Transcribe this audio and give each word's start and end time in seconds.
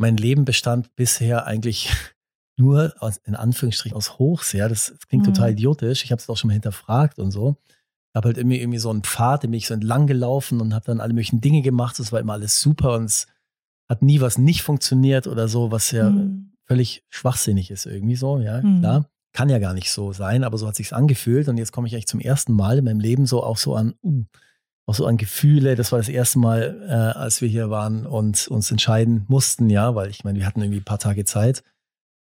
mein 0.00 0.16
Leben 0.16 0.44
bestand 0.44 0.96
bisher 0.96 1.46
eigentlich 1.46 1.92
nur 2.56 2.94
aus, 2.98 3.18
in 3.18 3.36
Anführungsstrichen 3.36 3.96
aus 3.96 4.18
Hochs. 4.18 4.52
Ja, 4.52 4.68
das, 4.68 4.86
das 4.86 5.06
klingt 5.06 5.26
mhm. 5.26 5.34
total 5.34 5.52
idiotisch. 5.52 6.04
Ich 6.04 6.10
habe 6.10 6.20
es 6.20 6.28
auch 6.28 6.36
schon 6.36 6.48
mal 6.48 6.54
hinterfragt 6.54 7.18
und 7.18 7.30
so. 7.30 7.56
Ich 8.08 8.16
habe 8.16 8.28
halt 8.28 8.38
irgendwie, 8.38 8.60
irgendwie 8.60 8.78
so 8.78 8.90
einen 8.90 9.02
Pfad, 9.02 9.44
den 9.44 9.52
bin 9.52 9.58
ich 9.58 9.68
so 9.68 9.74
entlang 9.74 10.06
gelaufen 10.06 10.60
und 10.60 10.74
habe 10.74 10.86
dann 10.86 11.00
alle 11.00 11.12
möglichen 11.12 11.40
Dinge 11.40 11.62
gemacht. 11.62 11.98
Das 11.98 12.12
war 12.12 12.18
immer 12.18 12.32
alles 12.32 12.60
super 12.60 12.96
und 12.96 13.04
es 13.04 13.26
hat 13.88 14.02
nie 14.02 14.20
was 14.20 14.38
nicht 14.38 14.62
funktioniert 14.62 15.26
oder 15.26 15.48
so, 15.48 15.70
was 15.70 15.90
ja 15.90 16.10
mhm. 16.10 16.52
völlig 16.66 17.04
schwachsinnig 17.10 17.70
ist 17.70 17.86
irgendwie 17.86 18.16
so. 18.16 18.38
Ja, 18.40 18.62
mhm. 18.62 18.80
klar. 18.80 19.06
Kann 19.32 19.48
ja 19.48 19.60
gar 19.60 19.74
nicht 19.74 19.92
so 19.92 20.12
sein, 20.12 20.42
aber 20.42 20.58
so 20.58 20.66
hat 20.66 20.74
sich's 20.74 20.92
angefühlt 20.92 21.48
und 21.48 21.56
jetzt 21.56 21.70
komme 21.70 21.86
ich 21.86 21.94
eigentlich 21.94 22.08
zum 22.08 22.18
ersten 22.18 22.52
Mal 22.52 22.78
in 22.78 22.84
meinem 22.84 22.98
Leben 22.98 23.26
so 23.26 23.44
auch 23.44 23.58
so 23.58 23.76
an, 23.76 23.94
uh, 24.02 24.24
auch 24.90 24.94
so 24.94 25.06
an 25.06 25.16
Gefühle. 25.16 25.74
Das 25.76 25.92
war 25.92 25.98
das 25.98 26.08
erste 26.08 26.38
Mal, 26.38 26.86
äh, 26.86 27.18
als 27.18 27.40
wir 27.40 27.48
hier 27.48 27.70
waren 27.70 28.06
und 28.06 28.48
uns 28.48 28.70
entscheiden 28.70 29.24
mussten, 29.28 29.70
ja, 29.70 29.94
weil 29.94 30.10
ich 30.10 30.24
meine, 30.24 30.38
wir 30.38 30.46
hatten 30.46 30.60
irgendwie 30.60 30.80
ein 30.80 30.84
paar 30.84 30.98
Tage 30.98 31.24
Zeit 31.24 31.62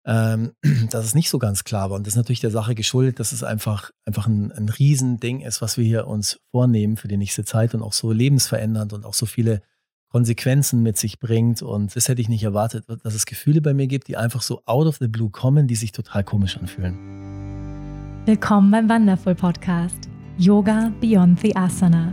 ähm, 0.05 0.53
dass 0.91 1.05
es 1.05 1.15
nicht 1.15 1.31
so 1.31 1.39
ganz 1.39 1.65
klar 1.65 1.91
war. 1.91 1.97
Und 1.97 2.07
das 2.07 2.15
ist 2.15 2.19
natürlich 2.19 2.41
der 2.41 2.51
Sache 2.51 2.75
geschuldet, 2.75 3.21
dass 3.21 3.33
es 3.33 3.43
einfach, 3.43 3.91
einfach 4.05 4.27
ein, 4.27 4.53
ein 4.53 4.69
Riesending 4.69 5.41
ist, 5.41 5.63
was 5.63 5.77
wir 5.77 5.85
hier 5.85 6.07
uns 6.07 6.41
vornehmen 6.51 6.97
für 6.97 7.09
die 7.09 7.17
nächste 7.17 7.45
Zeit 7.45 7.75
und 7.75 7.83
auch 7.83 7.93
so 7.93 8.13
lebensverändernd 8.13 8.93
und 8.93 9.05
auch 9.05 9.15
so 9.15 9.27
viele 9.27 9.63
Konsequenzen 10.09 10.83
mit 10.83 10.99
sich 10.99 11.19
bringt. 11.19 11.63
Und 11.63 11.97
das 11.97 12.09
hätte 12.09 12.21
ich 12.21 12.29
nicht 12.29 12.43
erwartet, 12.43 12.85
dass 13.03 13.15
es 13.15 13.27
Gefühle 13.27 13.61
bei 13.61 13.73
mir 13.75 13.87
gibt, 13.87 14.09
die 14.09 14.17
einfach 14.17 14.43
so 14.43 14.63
out 14.67 14.87
of 14.87 14.99
the 14.99 15.09
blue 15.09 15.31
kommen, 15.31 15.67
die 15.67 15.77
sich 15.77 15.93
total 15.93 16.25
komisch 16.25 16.59
anfühlen. 16.59 16.99
Willkommen 18.27 18.71
beim 18.71 18.89
Wonderful 18.89 19.35
Podcast 19.35 20.09
Yoga 20.39 20.93
Beyond 21.01 21.41
the 21.41 21.55
Asana. 21.57 22.13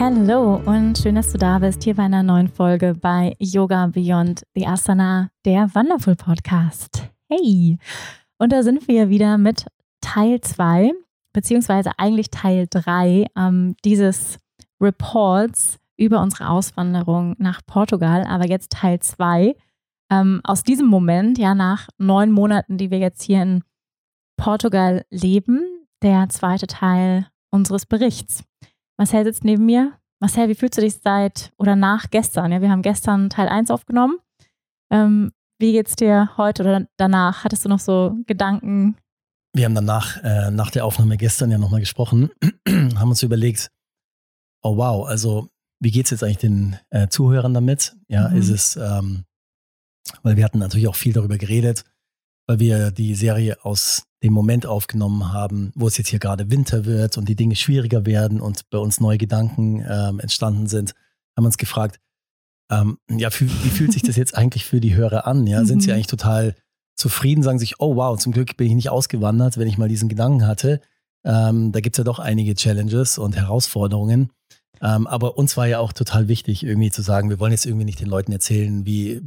Hallo 0.00 0.62
und 0.64 0.96
schön, 0.96 1.16
dass 1.16 1.32
du 1.32 1.38
da 1.38 1.58
bist 1.58 1.82
hier 1.82 1.96
bei 1.96 2.04
einer 2.04 2.22
neuen 2.22 2.46
Folge 2.46 2.94
bei 2.94 3.34
Yoga 3.40 3.88
Beyond 3.88 4.44
the 4.54 4.64
Asana, 4.64 5.30
der 5.44 5.74
Wonderful 5.74 6.14
Podcast. 6.14 7.10
Hey! 7.28 7.78
Und 8.38 8.52
da 8.52 8.62
sind 8.62 8.86
wir 8.86 9.08
wieder 9.08 9.38
mit 9.38 9.66
Teil 10.00 10.40
2, 10.40 10.92
beziehungsweise 11.32 11.90
eigentlich 11.98 12.30
Teil 12.30 12.68
3 12.70 13.26
ähm, 13.36 13.74
dieses 13.84 14.38
Reports 14.80 15.80
über 15.96 16.22
unsere 16.22 16.48
Auswanderung 16.48 17.34
nach 17.38 17.60
Portugal, 17.66 18.24
aber 18.24 18.46
jetzt 18.46 18.70
Teil 18.70 19.00
2. 19.00 19.56
Ähm, 20.12 20.40
aus 20.44 20.62
diesem 20.62 20.86
Moment, 20.86 21.38
ja, 21.38 21.56
nach 21.56 21.88
neun 21.98 22.30
Monaten, 22.30 22.78
die 22.78 22.92
wir 22.92 22.98
jetzt 22.98 23.24
hier 23.24 23.42
in 23.42 23.64
Portugal 24.36 25.04
leben, 25.10 25.60
der 26.02 26.28
zweite 26.28 26.68
Teil 26.68 27.26
unseres 27.50 27.84
Berichts. 27.84 28.44
Marcel 28.98 29.24
sitzt 29.24 29.44
neben 29.44 29.64
mir. 29.64 29.98
Marcel, 30.20 30.48
wie 30.48 30.54
fühlst 30.54 30.76
du 30.76 30.82
dich 30.82 30.98
seit 31.02 31.52
oder 31.56 31.76
nach 31.76 32.10
gestern? 32.10 32.50
Ja, 32.50 32.60
wir 32.60 32.70
haben 32.70 32.82
gestern 32.82 33.30
Teil 33.30 33.48
1 33.48 33.70
aufgenommen. 33.70 34.18
Ähm, 34.90 35.32
wie 35.60 35.72
geht's 35.72 35.96
dir 35.96 36.30
heute 36.36 36.62
oder 36.62 36.86
danach? 36.96 37.44
Hattest 37.44 37.64
du 37.64 37.68
noch 37.68 37.78
so 37.78 38.16
Gedanken? 38.26 38.96
Wir 39.54 39.64
haben 39.64 39.74
danach, 39.74 40.22
äh, 40.22 40.50
nach 40.50 40.70
der 40.70 40.84
Aufnahme 40.84 41.16
gestern 41.16 41.50
ja 41.50 41.58
nochmal 41.58 41.80
gesprochen, 41.80 42.30
haben 42.68 43.08
uns 43.08 43.22
überlegt, 43.22 43.70
oh 44.62 44.76
wow, 44.76 45.06
also 45.06 45.48
wie 45.80 45.90
geht's 45.90 46.10
jetzt 46.10 46.24
eigentlich 46.24 46.38
den 46.38 46.76
äh, 46.90 47.08
Zuhörern 47.08 47.54
damit? 47.54 47.96
Ja, 48.08 48.28
mhm. 48.28 48.36
ist 48.36 48.50
es, 48.50 48.76
ähm, 48.76 49.24
weil 50.22 50.36
wir 50.36 50.44
hatten 50.44 50.58
natürlich 50.58 50.88
auch 50.88 50.96
viel 50.96 51.12
darüber 51.12 51.38
geredet, 51.38 51.84
weil 52.48 52.58
wir 52.58 52.90
die 52.90 53.14
Serie 53.14 53.64
aus 53.64 54.04
dem 54.22 54.32
Moment 54.32 54.66
aufgenommen 54.66 55.32
haben, 55.32 55.70
wo 55.76 55.86
es 55.86 55.96
jetzt 55.96 56.08
hier 56.08 56.18
gerade 56.18 56.50
Winter 56.50 56.86
wird 56.86 57.16
und 57.18 57.28
die 57.28 57.36
Dinge 57.36 57.54
schwieriger 57.54 58.04
werden 58.06 58.40
und 58.40 58.68
bei 58.70 58.78
uns 58.78 59.00
neue 59.00 59.18
Gedanken 59.18 59.84
ähm, 59.88 60.18
entstanden 60.18 60.66
sind, 60.66 60.94
haben 61.36 61.44
uns 61.44 61.58
gefragt, 61.58 62.00
ähm, 62.70 62.98
ja, 63.08 63.28
wie 63.38 63.70
fühlt 63.70 63.92
sich 63.92 64.02
das 64.02 64.16
jetzt 64.16 64.34
eigentlich 64.36 64.64
für 64.64 64.80
die 64.80 64.94
Hörer 64.94 65.26
an? 65.26 65.46
Ja, 65.46 65.64
sind 65.64 65.82
sie 65.82 65.90
mhm. 65.90 65.94
eigentlich 65.94 66.08
total 66.08 66.56
zufrieden, 66.96 67.44
sagen 67.44 67.60
sich, 67.60 67.80
oh 67.80 67.94
wow, 67.94 68.18
zum 68.18 68.32
Glück 68.32 68.56
bin 68.56 68.66
ich 68.66 68.74
nicht 68.74 68.90
ausgewandert, 68.90 69.56
wenn 69.56 69.68
ich 69.68 69.78
mal 69.78 69.88
diesen 69.88 70.08
Gedanken 70.08 70.46
hatte. 70.46 70.80
Ähm, 71.24 71.70
da 71.70 71.80
gibt 71.80 71.94
es 71.94 71.98
ja 71.98 72.04
doch 72.04 72.18
einige 72.18 72.54
Challenges 72.54 73.18
und 73.18 73.36
Herausforderungen. 73.36 74.30
Ähm, 74.80 75.06
aber 75.06 75.36
uns 75.36 75.56
war 75.56 75.66
ja 75.66 75.78
auch 75.78 75.92
total 75.92 76.28
wichtig, 76.28 76.62
irgendwie 76.62 76.90
zu 76.90 77.02
sagen, 77.02 77.30
wir 77.30 77.40
wollen 77.40 77.52
jetzt 77.52 77.66
irgendwie 77.66 77.84
nicht 77.84 78.00
den 78.00 78.08
Leuten 78.08 78.32
erzählen, 78.32 78.84
wie 78.86 79.22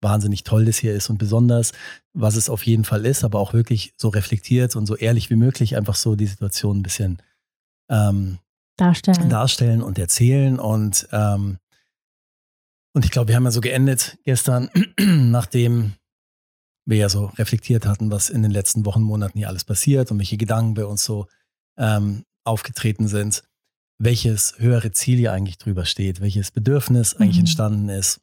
wahnsinnig 0.00 0.44
toll 0.44 0.64
das 0.64 0.78
hier 0.78 0.94
ist 0.94 1.10
und 1.10 1.18
besonders, 1.18 1.72
was 2.12 2.36
es 2.36 2.48
auf 2.48 2.64
jeden 2.64 2.84
Fall 2.84 3.04
ist, 3.04 3.24
aber 3.24 3.38
auch 3.38 3.52
wirklich 3.52 3.92
so 3.96 4.08
reflektiert 4.08 4.76
und 4.76 4.86
so 4.86 4.96
ehrlich 4.96 5.30
wie 5.30 5.36
möglich 5.36 5.76
einfach 5.76 5.96
so 5.96 6.16
die 6.16 6.26
Situation 6.26 6.78
ein 6.78 6.82
bisschen 6.82 7.22
ähm, 7.90 8.38
darstellen. 8.76 9.28
darstellen 9.28 9.82
und 9.82 9.98
erzählen. 9.98 10.58
Und, 10.58 11.08
ähm, 11.12 11.58
und 12.94 13.04
ich 13.04 13.10
glaube, 13.10 13.28
wir 13.28 13.36
haben 13.36 13.44
ja 13.44 13.50
so 13.50 13.60
geendet 13.60 14.18
gestern, 14.24 14.70
nachdem 14.98 15.94
wir 16.84 16.96
ja 16.96 17.08
so 17.08 17.26
reflektiert 17.36 17.86
hatten, 17.86 18.10
was 18.10 18.28
in 18.28 18.42
den 18.42 18.50
letzten 18.50 18.84
Wochen, 18.84 19.02
Monaten 19.02 19.38
hier 19.38 19.48
alles 19.48 19.64
passiert 19.64 20.10
und 20.10 20.18
welche 20.18 20.36
Gedanken 20.36 20.74
bei 20.74 20.84
uns 20.84 21.04
so 21.04 21.26
ähm, 21.76 22.24
aufgetreten 22.44 23.06
sind 23.06 23.44
welches 24.02 24.54
höhere 24.58 24.90
Ziel 24.90 25.18
hier 25.18 25.32
eigentlich 25.32 25.58
drüber 25.58 25.84
steht, 25.84 26.20
welches 26.20 26.50
Bedürfnis 26.50 27.14
eigentlich 27.14 27.36
mhm. 27.36 27.42
entstanden 27.42 27.88
ist. 27.88 28.20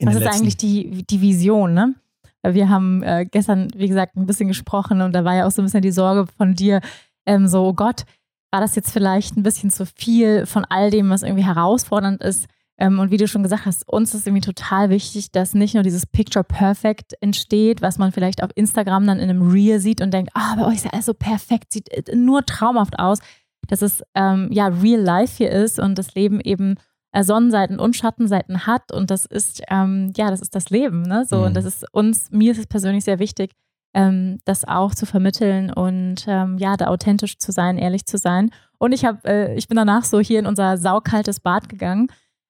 Was 0.00 0.16
ist 0.16 0.26
eigentlich 0.26 0.56
die, 0.56 1.04
die 1.04 1.20
Vision, 1.20 1.72
ne? 1.72 1.94
Wir 2.42 2.68
haben 2.68 3.02
äh, 3.02 3.26
gestern, 3.30 3.68
wie 3.74 3.88
gesagt, 3.88 4.16
ein 4.16 4.26
bisschen 4.26 4.48
gesprochen 4.48 5.00
und 5.00 5.12
da 5.12 5.24
war 5.24 5.34
ja 5.34 5.46
auch 5.46 5.50
so 5.50 5.60
ein 5.60 5.64
bisschen 5.64 5.82
die 5.82 5.90
Sorge 5.90 6.26
von 6.36 6.54
dir, 6.54 6.80
ähm, 7.26 7.48
so, 7.48 7.66
oh 7.66 7.72
Gott, 7.72 8.04
war 8.50 8.60
das 8.60 8.74
jetzt 8.76 8.92
vielleicht 8.92 9.36
ein 9.36 9.42
bisschen 9.42 9.70
zu 9.70 9.86
viel 9.86 10.46
von 10.46 10.64
all 10.64 10.90
dem, 10.90 11.10
was 11.10 11.22
irgendwie 11.22 11.44
herausfordernd 11.44 12.22
ist? 12.22 12.46
Ähm, 12.78 13.00
und 13.00 13.10
wie 13.10 13.16
du 13.16 13.26
schon 13.26 13.42
gesagt 13.42 13.66
hast, 13.66 13.88
uns 13.88 14.14
ist 14.14 14.26
irgendwie 14.26 14.46
total 14.46 14.88
wichtig, 14.88 15.32
dass 15.32 15.52
nicht 15.52 15.74
nur 15.74 15.82
dieses 15.82 16.06
Picture 16.06 16.44
Perfect 16.44 17.14
entsteht, 17.20 17.82
was 17.82 17.98
man 17.98 18.12
vielleicht 18.12 18.42
auf 18.42 18.50
Instagram 18.54 19.06
dann 19.06 19.18
in 19.18 19.28
einem 19.28 19.50
Reel 19.50 19.80
sieht 19.80 20.00
und 20.00 20.12
denkt, 20.12 20.30
ah, 20.34 20.52
oh, 20.54 20.60
bei 20.60 20.66
euch 20.66 20.76
ist 20.76 20.84
ja 20.84 20.92
alles 20.92 21.06
so 21.06 21.14
perfekt, 21.14 21.72
sieht 21.72 21.88
äh, 21.88 22.14
nur 22.14 22.46
traumhaft 22.46 22.98
aus, 22.98 23.18
dass 23.68 23.82
es 23.82 24.02
ähm, 24.14 24.48
ja 24.50 24.66
real 24.66 25.00
life 25.00 25.36
hier 25.36 25.50
ist 25.50 25.78
und 25.78 25.96
das 25.96 26.14
Leben 26.14 26.40
eben 26.40 26.74
äh, 27.12 27.22
Sonnenseiten 27.22 27.78
und 27.78 27.96
Schattenseiten 27.96 28.66
hat 28.66 28.92
und 28.92 29.10
das 29.10 29.24
ist 29.24 29.62
ähm, 29.70 30.12
ja 30.16 30.30
das 30.30 30.40
ist 30.40 30.54
das 30.54 30.70
Leben 30.70 31.02
ne 31.02 31.24
so. 31.24 31.38
Mhm. 31.38 31.44
und 31.44 31.56
das 31.56 31.64
ist 31.64 31.86
uns 31.92 32.30
mir 32.30 32.52
ist 32.52 32.58
es 32.58 32.66
persönlich 32.66 33.04
sehr 33.04 33.18
wichtig 33.18 33.52
ähm, 33.94 34.38
das 34.44 34.66
auch 34.66 34.94
zu 34.94 35.06
vermitteln 35.06 35.72
und 35.72 36.24
ähm, 36.26 36.58
ja 36.58 36.76
da 36.76 36.86
authentisch 36.86 37.38
zu 37.38 37.52
sein 37.52 37.78
ehrlich 37.78 38.06
zu 38.06 38.18
sein. 38.18 38.50
Und 38.78 38.92
ich 38.92 39.04
habe 39.04 39.26
äh, 39.26 39.54
ich 39.56 39.68
bin 39.68 39.76
danach 39.76 40.04
so 40.04 40.20
hier 40.20 40.38
in 40.38 40.46
unser 40.46 40.76
saukaltes 40.78 41.40
Bad 41.40 41.68
gegangen. 41.68 42.08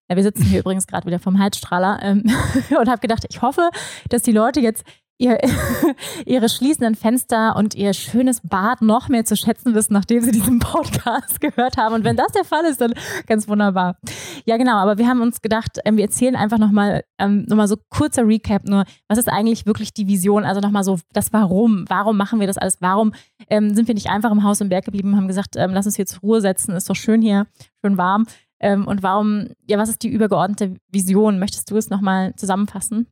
Wir 0.09 0.23
sitzen 0.23 0.45
hier 0.45 0.61
übrigens 0.61 0.87
gerade 0.87 1.07
wieder 1.07 1.19
vom 1.19 1.39
Heizstrahler 1.39 2.01
ähm, 2.03 2.25
und 2.79 2.89
habe 2.89 3.01
gedacht, 3.01 3.25
ich 3.29 3.43
hoffe, 3.43 3.71
dass 4.09 4.23
die 4.23 4.33
Leute 4.33 4.61
jetzt 4.61 4.85
ihr, 5.19 5.39
ihre 6.27 6.49
schließenden 6.49 6.95
Fenster 6.95 7.57
und 7.57 7.75
ihr 7.75 7.93
schönes 7.93 8.41
Bad 8.41 8.81
noch 8.81 9.09
mehr 9.09 9.25
zu 9.25 9.37
schätzen 9.37 9.75
wissen, 9.75 9.93
nachdem 9.93 10.23
sie 10.23 10.31
diesen 10.31 10.61
Podcast 10.61 11.41
gehört 11.41 11.77
haben. 11.77 11.95
Und 11.95 12.05
wenn 12.05 12.17
das 12.17 12.33
der 12.33 12.45
Fall 12.45 12.65
ist, 12.65 12.81
dann 12.81 12.95
ganz 13.27 13.49
wunderbar. 13.49 13.99
Ja, 14.47 14.57
genau. 14.57 14.77
Aber 14.77 14.97
wir 14.99 15.07
haben 15.07 15.21
uns 15.21 15.43
gedacht, 15.43 15.79
ähm, 15.85 15.97
wir 15.97 16.05
erzählen 16.05 16.37
einfach 16.37 16.59
nochmal 16.59 17.05
ähm, 17.19 17.45
noch 17.49 17.67
so 17.67 17.77
kurzer 17.91 18.27
Recap 18.27 18.65
nur. 18.65 18.85
Was 19.09 19.19
ist 19.19 19.29
eigentlich 19.29 19.67
wirklich 19.67 19.93
die 19.93 20.07
Vision? 20.07 20.45
Also 20.45 20.61
nochmal 20.61 20.85
so 20.85 20.99
das 21.13 21.33
Warum. 21.33 21.85
Warum 21.89 22.17
machen 22.17 22.41
wir 22.41 22.47
das 22.47 22.59
alles? 22.59 22.81
Warum 22.81 23.13
ähm, 23.51 23.75
sind 23.75 23.89
wir 23.89 23.95
nicht 23.95 24.09
einfach 24.09 24.31
im 24.31 24.45
Haus 24.45 24.61
im 24.61 24.69
Berg 24.69 24.85
geblieben, 24.85 25.17
haben 25.17 25.29
gesagt, 25.29 25.57
ähm, 25.57 25.73
lass 25.73 25.87
uns 25.87 25.97
hier 25.97 26.07
zur 26.07 26.21
Ruhe 26.21 26.41
setzen, 26.41 26.75
ist 26.75 26.89
doch 26.89 26.97
schön 26.97 27.21
hier, 27.21 27.47
schön 27.85 27.97
warm. 27.99 28.27
Ähm, 28.61 28.87
und 28.87 29.03
warum, 29.03 29.49
ja, 29.69 29.79
was 29.79 29.89
ist 29.89 30.03
die 30.03 30.09
übergeordnete 30.09 30.77
Vision? 30.91 31.39
Möchtest 31.39 31.71
du 31.71 31.77
es 31.77 31.91
nochmal 31.91 32.35
zusammenfassen? 32.37 33.07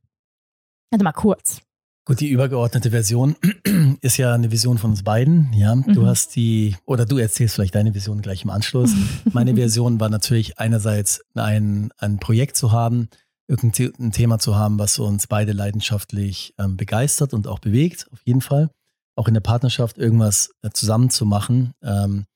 Also 0.92 1.04
mal 1.04 1.12
kurz. 1.12 1.65
Gut, 2.06 2.20
die 2.20 2.28
übergeordnete 2.28 2.92
Version 2.92 3.34
ist 4.00 4.16
ja 4.16 4.32
eine 4.32 4.52
Vision 4.52 4.78
von 4.78 4.90
uns 4.90 5.02
beiden. 5.02 5.52
Ja, 5.52 5.74
mhm. 5.74 5.92
du 5.92 6.06
hast 6.06 6.36
die, 6.36 6.76
oder 6.84 7.04
du 7.04 7.18
erzählst 7.18 7.56
vielleicht 7.56 7.74
deine 7.74 7.94
Vision 7.94 8.22
gleich 8.22 8.44
im 8.44 8.50
Anschluss. 8.50 8.92
Meine 9.32 9.56
Version 9.56 9.98
war 9.98 10.08
natürlich 10.08 10.56
einerseits 10.56 11.24
ein, 11.34 11.90
ein 11.98 12.20
Projekt 12.20 12.56
zu 12.56 12.70
haben, 12.70 13.08
irgendein 13.48 14.12
Thema 14.12 14.38
zu 14.38 14.54
haben, 14.54 14.78
was 14.78 15.00
uns 15.00 15.26
beide 15.26 15.50
leidenschaftlich 15.50 16.54
ähm, 16.58 16.76
begeistert 16.76 17.34
und 17.34 17.48
auch 17.48 17.58
bewegt, 17.58 18.06
auf 18.12 18.20
jeden 18.24 18.40
Fall. 18.40 18.70
Auch 19.16 19.26
in 19.26 19.34
der 19.34 19.40
Partnerschaft 19.40 19.98
irgendwas 19.98 20.54
äh, 20.62 20.70
zusammen 20.70 21.10
zu 21.10 21.26
machen, 21.26 21.74
ähm, 21.82 22.26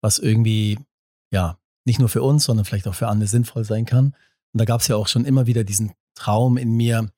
was 0.00 0.18
irgendwie, 0.18 0.78
ja, 1.30 1.58
nicht 1.84 1.98
nur 1.98 2.08
für 2.08 2.22
uns, 2.22 2.44
sondern 2.44 2.64
vielleicht 2.64 2.88
auch 2.88 2.94
für 2.94 3.08
andere 3.08 3.28
sinnvoll 3.28 3.66
sein 3.66 3.84
kann. 3.84 4.14
Und 4.54 4.60
da 4.60 4.64
gab 4.64 4.80
es 4.80 4.88
ja 4.88 4.96
auch 4.96 5.06
schon 5.06 5.26
immer 5.26 5.46
wieder 5.46 5.64
diesen 5.64 5.92
Traum 6.14 6.56
in 6.56 6.70
mir, 6.72 7.10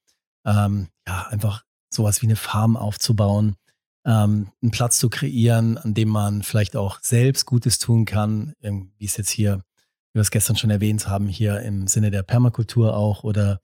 ähm, 0.44 0.88
ja, 1.06 1.28
einfach 1.28 1.62
sowas 1.92 2.22
wie 2.22 2.26
eine 2.26 2.36
Farm 2.36 2.76
aufzubauen, 2.76 3.56
ähm, 4.04 4.48
einen 4.62 4.70
Platz 4.70 4.98
zu 4.98 5.10
kreieren, 5.10 5.78
an 5.78 5.94
dem 5.94 6.08
man 6.08 6.42
vielleicht 6.42 6.76
auch 6.76 7.00
selbst 7.02 7.46
Gutes 7.46 7.78
tun 7.78 8.04
kann, 8.04 8.54
wie 8.60 9.04
es 9.04 9.16
jetzt 9.16 9.30
hier, 9.30 9.56
wie 10.12 10.18
wir 10.18 10.22
es 10.22 10.30
gestern 10.30 10.56
schon 10.56 10.70
erwähnt 10.70 11.06
haben, 11.08 11.28
hier 11.28 11.60
im 11.60 11.86
Sinne 11.86 12.10
der 12.10 12.22
Permakultur 12.22 12.96
auch 12.96 13.24
oder 13.24 13.60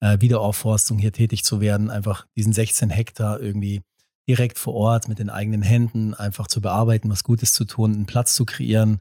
äh, 0.00 0.20
Wiederaufforstung 0.20 0.98
hier 0.98 1.12
tätig 1.12 1.44
zu 1.44 1.60
werden, 1.60 1.90
einfach 1.90 2.26
diesen 2.36 2.52
16 2.52 2.90
Hektar 2.90 3.40
irgendwie 3.40 3.82
direkt 4.28 4.58
vor 4.58 4.74
Ort 4.74 5.08
mit 5.08 5.18
den 5.18 5.30
eigenen 5.30 5.62
Händen 5.62 6.14
einfach 6.14 6.48
zu 6.48 6.60
bearbeiten, 6.60 7.10
was 7.10 7.22
Gutes 7.22 7.52
zu 7.52 7.64
tun, 7.64 7.94
einen 7.94 8.06
Platz 8.06 8.34
zu 8.34 8.44
kreieren, 8.44 9.00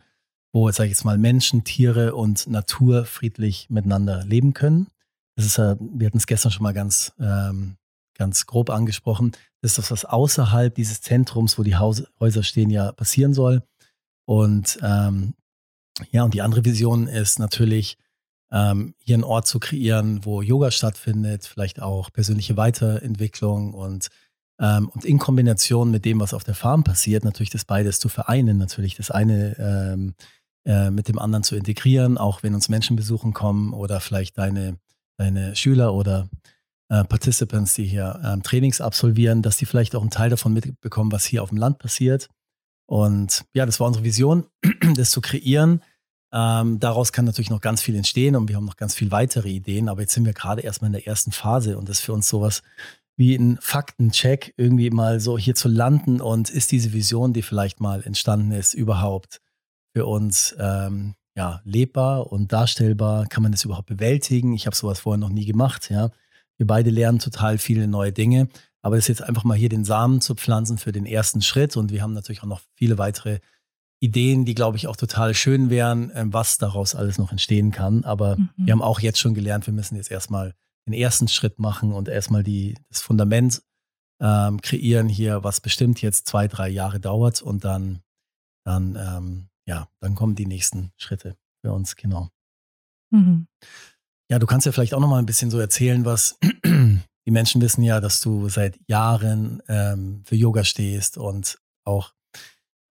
wo, 0.54 0.72
sage 0.72 0.88
ich 0.88 0.92
jetzt 0.92 1.04
mal, 1.04 1.18
Menschen, 1.18 1.64
Tiere 1.64 2.16
und 2.16 2.48
Natur 2.48 3.06
friedlich 3.06 3.70
miteinander 3.70 4.24
leben 4.24 4.54
können. 4.54 4.88
Das 5.36 5.46
ist 5.46 5.58
wir 5.58 6.08
hatten 6.08 6.18
es 6.18 6.28
gestern 6.28 6.52
schon 6.52 6.64
mal 6.64 6.74
ganz, 6.74 7.14
ähm, 7.20 7.76
ganz 8.16 8.46
grob 8.46 8.70
angesprochen. 8.70 9.32
Das 9.62 9.72
ist 9.72 9.78
das, 9.78 9.92
was 9.92 10.06
außerhalb 10.06 10.74
dieses 10.74 11.02
Zentrums, 11.02 11.58
wo 11.58 11.64
die 11.64 11.76
Haus 11.76 12.04
Häuser 12.20 12.44
stehen, 12.44 12.70
ja 12.70 12.92
passieren 12.92 13.34
soll. 13.34 13.64
Und 14.26 14.80
ähm, 14.82 15.34
ja, 16.12 16.24
und 16.24 16.34
die 16.34 16.42
andere 16.42 16.66
Vision 16.66 17.08
ist 17.08 17.40
natürlich, 17.40 17.98
ähm, 18.52 18.96
hier 19.00 19.16
einen 19.16 19.24
Ort 19.24 19.48
zu 19.48 19.60
kreieren, 19.60 20.24
wo 20.24 20.42
Yoga 20.42 20.72
stattfindet, 20.72 21.46
vielleicht 21.46 21.82
auch 21.82 22.12
persönliche 22.12 22.58
Weiterentwicklung 22.58 23.74
und 23.74 24.10
ähm, 24.60 24.90
und 24.90 25.04
in 25.04 25.20
Kombination 25.20 25.92
mit 25.92 26.06
dem, 26.06 26.20
was 26.20 26.34
auf 26.34 26.44
der 26.44 26.56
Farm 26.56 26.84
passiert, 26.84 27.26
natürlich 27.26 27.50
das 27.50 27.66
beides 27.66 28.00
zu 28.00 28.08
vereinen, 28.08 28.58
natürlich 28.58 28.96
das 28.96 29.12
eine 29.12 29.58
ähm, 29.60 30.16
äh, 30.66 30.90
mit 30.90 31.08
dem 31.08 31.20
anderen 31.20 31.44
zu 31.44 31.56
integrieren, 31.56 32.18
auch 32.18 32.42
wenn 32.42 32.56
uns 32.56 32.70
Menschen 32.70 32.96
besuchen 32.96 33.34
kommen 33.34 33.74
oder 33.74 34.00
vielleicht 34.00 34.38
deine, 34.38 34.78
deine 35.18 35.56
Schüler 35.56 35.94
oder 35.94 36.30
äh, 36.90 37.04
Participants, 37.04 37.74
die 37.74 37.86
hier 37.86 38.20
ähm, 38.24 38.44
Trainings 38.44 38.82
absolvieren, 38.82 39.42
dass 39.42 39.58
die 39.58 39.66
vielleicht 39.66 39.96
auch 39.96 40.02
einen 40.02 40.12
Teil 40.12 40.30
davon 40.30 40.54
mitbekommen, 40.54 41.12
was 41.12 41.26
hier 41.26 41.44
auf 41.44 41.50
dem 41.50 41.58
Land 41.58 41.80
passiert. 41.80 42.30
Und 42.88 43.46
ja, 43.54 43.66
das 43.66 43.80
war 43.80 43.88
unsere 43.88 44.06
Vision, 44.06 44.46
das 44.96 45.12
zu 45.12 45.22
kreieren. 45.22 45.82
Ähm, 46.32 46.80
daraus 46.80 47.12
kann 47.12 47.26
natürlich 47.26 47.50
noch 47.50 47.62
ganz 47.62 47.82
viel 47.82 47.96
entstehen 47.96 48.36
und 48.36 48.50
wir 48.50 48.56
haben 48.58 48.66
noch 48.66 48.78
ganz 48.78 48.94
viel 48.94 49.12
weitere 49.12 49.50
Ideen, 49.50 49.90
aber 49.90 50.02
jetzt 50.02 50.14
sind 50.14 50.26
wir 50.26 50.34
gerade 50.34 50.62
erstmal 50.62 50.90
in 50.90 50.94
der 50.94 51.08
ersten 51.08 51.32
Phase 51.32 51.78
und 51.78 51.88
das 51.88 52.00
ist 52.00 52.06
für 52.06 52.14
uns 52.14 52.28
sowas 52.28 52.62
wie 53.18 53.36
ein 53.36 53.58
Faktencheck, 53.62 54.54
irgendwie 54.58 54.90
mal 54.90 55.20
so 55.22 55.38
hier 55.38 55.56
zu 55.56 55.70
landen 55.70 56.20
und 56.20 56.50
ist 56.50 56.72
diese 56.72 56.92
Vision, 56.92 57.32
die 57.32 57.42
vielleicht 57.42 57.80
mal 57.80 58.04
entstanden 58.04 58.52
ist, 58.52 58.74
überhaupt 58.74 59.40
für 59.96 60.06
uns 60.06 60.54
ähm, 60.60 61.16
ja, 61.38 61.62
lebbar 61.64 62.32
und 62.32 62.52
darstellbar? 62.52 63.28
Kann 63.28 63.44
man 63.44 63.54
das 63.54 63.64
überhaupt 63.64 63.88
bewältigen? 63.88 64.54
Ich 64.54 64.66
habe 64.66 64.76
sowas 64.76 65.00
vorher 65.00 65.20
noch 65.20 65.30
nie 65.30 65.46
gemacht, 65.46 65.90
ja. 65.90 66.12
Wir 66.58 66.68
beide 66.68 66.90
lernen 66.90 67.20
total 67.20 67.58
viele 67.58 67.88
neue 67.88 68.12
Dinge, 68.12 68.48
aber 68.82 68.98
es 68.98 69.06
ist 69.06 69.20
jetzt 69.20 69.24
einfach 69.24 69.44
mal 69.44 69.58
hier 69.58 69.70
den 69.70 69.84
Samen 69.84 70.22
zu 70.22 70.36
pflanzen 70.36 70.78
für 70.78 70.92
den 70.92 71.06
ersten 71.06 71.42
Schritt 71.42 71.76
und 71.76 71.92
wir 71.92 72.02
haben 72.02 72.14
natürlich 72.14 72.44
auch 72.44 72.48
noch 72.48 72.62
viele 72.76 72.98
weitere 72.98 73.40
Ideen, 74.00 74.46
die, 74.46 74.56
glaube 74.56 74.78
ich, 74.78 74.88
auch 74.88 74.96
total 74.96 75.34
schön 75.34 75.70
wären, 75.70 76.12
ähm, 76.14 76.34
was 76.34 76.58
daraus 76.58 76.96
alles 76.96 77.18
noch 77.18 77.32
entstehen 77.32 77.72
kann. 77.72 78.04
Aber 78.04 78.38
mhm. 78.38 78.50
wir 78.58 78.74
haben 78.74 78.82
auch 78.82 79.00
jetzt 79.00 79.20
schon 79.20 79.34
gelernt, 79.34 79.66
wir 79.66 79.74
müssen 79.74 79.96
jetzt 79.96 80.12
erstmal 80.12 80.54
den 80.88 80.94
ersten 80.94 81.28
Schritt 81.28 81.60
machen 81.60 81.92
und 81.92 82.08
erstmal 82.08 82.44
die, 82.44 82.78
das 82.90 83.02
Fundament 83.02 83.64
ähm, 84.22 84.62
kreieren 84.62 85.10
hier, 85.10 85.44
was 85.44 85.62
bestimmt 85.62 86.02
jetzt 86.02 86.28
zwei, 86.28 86.48
drei 86.48 86.70
Jahre 86.70 87.00
dauert 87.00 87.42
und 87.42 87.64
dann, 87.64 88.02
dann, 88.64 88.96
ähm, 88.96 89.50
ja, 89.66 89.90
dann 90.00 90.16
kommen 90.16 90.36
die 90.36 90.46
nächsten 90.46 90.92
Schritte 90.98 91.36
für 91.62 91.74
uns, 91.74 91.96
genau. 91.96 92.30
Mhm. 93.12 93.48
Ja, 94.30 94.40
du 94.40 94.48
kannst 94.48 94.66
ja 94.66 94.72
vielleicht 94.72 94.94
auch 94.94 95.00
noch 95.00 95.10
mal 95.10 95.20
ein 95.20 95.28
bisschen 95.28 95.52
so 95.52 95.60
erzählen, 95.60 96.04
was 96.06 96.38
die 96.66 97.32
Menschen 97.32 97.62
wissen 97.62 97.84
ja, 97.84 98.00
dass 98.02 98.22
du 98.22 98.50
seit 98.50 98.80
Jahren 98.88 99.62
ähm, 99.68 100.24
für 100.26 100.36
Yoga 100.36 100.64
stehst 100.64 101.18
und 101.18 101.60
auch 101.84 102.14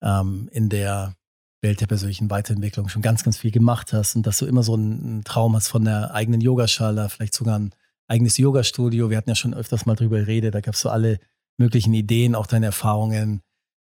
ähm, 0.02 0.48
in 0.52 0.68
der 0.68 1.16
Welt 1.62 1.80
der 1.80 1.86
persönlichen 1.86 2.30
Weiterentwicklung 2.30 2.88
schon 2.88 3.02
ganz, 3.02 3.24
ganz 3.24 3.38
viel 3.38 3.50
gemacht 3.50 3.92
hast 3.92 4.14
und 4.14 4.26
dass 4.26 4.38
du 4.38 4.46
immer 4.46 4.62
so 4.62 4.74
einen 4.74 5.24
Traum 5.24 5.56
hast 5.56 5.68
von 5.68 5.84
der 5.84 6.14
eigenen 6.14 6.40
Yogaschale, 6.40 7.08
vielleicht 7.08 7.34
sogar 7.34 7.58
ein 7.58 7.74
eigenes 8.06 8.36
Yoga-Studio. 8.36 9.10
Wir 9.10 9.16
hatten 9.16 9.30
ja 9.30 9.34
schon 9.34 9.54
öfters 9.54 9.86
mal 9.86 9.96
drüber 9.96 10.18
geredet. 10.18 10.54
Da 10.54 10.60
gab 10.60 10.74
es 10.74 10.80
so 10.80 10.90
alle 10.90 11.18
möglichen 11.56 11.94
Ideen, 11.94 12.34
auch 12.34 12.46
deine 12.46 12.66
Erfahrungen 12.66 13.40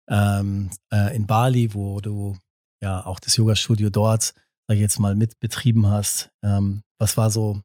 ähm, 0.09 0.71
äh, 0.93 1.17
in 1.17 1.27
Bali, 1.27 1.75
wo 1.75 2.01
du 2.01 2.37
ja 2.83 3.05
auch 3.07 3.19
das 3.19 3.37
Yoga-Studio 3.37 3.91
dort, 3.91 4.35
sag 4.71 4.77
ich 4.77 4.83
jetzt 4.83 5.01
mal, 5.01 5.17
mitbetrieben 5.17 5.89
hast. 5.89 6.31
Ähm, 6.45 6.85
was 7.01 7.17
war 7.17 7.29
so 7.31 7.61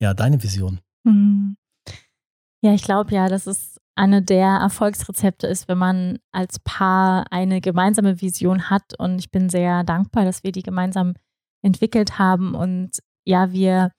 ja 0.00 0.14
deine 0.14 0.42
Vision? 0.42 0.80
Mhm. 1.06 1.58
Ja, 2.62 2.72
ich 2.72 2.82
glaube 2.82 3.14
ja, 3.14 3.28
dass 3.28 3.46
es 3.46 3.78
eine 3.94 4.22
der 4.22 4.46
Erfolgsrezepte 4.46 5.46
ist, 5.46 5.68
wenn 5.68 5.76
man 5.76 6.18
als 6.32 6.60
Paar 6.60 7.26
eine 7.30 7.60
gemeinsame 7.60 8.22
Vision 8.22 8.70
hat. 8.70 8.98
Und 8.98 9.18
ich 9.18 9.30
bin 9.30 9.50
sehr 9.50 9.84
dankbar, 9.84 10.24
dass 10.24 10.42
wir 10.42 10.50
die 10.50 10.62
gemeinsam 10.62 11.12
entwickelt 11.62 12.18
haben 12.18 12.54
und 12.54 13.00
ja, 13.26 13.52
wir 13.52 13.90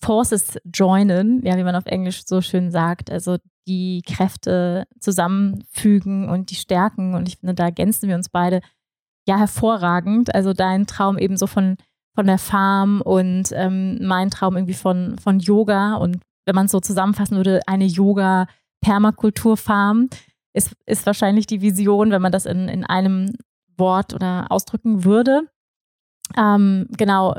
Forces 0.00 0.58
joinen, 0.72 1.44
ja, 1.44 1.56
wie 1.56 1.64
man 1.64 1.74
auf 1.74 1.86
Englisch 1.86 2.26
so 2.26 2.42
schön 2.42 2.70
sagt, 2.70 3.10
also 3.10 3.38
die 3.66 4.02
Kräfte 4.06 4.86
zusammenfügen 5.00 6.28
und 6.28 6.50
die 6.50 6.54
stärken. 6.54 7.14
Und 7.14 7.26
ich 7.26 7.38
finde, 7.38 7.54
da 7.54 7.64
ergänzen 7.64 8.08
wir 8.08 8.14
uns 8.14 8.28
beide 8.28 8.60
ja 9.26 9.38
hervorragend. 9.38 10.34
Also 10.34 10.52
dein 10.52 10.86
Traum 10.86 11.16
eben 11.18 11.36
so 11.36 11.46
von, 11.46 11.76
von 12.14 12.26
der 12.26 12.38
Farm 12.38 13.02
und 13.02 13.50
ähm, 13.52 13.98
mein 14.06 14.30
Traum 14.30 14.56
irgendwie 14.56 14.74
von, 14.74 15.18
von 15.18 15.40
Yoga. 15.40 15.96
Und 15.96 16.22
wenn 16.46 16.54
man 16.54 16.66
es 16.66 16.72
so 16.72 16.80
zusammenfassen 16.80 17.36
würde, 17.36 17.60
eine 17.66 17.86
Yoga-Permakulturfarm 17.86 20.08
ist, 20.54 20.74
ist 20.86 21.06
wahrscheinlich 21.06 21.46
die 21.46 21.60
Vision, 21.60 22.10
wenn 22.10 22.22
man 22.22 22.32
das 22.32 22.46
in, 22.46 22.68
in 22.68 22.84
einem 22.84 23.34
Wort 23.76 24.14
oder 24.14 24.46
ausdrücken 24.50 25.04
würde. 25.04 25.42
Ähm, 26.36 26.88
genau, 26.96 27.36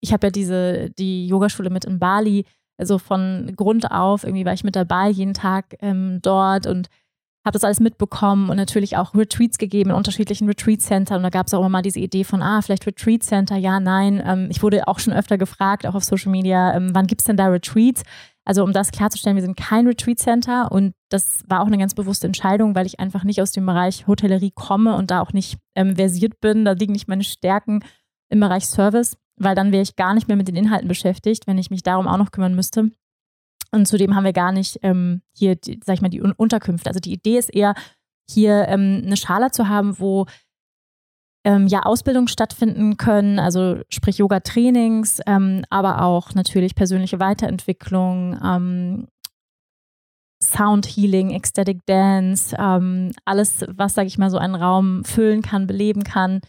ich 0.00 0.12
habe 0.12 0.26
ja 0.26 0.30
diese, 0.30 0.90
die 0.90 1.26
Yogaschule 1.26 1.70
mit 1.70 1.84
in 1.84 1.98
Bali, 1.98 2.44
also 2.78 2.98
von 2.98 3.52
Grund 3.56 3.90
auf, 3.90 4.24
irgendwie 4.24 4.44
war 4.44 4.52
ich 4.52 4.64
mit 4.64 4.76
dabei, 4.76 5.10
jeden 5.10 5.34
Tag 5.34 5.76
ähm, 5.80 6.20
dort 6.22 6.66
und 6.66 6.88
habe 7.44 7.54
das 7.54 7.64
alles 7.64 7.80
mitbekommen 7.80 8.50
und 8.50 8.56
natürlich 8.56 8.96
auch 8.96 9.14
Retreats 9.14 9.58
gegeben 9.58 9.90
in 9.90 9.96
unterschiedlichen 9.96 10.46
Retreat-Centern. 10.46 11.18
Und 11.18 11.22
da 11.22 11.30
gab 11.30 11.46
es 11.46 11.54
auch 11.54 11.60
immer 11.60 11.68
mal 11.68 11.82
diese 11.82 12.00
Idee 12.00 12.24
von, 12.24 12.42
ah, 12.42 12.60
vielleicht 12.62 12.86
Retreat-Center, 12.86 13.56
ja, 13.56 13.80
nein. 13.80 14.22
Ähm, 14.24 14.48
ich 14.50 14.62
wurde 14.62 14.86
auch 14.88 14.98
schon 14.98 15.12
öfter 15.12 15.38
gefragt, 15.38 15.86
auch 15.86 15.94
auf 15.94 16.04
Social 16.04 16.30
Media, 16.30 16.74
ähm, 16.74 16.90
wann 16.92 17.06
gibt 17.06 17.22
es 17.22 17.26
denn 17.26 17.36
da 17.36 17.46
Retreats? 17.46 18.02
Also 18.44 18.64
um 18.64 18.72
das 18.72 18.90
klarzustellen, 18.90 19.36
wir 19.36 19.42
sind 19.42 19.56
kein 19.56 19.86
Retreat-Center 19.86 20.72
und 20.72 20.92
das 21.08 21.44
war 21.46 21.62
auch 21.62 21.66
eine 21.66 21.78
ganz 21.78 21.94
bewusste 21.94 22.26
Entscheidung, 22.26 22.74
weil 22.74 22.86
ich 22.86 22.98
einfach 22.98 23.24
nicht 23.24 23.40
aus 23.40 23.52
dem 23.52 23.66
Bereich 23.66 24.06
Hotellerie 24.06 24.52
komme 24.54 24.96
und 24.96 25.10
da 25.10 25.20
auch 25.20 25.32
nicht 25.32 25.58
ähm, 25.74 25.96
versiert 25.96 26.40
bin. 26.40 26.64
Da 26.64 26.72
liegen 26.72 26.92
nicht 26.92 27.08
meine 27.08 27.24
Stärken 27.24 27.84
im 28.28 28.40
Bereich 28.40 28.66
Service 28.66 29.16
weil 29.40 29.54
dann 29.54 29.72
wäre 29.72 29.82
ich 29.82 29.96
gar 29.96 30.14
nicht 30.14 30.28
mehr 30.28 30.36
mit 30.36 30.46
den 30.48 30.56
Inhalten 30.56 30.86
beschäftigt, 30.86 31.46
wenn 31.46 31.58
ich 31.58 31.70
mich 31.70 31.82
darum 31.82 32.06
auch 32.06 32.18
noch 32.18 32.30
kümmern 32.30 32.54
müsste. 32.54 32.90
Und 33.72 33.86
zudem 33.86 34.14
haben 34.14 34.24
wir 34.24 34.32
gar 34.32 34.52
nicht 34.52 34.78
ähm, 34.82 35.22
hier, 35.32 35.56
die, 35.56 35.80
sag 35.84 35.94
ich 35.94 36.02
mal, 36.02 36.08
die 36.08 36.20
Unterkünfte. 36.20 36.88
Also 36.88 37.00
die 37.00 37.12
Idee 37.12 37.38
ist 37.38 37.54
eher, 37.54 37.74
hier 38.28 38.68
ähm, 38.68 39.02
eine 39.04 39.16
Schale 39.16 39.50
zu 39.50 39.68
haben, 39.68 39.98
wo 39.98 40.26
ähm, 41.44 41.66
ja 41.66 41.82
Ausbildungen 41.82 42.28
stattfinden 42.28 42.96
können, 42.96 43.38
also 43.38 43.80
sprich 43.88 44.18
Yoga-Trainings, 44.18 45.20
ähm, 45.26 45.64
aber 45.70 46.02
auch 46.02 46.34
natürlich 46.34 46.74
persönliche 46.74 47.18
Weiterentwicklung, 47.18 48.38
ähm, 48.44 49.08
Sound 50.42 50.86
Healing, 50.86 51.30
Ecstatic 51.30 51.84
Dance, 51.86 52.56
ähm, 52.58 53.12
alles, 53.24 53.64
was, 53.68 53.94
sage 53.94 54.08
ich 54.08 54.18
mal, 54.18 54.30
so 54.30 54.38
einen 54.38 54.54
Raum 54.54 55.04
füllen 55.04 55.42
kann, 55.42 55.66
beleben 55.66 56.02
kann. 56.02 56.40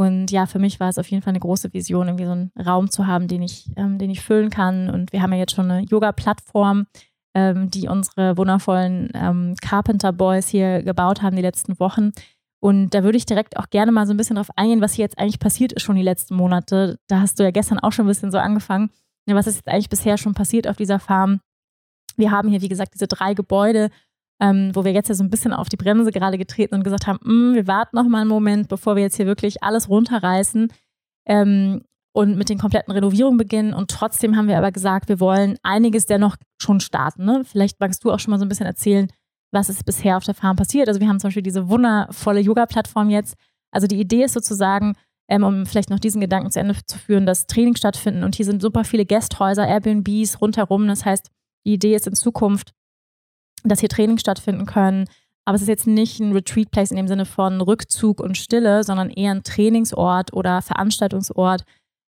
Und 0.00 0.30
ja, 0.30 0.46
für 0.46 0.58
mich 0.58 0.80
war 0.80 0.88
es 0.88 0.96
auf 0.96 1.10
jeden 1.10 1.22
Fall 1.22 1.32
eine 1.32 1.40
große 1.40 1.74
Vision, 1.74 2.08
irgendwie 2.08 2.24
so 2.24 2.30
einen 2.30 2.50
Raum 2.58 2.90
zu 2.90 3.06
haben, 3.06 3.28
den 3.28 3.42
ich, 3.42 3.66
ähm, 3.76 3.98
den 3.98 4.08
ich 4.08 4.22
füllen 4.22 4.48
kann. 4.48 4.88
Und 4.88 5.12
wir 5.12 5.20
haben 5.20 5.30
ja 5.34 5.40
jetzt 5.40 5.54
schon 5.54 5.70
eine 5.70 5.84
Yoga-Plattform, 5.84 6.86
ähm, 7.34 7.68
die 7.70 7.86
unsere 7.86 8.38
wundervollen 8.38 9.10
ähm, 9.12 9.56
Carpenter 9.60 10.14
Boys 10.14 10.48
hier 10.48 10.82
gebaut 10.82 11.20
haben 11.20 11.36
die 11.36 11.42
letzten 11.42 11.78
Wochen. 11.78 12.12
Und 12.60 12.94
da 12.94 13.04
würde 13.04 13.18
ich 13.18 13.26
direkt 13.26 13.58
auch 13.58 13.68
gerne 13.68 13.92
mal 13.92 14.06
so 14.06 14.14
ein 14.14 14.16
bisschen 14.16 14.36
drauf 14.36 14.48
eingehen, 14.56 14.80
was 14.80 14.94
hier 14.94 15.02
jetzt 15.02 15.18
eigentlich 15.18 15.38
passiert 15.38 15.74
ist 15.74 15.82
schon 15.82 15.96
die 15.96 16.02
letzten 16.02 16.34
Monate. 16.34 16.98
Da 17.06 17.20
hast 17.20 17.38
du 17.38 17.42
ja 17.42 17.50
gestern 17.50 17.78
auch 17.78 17.92
schon 17.92 18.06
ein 18.06 18.08
bisschen 18.08 18.32
so 18.32 18.38
angefangen. 18.38 18.88
Was 19.26 19.46
ist 19.46 19.56
jetzt 19.56 19.68
eigentlich 19.68 19.90
bisher 19.90 20.16
schon 20.16 20.32
passiert 20.32 20.66
auf 20.66 20.76
dieser 20.76 20.98
Farm? 20.98 21.40
Wir 22.16 22.30
haben 22.30 22.48
hier, 22.48 22.62
wie 22.62 22.68
gesagt, 22.68 22.94
diese 22.94 23.06
drei 23.06 23.34
Gebäude 23.34 23.90
ähm, 24.40 24.70
wo 24.74 24.84
wir 24.84 24.92
jetzt 24.92 25.08
ja 25.08 25.14
so 25.14 25.22
ein 25.22 25.30
bisschen 25.30 25.52
auf 25.52 25.68
die 25.68 25.76
Bremse 25.76 26.10
gerade 26.10 26.38
getreten 26.38 26.74
und 26.74 26.84
gesagt 26.84 27.06
haben, 27.06 27.18
mm, 27.22 27.54
wir 27.54 27.66
warten 27.66 27.96
noch 27.96 28.08
mal 28.08 28.22
einen 28.22 28.30
Moment, 28.30 28.68
bevor 28.68 28.96
wir 28.96 29.02
jetzt 29.02 29.16
hier 29.16 29.26
wirklich 29.26 29.62
alles 29.62 29.88
runterreißen 29.88 30.72
ähm, 31.26 31.82
und 32.12 32.36
mit 32.36 32.48
den 32.48 32.58
kompletten 32.58 32.92
Renovierungen 32.92 33.36
beginnen. 33.36 33.74
Und 33.74 33.90
trotzdem 33.90 34.36
haben 34.36 34.48
wir 34.48 34.56
aber 34.56 34.72
gesagt, 34.72 35.08
wir 35.08 35.20
wollen 35.20 35.58
einiges 35.62 36.06
dennoch 36.06 36.36
schon 36.60 36.80
starten. 36.80 37.24
Ne? 37.24 37.42
Vielleicht 37.44 37.78
magst 37.80 38.02
du 38.02 38.10
auch 38.10 38.18
schon 38.18 38.30
mal 38.30 38.38
so 38.38 38.46
ein 38.46 38.48
bisschen 38.48 38.66
erzählen, 38.66 39.08
was 39.52 39.68
ist 39.68 39.84
bisher 39.84 40.16
auf 40.16 40.24
der 40.24 40.34
Farm 40.34 40.56
passiert. 40.56 40.88
Also 40.88 41.00
wir 41.00 41.08
haben 41.08 41.20
zum 41.20 41.28
Beispiel 41.28 41.42
diese 41.42 41.68
wundervolle 41.68 42.40
Yoga-Plattform 42.40 43.10
jetzt. 43.10 43.34
Also 43.72 43.86
die 43.86 44.00
Idee 44.00 44.24
ist 44.24 44.32
sozusagen, 44.32 44.94
ähm, 45.28 45.44
um 45.44 45.66
vielleicht 45.66 45.90
noch 45.90 46.00
diesen 46.00 46.20
Gedanken 46.20 46.50
zu 46.50 46.60
Ende 46.60 46.74
zu 46.86 46.98
führen, 46.98 47.26
dass 47.26 47.46
Trainings 47.46 47.78
stattfinden 47.78 48.24
und 48.24 48.34
hier 48.34 48.44
sind 48.44 48.62
super 48.62 48.84
viele 48.84 49.06
Gasthäuser, 49.06 49.66
Airbnbs 49.66 50.40
rundherum. 50.40 50.88
Das 50.88 51.04
heißt, 51.04 51.30
die 51.66 51.74
Idee 51.74 51.94
ist 51.94 52.06
in 52.06 52.14
Zukunft, 52.14 52.72
dass 53.64 53.80
hier 53.80 53.88
Trainings 53.88 54.20
stattfinden 54.20 54.66
können. 54.66 55.06
Aber 55.44 55.56
es 55.56 55.62
ist 55.62 55.68
jetzt 55.68 55.86
nicht 55.86 56.20
ein 56.20 56.32
Retreat 56.32 56.70
Place 56.70 56.90
in 56.90 56.96
dem 56.96 57.08
Sinne 57.08 57.24
von 57.24 57.60
Rückzug 57.60 58.20
und 58.20 58.36
Stille, 58.36 58.84
sondern 58.84 59.10
eher 59.10 59.32
ein 59.32 59.42
Trainingsort 59.42 60.32
oder 60.32 60.62
Veranstaltungsort 60.62 61.64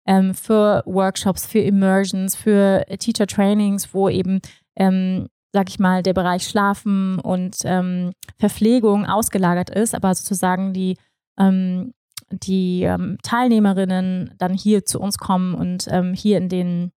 ähm, 0.06 0.34
für 0.34 0.82
Workshops, 0.86 1.46
für 1.46 1.60
Immersions, 1.60 2.36
für 2.36 2.84
Teacher 2.98 3.26
Trainings, 3.26 3.94
wo 3.94 4.08
eben, 4.08 4.40
ähm, 4.76 5.28
sag 5.52 5.68
ich 5.68 5.78
mal, 5.78 6.02
der 6.02 6.14
Bereich 6.14 6.46
Schlafen 6.46 7.18
und 7.18 7.56
ähm, 7.64 8.12
Verpflegung 8.38 9.06
ausgelagert 9.06 9.70
ist, 9.70 9.94
aber 9.94 10.14
sozusagen 10.14 10.72
die, 10.72 10.96
ähm, 11.38 11.94
die 12.30 12.82
ähm, 12.82 13.18
Teilnehmerinnen 13.22 14.34
dann 14.38 14.54
hier 14.54 14.84
zu 14.84 15.00
uns 15.00 15.18
kommen 15.18 15.54
und 15.54 15.86
ähm, 15.90 16.14
hier 16.14 16.38
in 16.38 16.48
den, 16.48 16.92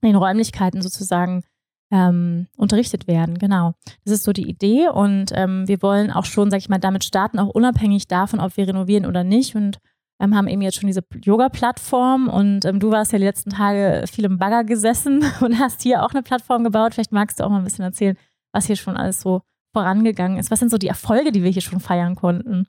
in 0.00 0.08
den 0.08 0.16
Räumlichkeiten 0.16 0.82
sozusagen 0.82 1.42
ähm, 1.90 2.46
unterrichtet 2.56 3.06
werden. 3.06 3.38
Genau. 3.38 3.74
Das 4.04 4.12
ist 4.14 4.24
so 4.24 4.32
die 4.32 4.48
Idee 4.48 4.88
und 4.88 5.32
ähm, 5.34 5.66
wir 5.66 5.82
wollen 5.82 6.10
auch 6.10 6.24
schon, 6.24 6.50
sag 6.50 6.58
ich 6.58 6.68
mal, 6.68 6.78
damit 6.78 7.04
starten, 7.04 7.38
auch 7.38 7.48
unabhängig 7.48 8.08
davon, 8.08 8.40
ob 8.40 8.56
wir 8.56 8.68
renovieren 8.68 9.06
oder 9.06 9.24
nicht 9.24 9.54
und 9.54 9.78
ähm, 10.20 10.34
haben 10.34 10.48
eben 10.48 10.62
jetzt 10.62 10.78
schon 10.80 10.88
diese 10.88 11.04
Yoga-Plattform 11.22 12.28
und 12.28 12.64
ähm, 12.64 12.80
du 12.80 12.90
warst 12.90 13.12
ja 13.12 13.18
die 13.18 13.24
letzten 13.24 13.50
Tage 13.50 14.04
viel 14.10 14.24
im 14.24 14.38
Bagger 14.38 14.64
gesessen 14.64 15.24
und 15.40 15.58
hast 15.58 15.82
hier 15.82 16.04
auch 16.04 16.10
eine 16.10 16.22
Plattform 16.22 16.64
gebaut. 16.64 16.94
Vielleicht 16.94 17.12
magst 17.12 17.40
du 17.40 17.44
auch 17.44 17.50
mal 17.50 17.58
ein 17.58 17.64
bisschen 17.64 17.84
erzählen, 17.84 18.16
was 18.52 18.66
hier 18.66 18.76
schon 18.76 18.96
alles 18.96 19.20
so 19.20 19.42
vorangegangen 19.72 20.38
ist. 20.38 20.50
Was 20.50 20.58
sind 20.58 20.70
so 20.70 20.78
die 20.78 20.88
Erfolge, 20.88 21.32
die 21.32 21.42
wir 21.42 21.50
hier 21.50 21.62
schon 21.62 21.80
feiern 21.80 22.16
konnten? 22.16 22.66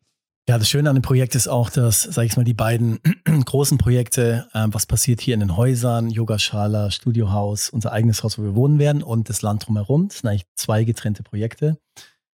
Ja, 0.50 0.58
das 0.58 0.68
Schöne 0.68 0.90
an 0.90 0.96
dem 0.96 1.04
Projekt 1.04 1.36
ist 1.36 1.48
auch, 1.48 1.70
dass, 1.70 2.02
sag 2.02 2.26
ich 2.26 2.36
mal, 2.36 2.44
die 2.44 2.56
beiden 2.56 2.98
großen 3.46 3.78
Projekte, 3.78 4.48
äh, 4.56 4.66
was 4.72 4.88
passiert 4.88 5.22
hier 5.22 5.36
in 5.36 5.42
den 5.42 5.56
Häusern, 5.56 6.10
Yogaschala, 6.10 6.90
Studiohaus, 6.90 7.70
unser 7.70 7.92
eigenes 7.92 8.24
Haus, 8.24 8.40
wo 8.40 8.42
wir 8.42 8.56
wohnen 8.56 8.80
werden 8.80 9.04
und 9.04 9.30
das 9.30 9.44
Land 9.44 9.68
drumherum. 9.68 10.08
Das 10.08 10.18
sind 10.18 10.30
eigentlich 10.32 10.48
zwei 10.56 10.86
getrennte 10.86 11.22
Projekte. 11.22 11.78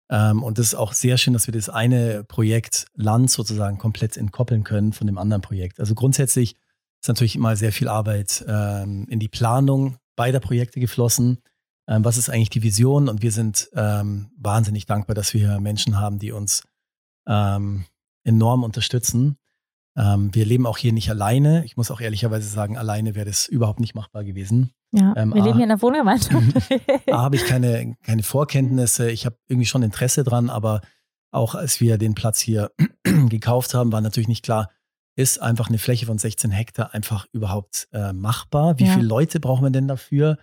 Ähm, 0.10 0.44
und 0.44 0.58
das 0.58 0.68
ist 0.68 0.76
auch 0.76 0.92
sehr 0.92 1.18
schön, 1.18 1.32
dass 1.32 1.48
wir 1.48 1.54
das 1.54 1.70
eine 1.70 2.26
Projekt 2.26 2.88
Land 2.96 3.32
sozusagen 3.32 3.78
komplett 3.78 4.18
entkoppeln 4.18 4.66
können 4.66 4.92
von 4.92 5.08
dem 5.08 5.18
anderen 5.18 5.42
Projekt. 5.42 5.80
Also 5.80 5.96
grundsätzlich 5.96 6.58
ist 7.02 7.08
natürlich 7.08 7.38
immer 7.38 7.56
sehr 7.56 7.72
viel 7.72 7.88
Arbeit 7.88 8.44
ähm, 8.46 9.08
in 9.08 9.20
die 9.20 9.30
Planung 9.30 9.96
beider 10.18 10.42
Projekte 10.42 10.82
geflossen. 10.82 11.38
Ähm, 11.88 12.04
was 12.04 12.18
ist 12.18 12.30
eigentlich 12.30 12.50
die 12.50 12.64
Vision? 12.64 13.08
Und 13.08 13.22
wir 13.22 13.32
sind 13.32 13.70
ähm, 13.74 14.32
wahnsinnig 14.36 14.86
dankbar, 14.86 15.16
dass 15.16 15.34
wir 15.34 15.62
Menschen 15.62 15.98
haben, 15.98 16.20
die 16.20 16.34
uns 16.34 16.64
ähm, 17.26 17.86
enorm 18.24 18.64
unterstützen. 18.64 19.38
Ähm, 19.98 20.34
wir 20.34 20.46
leben 20.46 20.66
auch 20.66 20.78
hier 20.78 20.94
nicht 20.94 21.10
alleine. 21.10 21.66
Ich 21.66 21.76
muss 21.76 21.92
auch 21.92 22.00
ehrlicherweise 22.00 22.48
sagen, 22.48 22.78
alleine 22.78 23.16
wäre 23.16 23.26
das 23.26 23.48
überhaupt 23.48 23.80
nicht 23.80 23.96
machbar 23.96 24.24
gewesen. 24.24 24.72
Ja, 24.94 25.14
ähm, 25.16 25.34
wir 25.34 25.44
leben 25.44 25.56
hier 25.56 25.64
in 25.64 25.70
der 25.70 25.82
Wohngemeinschaft. 25.82 26.72
A, 27.12 27.22
habe 27.22 27.36
ich 27.36 27.46
keine, 27.46 27.96
keine 28.04 28.24
Vorkenntnisse. 28.24 29.10
Ich 29.12 29.26
habe 29.26 29.38
irgendwie 29.48 29.66
schon 29.66 29.84
Interesse 29.84 30.24
dran, 30.24 30.50
aber 30.50 30.82
auch 31.32 31.56
als 31.56 31.80
wir 31.80 31.98
den 31.98 32.14
Platz 32.14 32.40
hier 32.40 32.72
gekauft 33.04 33.74
haben, 33.74 33.92
war 33.92 34.02
natürlich 34.02 34.28
nicht 34.28 34.44
klar, 34.44 34.70
ist 35.16 35.42
einfach 35.42 35.68
eine 35.70 35.78
Fläche 35.78 36.06
von 36.06 36.18
16 36.18 36.52
Hektar 36.52 36.94
einfach 36.94 37.26
überhaupt 37.32 37.88
äh, 37.92 38.14
machbar? 38.14 38.80
Wie 38.80 38.86
ja. 38.86 38.94
viele 38.94 39.06
Leute 39.06 39.40
braucht 39.40 39.62
man 39.62 39.74
denn 39.74 39.88
dafür? 39.88 40.38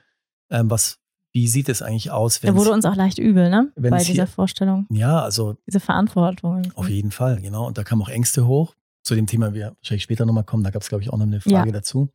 Ähm, 0.51 0.71
was 0.71 0.99
wie 1.33 1.49
sieht 1.49 1.69
es 1.69 1.83
eigentlich 1.83 2.11
aus? 2.11 2.41
Da 2.41 2.55
wurde 2.57 2.71
uns 2.71 2.85
auch 2.85 2.97
leicht 2.97 3.19
übel, 3.19 3.51
ne? 3.51 3.71
Bei 3.77 3.99
dieser 3.99 4.13
hier, 4.13 4.27
Vorstellung. 4.27 4.87
Ja, 4.91 5.23
also. 5.23 5.57
Diese 5.67 5.81
Verantwortung. 5.81 6.73
Auf 6.75 6.89
jeden 6.89 7.11
Fall, 7.11 7.41
genau. 7.41 7.67
Und 7.67 7.79
da 7.79 7.85
kamen 7.85 8.03
auch 8.03 8.09
Ängste 8.09 8.47
hoch. 8.47 8.75
Zu 9.03 9.15
dem 9.15 9.27
Thema 9.27 9.55
wir 9.55 9.75
wahrscheinlich 9.81 10.03
später 10.03 10.27
nochmal 10.27 10.45
kommen. 10.45 10.65
Da 10.65 10.71
gab 10.71 10.83
es, 10.83 10.89
glaube 10.89 11.03
ich, 11.03 11.11
auch 11.11 11.17
noch 11.17 11.27
eine 11.27 11.41
Frage 11.41 11.69
ja. 11.69 11.73
dazu. 11.73 12.11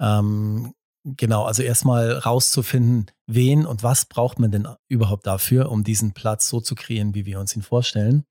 Ähm, 0.00 0.74
genau, 1.04 1.44
also 1.44 1.62
erstmal 1.62 2.12
rauszufinden, 2.12 3.06
wen 3.26 3.66
und 3.66 3.82
was 3.82 4.06
braucht 4.06 4.38
man 4.38 4.50
denn 4.50 4.68
überhaupt 4.88 5.26
dafür, 5.26 5.70
um 5.70 5.84
diesen 5.84 6.12
Platz 6.12 6.48
so 6.48 6.60
zu 6.60 6.74
kreieren, 6.74 7.14
wie 7.14 7.26
wir 7.26 7.38
uns 7.40 7.54
ihn 7.54 7.62
vorstellen. 7.62 8.24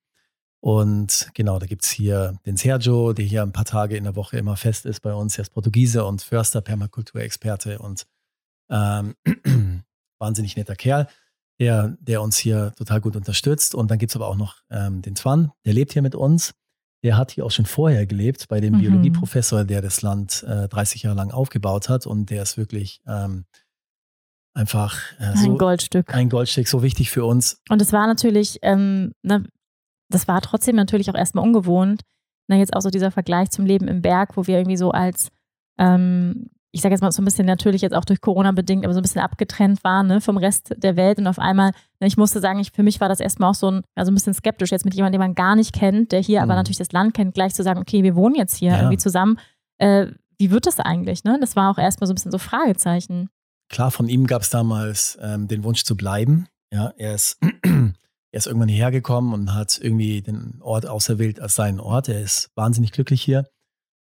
Und 0.62 1.30
genau, 1.36 1.58
da 1.58 1.68
gibt 1.68 1.86
es 1.86 1.90
hier 1.90 2.38
den 2.46 2.58
Sergio, 2.58 3.14
der 3.14 3.26
hier 3.26 3.44
ein 3.44 3.54
paar 3.54 3.66
Tage 3.66 3.96
in 3.96 4.04
der 4.04 4.16
Woche 4.16 4.38
immer 4.38 4.58
fest 4.58 4.86
ist 4.86 5.00
bei 5.02 5.14
uns. 5.14 5.38
Er 5.38 5.44
ist 5.44 5.54
Portugiese 5.54 6.04
und 6.06 6.22
Förster, 6.22 6.62
Permakulturexperte 6.62 7.80
und 7.80 8.06
ähm, 8.70 9.16
wahnsinnig 10.20 10.56
netter 10.56 10.76
Kerl, 10.76 11.08
der, 11.60 11.98
der 12.00 12.22
uns 12.22 12.38
hier 12.38 12.74
total 12.78 13.02
gut 13.02 13.16
unterstützt. 13.16 13.76
Und 13.76 13.92
dann 13.92 13.98
gibt 13.98 14.12
es 14.12 14.16
aber 14.16 14.28
auch 14.28 14.36
noch 14.36 14.58
ähm, 14.70 15.02
den 15.02 15.16
Twan, 15.16 15.52
der 15.66 15.74
lebt 15.74 15.94
hier 15.94 16.02
mit 16.02 16.16
uns. 16.16 16.54
Der 17.04 17.16
hat 17.16 17.32
hier 17.32 17.46
auch 17.46 17.52
schon 17.52 17.66
vorher 17.66 18.06
gelebt 18.06 18.48
bei 18.50 18.60
dem 18.60 18.76
mhm. 18.76 18.80
Biologieprofessor, 18.80 19.64
der 19.64 19.82
das 19.82 20.02
Land 20.02 20.44
äh, 20.44 20.68
30 20.68 21.04
Jahre 21.04 21.16
lang 21.16 21.32
aufgebaut 21.32 21.88
hat. 21.90 22.06
Und 22.06 22.30
der 22.30 22.44
ist 22.44 22.58
wirklich 22.58 23.02
ähm, 23.08 23.46
einfach 24.54 25.00
äh, 25.20 25.36
so, 25.36 25.52
ein 25.52 25.58
Goldstück. 25.58 26.14
Ein 26.14 26.30
Goldstück, 26.30 26.68
so 26.68 26.84
wichtig 26.84 27.10
für 27.10 27.26
uns. 27.26 27.62
Und 27.70 27.82
es 27.82 27.94
war 27.94 28.08
natürlich, 28.08 28.60
ähm, 28.62 29.14
ne, 29.22 29.46
das 30.10 30.28
war 30.28 30.42
trotzdem 30.42 30.76
natürlich 30.76 31.10
auch 31.10 31.16
erstmal 31.16 31.46
ungewohnt. 31.46 32.02
Na, 32.48 32.58
jetzt 32.58 32.76
auch 32.76 32.82
so 32.82 32.90
dieser 32.90 33.12
Vergleich 33.12 33.52
zum 33.52 33.66
Leben 33.66 33.88
im 33.88 34.02
Berg, 34.02 34.36
wo 34.36 34.48
wir 34.48 34.58
irgendwie 34.58 34.78
so 34.78 34.92
als 34.92 35.30
ähm, 35.78 36.50
ich 36.72 36.82
sage 36.82 36.94
jetzt 36.94 37.02
mal 37.02 37.12
so 37.12 37.22
ein 37.22 37.26
bisschen 37.26 37.48
natürlich 37.48 37.82
jetzt 37.82 37.96
auch 37.96 38.06
durch 38.06 38.22
Corona 38.22 38.52
bedingt, 38.52 38.86
aber 38.86 38.94
so 38.94 39.00
ein 39.00 39.04
bisschen 39.04 39.22
abgetrennt 39.22 39.84
waren 39.84 40.08
ne, 40.08 40.22
vom 40.22 40.38
Rest 40.38 40.76
der 40.78 40.96
Welt. 40.96 41.18
Und 41.18 41.28
auf 41.28 41.40
einmal, 41.40 41.72
ne, 42.00 42.08
ich 42.08 42.18
musste 42.18 42.40
sagen, 42.40 42.60
ich, 42.60 42.72
für 42.72 42.84
mich 42.84 43.02
war 43.02 43.10
das 43.10 43.20
erstmal 43.20 43.50
auch 43.50 43.56
so 43.56 43.72
ein, 43.72 43.82
also 43.96 44.12
ein 44.12 44.16
bisschen 44.16 44.34
skeptisch, 44.34 44.72
jetzt 44.72 44.86
mit 44.86 44.94
jemandem, 44.94 45.20
den 45.20 45.28
man 45.28 45.36
gar 45.36 45.56
nicht 45.56 45.74
kennt, 45.74 46.12
der 46.12 46.22
hier 46.22 46.40
mhm. 46.40 46.44
aber 46.44 46.56
natürlich 46.56 46.78
das 46.78 46.92
Land 46.92 47.16
kennt, 47.16 47.34
gleich 47.34 47.56
zu 47.56 47.64
sagen, 47.64 47.80
okay, 47.80 48.04
wir 48.04 48.16
wohnen 48.16 48.36
jetzt 48.36 48.56
hier 48.56 48.72
ja. 48.72 48.78
irgendwie 48.78 48.98
zusammen. 48.98 49.40
Äh, 49.80 50.08
wie 50.38 50.52
wird 50.52 50.68
das 50.68 50.80
eigentlich? 50.80 51.24
Ne? 51.24 51.38
Das 51.42 51.56
war 51.56 51.72
auch 51.72 51.78
erstmal 51.78 52.08
so 52.08 52.14
ein 52.14 52.16
bisschen 52.16 52.32
so 52.32 52.38
Fragezeichen. 52.38 53.30
Klar, 53.70 53.92
von 53.92 54.08
ihm 54.08 54.28
gab 54.28 54.42
es 54.44 54.50
damals 54.50 55.18
ähm, 55.22 55.48
den 55.48 55.64
Wunsch 55.64 55.84
zu 55.84 55.98
bleiben. 55.98 56.48
Ja, 56.72 56.94
er 56.98 57.16
ist, 57.16 57.40
er 57.64 57.94
ist 58.32 58.48
irgendwann 58.48 58.70
hierher 58.70 58.92
gekommen 58.92 59.34
und 59.34 59.54
hat 59.54 59.80
irgendwie 59.82 60.22
den 60.22 60.60
Ort 60.62 60.86
auserwählt 60.86 61.40
als 61.40 61.56
seinen 61.56 61.80
Ort. 61.80 62.10
Er 62.10 62.22
ist 62.22 62.52
wahnsinnig 62.56 62.92
glücklich 62.92 63.22
hier. 63.22 63.48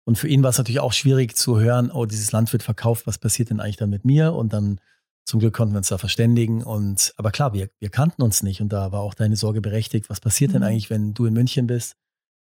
Und 0.06 0.16
für 0.18 0.28
ihn 0.28 0.42
war 0.42 0.50
es 0.50 0.58
natürlich 0.58 0.80
auch 0.80 0.92
schwierig 0.92 1.36
zu 1.36 1.58
hören, 1.58 1.90
oh, 1.90 2.06
dieses 2.06 2.30
Land 2.30 2.52
wird 2.52 2.62
verkauft, 2.62 3.06
was 3.06 3.18
passiert 3.18 3.50
denn 3.50 3.60
eigentlich 3.60 3.76
dann 3.76 3.90
mit 3.90 4.04
mir? 4.04 4.34
Und 4.34 4.52
dann 4.52 4.80
zum 5.24 5.40
Glück 5.40 5.54
konnten 5.54 5.74
wir 5.74 5.78
uns 5.78 5.88
da 5.88 5.98
verständigen. 5.98 6.62
Und 6.62 7.12
aber 7.16 7.32
klar, 7.32 7.52
wir, 7.52 7.68
wir 7.80 7.88
kannten 7.88 8.22
uns 8.22 8.44
nicht 8.44 8.60
und 8.60 8.72
da 8.72 8.92
war 8.92 9.00
auch 9.00 9.14
deine 9.14 9.34
Sorge 9.34 9.60
berechtigt. 9.60 10.08
Was 10.08 10.20
passiert 10.20 10.50
mhm. 10.50 10.54
denn 10.54 10.62
eigentlich, 10.62 10.90
wenn 10.90 11.12
du 11.12 11.26
in 11.26 11.34
München 11.34 11.66
bist? 11.66 11.96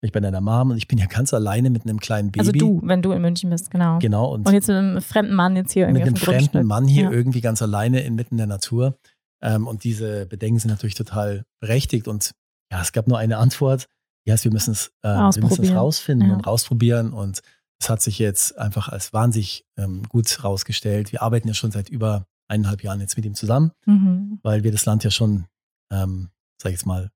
Ich 0.04 0.10
bin 0.10 0.24
deiner 0.24 0.40
Mom 0.40 0.72
und 0.72 0.76
ich 0.76 0.88
bin 0.88 0.98
ja 0.98 1.06
ganz 1.06 1.32
alleine 1.32 1.70
mit 1.70 1.84
einem 1.84 2.00
kleinen 2.00 2.32
also 2.36 2.50
Baby. 2.50 2.64
Also 2.64 2.80
du, 2.80 2.88
wenn 2.88 3.02
du 3.02 3.12
in 3.12 3.22
München 3.22 3.50
bist, 3.50 3.70
genau. 3.70 4.00
Genau. 4.00 4.32
Und, 4.34 4.48
und 4.48 4.52
jetzt 4.52 4.66
mit 4.66 4.76
einem 4.76 5.00
fremden 5.00 5.34
Mann 5.34 5.54
jetzt 5.54 5.72
hier 5.72 5.84
irgendwie. 5.84 6.00
Mit 6.00 6.08
einem 6.08 6.16
fremden 6.16 6.66
Mann 6.66 6.88
hier 6.88 7.04
ja. 7.04 7.10
irgendwie 7.12 7.40
ganz 7.40 7.62
alleine 7.62 8.00
inmitten 8.00 8.36
der 8.36 8.48
Natur. 8.48 8.98
Ähm, 9.40 9.68
und 9.68 9.84
diese 9.84 10.26
Bedenken 10.26 10.58
sind 10.58 10.72
natürlich 10.72 10.96
total 10.96 11.44
berechtigt. 11.60 12.08
Und 12.08 12.32
ja, 12.72 12.82
es 12.82 12.90
gab 12.90 13.06
nur 13.06 13.18
eine 13.18 13.38
Antwort 13.38 13.86
ja, 14.24 14.42
wir 14.42 14.52
müssen 14.52 14.72
es, 14.72 14.92
äh, 15.02 15.08
wir 15.08 15.42
müssen 15.42 15.64
es 15.64 15.74
rausfinden 15.74 16.28
ja. 16.28 16.34
und 16.34 16.46
rausprobieren. 16.46 17.12
Und 17.12 17.40
es 17.80 17.88
hat 17.88 18.02
sich 18.02 18.18
jetzt 18.18 18.56
einfach 18.58 18.88
als 18.88 19.12
wahnsinnig 19.12 19.66
ähm, 19.76 20.04
gut 20.08 20.44
rausgestellt. 20.44 21.12
Wir 21.12 21.22
arbeiten 21.22 21.48
ja 21.48 21.54
schon 21.54 21.72
seit 21.72 21.88
über 21.88 22.26
eineinhalb 22.48 22.82
Jahren 22.82 23.00
jetzt 23.00 23.16
mit 23.16 23.24
ihm 23.24 23.34
zusammen, 23.34 23.72
mhm. 23.86 24.38
weil 24.42 24.62
wir 24.62 24.72
das 24.72 24.84
Land 24.84 25.04
ja 25.04 25.10
schon, 25.10 25.46
ähm, 25.90 26.30
sag 26.60 26.70
ich 26.70 26.78
jetzt 26.78 26.86
mal, 26.86 27.10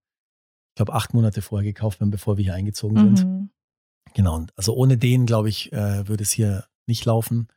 ich 0.70 0.76
glaube, 0.76 0.94
acht 0.94 1.14
Monate 1.14 1.42
vorher 1.42 1.64
gekauft 1.64 2.00
haben, 2.00 2.10
bevor 2.10 2.36
wir 2.36 2.44
hier 2.44 2.54
eingezogen 2.54 2.96
sind. 2.96 3.26
Mhm. 3.26 3.50
Genau. 4.14 4.36
Und 4.36 4.52
also 4.56 4.74
ohne 4.74 4.98
den, 4.98 5.26
glaube 5.26 5.48
ich, 5.48 5.72
äh, 5.72 6.08
würde 6.08 6.22
es 6.22 6.30
hier 6.30 6.64
nicht 6.86 7.04
laufen. 7.04 7.48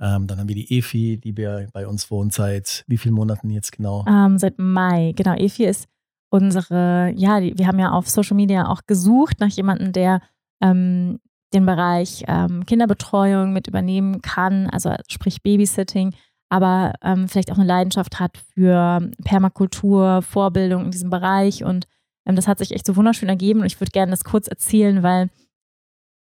Ähm, 0.00 0.26
dann 0.26 0.38
haben 0.38 0.48
wir 0.48 0.54
die 0.54 0.76
Efi, 0.76 1.16
die 1.16 1.36
wir 1.36 1.68
bei 1.72 1.86
uns 1.86 2.10
wohnt 2.10 2.32
seit 2.32 2.84
wie 2.86 2.98
vielen 2.98 3.14
Monaten 3.14 3.50
jetzt 3.50 3.72
genau? 3.72 4.04
Ähm, 4.06 4.38
seit 4.38 4.58
Mai. 4.58 5.12
Genau, 5.16 5.34
Efi 5.34 5.64
ist 5.64 5.88
unsere, 6.36 7.12
ja, 7.16 7.40
die, 7.40 7.58
wir 7.58 7.66
haben 7.66 7.78
ja 7.78 7.90
auf 7.90 8.08
Social 8.08 8.36
Media 8.36 8.68
auch 8.68 8.82
gesucht 8.86 9.40
nach 9.40 9.48
jemandem, 9.48 9.92
der 9.92 10.20
ähm, 10.60 11.18
den 11.52 11.66
Bereich 11.66 12.24
ähm, 12.28 12.66
Kinderbetreuung 12.66 13.52
mit 13.52 13.66
übernehmen 13.66 14.20
kann, 14.22 14.68
also 14.68 14.94
sprich 15.08 15.42
Babysitting, 15.42 16.14
aber 16.48 16.92
ähm, 17.02 17.28
vielleicht 17.28 17.50
auch 17.50 17.58
eine 17.58 17.66
Leidenschaft 17.66 18.20
hat 18.20 18.38
für 18.54 19.10
Permakultur, 19.24 20.22
Vorbildung 20.22 20.84
in 20.84 20.90
diesem 20.90 21.10
Bereich. 21.10 21.64
Und 21.64 21.86
ähm, 22.24 22.36
das 22.36 22.46
hat 22.46 22.58
sich 22.58 22.72
echt 22.72 22.86
so 22.86 22.96
wunderschön 22.96 23.28
ergeben. 23.28 23.60
Und 23.60 23.66
ich 23.66 23.80
würde 23.80 23.90
gerne 23.90 24.10
das 24.10 24.24
kurz 24.24 24.46
erzählen, 24.46 25.02
weil 25.02 25.28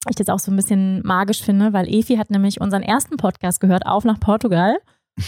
ich 0.09 0.17
das 0.17 0.29
auch 0.29 0.39
so 0.39 0.53
ein 0.53 0.57
bisschen 0.57 1.03
magisch 1.05 1.43
finde, 1.43 1.73
weil 1.73 1.93
Efi 1.93 2.17
hat 2.17 2.31
nämlich 2.31 2.61
unseren 2.61 2.83
ersten 2.83 3.17
Podcast 3.17 3.61
gehört, 3.61 3.87
auf 3.87 4.05
nach 4.05 4.21
Portugal. 4.21 4.77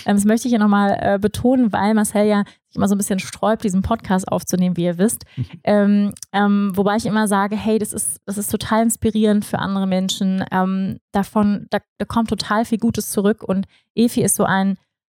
Ähm, 0.05 0.17
das 0.17 0.25
möchte 0.25 0.49
ich 0.49 0.53
hier 0.53 0.59
nochmal 0.59 0.99
äh, 1.01 1.19
betonen, 1.19 1.73
weil 1.73 1.95
Marcel 1.95 2.27
ja 2.27 2.45
sich 2.67 2.77
immer 2.77 2.89
so 2.89 2.95
ein 2.95 2.99
bisschen 2.99 3.19
sträubt, 3.19 3.65
diesen 3.65 3.83
Podcast 3.83 4.29
aufzunehmen, 4.29 4.77
wie 4.77 4.85
ihr 4.85 4.99
wisst. 4.99 5.25
ähm, 5.65 6.13
ähm, 6.33 6.73
wobei 6.75 6.97
ich 6.97 7.07
immer 7.07 7.29
sage, 7.29 7.57
hey, 7.57 7.79
das 7.79 7.93
ist, 7.93 8.21
das 8.27 8.39
ist 8.39 8.51
total 8.51 8.83
inspirierend 8.83 9.45
für 9.45 9.59
andere 9.59 9.87
Menschen. 9.87 10.45
Ähm, 10.51 10.99
davon, 11.13 11.67
da, 11.71 11.79
da 11.99 12.05
kommt 12.05 12.29
total 12.29 12.65
viel 12.65 12.79
Gutes 12.79 13.11
zurück 13.11 13.43
und 13.43 13.67
Efi 13.95 14.23
ist 14.23 14.37
so 14.37 14.45
ein 14.45 14.77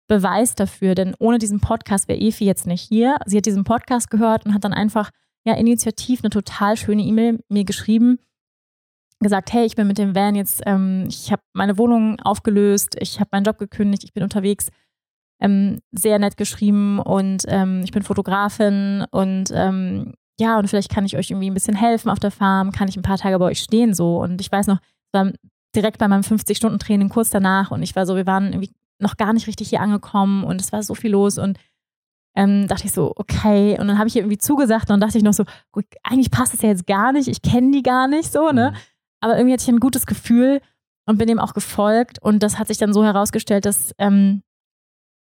Beweis 0.07 0.55
dafür, 0.55 0.95
denn 0.95 1.15
ohne 1.19 1.37
diesen 1.37 1.59
Podcast 1.59 2.07
wäre 2.07 2.19
Efi 2.19 2.45
jetzt 2.45 2.65
nicht 2.65 2.81
hier. 2.81 3.17
Sie 3.25 3.37
hat 3.37 3.45
diesen 3.45 3.65
Podcast 3.65 4.09
gehört 4.09 4.45
und 4.45 4.53
hat 4.53 4.63
dann 4.63 4.73
einfach 4.73 5.11
ja 5.43 5.53
initiativ 5.55 6.21
eine 6.23 6.29
total 6.29 6.77
schöne 6.77 7.03
E-Mail 7.03 7.39
mir 7.49 7.65
geschrieben 7.65 8.19
gesagt, 9.19 9.51
hey, 9.53 9.65
ich 9.65 9.75
bin 9.75 9.87
mit 9.87 9.97
dem 9.97 10.15
Van 10.15 10.35
jetzt, 10.35 10.61
ähm, 10.65 11.05
ich 11.09 11.31
habe 11.31 11.41
meine 11.53 11.77
Wohnung 11.77 12.19
aufgelöst, 12.21 12.95
ich 12.99 13.19
habe 13.19 13.29
meinen 13.31 13.43
Job 13.45 13.57
gekündigt, 13.57 14.03
ich 14.03 14.13
bin 14.13 14.23
unterwegs. 14.23 14.69
ähm, 15.39 15.79
sehr 15.91 16.19
nett 16.19 16.37
geschrieben 16.37 16.99
und 16.99 17.43
ähm, 17.47 17.81
ich 17.83 17.91
bin 17.91 18.03
Fotografin 18.03 19.05
und 19.11 19.51
ähm, 19.53 20.13
ja, 20.39 20.57
und 20.59 20.67
vielleicht 20.67 20.89
kann 20.91 21.05
ich 21.05 21.17
euch 21.17 21.29
irgendwie 21.31 21.49
ein 21.49 21.53
bisschen 21.53 21.75
helfen 21.75 22.09
auf 22.09 22.19
der 22.19 22.31
Farm, 22.31 22.71
kann 22.71 22.87
ich 22.87 22.95
ein 22.97 23.03
paar 23.03 23.17
Tage 23.17 23.37
bei 23.39 23.45
euch 23.45 23.59
stehen 23.59 23.93
so. 23.93 24.17
Und 24.21 24.39
ich 24.41 24.51
weiß 24.51 24.67
noch, 24.67 24.79
war 25.13 25.31
direkt 25.75 25.97
bei 25.99 26.07
meinem 26.07 26.21
50-Stunden-Training 26.21 27.09
kurz 27.09 27.29
danach 27.29 27.71
und 27.71 27.83
ich 27.83 27.95
war 27.95 28.05
so, 28.05 28.15
wir 28.15 28.25
waren 28.27 28.47
irgendwie 28.53 28.71
noch 28.99 29.17
gar 29.17 29.33
nicht 29.33 29.47
richtig 29.47 29.69
hier 29.69 29.81
angekommen 29.81 30.43
und 30.43 30.61
es 30.61 30.71
war 30.71 30.81
so 30.83 30.95
viel 30.95 31.11
los 31.11 31.37
und 31.37 31.57
ähm, 32.35 32.67
dachte 32.67 32.85
ich 32.85 32.91
so, 32.93 33.13
okay. 33.15 33.79
Und 33.79 33.87
dann 33.87 33.97
habe 33.99 34.07
ich 34.07 34.15
irgendwie 34.15 34.37
zugesagt 34.37 34.89
und 34.91 34.99
dachte 35.01 35.17
ich 35.17 35.23
noch 35.23 35.33
so, 35.33 35.43
gut, 35.71 35.85
eigentlich 36.03 36.31
passt 36.31 36.53
es 36.53 36.61
ja 36.61 36.69
jetzt 36.69 36.87
gar 36.87 37.11
nicht, 37.11 37.27
ich 37.27 37.41
kenne 37.41 37.71
die 37.71 37.83
gar 37.83 38.07
nicht 38.07 38.31
so, 38.31 38.51
ne? 38.51 38.71
Mhm. 38.71 38.77
Aber 39.21 39.37
irgendwie 39.37 39.53
hatte 39.53 39.63
ich 39.63 39.69
ein 39.69 39.79
gutes 39.79 40.05
Gefühl 40.05 40.61
und 41.05 41.17
bin 41.17 41.27
dem 41.27 41.39
auch 41.39 41.53
gefolgt 41.53 42.21
und 42.21 42.43
das 42.43 42.59
hat 42.59 42.67
sich 42.67 42.77
dann 42.77 42.93
so 42.93 43.03
herausgestellt, 43.03 43.65
dass 43.65 43.93
ähm, 43.97 44.41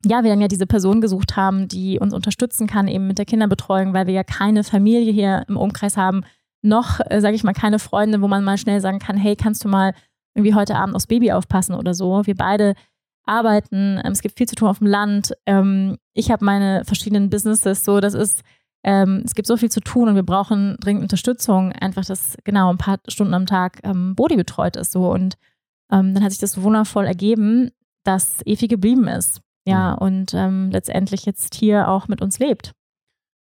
ja, 0.04 0.22
wir 0.22 0.30
dann 0.30 0.40
ja 0.40 0.48
diese 0.48 0.66
Person 0.66 1.00
gesucht 1.00 1.36
haben, 1.36 1.68
die 1.68 1.98
uns 1.98 2.12
unterstützen 2.12 2.66
kann, 2.66 2.88
eben 2.88 3.06
mit 3.06 3.18
der 3.18 3.24
Kinderbetreuung, 3.24 3.94
weil 3.94 4.06
wir 4.06 4.14
ja 4.14 4.24
keine 4.24 4.64
Familie 4.64 5.12
hier 5.12 5.44
im 5.48 5.56
Umkreis 5.56 5.96
haben, 5.96 6.24
noch, 6.62 7.00
äh, 7.08 7.20
sage 7.20 7.36
ich 7.36 7.44
mal, 7.44 7.52
keine 7.52 7.78
Freunde, 7.78 8.20
wo 8.20 8.28
man 8.28 8.44
mal 8.44 8.58
schnell 8.58 8.80
sagen 8.80 8.98
kann, 8.98 9.16
hey, 9.16 9.36
kannst 9.36 9.64
du 9.64 9.68
mal 9.68 9.94
irgendwie 10.34 10.54
heute 10.54 10.76
Abend 10.76 10.96
aufs 10.96 11.06
Baby 11.06 11.32
aufpassen 11.32 11.74
oder 11.74 11.94
so. 11.94 12.26
Wir 12.26 12.34
beide 12.34 12.74
arbeiten, 13.26 14.00
ähm, 14.04 14.12
es 14.12 14.22
gibt 14.22 14.36
viel 14.36 14.48
zu 14.48 14.56
tun 14.56 14.68
auf 14.68 14.78
dem 14.78 14.86
Land. 14.86 15.34
Ähm, 15.46 15.98
ich 16.14 16.30
habe 16.30 16.44
meine 16.44 16.84
verschiedenen 16.84 17.30
Businesses, 17.30 17.84
so, 17.84 18.00
das 18.00 18.14
ist, 18.14 18.42
ähm, 18.84 19.22
es 19.24 19.34
gibt 19.34 19.48
so 19.48 19.56
viel 19.56 19.70
zu 19.70 19.80
tun 19.80 20.08
und 20.08 20.14
wir 20.14 20.22
brauchen 20.22 20.76
dringend 20.78 21.02
Unterstützung, 21.02 21.72
einfach, 21.72 22.04
dass 22.04 22.36
genau 22.44 22.70
ein 22.70 22.78
paar 22.78 22.98
Stunden 23.08 23.34
am 23.34 23.46
Tag 23.46 23.80
ähm, 23.82 24.14
Bodi 24.14 24.36
betreut 24.36 24.76
ist, 24.76 24.92
so. 24.92 25.10
Und 25.10 25.36
ähm, 25.90 26.14
dann 26.14 26.22
hat 26.22 26.30
sich 26.30 26.40
das 26.40 26.52
so 26.52 26.62
wundervoll 26.62 27.06
ergeben, 27.06 27.70
dass 28.04 28.40
Efi 28.44 28.68
geblieben 28.68 29.08
ist. 29.08 29.40
Ja, 29.66 29.92
mhm. 29.92 29.98
und 29.98 30.34
ähm, 30.34 30.70
letztendlich 30.70 31.24
jetzt 31.24 31.54
hier 31.54 31.88
auch 31.88 32.08
mit 32.08 32.20
uns 32.20 32.38
lebt. 32.38 32.72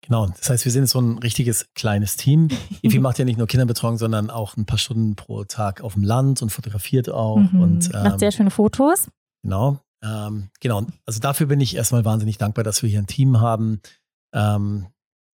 Genau, 0.05 0.27
das 0.27 0.49
heißt, 0.49 0.65
wir 0.65 0.71
sind 0.71 0.83
jetzt 0.83 0.91
so 0.91 0.99
ein 0.99 1.17
richtiges 1.17 1.67
kleines 1.73 2.17
Team. 2.17 2.49
Evi 2.83 2.99
macht 2.99 3.17
ja 3.17 3.25
nicht 3.25 3.37
nur 3.37 3.47
Kinderbetreuung, 3.47 3.97
sondern 3.97 4.29
auch 4.29 4.55
ein 4.55 4.65
paar 4.65 4.77
Stunden 4.77 5.15
pro 5.15 5.45
Tag 5.45 5.81
auf 5.81 5.93
dem 5.93 6.03
Land 6.03 6.43
und 6.43 6.51
fotografiert 6.51 7.09
auch. 7.09 7.37
Mhm. 7.37 7.59
Und, 7.59 7.85
ähm, 7.93 8.03
macht 8.03 8.19
sehr 8.19 8.31
schöne 8.31 8.51
Fotos. 8.51 9.09
Genau, 9.41 9.79
ähm, 10.03 10.49
genau. 10.59 10.85
Also 11.07 11.19
dafür 11.19 11.47
bin 11.47 11.59
ich 11.59 11.75
erstmal 11.75 12.05
wahnsinnig 12.05 12.37
dankbar, 12.37 12.63
dass 12.63 12.83
wir 12.83 12.89
hier 12.89 12.99
ein 12.99 13.07
Team 13.07 13.39
haben. 13.39 13.81
Ähm, 14.33 14.87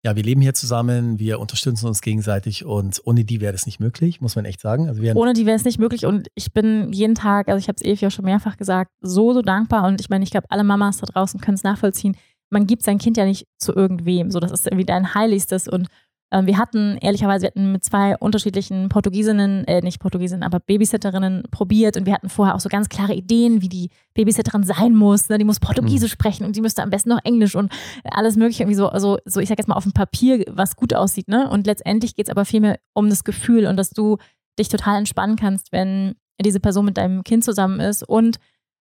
ja, 0.05 0.15
wir 0.15 0.23
leben 0.23 0.41
hier 0.41 0.55
zusammen, 0.55 1.19
wir 1.19 1.41
unterstützen 1.41 1.87
uns 1.87 2.01
gegenseitig 2.01 2.65
und 2.65 3.01
ohne 3.05 3.25
die 3.25 3.41
wäre 3.41 3.53
das 3.53 3.67
nicht 3.67 3.81
möglich, 3.81 4.21
muss 4.21 4.37
man 4.37 4.45
echt 4.45 4.61
sagen. 4.61 4.89
Also 4.89 5.03
ohne 5.15 5.33
die 5.33 5.45
wäre 5.45 5.57
es 5.57 5.65
nicht 5.65 5.79
möglich 5.79 6.07
und 6.07 6.29
ich 6.35 6.53
bin 6.53 6.93
jeden 6.93 7.17
Tag, 7.17 7.49
also 7.49 7.59
ich 7.59 7.69
habe 7.69 7.77
es 7.77 7.85
Evi 7.85 8.07
auch 8.07 8.11
schon 8.11 8.25
mehrfach 8.25 8.57
gesagt, 8.57 8.93
so, 9.01 9.33
so 9.33 9.43
dankbar 9.43 9.87
und 9.87 10.01
ich 10.01 10.09
meine, 10.09 10.23
ich 10.23 10.31
glaube, 10.31 10.47
alle 10.51 10.63
Mamas 10.63 10.99
da 10.99 11.07
draußen 11.07 11.41
können 11.41 11.57
es 11.57 11.65
nachvollziehen. 11.65 12.17
Man 12.51 12.67
gibt 12.67 12.83
sein 12.83 12.99
Kind 12.99 13.17
ja 13.17 13.25
nicht 13.25 13.47
zu 13.59 13.75
irgendwem, 13.75 14.31
so 14.31 14.39
das 14.41 14.53
ist 14.53 14.67
irgendwie 14.67 14.87
dein 14.87 15.15
Heiligstes 15.15 15.67
und 15.67 15.89
wir 16.31 16.59
hatten, 16.59 16.99
ehrlicherweise, 16.99 17.43
wir 17.43 17.49
hatten 17.49 17.73
mit 17.73 17.85
zwei 17.85 18.17
unterschiedlichen 18.19 18.89
Portugiesinnen, 18.91 19.65
äh, 19.65 19.81
nicht 19.81 19.99
Portugiesinnen, 19.99 20.43
aber 20.43 20.61
Babysitterinnen 20.61 21.45
probiert 21.51 21.97
und 21.97 22.05
wir 22.05 22.13
hatten 22.13 22.29
vorher 22.29 22.55
auch 22.55 22.61
so 22.61 22.69
ganz 22.69 22.89
klare 22.89 23.15
Ideen, 23.15 23.63
wie 23.63 23.69
die 23.69 23.91
Babysitterin 24.15 24.63
sein 24.63 24.95
muss. 24.95 25.29
Ne? 25.29 25.39
Die 25.39 25.45
muss 25.45 25.59
Portugiesisch 25.59 26.13
mhm. 26.13 26.15
sprechen 26.15 26.45
und 26.45 26.57
die 26.57 26.61
müsste 26.61 26.83
am 26.83 26.91
besten 26.91 27.09
noch 27.09 27.25
Englisch 27.25 27.55
und 27.55 27.73
alles 28.05 28.37
Mögliche 28.37 28.65
irgendwie 28.65 28.77
so, 28.77 28.89
also, 28.89 29.19
so 29.25 29.41
ich 29.41 29.49
sag 29.49 29.59
jetzt 29.59 29.69
mal 29.69 29.77
auf 29.77 29.85
dem 29.85 29.93
Papier, 29.93 30.45
was 30.51 30.77
gut 30.77 30.95
aussieht. 30.95 31.29
Ne? 31.29 31.49
Und 31.49 31.67
letztendlich 31.67 32.15
geht 32.15 32.27
es 32.27 32.31
aber 32.31 32.45
vielmehr 32.45 32.79
um 32.93 33.09
das 33.09 33.25
Gefühl 33.25 33.67
und 33.67 33.77
dass 33.77 33.91
du 33.91 34.19
dich 34.59 34.69
total 34.69 34.99
entspannen 34.99 35.37
kannst, 35.37 35.73
wenn 35.73 36.15
diese 36.45 36.61
Person 36.61 36.85
mit 36.85 36.99
deinem 36.99 37.25
Kind 37.25 37.43
zusammen 37.43 37.81
ist 37.81 38.07
und 38.07 38.39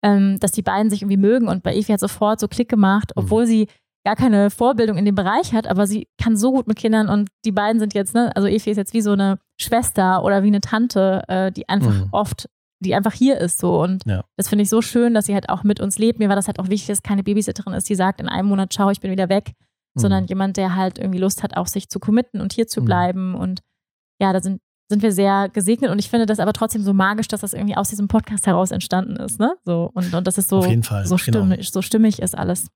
ähm, 0.04 0.40
dass 0.40 0.52
die 0.52 0.62
beiden 0.62 0.90
sich 0.90 1.02
irgendwie 1.02 1.18
mögen. 1.18 1.48
Und 1.48 1.64
bei 1.64 1.74
Evi 1.74 1.92
hat 1.92 2.00
sofort 2.00 2.40
so 2.40 2.48
Klick 2.48 2.70
gemacht, 2.70 3.12
mhm. 3.16 3.24
obwohl 3.24 3.46
sie 3.46 3.68
gar 4.10 4.16
keine 4.16 4.50
Vorbildung 4.50 4.98
in 4.98 5.06
dem 5.06 5.14
Bereich 5.14 5.54
hat, 5.54 5.68
aber 5.68 5.86
sie 5.86 6.08
kann 6.20 6.36
so 6.36 6.52
gut 6.52 6.68
mit 6.68 6.78
Kindern 6.78 7.10
und 7.10 7.30
die 7.46 7.52
beiden 7.52 7.80
sind 7.80 7.94
jetzt, 7.94 8.16
ne, 8.16 8.36
also 8.36 8.48
Efi 8.48 8.72
ist 8.72 8.78
jetzt 8.78 8.96
wie 8.96 9.02
so 9.02 9.12
eine 9.12 9.38
Schwester 9.62 10.24
oder 10.24 10.42
wie 10.42 10.48
eine 10.48 10.62
Tante, 10.62 11.22
äh, 11.28 11.52
die 11.52 11.70
einfach 11.70 11.94
mhm. 11.94 12.08
oft, 12.12 12.50
die 12.84 12.96
einfach 12.96 13.14
hier 13.14 13.38
ist 13.38 13.60
so 13.60 13.84
und 13.84 14.04
ja. 14.08 14.24
das 14.36 14.50
finde 14.50 14.64
ich 14.64 14.70
so 14.70 14.82
schön, 14.82 15.14
dass 15.14 15.28
sie 15.28 15.36
halt 15.36 15.50
auch 15.50 15.64
mit 15.64 15.80
uns 15.80 16.00
lebt. 16.00 16.18
Mir 16.18 16.28
war 16.28 16.36
das 16.36 16.48
halt 16.48 16.58
auch 16.58 16.70
wichtig, 16.70 16.88
dass 16.88 17.04
keine 17.04 17.22
Babysitterin 17.22 17.74
ist, 17.74 17.88
die 17.88 17.94
sagt 17.94 18.20
in 18.20 18.28
einem 18.28 18.48
Monat, 18.48 18.74
schau, 18.74 18.90
ich 18.90 19.00
bin 19.00 19.12
wieder 19.12 19.30
weg, 19.30 19.52
mhm. 19.94 20.00
sondern 20.02 20.26
jemand, 20.26 20.58
der 20.58 20.76
halt 20.76 20.98
irgendwie 20.98 21.20
Lust 21.20 21.44
hat, 21.44 21.56
auch 21.56 21.68
sich 21.68 21.88
zu 21.88 22.00
committen 22.00 22.42
und 22.42 22.54
hier 22.54 22.68
zu 22.68 22.82
mhm. 22.82 22.86
bleiben 22.86 23.36
und 23.36 23.60
ja, 24.20 24.34
da 24.34 24.42
sind 24.42 24.60
sind 24.92 25.04
wir 25.04 25.12
sehr 25.12 25.50
gesegnet 25.50 25.92
und 25.92 26.00
ich 26.00 26.10
finde 26.10 26.26
das 26.26 26.40
aber 26.40 26.52
trotzdem 26.52 26.82
so 26.82 26.96
magisch, 26.96 27.28
dass 27.28 27.42
das 27.42 27.54
irgendwie 27.54 27.78
aus 27.78 27.90
diesem 27.90 28.08
Podcast 28.08 28.48
heraus 28.48 28.72
entstanden 28.72 29.18
ist, 29.18 29.40
ne? 29.40 29.54
So 29.64 29.92
und, 29.94 30.12
und 30.16 30.26
das 30.26 30.40
ist 30.40 30.50
so, 30.50 30.62
so 30.62 31.18
stimmig, 31.20 31.58
genau. 31.58 31.62
so 31.62 31.84
stimmig 31.84 32.20
ist 32.20 32.36
alles. 32.36 32.72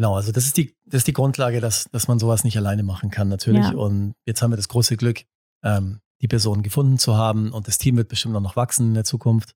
Genau, 0.00 0.16
also 0.16 0.32
das 0.32 0.46
ist 0.46 0.56
die, 0.56 0.74
das 0.86 1.00
ist 1.00 1.08
die 1.08 1.12
Grundlage, 1.12 1.60
dass, 1.60 1.84
dass 1.92 2.08
man 2.08 2.18
sowas 2.18 2.42
nicht 2.42 2.56
alleine 2.56 2.82
machen 2.82 3.10
kann, 3.10 3.28
natürlich. 3.28 3.66
Ja. 3.66 3.74
Und 3.74 4.14
jetzt 4.24 4.40
haben 4.40 4.50
wir 4.50 4.56
das 4.56 4.68
große 4.68 4.96
Glück, 4.96 5.24
ähm, 5.62 6.00
die 6.22 6.26
Person 6.26 6.62
gefunden 6.62 6.96
zu 6.96 7.18
haben 7.18 7.52
und 7.52 7.68
das 7.68 7.76
Team 7.76 7.98
wird 7.98 8.08
bestimmt 8.08 8.34
auch 8.34 8.40
noch 8.40 8.56
wachsen 8.56 8.86
in 8.86 8.94
der 8.94 9.04
Zukunft. 9.04 9.54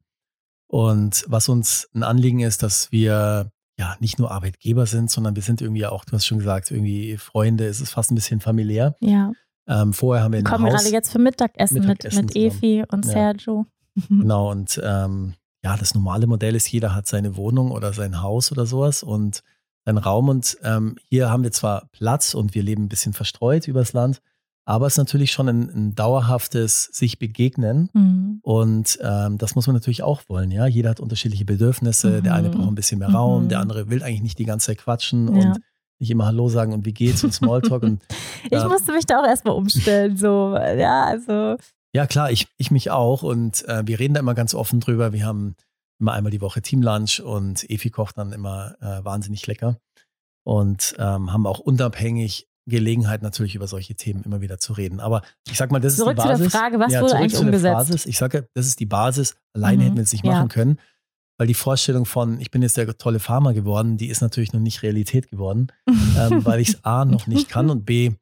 Und 0.66 1.24
was 1.28 1.48
uns 1.48 1.88
ein 1.94 2.02
Anliegen 2.02 2.40
ist, 2.40 2.62
dass 2.62 2.92
wir 2.92 3.52
ja 3.78 3.96
nicht 4.00 4.18
nur 4.18 4.32
Arbeitgeber 4.32 4.84
sind, 4.84 5.10
sondern 5.10 5.34
wir 5.34 5.42
sind 5.42 5.62
irgendwie 5.62 5.86
auch, 5.86 6.04
du 6.04 6.12
hast 6.12 6.26
schon 6.26 6.40
gesagt, 6.40 6.70
irgendwie 6.70 7.16
Freunde, 7.16 7.66
es 7.66 7.80
ist 7.80 7.92
fast 7.92 8.12
ein 8.12 8.14
bisschen 8.14 8.40
familiär. 8.40 8.96
Ja. 9.00 9.32
Ähm, 9.66 9.94
vorher 9.94 10.24
haben 10.24 10.32
wir 10.32 10.40
wir 10.40 10.44
kommen 10.44 10.66
gerade 10.66 10.90
jetzt 10.90 11.10
für 11.10 11.20
Mittagessen, 11.20 11.86
Mittagessen 11.86 12.26
mit, 12.26 12.34
mit 12.34 12.36
Efi 12.36 12.84
und 12.86 13.06
Sergio. 13.06 13.64
Genau, 14.10 14.50
und 14.50 14.78
ähm, 14.84 15.32
ja, 15.62 15.74
das 15.78 15.94
normale 15.94 16.26
Modell 16.26 16.54
ist, 16.54 16.70
jeder 16.70 16.94
hat 16.94 17.06
seine 17.06 17.36
Wohnung 17.36 17.70
oder 17.70 17.94
sein 17.94 18.20
Haus 18.20 18.52
oder 18.52 18.66
sowas 18.66 19.02
und 19.02 19.42
einen 19.84 19.98
Raum. 19.98 20.28
Und 20.28 20.58
ähm, 20.62 20.96
hier 21.08 21.30
haben 21.30 21.42
wir 21.42 21.52
zwar 21.52 21.88
Platz 21.92 22.34
und 22.34 22.54
wir 22.54 22.62
leben 22.62 22.84
ein 22.84 22.88
bisschen 22.88 23.12
verstreut 23.12 23.68
übers 23.68 23.92
Land, 23.92 24.20
aber 24.66 24.86
es 24.86 24.94
ist 24.94 24.98
natürlich 24.98 25.30
schon 25.30 25.48
ein, 25.48 25.68
ein 25.68 25.94
dauerhaftes 25.94 26.84
sich 26.84 27.18
begegnen. 27.18 27.90
Mhm. 27.92 28.38
Und 28.42 28.98
ähm, 29.02 29.36
das 29.36 29.54
muss 29.54 29.66
man 29.66 29.74
natürlich 29.74 30.02
auch 30.02 30.22
wollen. 30.28 30.50
Ja, 30.50 30.66
jeder 30.66 30.90
hat 30.90 31.00
unterschiedliche 31.00 31.44
Bedürfnisse. 31.44 32.18
Mhm. 32.18 32.22
Der 32.22 32.34
eine 32.34 32.48
braucht 32.48 32.68
ein 32.68 32.74
bisschen 32.74 32.98
mehr 32.98 33.10
Raum, 33.10 33.44
mhm. 33.44 33.48
der 33.50 33.60
andere 33.60 33.90
will 33.90 34.02
eigentlich 34.02 34.22
nicht 34.22 34.38
die 34.38 34.46
ganze 34.46 34.66
Zeit 34.66 34.78
quatschen 34.78 35.36
ja. 35.36 35.48
und 35.48 35.60
nicht 35.98 36.10
immer 36.10 36.26
Hallo 36.26 36.48
sagen 36.48 36.72
und 36.72 36.86
wie 36.86 36.94
geht's 36.94 37.22
und 37.24 37.32
Smalltalk. 37.32 37.82
und, 37.82 38.02
äh, 38.50 38.56
ich 38.56 38.64
musste 38.64 38.92
mich 38.92 39.04
da 39.04 39.20
auch 39.20 39.26
erstmal 39.26 39.54
umstellen. 39.54 40.16
So, 40.16 40.56
ja, 40.56 41.04
also. 41.04 41.56
Ja, 41.92 42.06
klar, 42.06 42.30
ich, 42.30 42.48
ich 42.56 42.70
mich 42.70 42.90
auch. 42.90 43.22
Und 43.22 43.68
äh, 43.68 43.82
wir 43.86 44.00
reden 44.00 44.14
da 44.14 44.20
immer 44.20 44.34
ganz 44.34 44.54
offen 44.54 44.80
drüber. 44.80 45.12
Wir 45.12 45.26
haben 45.26 45.54
immer 46.00 46.12
einmal 46.12 46.30
die 46.30 46.40
Woche 46.40 46.62
Teamlunch 46.62 47.20
und 47.20 47.68
Efi 47.70 47.90
kocht 47.90 48.18
dann 48.18 48.32
immer 48.32 48.74
äh, 48.80 49.04
wahnsinnig 49.04 49.46
lecker 49.46 49.78
und 50.44 50.94
ähm, 50.98 51.32
haben 51.32 51.46
auch 51.46 51.58
unabhängig 51.58 52.48
Gelegenheit 52.66 53.22
natürlich 53.22 53.54
über 53.54 53.66
solche 53.66 53.94
Themen 53.94 54.22
immer 54.22 54.40
wieder 54.40 54.58
zu 54.58 54.72
reden. 54.72 55.00
Aber 55.00 55.22
ich 55.48 55.56
sag 55.56 55.70
mal, 55.70 55.80
das 55.80 55.96
zurück 55.96 56.16
ist 56.16 56.24
die 56.24 56.28
Basis. 56.28 56.38
Zurück 56.38 56.50
zu 56.50 56.58
der 56.58 56.60
Frage, 56.60 56.78
was 56.78 56.92
ja, 56.92 57.02
wurde 57.02 57.16
eigentlich 57.16 57.40
umgesetzt? 57.40 57.74
Basis. 57.74 58.06
Ich 58.06 58.18
sage, 58.18 58.48
das 58.54 58.66
ist 58.66 58.80
die 58.80 58.86
Basis. 58.86 59.36
Alleine 59.52 59.78
mhm. 59.78 59.82
hätten 59.82 59.96
wir 59.96 60.02
es 60.04 60.12
nicht 60.12 60.24
ja. 60.24 60.32
machen 60.32 60.48
können, 60.48 60.80
weil 61.38 61.46
die 61.46 61.54
Vorstellung 61.54 62.06
von, 62.06 62.40
ich 62.40 62.50
bin 62.50 62.62
jetzt 62.62 62.76
der 62.76 62.96
tolle 62.96 63.20
Farmer 63.20 63.52
geworden, 63.52 63.96
die 63.98 64.08
ist 64.08 64.22
natürlich 64.22 64.52
noch 64.52 64.60
nicht 64.60 64.82
Realität 64.82 65.30
geworden, 65.30 65.68
ähm, 65.86 66.44
weil 66.44 66.60
ich 66.60 66.70
es 66.70 66.84
A 66.84 67.04
noch 67.04 67.26
nicht 67.26 67.48
kann 67.48 67.68
und 67.68 67.84
B 67.84 68.12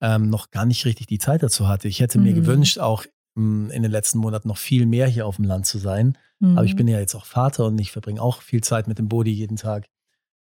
ähm, 0.00 0.30
noch 0.30 0.50
gar 0.50 0.64
nicht 0.64 0.84
richtig 0.84 1.08
die 1.08 1.18
Zeit 1.18 1.42
dazu 1.42 1.66
hatte. 1.66 1.88
Ich 1.88 1.98
hätte 1.98 2.20
mir 2.20 2.32
mhm. 2.32 2.36
gewünscht, 2.36 2.78
auch 2.78 3.04
in 3.38 3.82
den 3.82 3.90
letzten 3.90 4.18
Monaten 4.18 4.48
noch 4.48 4.58
viel 4.58 4.86
mehr 4.86 5.06
hier 5.06 5.26
auf 5.26 5.36
dem 5.36 5.44
Land 5.44 5.66
zu 5.66 5.78
sein. 5.78 6.18
Mhm. 6.40 6.58
Aber 6.58 6.64
ich 6.64 6.74
mhm. 6.74 6.78
bin 6.78 6.88
ja 6.88 6.98
jetzt 6.98 7.14
auch 7.14 7.24
Vater 7.24 7.66
und 7.66 7.78
ich 7.80 7.92
verbringe 7.92 8.20
auch 8.20 8.42
viel 8.42 8.62
Zeit 8.62 8.88
mit 8.88 8.98
dem 8.98 9.08
Bodi 9.08 9.30
jeden 9.30 9.56
Tag. 9.56 9.88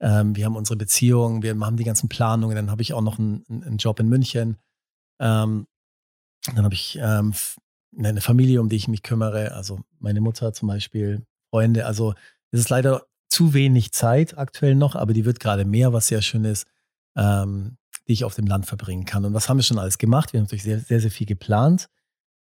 Ähm, 0.00 0.36
wir 0.36 0.44
haben 0.44 0.56
unsere 0.56 0.76
Beziehung, 0.76 1.42
wir 1.42 1.58
haben 1.58 1.76
die 1.76 1.84
ganzen 1.84 2.08
Planungen. 2.08 2.56
Dann 2.56 2.70
habe 2.70 2.82
ich 2.82 2.92
auch 2.92 3.00
noch 3.00 3.18
einen, 3.18 3.44
einen 3.48 3.76
Job 3.78 4.00
in 4.00 4.08
München. 4.08 4.56
Ähm, 5.20 5.66
dann 6.54 6.64
habe 6.64 6.74
ich 6.74 6.98
ähm, 7.00 7.34
eine 7.96 8.20
Familie, 8.20 8.60
um 8.60 8.68
die 8.68 8.76
ich 8.76 8.88
mich 8.88 9.02
kümmere. 9.02 9.52
Also 9.52 9.80
meine 9.98 10.20
Mutter 10.20 10.52
zum 10.52 10.68
Beispiel, 10.68 11.24
Freunde. 11.50 11.86
Also 11.86 12.14
es 12.50 12.60
ist 12.60 12.70
leider 12.70 13.06
zu 13.28 13.54
wenig 13.54 13.92
Zeit 13.92 14.36
aktuell 14.36 14.74
noch, 14.74 14.94
aber 14.94 15.12
die 15.12 15.24
wird 15.24 15.40
gerade 15.40 15.64
mehr, 15.64 15.92
was 15.92 16.08
sehr 16.08 16.20
schön 16.20 16.44
ist, 16.44 16.66
ähm, 17.16 17.76
die 18.08 18.12
ich 18.12 18.24
auf 18.24 18.34
dem 18.34 18.46
Land 18.46 18.66
verbringen 18.66 19.04
kann. 19.04 19.24
Und 19.24 19.34
was 19.34 19.48
haben 19.48 19.58
wir 19.58 19.62
schon 19.64 19.78
alles 19.78 19.98
gemacht? 19.98 20.32
Wir 20.32 20.40
haben 20.40 20.44
natürlich 20.44 20.64
sehr, 20.64 20.80
sehr, 20.80 21.00
sehr 21.00 21.10
viel 21.10 21.26
geplant. 21.26 21.88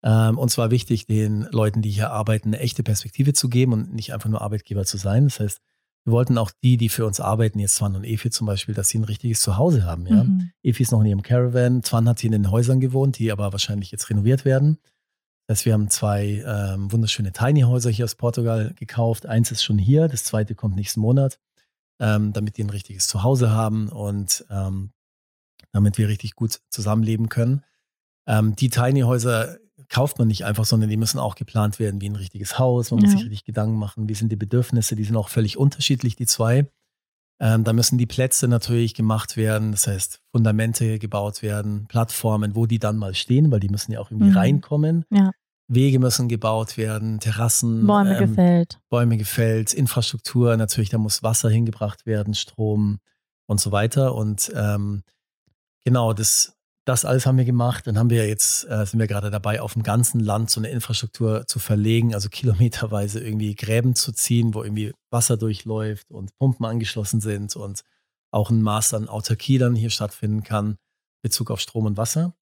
Ähm, 0.08 0.38
und 0.38 0.50
zwar 0.50 0.72
wichtig, 0.72 1.06
den 1.06 1.50
Leuten, 1.52 1.82
die 1.82 1.90
hier 1.90 2.12
arbeiten, 2.12 2.50
eine 2.50 2.60
echte 2.60 2.82
Perspektive 2.82 3.34
zu 3.34 3.50
geben 3.50 3.74
und 3.74 3.94
nicht 3.94 4.14
einfach 4.14 4.30
nur 4.30 4.42
Arbeitgeber 4.42 4.86
zu 4.86 4.96
sein. 4.96 5.26
Das 5.26 5.42
heißt, 5.42 5.60
wir 6.06 6.14
wollten 6.14 6.38
auch 6.38 6.52
die, 6.64 6.78
die 6.78 6.88
für 6.88 7.06
uns 7.06 7.20
arbeiten, 7.20 7.60
jetzt 7.60 7.76
Zwan 7.76 7.94
und 7.94 8.06
Efi 8.06 8.30
zum 8.30 8.48
Beispiel, 8.48 8.74
dass 8.74 8.88
sie 8.88 9.00
ein 9.00 9.04
richtiges 9.04 9.42
Zuhause 9.42 9.84
haben. 9.84 10.08
Ja? 10.08 10.24
Mhm. 10.24 10.52
Efi 10.64 10.84
ist 10.84 10.94
noch 10.94 11.02
in 11.02 11.08
ihrem 11.08 11.24
Caravan, 11.24 11.84
Zwan 11.84 12.08
hat 12.08 12.22
hier 12.22 12.30
in 12.30 12.44
den 12.44 12.52
Häusern 12.52 12.80
gewohnt, 12.80 13.20
die 13.20 13.34
aber 13.34 13.52
wahrscheinlich 13.52 13.92
jetzt 13.92 14.10
renoviert 14.10 14.46
werden. 14.46 14.78
Das 15.46 15.58
heißt, 15.58 15.66
wir 15.66 15.74
haben 15.74 15.90
zwei 15.90 16.42
ähm, 16.48 16.90
wunderschöne 16.90 17.34
Tiny 17.34 17.62
Häuser 17.62 17.90
hier 17.90 18.06
aus 18.06 18.16
Portugal 18.16 18.74
gekauft. 18.78 19.26
Eins 19.26 19.52
ist 19.52 19.64
schon 19.64 19.78
hier, 19.78 20.08
das 20.08 20.24
zweite 20.24 20.56
kommt 20.56 20.78
nächsten 20.78 21.02
Monat, 21.02 21.38
ähm, 22.00 22.32
damit 22.32 22.56
die 22.56 22.64
ein 22.64 22.70
richtiges 22.70 23.08
Zuhause 23.08 23.52
haben 23.52 23.90
und 23.90 24.46
ähm, 24.50 24.92
damit 25.74 25.98
wir 25.98 26.08
richtig 26.08 26.36
gut 26.36 26.62
zusammenleben 26.70 27.28
können. 27.28 27.66
Ähm, 28.26 28.56
die 28.56 28.70
Tiny 28.70 29.02
Häuser 29.02 29.58
kauft 29.90 30.20
man 30.20 30.28
nicht 30.28 30.46
einfach, 30.46 30.66
sondern 30.66 30.90
die 30.90 30.98
müssen 30.98 31.20
auch 31.20 31.36
geplant 31.36 31.80
werden 31.80 32.02
wie 32.02 32.10
ein 32.10 32.16
richtiges 32.16 32.60
Haus. 32.60 32.92
Man 32.92 33.00
ja. 33.00 33.06
muss 33.06 33.14
sich 33.14 33.24
richtig 33.24 33.46
Gedanken 33.46 33.78
machen, 33.78 34.10
wie 34.10 34.14
sind 34.14 34.32
die 34.32 34.36
Bedürfnisse, 34.36 34.96
die 34.96 35.04
sind 35.04 35.16
auch 35.16 35.30
völlig 35.30 35.58
unterschiedlich, 35.58 36.16
die 36.16 36.26
zwei. 36.26 36.68
Ähm, 37.40 37.64
da 37.64 37.72
müssen 37.72 37.98
die 37.98 38.08
Plätze 38.08 38.48
natürlich 38.48 38.96
gemacht 38.96 39.38
werden, 39.38 39.72
das 39.72 39.86
heißt 39.86 40.22
Fundamente 40.32 40.98
gebaut 40.98 41.44
werden, 41.44 41.86
Plattformen, 41.88 42.56
wo 42.56 42.66
die 42.66 42.80
dann 42.80 42.98
mal 42.98 43.14
stehen, 43.14 43.52
weil 43.52 43.60
die 43.60 43.70
müssen 43.70 43.92
ja 43.92 44.00
auch 44.00 44.10
irgendwie 44.10 44.32
mhm. 44.32 44.38
reinkommen. 44.38 45.06
Ja. 45.12 45.32
Wege 45.68 46.00
müssen 46.00 46.30
gebaut 46.30 46.78
werden, 46.78 47.20
Terrassen, 47.20 47.86
Bäume 47.86 48.18
ähm, 48.18 48.30
gefällt. 48.30 48.80
Bäume 48.90 49.18
gefällt, 49.18 49.74
Infrastruktur 49.74 50.56
natürlich, 50.58 50.90
da 50.90 50.98
muss 50.98 51.24
Wasser 51.24 51.50
hingebracht 51.50 52.06
werden, 52.06 52.34
Strom 52.34 53.00
und 53.48 53.60
so 53.60 53.72
weiter. 53.72 54.16
Und 54.16 54.52
ähm, 54.56 55.04
genau, 55.84 56.14
das, 56.14 56.57
das 56.88 57.04
alles 57.04 57.26
haben 57.26 57.38
wir 57.38 57.46
gemacht. 57.46 57.86
Dann 57.86 57.98
haben 57.98 58.10
wir 58.10 58.28
jetzt, 58.28 58.64
äh, 58.70 58.86
sind 58.86 59.00
wir 59.00 59.08
gerade 59.08 59.30
dabei, 59.30 59.62
auf 59.62 59.74
dem 59.74 59.84
ganzen 59.84 60.20
Land 60.20 60.50
so 60.50 60.62
eine 60.62 60.70
Infrastruktur 60.70 61.46
zu 61.46 61.60
verlegen, 61.60 62.14
also 62.14 62.30
kilometerweise 62.30 63.20
irgendwie 63.20 63.56
Gräben 63.56 63.94
zu 63.94 64.14
ziehen, 64.14 64.54
wo 64.54 64.64
irgendwie 64.64 64.94
Wasser 65.12 65.38
durchläuft 65.38 66.10
und 66.12 66.36
Pumpen 66.38 66.66
angeschlossen 66.66 67.20
sind 67.20 67.56
und 67.56 67.82
auch 68.32 68.50
ein 68.50 68.62
Maß 68.62 68.94
an 68.94 69.10
Autarkie 69.10 69.58
dann 69.58 69.76
hier 69.76 69.90
stattfinden 69.90 70.44
kann, 70.44 70.78
Bezug 71.22 71.52
auf 71.52 71.60
Strom 71.60 71.86
und 71.86 71.98
Wasser. 71.98 72.34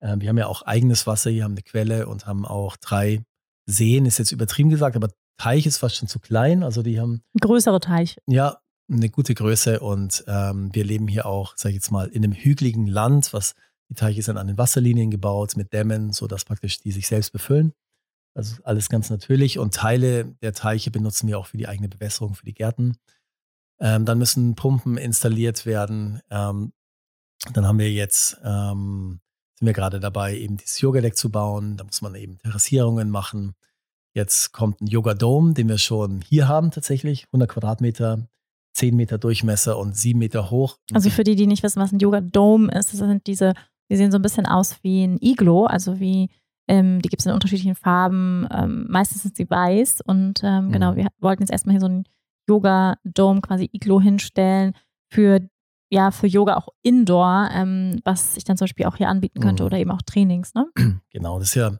Äh, 0.00 0.16
wir 0.18 0.30
haben 0.30 0.38
ja 0.38 0.46
auch 0.46 0.62
eigenes 0.62 1.06
Wasser, 1.06 1.30
hier 1.30 1.44
haben 1.44 1.52
eine 1.52 1.62
Quelle 1.62 2.06
und 2.06 2.26
haben 2.26 2.46
auch 2.46 2.76
drei 2.76 3.22
Seen, 3.66 4.06
ist 4.06 4.18
jetzt 4.18 4.32
übertrieben 4.32 4.70
gesagt, 4.70 4.96
aber 4.96 5.10
Teich 5.36 5.64
ist 5.64 5.78
fast 5.78 5.96
schon 5.96 6.08
zu 6.08 6.18
klein. 6.18 6.62
Also 6.62 6.82
die 6.82 7.00
haben. 7.00 7.22
Größere 7.40 7.80
Teich. 7.80 8.18
Ja, 8.26 8.58
eine 8.90 9.08
gute 9.08 9.34
Größe 9.34 9.80
und 9.80 10.24
ähm, 10.26 10.68
wir 10.74 10.84
leben 10.84 11.08
hier 11.08 11.24
auch, 11.24 11.56
sage 11.56 11.70
ich 11.70 11.76
jetzt 11.76 11.90
mal, 11.90 12.08
in 12.08 12.24
einem 12.24 12.34
hügeligen 12.34 12.86
Land, 12.86 13.32
was 13.32 13.54
die 13.90 13.94
Teiche 13.94 14.22
sind 14.22 14.38
an 14.38 14.46
den 14.46 14.56
Wasserlinien 14.56 15.10
gebaut 15.10 15.56
mit 15.56 15.72
Dämmen, 15.72 16.12
sodass 16.12 16.44
praktisch 16.44 16.80
die 16.80 16.92
sich 16.92 17.06
selbst 17.06 17.32
befüllen. 17.32 17.72
Also 18.34 18.62
alles 18.62 18.88
ganz 18.88 19.10
natürlich 19.10 19.58
und 19.58 19.74
Teile 19.74 20.36
der 20.40 20.52
Teiche 20.52 20.90
benutzen 20.90 21.26
wir 21.26 21.38
auch 21.38 21.46
für 21.46 21.58
die 21.58 21.68
eigene 21.68 21.88
Bewässerung, 21.88 22.34
für 22.34 22.46
die 22.46 22.54
Gärten. 22.54 22.96
Ähm, 23.80 24.04
dann 24.04 24.18
müssen 24.18 24.54
Pumpen 24.54 24.96
installiert 24.96 25.66
werden. 25.66 26.20
Ähm, 26.30 26.72
dann 27.52 27.66
haben 27.66 27.78
wir 27.78 27.90
jetzt 27.90 28.38
ähm, 28.44 29.20
sind 29.60 29.66
wir 29.66 29.74
gerade 29.74 30.00
dabei, 30.00 30.38
eben 30.38 30.56
dieses 30.56 30.80
Yoga-Deck 30.80 31.16
zu 31.16 31.30
bauen. 31.30 31.76
Da 31.76 31.84
muss 31.84 32.00
man 32.00 32.14
eben 32.14 32.38
Terrassierungen 32.38 33.10
machen. 33.10 33.52
Jetzt 34.14 34.52
kommt 34.52 34.80
ein 34.80 34.86
Yoga-Dome, 34.86 35.52
den 35.52 35.68
wir 35.68 35.76
schon 35.76 36.22
hier 36.22 36.48
haben 36.48 36.70
tatsächlich. 36.70 37.26
100 37.26 37.50
Quadratmeter, 37.50 38.26
10 38.72 38.96
Meter 38.96 39.18
Durchmesser 39.18 39.76
und 39.76 39.94
7 39.94 40.18
Meter 40.18 40.50
hoch. 40.50 40.78
Also 40.94 41.10
für 41.10 41.24
die, 41.24 41.36
die 41.36 41.46
nicht 41.46 41.62
wissen, 41.62 41.80
was 41.80 41.92
ein 41.92 41.98
Yoga-Dome 41.98 42.72
ist, 42.72 42.92
das 42.92 43.00
sind 43.00 43.26
diese, 43.26 43.52
die 43.90 43.96
sehen 43.96 44.12
so 44.12 44.18
ein 44.18 44.22
bisschen 44.22 44.46
aus 44.46 44.76
wie 44.82 45.04
ein 45.04 45.18
Iglo, 45.20 45.66
also 45.66 45.98
wie, 45.98 46.30
ähm, 46.68 47.02
die 47.02 47.08
gibt 47.08 47.20
es 47.20 47.26
in 47.26 47.32
unterschiedlichen 47.32 47.74
Farben. 47.74 48.46
Ähm, 48.50 48.86
meistens 48.88 49.22
sind 49.22 49.36
sie 49.36 49.50
weiß 49.50 50.00
und 50.02 50.40
ähm, 50.44 50.70
genau, 50.70 50.92
mhm. 50.92 50.96
wir 50.96 51.08
wollten 51.18 51.42
jetzt 51.42 51.50
erstmal 51.50 51.74
hier 51.74 51.80
so 51.80 51.88
ein 51.88 52.04
Yoga-Dome, 52.48 53.40
quasi 53.40 53.68
Iglo 53.72 54.00
hinstellen 54.00 54.74
für 55.12 55.40
ja 55.92 56.12
für 56.12 56.28
Yoga 56.28 56.56
auch 56.56 56.68
Indoor, 56.82 57.50
ähm, 57.52 58.00
was 58.04 58.36
ich 58.36 58.44
dann 58.44 58.56
zum 58.56 58.66
Beispiel 58.66 58.86
auch 58.86 58.96
hier 58.96 59.08
anbieten 59.08 59.40
könnte 59.40 59.64
mhm. 59.64 59.66
oder 59.66 59.78
eben 59.78 59.90
auch 59.90 60.02
Trainings. 60.02 60.54
Ne? 60.54 60.66
Genau, 61.10 61.38
das 61.38 61.48
ist 61.48 61.54
ja 61.56 61.76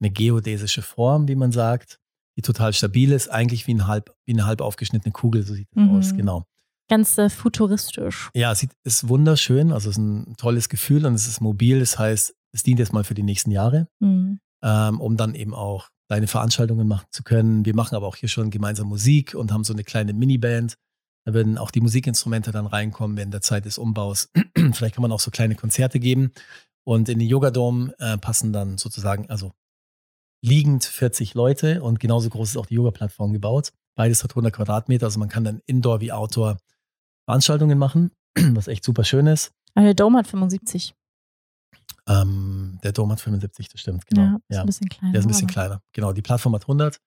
eine 0.00 0.10
geodäsische 0.10 0.82
Form, 0.82 1.26
wie 1.26 1.36
man 1.36 1.52
sagt, 1.52 1.98
die 2.36 2.42
total 2.42 2.74
stabil 2.74 3.12
ist, 3.12 3.28
eigentlich 3.28 3.66
wie, 3.66 3.74
ein 3.74 3.86
halb, 3.86 4.14
wie 4.26 4.34
eine 4.34 4.44
halb 4.44 4.60
aufgeschnittene 4.60 5.12
Kugel, 5.12 5.42
so 5.42 5.54
sieht 5.54 5.68
das 5.74 5.82
mhm. 5.82 5.96
aus, 5.96 6.14
genau. 6.14 6.44
Ganz 6.88 7.18
äh, 7.18 7.28
futuristisch. 7.28 8.30
Ja, 8.34 8.52
es 8.52 8.66
ist 8.84 9.08
wunderschön, 9.08 9.72
also 9.72 9.90
es 9.90 9.96
ist 9.96 10.02
ein 10.02 10.36
tolles 10.36 10.68
Gefühl 10.68 11.04
und 11.06 11.14
es 11.14 11.26
ist 11.26 11.40
mobil, 11.40 11.80
das 11.80 11.98
heißt, 11.98 12.34
es 12.52 12.62
dient 12.62 12.78
jetzt 12.78 12.92
mal 12.92 13.04
für 13.04 13.14
die 13.14 13.22
nächsten 13.22 13.50
Jahre, 13.50 13.88
mhm. 14.00 14.40
ähm, 14.62 15.00
um 15.00 15.16
dann 15.16 15.34
eben 15.34 15.54
auch 15.54 15.88
deine 16.08 16.28
Veranstaltungen 16.28 16.86
machen 16.86 17.06
zu 17.10 17.24
können. 17.24 17.64
Wir 17.64 17.74
machen 17.74 17.96
aber 17.96 18.06
auch 18.06 18.16
hier 18.16 18.28
schon 18.28 18.50
gemeinsam 18.50 18.88
Musik 18.88 19.34
und 19.34 19.52
haben 19.52 19.64
so 19.64 19.72
eine 19.72 19.82
kleine 19.82 20.12
Miniband 20.12 20.76
da 21.26 21.34
werden 21.34 21.58
auch 21.58 21.72
die 21.72 21.80
Musikinstrumente 21.80 22.52
dann 22.52 22.66
reinkommen 22.66 23.16
während 23.16 23.34
der 23.34 23.40
Zeit 23.40 23.64
des 23.64 23.78
Umbaus. 23.78 24.30
Vielleicht 24.72 24.94
kann 24.94 25.02
man 25.02 25.10
auch 25.10 25.20
so 25.20 25.32
kleine 25.32 25.56
Konzerte 25.56 25.98
geben. 25.98 26.30
Und 26.84 27.08
in 27.08 27.18
den 27.18 27.28
Yogadom 27.28 27.92
äh, 27.98 28.16
passen 28.16 28.52
dann 28.52 28.78
sozusagen, 28.78 29.28
also 29.28 29.52
liegend 30.40 30.84
40 30.84 31.34
Leute 31.34 31.82
und 31.82 31.98
genauso 31.98 32.30
groß 32.30 32.50
ist 32.50 32.56
auch 32.56 32.66
die 32.66 32.74
Yoga-Plattform 32.74 33.32
gebaut. 33.32 33.72
Beides 33.96 34.22
hat 34.22 34.30
100 34.30 34.54
Quadratmeter, 34.54 35.06
also 35.06 35.18
man 35.18 35.28
kann 35.28 35.42
dann 35.42 35.62
Indoor 35.66 36.00
wie 36.00 36.12
Outdoor 36.12 36.58
Veranstaltungen 37.26 37.78
machen, 37.78 38.10
was 38.34 38.68
echt 38.68 38.84
super 38.84 39.04
schön 39.04 39.26
ist. 39.26 39.52
Aber 39.74 39.84
der 39.84 39.94
Dom 39.94 40.16
hat 40.16 40.26
75. 40.26 40.94
Ähm, 42.08 42.78
der 42.82 42.92
Dom 42.92 43.10
hat 43.10 43.20
75, 43.20 43.68
das 43.68 43.80
stimmt, 43.80 44.06
genau. 44.06 44.22
Ja, 44.22 44.36
ist 44.48 44.56
ja. 44.56 44.60
ein 44.60 44.66
bisschen 44.66 44.88
kleiner. 44.88 45.12
Der 45.12 45.18
ist 45.20 45.26
ein 45.26 45.28
bisschen 45.28 45.48
kleiner. 45.48 45.80
Genau, 45.92 46.12
die 46.12 46.22
Plattform 46.22 46.54
hat 46.54 46.62
100. 46.62 46.98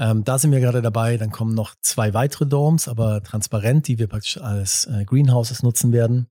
Ähm, 0.00 0.22
da 0.24 0.38
sind 0.38 0.52
wir 0.52 0.60
gerade 0.60 0.80
dabei. 0.80 1.16
Dann 1.16 1.32
kommen 1.32 1.54
noch 1.54 1.74
zwei 1.80 2.14
weitere 2.14 2.46
Domes, 2.46 2.86
aber 2.88 3.22
transparent, 3.22 3.88
die 3.88 3.98
wir 3.98 4.06
praktisch 4.06 4.38
als 4.38 4.86
äh, 4.86 5.04
Greenhouses 5.04 5.62
nutzen 5.62 5.92
werden. 5.92 6.28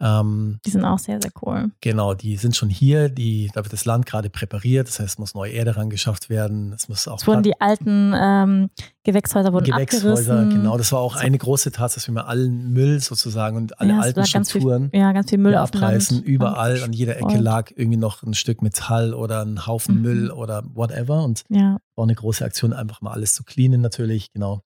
Ähm, 0.00 0.58
die 0.66 0.70
sind 0.70 0.84
auch 0.84 0.98
sehr, 0.98 1.20
sehr 1.22 1.30
cool. 1.42 1.70
Genau, 1.80 2.14
die 2.14 2.36
sind 2.36 2.56
schon 2.56 2.68
hier. 2.68 3.08
Die, 3.08 3.50
da 3.54 3.62
wird 3.64 3.72
das 3.72 3.84
Land 3.84 4.06
gerade 4.06 4.28
präpariert. 4.28 4.88
Das 4.88 4.98
heißt, 4.98 5.10
es 5.10 5.18
muss 5.18 5.34
neue 5.34 5.52
Erde 5.52 5.76
rangeschafft 5.76 6.28
werden. 6.28 6.72
Es 6.72 6.88
muss 6.88 7.06
auch. 7.06 7.20
Es 7.20 7.26
wurden 7.26 7.42
die 7.44 7.60
alten 7.60 8.12
ähm, 8.16 8.70
Gewächshäuser 9.04 9.52
wurden 9.52 9.66
Gewächshäuser, 9.66 10.10
abgerissen. 10.10 10.50
genau. 10.50 10.76
Das 10.76 10.90
war 10.90 11.00
auch 11.00 11.16
eine 11.16 11.38
große 11.38 11.70
Tat, 11.70 11.94
dass 11.94 12.08
wir 12.08 12.14
mal 12.14 12.22
allen 12.22 12.72
Müll 12.72 13.00
sozusagen 13.00 13.56
und 13.56 13.80
alle 13.80 13.94
ja, 13.94 14.00
alten 14.00 14.26
Strukturen 14.26 14.90
viel, 14.90 15.00
ja, 15.00 15.12
ganz 15.12 15.30
viel 15.30 15.38
Müll 15.38 15.54
abreißen. 15.54 16.22
Überall 16.22 16.82
an 16.82 16.92
jeder 16.92 17.16
Ecke 17.16 17.38
lag 17.38 17.70
irgendwie 17.74 17.98
noch 17.98 18.22
ein 18.22 18.34
Stück 18.34 18.62
Metall 18.62 19.14
oder 19.14 19.42
ein 19.42 19.66
Haufen 19.66 19.96
mhm. 19.96 20.02
Müll 20.02 20.30
oder 20.30 20.64
whatever. 20.74 21.22
Und 21.22 21.44
ja. 21.50 21.78
war 21.94 22.04
eine 22.04 22.14
große 22.14 22.44
Aktion, 22.44 22.72
einfach 22.72 23.00
mal 23.00 23.12
alles 23.12 23.34
zu 23.34 23.44
cleanen 23.44 23.80
natürlich. 23.80 24.32
Genau. 24.32 24.62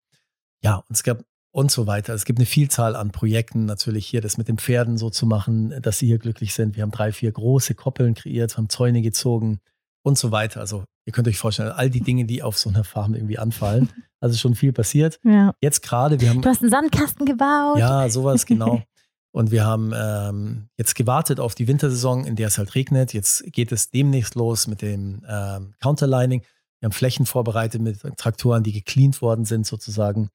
Ja, 0.62 0.76
und 0.76 0.96
es 0.96 1.02
gab 1.02 1.22
und 1.50 1.70
so 1.70 1.86
weiter. 1.86 2.14
Es 2.14 2.24
gibt 2.24 2.38
eine 2.38 2.46
Vielzahl 2.46 2.94
an 2.94 3.10
Projekten 3.10 3.64
natürlich 3.64 4.06
hier, 4.06 4.20
das 4.20 4.38
mit 4.38 4.48
den 4.48 4.58
Pferden 4.58 4.98
so 4.98 5.10
zu 5.10 5.26
machen, 5.26 5.74
dass 5.80 5.98
sie 5.98 6.06
hier 6.06 6.18
glücklich 6.18 6.54
sind. 6.54 6.76
Wir 6.76 6.82
haben 6.82 6.90
drei, 6.90 7.12
vier 7.12 7.32
große 7.32 7.74
Koppeln 7.74 8.14
kreiert, 8.14 8.56
haben 8.56 8.68
Zäune 8.68 9.02
gezogen 9.02 9.60
und 10.02 10.18
so 10.18 10.30
weiter. 10.30 10.60
Also 10.60 10.84
ihr 11.06 11.12
könnt 11.12 11.28
euch 11.28 11.38
vorstellen, 11.38 11.72
all 11.72 11.90
die 11.90 12.00
Dinge, 12.00 12.24
die 12.24 12.42
auf 12.42 12.58
so 12.58 12.70
einer 12.70 12.84
Farm 12.84 13.14
irgendwie 13.14 13.38
anfallen. 13.38 13.88
Also 14.20 14.36
schon 14.36 14.56
viel 14.56 14.72
passiert. 14.72 15.20
Ja. 15.22 15.54
Jetzt 15.60 15.80
gerade, 15.80 16.20
wir 16.20 16.30
haben. 16.30 16.42
Du 16.42 16.48
hast 16.48 16.60
einen 16.60 16.72
Sandkasten 16.72 17.24
gebaut. 17.24 17.78
Ja, 17.78 18.08
sowas, 18.08 18.46
genau. 18.46 18.82
Und 19.30 19.52
wir 19.52 19.64
haben 19.64 19.92
ähm, 19.94 20.68
jetzt 20.76 20.96
gewartet 20.96 21.38
auf 21.38 21.54
die 21.54 21.68
Wintersaison, 21.68 22.24
in 22.24 22.34
der 22.34 22.48
es 22.48 22.58
halt 22.58 22.74
regnet. 22.74 23.12
Jetzt 23.12 23.44
geht 23.52 23.70
es 23.70 23.90
demnächst 23.90 24.34
los 24.34 24.66
mit 24.66 24.82
dem 24.82 25.22
ähm, 25.28 25.74
Counterlining. 25.80 26.42
Wir 26.80 26.86
haben 26.86 26.92
Flächen 26.92 27.26
vorbereitet 27.26 27.80
mit 27.80 28.00
Traktoren, 28.16 28.64
die 28.64 28.72
gecleant 28.72 29.22
worden 29.22 29.44
sind 29.44 29.66
sozusagen. 29.66 30.30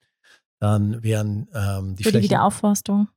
Dann 0.63 1.03
werden 1.03 1.49
ähm, 1.53 1.97
die 1.97 2.03
Für 2.03 2.11
Flächen. 2.11 2.21
Die 2.21 2.29
Wiederaufforstung. 2.29 3.09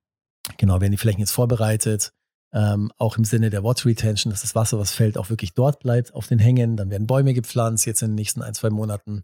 Genau, 0.58 0.80
werden 0.80 0.90
die 0.90 0.98
Flächen 0.98 1.20
jetzt 1.20 1.30
vorbereitet. 1.30 2.12
Ähm, 2.52 2.90
auch 2.98 3.18
im 3.18 3.24
Sinne 3.24 3.50
der 3.50 3.62
Water 3.62 3.86
Retention, 3.86 4.32
dass 4.32 4.40
das 4.40 4.56
Wasser, 4.56 4.80
was 4.80 4.90
fällt, 4.90 5.16
auch 5.16 5.30
wirklich 5.30 5.54
dort 5.54 5.78
bleibt 5.78 6.12
auf 6.12 6.26
den 6.26 6.40
Hängen. 6.40 6.76
Dann 6.76 6.90
werden 6.90 7.06
Bäume 7.06 7.34
gepflanzt, 7.34 7.86
jetzt 7.86 8.02
in 8.02 8.10
den 8.10 8.14
nächsten 8.16 8.42
ein, 8.42 8.52
zwei 8.54 8.70
Monaten. 8.70 9.22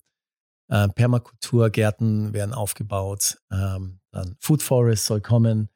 Äh, 0.69 0.87
Permakulturgärten 0.91 2.33
werden 2.33 2.55
aufgebaut. 2.55 3.39
Ähm, 3.51 3.99
dann 4.13 4.37
Food 4.39 4.63
Forest 4.63 5.07
soll 5.07 5.21
kommen. 5.21 5.69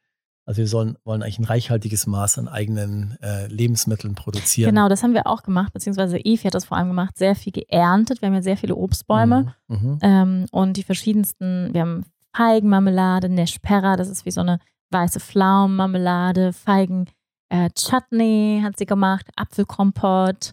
Also 0.45 0.59
wir 0.59 0.67
sollen, 0.67 0.95
wollen 1.03 1.23
eigentlich 1.23 1.39
ein 1.39 1.43
reichhaltiges 1.43 2.07
Maß 2.07 2.37
an 2.37 2.47
eigenen 2.47 3.17
äh, 3.21 3.47
Lebensmitteln 3.47 4.15
produzieren. 4.15 4.69
Genau, 4.69 4.87
das 4.87 5.03
haben 5.03 5.13
wir 5.13 5.27
auch 5.27 5.43
gemacht, 5.43 5.73
beziehungsweise 5.73 6.17
Evi 6.17 6.43
hat 6.43 6.53
das 6.53 6.63
vor 6.63 6.77
allem 6.77 6.87
gemacht, 6.87 7.17
sehr 7.17 7.35
viel 7.35 7.51
geerntet. 7.51 8.21
Wir 8.21 8.27
haben 8.27 8.35
ja 8.35 8.41
sehr 8.41 8.55
viele 8.55 8.77
Obstbäume 8.77 9.53
mhm, 9.67 9.75
mhm. 9.75 9.99
ähm, 10.01 10.45
und 10.51 10.77
die 10.77 10.83
verschiedensten, 10.83 11.73
wir 11.73 11.81
haben 11.81 12.05
Feigenmarmelade, 12.37 13.29
Neshpera, 13.29 13.95
das 13.95 14.09
ist 14.09 14.25
wie 14.25 14.31
so 14.31 14.41
eine 14.41 14.59
weiße 14.91 15.19
Pflaumenmarmelade, 15.19 16.53
Feigen 16.53 17.09
äh, 17.49 17.69
Chutney 17.75 18.61
hat 18.63 18.77
sie 18.77 18.85
gemacht, 18.85 19.27
Apfelkompott. 19.35 20.51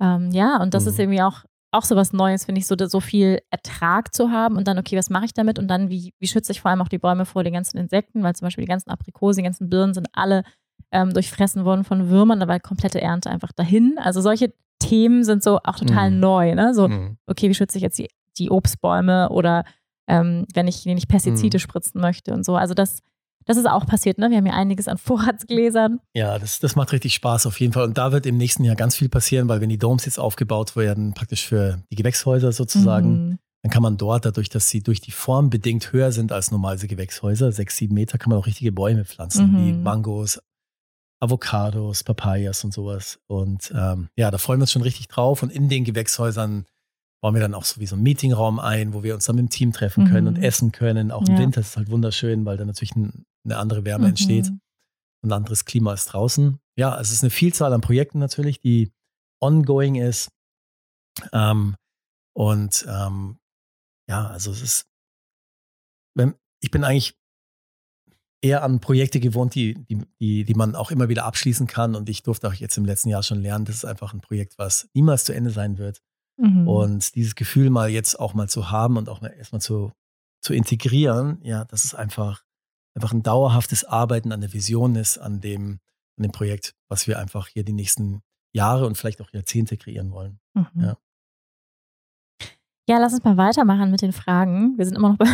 Ähm, 0.00 0.30
ja, 0.30 0.60
und 0.62 0.74
das 0.74 0.84
mhm. 0.84 0.90
ist 0.90 0.98
irgendwie 0.98 1.22
auch, 1.22 1.44
auch 1.72 1.82
so 1.82 1.96
was 1.96 2.12
Neues, 2.12 2.44
finde 2.44 2.60
ich, 2.60 2.66
so, 2.66 2.76
so 2.78 3.00
viel 3.00 3.40
Ertrag 3.50 4.14
zu 4.14 4.30
haben 4.30 4.56
und 4.56 4.68
dann, 4.68 4.78
okay, 4.78 4.96
was 4.96 5.10
mache 5.10 5.24
ich 5.24 5.34
damit? 5.34 5.58
Und 5.58 5.68
dann, 5.68 5.90
wie, 5.90 6.12
wie 6.20 6.28
schütze 6.28 6.52
ich 6.52 6.60
vor 6.60 6.70
allem 6.70 6.80
auch 6.80 6.88
die 6.88 6.98
Bäume 6.98 7.24
vor 7.24 7.42
den 7.42 7.54
ganzen 7.54 7.78
Insekten, 7.78 8.22
weil 8.22 8.34
zum 8.36 8.46
Beispiel 8.46 8.64
die 8.64 8.70
ganzen 8.70 8.90
Aprikosen, 8.90 9.42
die 9.42 9.46
ganzen 9.46 9.68
Birnen 9.68 9.94
sind 9.94 10.08
alle 10.12 10.44
ähm, 10.92 11.12
durchfressen 11.12 11.64
worden 11.64 11.84
von 11.84 12.08
Würmern, 12.08 12.38
da 12.38 12.46
war 12.46 12.60
komplette 12.60 13.00
Ernte 13.00 13.30
einfach 13.30 13.52
dahin. 13.52 13.96
Also 13.98 14.20
solche 14.20 14.52
Themen 14.78 15.24
sind 15.24 15.42
so 15.42 15.58
auch 15.64 15.78
total 15.78 16.10
mhm. 16.10 16.20
neu, 16.20 16.54
ne? 16.54 16.74
So, 16.74 16.88
mhm. 16.88 17.16
okay, 17.26 17.48
wie 17.48 17.54
schütze 17.54 17.78
ich 17.78 17.82
jetzt 17.82 17.98
die, 17.98 18.08
die 18.38 18.50
Obstbäume 18.50 19.30
oder 19.30 19.64
ähm, 20.08 20.46
wenn 20.54 20.68
ich 20.68 20.84
nicht 20.84 21.08
Pestizide 21.08 21.56
mhm. 21.56 21.60
spritzen 21.60 22.00
möchte 22.00 22.32
und 22.32 22.44
so. 22.44 22.56
Also 22.56 22.74
das, 22.74 23.00
das 23.44 23.56
ist 23.56 23.66
auch 23.66 23.86
passiert, 23.86 24.18
ne? 24.18 24.30
Wir 24.30 24.38
haben 24.38 24.46
ja 24.46 24.54
einiges 24.54 24.88
an 24.88 24.98
Vorratsgläsern. 24.98 26.00
Ja, 26.14 26.38
das, 26.38 26.58
das 26.58 26.76
macht 26.76 26.92
richtig 26.92 27.14
Spaß 27.14 27.46
auf 27.46 27.60
jeden 27.60 27.72
Fall. 27.72 27.84
Und 27.84 27.98
da 27.98 28.12
wird 28.12 28.26
im 28.26 28.36
nächsten 28.36 28.64
Jahr 28.64 28.76
ganz 28.76 28.96
viel 28.96 29.08
passieren, 29.08 29.48
weil 29.48 29.60
wenn 29.60 29.68
die 29.68 29.78
Domes 29.78 30.04
jetzt 30.04 30.18
aufgebaut 30.18 30.76
werden, 30.76 31.14
praktisch 31.14 31.46
für 31.46 31.82
die 31.90 31.96
Gewächshäuser 31.96 32.52
sozusagen, 32.52 33.28
mhm. 33.28 33.38
dann 33.62 33.70
kann 33.70 33.82
man 33.82 33.96
dort, 33.96 34.24
dadurch, 34.24 34.48
dass 34.48 34.68
sie 34.68 34.82
durch 34.82 35.00
die 35.00 35.12
Form 35.12 35.50
bedingt 35.50 35.92
höher 35.92 36.12
sind 36.12 36.32
als 36.32 36.50
normalse 36.50 36.88
Gewächshäuser, 36.88 37.52
sechs, 37.52 37.76
sieben 37.76 37.94
Meter, 37.94 38.18
kann 38.18 38.30
man 38.30 38.38
auch 38.38 38.46
richtige 38.46 38.72
Bäume 38.72 39.04
pflanzen, 39.04 39.52
mhm. 39.52 39.58
wie 39.58 39.72
Mangos, 39.72 40.40
Avocados, 41.20 42.04
Papayas 42.04 42.62
und 42.64 42.74
sowas. 42.74 43.18
Und 43.26 43.72
ähm, 43.74 44.08
ja, 44.16 44.30
da 44.30 44.38
freuen 44.38 44.60
wir 44.60 44.64
uns 44.64 44.72
schon 44.72 44.82
richtig 44.82 45.08
drauf. 45.08 45.42
Und 45.42 45.50
in 45.50 45.68
den 45.68 45.84
Gewächshäusern 45.84 46.66
bauen 47.22 47.34
wir 47.34 47.40
dann 47.40 47.54
auch 47.54 47.64
so 47.64 47.80
wie 47.80 47.86
so 47.86 47.96
einen 47.96 48.02
Meetingraum 48.02 48.58
ein, 48.58 48.92
wo 48.92 49.02
wir 49.02 49.14
uns 49.14 49.26
dann 49.26 49.36
mit 49.36 49.46
dem 49.46 49.50
Team 49.50 49.72
treffen 49.72 50.06
können 50.08 50.28
mhm. 50.28 50.36
und 50.36 50.42
essen 50.42 50.72
können. 50.72 51.10
Auch 51.10 51.22
im 51.26 51.34
ja. 51.34 51.40
Winter 51.40 51.60
ist 51.60 51.68
es 51.68 51.76
halt 51.76 51.90
wunderschön, 51.90 52.44
weil 52.44 52.56
dann 52.56 52.66
natürlich 52.66 52.94
ein, 52.94 53.24
eine 53.44 53.56
andere 53.56 53.84
Wärme 53.84 54.04
mhm. 54.04 54.10
entsteht. 54.10 54.50
Ein 55.24 55.32
anderes 55.32 55.64
Klima 55.64 55.92
ist 55.92 56.06
draußen. 56.06 56.58
Ja, 56.76 57.00
es 57.00 57.10
ist 57.10 57.22
eine 57.22 57.30
Vielzahl 57.30 57.72
an 57.72 57.80
Projekten 57.80 58.18
natürlich, 58.18 58.60
die 58.60 58.92
ongoing 59.40 59.96
ist. 59.96 60.30
Ähm, 61.32 61.74
und 62.34 62.86
ähm, 62.88 63.38
ja, 64.08 64.26
also 64.28 64.50
es 64.50 64.60
ist, 64.60 64.86
wenn, 66.14 66.34
ich 66.62 66.70
bin 66.70 66.84
eigentlich 66.84 67.16
eher 68.42 68.62
an 68.62 68.80
Projekte 68.80 69.20
gewohnt, 69.20 69.54
die, 69.54 69.74
die, 70.20 70.44
die 70.44 70.54
man 70.54 70.74
auch 70.74 70.90
immer 70.90 71.08
wieder 71.08 71.24
abschließen 71.24 71.66
kann. 71.66 71.94
Und 71.94 72.08
ich 72.08 72.22
durfte 72.22 72.48
auch 72.48 72.54
jetzt 72.54 72.76
im 72.76 72.84
letzten 72.84 73.08
Jahr 73.08 73.22
schon 73.22 73.40
lernen, 73.40 73.64
das 73.64 73.76
ist 73.76 73.84
einfach 73.84 74.12
ein 74.12 74.20
Projekt, 74.20 74.58
was 74.58 74.88
niemals 74.94 75.24
zu 75.24 75.34
Ende 75.34 75.50
sein 75.50 75.78
wird. 75.78 76.02
Mhm. 76.36 76.68
Und 76.68 77.14
dieses 77.14 77.34
Gefühl 77.34 77.70
mal 77.70 77.88
jetzt 77.88 78.18
auch 78.18 78.34
mal 78.34 78.48
zu 78.48 78.70
haben 78.70 78.96
und 78.96 79.08
auch 79.08 79.20
mal 79.20 79.28
erstmal 79.28 79.60
zu, 79.60 79.92
zu 80.40 80.54
integrieren, 80.54 81.38
ja, 81.42 81.64
das 81.64 81.84
ist 81.84 81.94
einfach, 81.94 82.44
einfach 82.94 83.12
ein 83.12 83.22
dauerhaftes 83.22 83.84
Arbeiten 83.84 84.32
an 84.32 84.40
der 84.40 84.52
Vision 84.52 84.96
ist, 84.96 85.18
an 85.18 85.40
dem, 85.40 85.80
an 86.16 86.22
dem 86.22 86.32
Projekt, 86.32 86.74
was 86.88 87.06
wir 87.06 87.18
einfach 87.18 87.48
hier 87.48 87.64
die 87.64 87.72
nächsten 87.72 88.22
Jahre 88.52 88.86
und 88.86 88.96
vielleicht 88.96 89.20
auch 89.20 89.32
Jahrzehnte 89.32 89.76
kreieren 89.76 90.10
wollen. 90.12 90.38
Mhm. 90.54 90.66
Ja. 90.76 90.96
Ja, 92.88 92.98
lass 92.98 93.14
uns 93.14 93.24
mal 93.24 93.36
weitermachen 93.36 93.90
mit 93.90 94.02
den 94.02 94.12
Fragen. 94.12 94.78
Wir 94.78 94.84
sind 94.84 94.96
immer 94.96 95.10
noch 95.10 95.16
bei, 95.18 95.26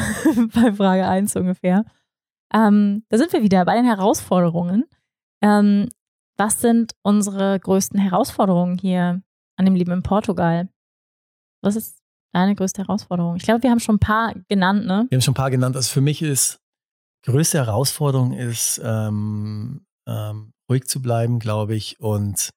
bei 0.55 0.73
Frage 0.73 1.07
1 1.07 1.37
ungefähr. 1.37 1.85
Ähm, 2.53 3.05
da 3.09 3.19
sind 3.19 3.33
wir 3.33 3.43
wieder 3.43 3.65
bei 3.65 3.75
den 3.75 3.85
Herausforderungen. 3.85 4.85
Ähm, 5.43 5.89
was 6.37 6.61
sind 6.61 6.95
unsere 7.03 7.61
größten 7.61 7.99
Herausforderungen 7.99 8.79
hier 8.79 9.23
an 9.57 9.65
dem 9.65 9.75
Leben 9.75 9.93
in 9.93 10.03
Portugal? 10.03 10.69
Was 11.63 11.77
ist 11.77 11.99
deine 12.33 12.55
größte 12.55 12.83
Herausforderung? 12.83 13.37
Ich 13.37 13.45
glaube, 13.45 13.63
wir 13.63 13.71
haben 13.71 13.81
schon 13.81 13.97
ein 13.97 14.01
paar 14.01 14.35
genannt, 14.49 14.85
ne? 14.85 15.07
Wir 15.09 15.17
haben 15.17 15.23
schon 15.23 15.33
ein 15.33 15.37
paar 15.37 15.51
genannt. 15.51 15.77
Also 15.77 15.91
für 15.91 16.01
mich 16.01 16.23
ist 16.23 16.61
größte 17.25 17.59
Herausforderung 17.59 18.33
ist, 18.33 18.81
ähm, 18.85 19.87
ähm, 20.07 20.53
ruhig 20.69 20.85
zu 20.87 21.01
bleiben, 21.01 21.39
glaube 21.39 21.75
ich, 21.75 22.01
und 22.01 22.51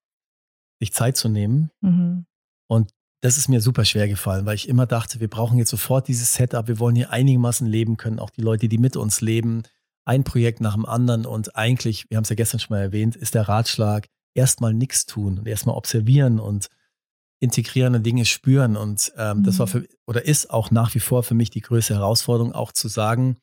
sich 0.79 0.93
Zeit 0.93 1.17
zu 1.17 1.29
nehmen. 1.29 1.69
Mhm. 1.81 2.25
Und 2.67 2.91
das 3.21 3.37
ist 3.37 3.47
mir 3.47 3.61
super 3.61 3.85
schwer 3.85 4.07
gefallen, 4.07 4.45
weil 4.45 4.55
ich 4.55 4.67
immer 4.67 4.85
dachte, 4.85 5.19
wir 5.19 5.29
brauchen 5.29 5.57
jetzt 5.57 5.69
sofort 5.69 6.07
dieses 6.07 6.33
Setup, 6.33 6.67
wir 6.67 6.79
wollen 6.79 6.95
hier 6.95 7.11
einigermaßen 7.11 7.65
leben 7.65 7.97
können, 7.97 8.19
auch 8.19 8.29
die 8.29 8.41
Leute, 8.41 8.67
die 8.67 8.77
mit 8.77 8.95
uns 8.95 9.21
leben, 9.21 9.63
ein 10.05 10.23
Projekt 10.23 10.61
nach 10.61 10.75
dem 10.75 10.85
anderen 10.85 11.25
und 11.25 11.55
eigentlich, 11.55 12.05
wir 12.09 12.17
haben 12.17 12.23
es 12.23 12.29
ja 12.29 12.35
gestern 12.35 12.59
schon 12.59 12.75
mal 12.75 12.81
erwähnt, 12.81 13.15
ist 13.15 13.33
der 13.33 13.47
Ratschlag, 13.47 14.07
erstmal 14.35 14.73
nichts 14.73 15.05
tun 15.05 15.39
und 15.39 15.47
erstmal 15.47 15.75
observieren 15.75 16.39
und 16.39 16.67
integrieren 17.39 17.95
und 17.95 18.05
Dinge 18.05 18.25
spüren. 18.25 18.75
Und 18.75 19.11
ähm, 19.17 19.39
mhm. 19.39 19.43
das 19.43 19.59
war 19.59 19.67
mhm. 19.67 19.71
für, 19.71 19.87
oder 20.07 20.25
ist 20.25 20.49
auch 20.49 20.71
nach 20.71 20.95
wie 20.95 20.99
vor 20.99 21.23
für 21.23 21.33
mich 21.33 21.49
die 21.49 21.61
größte 21.61 21.95
Herausforderung, 21.95 22.53
auch 22.53 22.71
zu 22.71 22.87
sagen, 22.87 23.37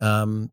ähm, 0.00 0.50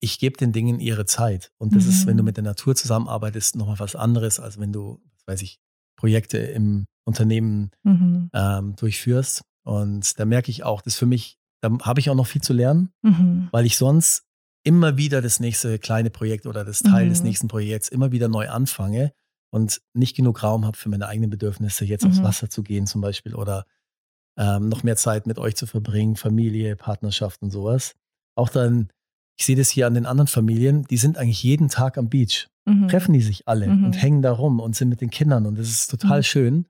ich 0.00 0.18
gebe 0.18 0.36
den 0.36 0.52
Dingen 0.52 0.80
ihre 0.80 1.06
Zeit. 1.06 1.52
Und 1.58 1.76
das 1.76 1.84
mhm. 1.84 1.90
ist, 1.90 2.06
wenn 2.06 2.16
du 2.16 2.22
mhm. 2.22 2.26
mit 2.26 2.36
der 2.36 2.44
Natur 2.44 2.74
zusammenarbeitest, 2.74 3.56
nochmal 3.56 3.78
was 3.78 3.94
anderes, 3.94 4.40
als 4.40 4.58
wenn 4.58 4.72
du, 4.72 5.00
weiß 5.26 5.42
ich, 5.42 5.60
Projekte 5.96 6.38
im 6.38 6.86
Unternehmen 7.04 7.70
mhm. 7.84 8.30
ähm, 8.32 8.74
durchführst. 8.76 9.42
Und 9.64 10.18
da 10.18 10.24
merke 10.24 10.50
ich 10.50 10.64
auch, 10.64 10.82
das 10.82 10.96
für 10.96 11.06
mich 11.06 11.38
da 11.62 11.70
habe 11.82 12.00
ich 12.00 12.10
auch 12.10 12.14
noch 12.14 12.26
viel 12.26 12.42
zu 12.42 12.52
lernen, 12.52 12.90
mhm. 13.02 13.48
weil 13.52 13.64
ich 13.64 13.78
sonst 13.78 14.24
immer 14.64 14.96
wieder 14.96 15.22
das 15.22 15.40
nächste 15.40 15.78
kleine 15.78 16.10
Projekt 16.10 16.46
oder 16.46 16.64
das 16.64 16.80
Teil 16.80 17.06
mhm. 17.06 17.10
des 17.10 17.22
nächsten 17.22 17.48
Projekts 17.48 17.88
immer 17.88 18.12
wieder 18.12 18.28
neu 18.28 18.48
anfange 18.48 19.12
und 19.52 19.82
nicht 19.94 20.16
genug 20.16 20.42
Raum 20.42 20.64
habe 20.64 20.76
für 20.76 20.88
meine 20.88 21.06
eigenen 21.06 21.30
Bedürfnisse, 21.30 21.84
jetzt 21.84 22.04
mhm. 22.04 22.10
aufs 22.10 22.22
Wasser 22.22 22.50
zu 22.50 22.62
gehen 22.62 22.86
zum 22.86 23.00
Beispiel 23.00 23.34
oder 23.34 23.66
ähm, 24.38 24.68
noch 24.68 24.82
mehr 24.82 24.96
Zeit 24.96 25.26
mit 25.26 25.38
euch 25.38 25.56
zu 25.56 25.66
verbringen, 25.66 26.16
Familie, 26.16 26.74
Partnerschaft 26.74 27.42
und 27.42 27.50
sowas. 27.50 27.94
Auch 28.34 28.48
dann, 28.48 28.88
ich 29.38 29.44
sehe 29.44 29.56
das 29.56 29.68
hier 29.68 29.86
an 29.86 29.94
den 29.94 30.06
anderen 30.06 30.28
Familien, 30.28 30.84
die 30.84 30.96
sind 30.96 31.18
eigentlich 31.18 31.42
jeden 31.42 31.68
Tag 31.68 31.98
am 31.98 32.08
Beach. 32.08 32.48
Mhm. 32.64 32.88
Treffen 32.88 33.12
die 33.12 33.20
sich 33.20 33.46
alle 33.46 33.66
und 33.66 33.88
mhm. 33.88 33.92
hängen 33.92 34.22
da 34.22 34.32
rum 34.32 34.60
und 34.60 34.74
sind 34.74 34.88
mit 34.88 35.00
den 35.00 35.10
Kindern 35.10 35.46
und 35.46 35.58
das 35.58 35.68
ist 35.68 35.90
total 35.90 36.18
mhm. 36.18 36.24
schön 36.24 36.66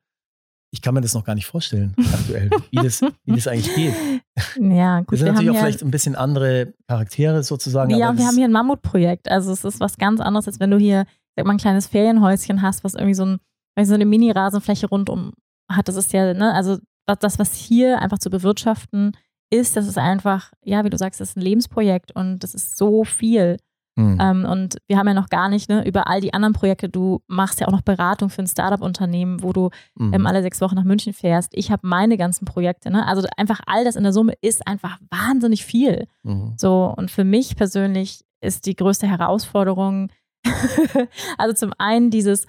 ich 0.73 0.81
kann 0.81 0.95
mir 0.95 1.03
das 1.03 1.15
noch 1.15 1.25
gar 1.25 1.35
nicht 1.35 1.47
vorstellen, 1.47 1.95
aktuell, 2.13 2.51
wie 2.71 2.77
das, 2.77 3.03
wie 3.25 3.35
das 3.35 3.47
eigentlich 3.47 3.75
geht. 3.75 3.95
Ja, 4.59 5.01
gut. 5.01 5.13
Das 5.13 5.19
sind 5.19 5.29
natürlich 5.29 5.51
auch 5.51 5.59
vielleicht 5.59 5.83
ein 5.83 5.91
bisschen 5.91 6.17
andere 6.17 6.73
Charaktere 6.89 7.43
sozusagen. 7.43 7.91
Ja, 7.91 8.17
wir 8.17 8.27
haben 8.27 8.35
hier 8.35 8.47
ein 8.47 8.53
Mammutprojekt. 8.53 9.31
Also 9.31 9.53
es 9.53 9.63
ist 9.63 9.79
was 9.79 9.99
ganz 9.99 10.23
anderes, 10.23 10.47
als 10.47 10.59
wenn 10.59 10.71
du 10.71 10.79
hier, 10.79 11.05
sag 11.37 11.47
mal, 11.47 11.53
ein 11.53 11.59
kleines 11.59 11.87
Ferienhäuschen 11.87 12.63
hast, 12.63 12.85
was 12.85 12.95
irgendwie 12.95 13.15
so, 13.15 13.25
ein, 13.25 13.39
so 13.85 13.95
eine 13.95 14.07
Mini-Rasenfläche 14.07 14.89
rundum 14.89 15.33
hat. 15.71 15.89
Das 15.89 15.97
ist 15.97 16.13
ja, 16.13 16.35
ne, 16.35 16.53
also 16.55 16.79
das, 17.07 17.39
was 17.39 17.55
hier 17.55 18.01
einfach 18.01 18.19
zu 18.19 18.31
bewirtschaften 18.31 19.17
ist, 19.51 19.77
das 19.77 19.87
ist 19.87 19.99
einfach, 19.99 20.53
ja, 20.65 20.85
wie 20.85 20.91
du 20.91 20.97
sagst, 20.97 21.21
das 21.21 21.31
ist 21.31 21.37
ein 21.37 21.43
Lebensprojekt 21.43 22.13
und 22.13 22.41
das 22.41 22.55
ist 22.55 22.77
so 22.77 23.05
viel. 23.05 23.59
Mhm. 23.97 24.19
Ähm, 24.21 24.45
und 24.47 24.79
wir 24.87 24.97
haben 24.97 25.09
ja 25.09 25.15
noch 25.15 25.29
gar 25.29 25.51
nicht 25.51 25.69
ne, 25.69 25.87
über 25.87 26.09
all 26.09 26.21
die 26.21 26.33
anderen 26.33 26.55
Projekte. 26.55 26.89
Du 26.89 27.21
machst 27.27 27.61
ja 27.61 27.69
auch 27.69 27.73
noch 27.73 27.83
Beratung 27.83 28.31
für 28.31 28.43
ein 28.43 28.47
Startup-Unternehmen, 28.47 29.43
wo 29.43 29.53
du 29.53 29.69
mhm. 29.97 30.15
ähm, 30.15 30.27
alle 30.27 30.43
sechs 30.43 30.63
Wochen 30.63 30.77
nach 30.77 30.85
München 30.85 31.13
fährst. 31.13 31.53
Ich 31.55 31.71
habe 31.71 31.87
meine 31.87 32.17
ganzen 32.17 32.47
Projekte. 32.47 32.91
Ne? 32.91 33.07
Also 33.07 33.29
einfach 33.37 33.61
all 33.67 33.85
das 33.85 33.97
in 33.97 34.05
der 34.05 34.15
Summe 34.15 34.33
ist 34.41 34.67
einfach 34.67 34.99
wahnsinnig 35.11 35.65
viel. 35.67 36.07
Mhm. 36.23 36.55
So 36.57 36.93
und 36.97 37.11
für 37.11 37.25
mich 37.25 37.55
persönlich 37.57 38.25
ist 38.41 38.65
die 38.67 38.75
größte 38.75 39.07
Herausforderung, 39.07 40.11
also 41.39 41.55
zum 41.55 41.73
einen 41.79 42.11
dieses 42.11 42.47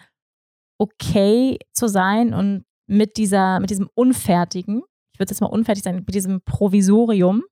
okay 0.77 1.59
zu 1.73 1.87
sein 1.87 2.33
und 2.33 2.65
mit 2.87 3.17
dieser, 3.17 3.59
mit 3.59 3.69
diesem 3.69 3.89
Unfertigen, 3.93 4.83
ich 5.13 5.19
würde 5.19 5.31
jetzt 5.31 5.41
mal 5.41 5.47
unfertig 5.47 5.83
sein, 5.83 5.95
mit 5.95 6.13
diesem 6.13 6.41
Provisorium, 6.41 7.43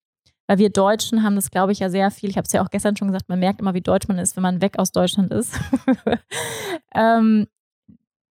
weil 0.47 0.58
wir 0.58 0.69
Deutschen 0.69 1.23
haben 1.23 1.36
das, 1.36 1.51
glaube 1.51 1.71
ich, 1.71 1.80
ja 1.80 1.89
sehr 1.89 2.12
viel. 2.12 2.30
Ich 2.30 2.38
habe 2.38 2.45
es 2.45 2.51
ja 2.51 2.62
auch 2.63 2.69
gestern 2.69 2.97
schon 2.97 3.08
gesagt, 3.08 3.30
man 3.30 3.39
merkt 3.39 3.62
immer, 3.62 3.73
wie 3.73 3.82
deutsch 3.82 4.08
man 4.08 4.17
ist, 4.17 4.36
wenn 4.36 4.43
man 4.43 4.62
weg 4.62 4.80
aus 4.80 4.91
Deutschland 4.91 5.32
ist. 5.32 5.54
ähm, 6.95 7.47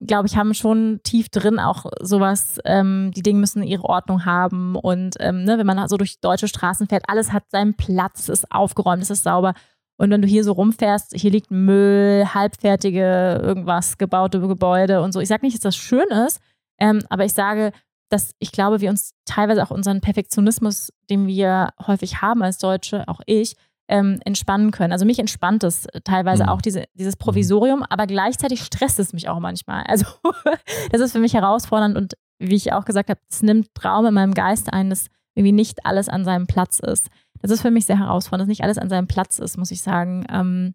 glaube 0.05 0.27
ich, 0.27 0.37
haben 0.37 0.55
schon 0.55 1.01
tief 1.03 1.29
drin 1.29 1.59
auch 1.59 1.87
sowas, 2.01 2.59
ähm, 2.64 3.11
die 3.14 3.23
Dinge 3.23 3.40
müssen 3.40 3.62
ihre 3.62 3.85
Ordnung 3.85 4.25
haben. 4.25 4.75
Und 4.77 5.16
ähm, 5.21 5.44
ne, 5.44 5.59
wenn 5.59 5.66
man 5.66 5.88
so 5.88 5.97
durch 5.97 6.21
deutsche 6.21 6.49
Straßen 6.49 6.88
fährt, 6.88 7.05
alles 7.09 7.33
hat 7.33 7.44
seinen 7.51 7.75
Platz, 7.75 8.29
ist 8.29 8.51
aufgeräumt, 8.51 9.09
ist 9.09 9.23
sauber. 9.23 9.55
Und 9.98 10.11
wenn 10.11 10.22
du 10.22 10.28
hier 10.28 10.44
so 10.44 10.52
rumfährst, 10.52 11.12
hier 11.14 11.30
liegt 11.30 11.50
Müll, 11.50 12.24
halbfertige 12.32 13.40
irgendwas, 13.42 13.98
gebaute 13.98 14.40
Gebäude 14.40 15.02
und 15.02 15.12
so. 15.12 15.20
Ich 15.20 15.28
sage 15.28 15.44
nicht, 15.44 15.56
dass 15.56 15.62
das 15.62 15.76
schön 15.76 16.06
ist, 16.26 16.40
ähm, 16.78 17.00
aber 17.11 17.24
ich 17.24 17.32
sage, 17.32 17.72
dass 18.08 18.32
ich 18.38 18.52
glaube, 18.52 18.80
wir 18.80 18.90
uns 18.90 19.12
teilweise 19.26 19.62
auch 19.62 19.70
unseren 19.70 20.00
Perfektionismus, 20.00 20.92
den 21.11 21.26
wir 21.26 21.70
häufig 21.87 22.22
haben 22.22 22.42
als 22.42 22.58
Deutsche, 22.58 23.06
auch 23.08 23.20
ich, 23.26 23.56
ähm, 23.88 24.20
entspannen 24.24 24.70
können. 24.70 24.92
Also 24.92 25.04
mich 25.04 25.18
entspannt 25.18 25.64
es 25.64 25.87
teilweise 26.04 26.44
mhm. 26.44 26.48
auch 26.50 26.62
diese, 26.62 26.84
dieses 26.94 27.16
mhm. 27.16 27.18
Provisorium, 27.18 27.82
aber 27.82 28.06
gleichzeitig 28.06 28.62
stresst 28.62 29.00
es 29.00 29.12
mich 29.12 29.28
auch 29.28 29.40
manchmal. 29.40 29.82
Also 29.84 30.06
das 30.92 31.00
ist 31.00 31.12
für 31.12 31.18
mich 31.18 31.34
herausfordernd 31.34 31.96
und 31.96 32.14
wie 32.38 32.54
ich 32.54 32.72
auch 32.72 32.84
gesagt 32.84 33.11
habe, 33.11 33.20
es 33.28 33.42
nimmt 33.42 33.68
Raum 33.84 34.06
in 34.06 34.14
meinem 34.14 34.34
Geist 34.34 34.72
ein, 34.72 34.90
dass 34.90 35.06
irgendwie 35.38 35.53
nicht 35.53 35.87
alles 35.87 36.09
an 36.09 36.24
seinem 36.24 36.46
Platz 36.46 36.81
ist. 36.81 37.09
Das 37.40 37.51
ist 37.51 37.62
für 37.62 37.70
mich 37.70 37.87
sehr 37.87 37.98
herausfordernd, 37.98 38.42
dass 38.42 38.48
nicht 38.48 38.64
alles 38.64 38.79
an 38.79 38.88
seinem 38.88 39.07
Platz 39.07 39.38
ist, 39.38 39.57
muss 39.57 39.70
ich 39.70 39.81
sagen. 39.81 40.27
Ähm, 40.29 40.74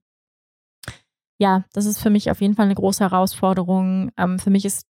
ja, 1.38 1.66
das 1.74 1.86
ist 1.86 2.00
für 2.00 2.10
mich 2.10 2.32
auf 2.32 2.40
jeden 2.40 2.56
Fall 2.56 2.66
eine 2.66 2.76
große 2.76 3.04
Herausforderung. 3.04 4.12
Ähm, 4.18 4.40
für 4.40 4.50
mich 4.50 4.64
ist 4.64 4.88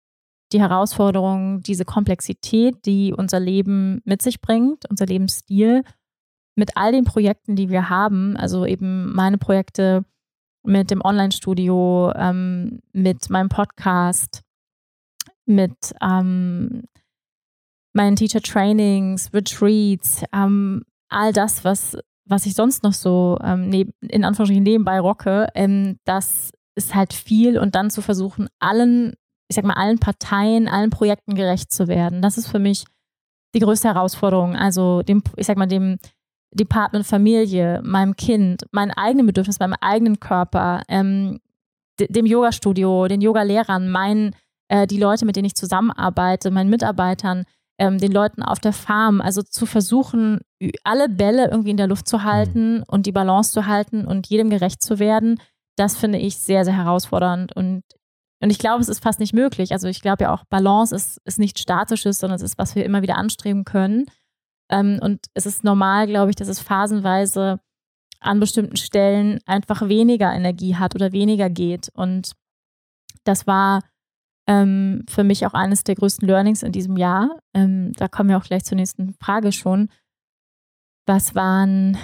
die 0.53 0.61
Herausforderung, 0.61 1.63
diese 1.63 1.87
Komplexität, 1.87 2.85
die 2.85 3.15
unser 3.15 3.41
Leben 3.41 4.03
mit 4.05 4.21
sich 4.21 4.43
bringt, 4.43 4.89
unser 4.91 5.07
Lebensstil, 5.07 5.83
mit 6.55 6.77
all 6.77 6.93
den 6.93 7.05
Projekten, 7.05 7.57
die 7.57 7.71
wir 7.71 7.89
haben, 7.89 8.37
also 8.37 8.67
eben 8.67 9.11
meine 9.15 9.39
Projekte 9.39 10.05
mit 10.63 10.91
dem 10.91 11.01
Online-Studio, 11.03 12.13
ähm, 12.15 12.81
mit 12.93 13.31
meinem 13.31 13.49
Podcast, 13.49 14.43
mit 15.47 15.95
ähm, 16.03 16.83
meinen 17.93 18.17
Teacher-Trainings, 18.17 19.33
Retreats, 19.33 20.23
ähm, 20.33 20.83
all 21.09 21.33
das, 21.33 21.65
was, 21.65 21.97
was 22.27 22.47
ich 22.47 22.55
sonst 22.55 22.83
noch 22.83 22.95
so 22.95 23.39
ähm, 23.43 23.69
neben, 23.69 23.93
in 24.01 24.25
Anführungsstrichen 24.25 24.63
nebenbei 24.63 25.01
rocke, 25.01 25.49
ähm, 25.55 25.99
das 26.05 26.51
ist 26.75 26.95
halt 26.95 27.13
viel 27.13 27.59
und 27.59 27.75
dann 27.75 27.91
zu 27.91 28.01
versuchen, 28.01 28.49
allen 28.59 29.15
ich 29.53 29.57
sag 29.57 29.67
mal, 29.67 29.75
allen 29.75 29.99
Parteien, 29.99 30.67
allen 30.67 30.89
Projekten 30.89 31.35
gerecht 31.35 31.71
zu 31.71 31.87
werden. 31.87 32.23
Das 32.23 32.39
ist 32.39 32.49
für 32.49 32.59
mich 32.59 32.85
die 33.55 33.61
größte 33.61 33.89
Herausforderung. 33.89 34.57
Also 34.57 35.03
dem, 35.03 35.23
ich 35.37 35.47
sag 35.47 35.59
mal, 35.59 35.67
dem 35.67 35.99
Department 36.55 37.07
Familie, 37.07 37.83
meinem 37.85 38.17
Kind, 38.17 38.65
meinen 38.73 38.93
eigenen 38.93 39.27
Bedürfnissen, 39.27 39.63
meinem 39.63 39.77
eigenen 39.81 40.21
Körper, 40.21 40.83
ähm, 40.89 41.39
dem 42.01 42.25
Yoga-Studio, 42.25 43.07
den 43.09 43.21
Yoga-Lehrern, 43.21 44.35
äh, 44.69 44.87
die 44.87 44.99
Leute, 44.99 45.27
mit 45.27 45.37
denen 45.37 45.47
ich 45.47 45.55
zusammenarbeite, 45.55 46.51
meinen 46.51 46.71
Mitarbeitern, 46.71 47.45
ähm, 47.83 47.99
den 47.99 48.13
Leuten 48.13 48.45
auf 48.45 48.61
der 48.61 48.73
Farm, 48.73 49.21
also 49.21 49.43
zu 49.43 49.67
versuchen, 49.67 50.39
alle 50.85 51.09
Bälle 51.09 51.51
irgendwie 51.51 51.73
in 51.73 51.77
der 51.77 51.89
Luft 51.89 52.07
zu 52.07 52.23
halten 52.23 52.77
mhm. 52.77 52.85
und 52.87 53.07
die 53.07 53.13
Balance 53.13 53.51
zu 53.51 53.67
halten 53.67 54.07
und 54.07 54.29
jedem 54.29 54.51
gerecht 54.51 54.81
zu 54.81 55.01
werden, 55.01 55.41
das 55.77 55.97
finde 55.97 56.19
ich 56.19 56.39
sehr, 56.39 56.65
sehr 56.65 56.77
herausfordernd. 56.77 57.57
Und 57.57 57.83
und 58.41 58.51
ich 58.51 58.59
glaube, 58.59 58.83
es 58.83 58.89
ist 58.89 59.03
fast 59.03 59.21
nicht 59.21 59.35
möglich. 59.35 59.71
Also 59.71 59.87
ich 59.87 60.01
glaube 60.01 60.25
ja 60.25 60.35
auch, 60.35 60.45
Balance 60.47 60.95
ist, 60.95 61.21
ist 61.25 61.39
nichts 61.39 61.61
Statisches, 61.61 62.19
sondern 62.19 62.37
es 62.37 62.43
ist, 62.43 62.59
was 62.59 62.75
wir 62.75 62.85
immer 62.85 63.01
wieder 63.01 63.17
anstreben 63.17 63.65
können. 63.65 64.07
Ähm, 64.69 64.99
und 65.01 65.27
es 65.35 65.47
ist 65.47 65.63
normal, 65.63 66.09
glaube 66.09 66.31
ich, 66.31 66.37
dass 66.37 66.49
es 66.49 66.59
phasenweise 66.59 67.61
an 68.19 68.41
bestimmten 68.41 68.77
Stellen 68.77 69.39
einfach 69.47 69.89
weniger 69.89 70.33
Energie 70.33 70.75
hat 70.75 70.97
oder 70.97 71.13
weniger 71.13 71.51
geht. 71.51 71.89
Und 71.95 72.33
das 73.23 73.47
war 73.47 73.83
ähm, 74.47 75.05
für 75.09 75.25
mich 75.25 75.47
auch 75.47 75.55
eines 75.55 75.85
der 75.85 75.95
größten 75.95 76.27
Learnings 76.27 76.63
in 76.63 76.73
diesem 76.73 76.97
Jahr. 76.97 77.39
Ähm, 77.55 77.93
da 77.95 78.09
kommen 78.09 78.29
wir 78.29 78.39
auch 78.39 78.45
gleich 78.45 78.65
zur 78.65 78.77
nächsten 78.77 79.15
Frage 79.15 79.53
schon. 79.53 79.89
Was 81.07 81.35
waren 81.35 81.97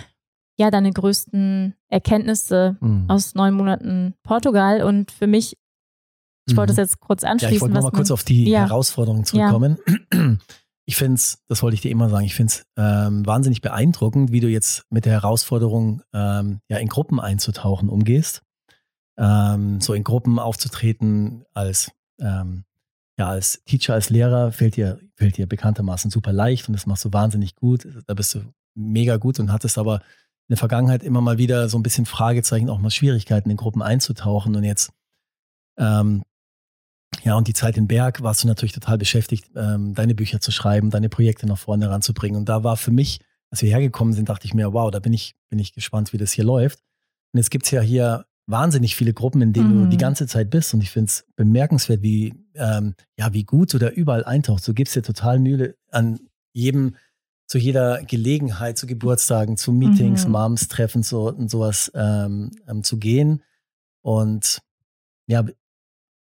ja 0.56 0.70
deine 0.70 0.92
größten 0.92 1.74
Erkenntnisse 1.88 2.76
mhm. 2.80 3.04
aus 3.08 3.34
neun 3.34 3.54
Monaten 3.54 4.14
Portugal? 4.22 4.82
Und 4.82 5.10
für 5.10 5.26
mich, 5.26 5.56
ich 6.48 6.56
wollte 6.56 6.72
mhm. 6.72 6.76
das 6.76 6.90
jetzt 6.90 7.00
kurz 7.00 7.24
anschließen. 7.24 7.50
Ja, 7.50 7.56
ich 7.56 7.60
wollte 7.60 7.74
nochmal 7.74 7.92
kurz 7.92 8.10
auf 8.10 8.24
die 8.24 8.48
ja. 8.48 8.60
Herausforderungen 8.60 9.24
zurückkommen. 9.24 9.78
Ja. 10.12 10.36
Ich 10.88 10.96
finde 10.96 11.16
es, 11.16 11.44
das 11.48 11.62
wollte 11.62 11.74
ich 11.74 11.82
dir 11.82 11.90
immer 11.90 12.08
sagen, 12.08 12.24
ich 12.24 12.34
finde 12.34 12.50
es 12.50 12.66
ähm, 12.78 13.26
wahnsinnig 13.26 13.60
beeindruckend, 13.60 14.32
wie 14.32 14.40
du 14.40 14.48
jetzt 14.48 14.84
mit 14.88 15.04
der 15.04 15.12
Herausforderung, 15.12 16.00
ähm, 16.14 16.60
ja, 16.70 16.78
in 16.78 16.88
Gruppen 16.88 17.20
einzutauchen 17.20 17.90
umgehst. 17.90 18.42
Ähm, 19.18 19.82
so 19.82 19.92
in 19.92 20.02
Gruppen 20.02 20.38
aufzutreten 20.38 21.44
als, 21.52 21.90
ähm, 22.20 22.64
ja, 23.18 23.28
als 23.28 23.62
Teacher, 23.64 23.94
als 23.94 24.10
Lehrer 24.10 24.52
fällt 24.52 24.76
dir, 24.76 25.00
fällt 25.16 25.36
dir 25.36 25.46
bekanntermaßen 25.46 26.10
super 26.10 26.32
leicht 26.32 26.68
und 26.68 26.74
das 26.74 26.86
machst 26.86 27.04
du 27.04 27.12
wahnsinnig 27.12 27.56
gut. 27.56 27.86
Da 28.06 28.14
bist 28.14 28.34
du 28.34 28.40
mega 28.74 29.16
gut 29.16 29.40
und 29.40 29.52
hattest 29.52 29.76
aber 29.76 29.96
in 29.96 30.52
der 30.54 30.56
Vergangenheit 30.56 31.02
immer 31.02 31.20
mal 31.20 31.38
wieder 31.38 31.68
so 31.68 31.78
ein 31.78 31.82
bisschen 31.82 32.06
Fragezeichen, 32.06 32.70
auch 32.70 32.78
mal 32.78 32.90
Schwierigkeiten 32.90 33.50
in 33.50 33.56
Gruppen 33.56 33.82
einzutauchen 33.82 34.54
und 34.54 34.64
jetzt 34.64 34.92
ähm, 35.78 36.22
ja, 37.24 37.36
und 37.36 37.48
die 37.48 37.54
Zeit 37.54 37.76
in 37.76 37.88
Berg 37.88 38.22
warst 38.22 38.44
du 38.44 38.48
natürlich 38.48 38.72
total 38.72 38.98
beschäftigt, 38.98 39.50
ähm, 39.56 39.94
deine 39.94 40.14
Bücher 40.14 40.40
zu 40.40 40.50
schreiben, 40.50 40.90
deine 40.90 41.08
Projekte 41.08 41.46
nach 41.46 41.58
vorne 41.58 41.90
ranzubringen. 41.90 42.38
Und 42.38 42.48
da 42.48 42.64
war 42.64 42.76
für 42.76 42.90
mich, 42.90 43.20
als 43.50 43.62
wir 43.62 43.70
hergekommen 43.70 44.14
sind, 44.14 44.28
dachte 44.28 44.46
ich 44.46 44.54
mir, 44.54 44.72
wow, 44.72 44.90
da 44.90 44.98
bin 44.98 45.12
ich, 45.12 45.34
bin 45.48 45.58
ich 45.58 45.72
gespannt, 45.72 46.12
wie 46.12 46.18
das 46.18 46.32
hier 46.32 46.44
läuft. 46.44 46.80
Und 47.32 47.38
jetzt 47.38 47.50
gibt 47.50 47.64
es 47.64 47.70
ja 47.70 47.80
hier 47.80 48.26
wahnsinnig 48.48 48.96
viele 48.96 49.12
Gruppen, 49.12 49.42
in 49.42 49.52
denen 49.52 49.76
mhm. 49.76 49.82
du 49.84 49.88
die 49.88 49.98
ganze 49.98 50.26
Zeit 50.26 50.50
bist. 50.50 50.72
Und 50.74 50.80
ich 50.80 50.90
finde 50.90 51.08
es 51.08 51.26
bemerkenswert, 51.36 52.02
wie, 52.02 52.34
ähm, 52.54 52.94
ja, 53.16 53.32
wie 53.34 53.44
gut 53.44 53.72
du 53.74 53.78
da 53.78 53.90
überall 53.90 54.24
eintauchst. 54.24 54.66
Du 54.66 54.74
gibst 54.74 54.96
dir 54.96 55.02
total 55.02 55.38
Mühe 55.38 55.76
an 55.90 56.18
jedem, 56.52 56.96
zu 57.46 57.58
jeder 57.58 58.02
Gelegenheit, 58.04 58.78
zu 58.78 58.86
Geburtstagen, 58.86 59.56
zu 59.56 59.72
Meetings, 59.72 60.26
mhm. 60.26 60.32
Moms-Treffen 60.32 61.02
so, 61.02 61.28
und 61.28 61.50
sowas 61.50 61.92
ähm, 61.94 62.50
ähm, 62.66 62.82
zu 62.82 62.98
gehen. 62.98 63.42
Und 64.02 64.60
ja, 65.26 65.44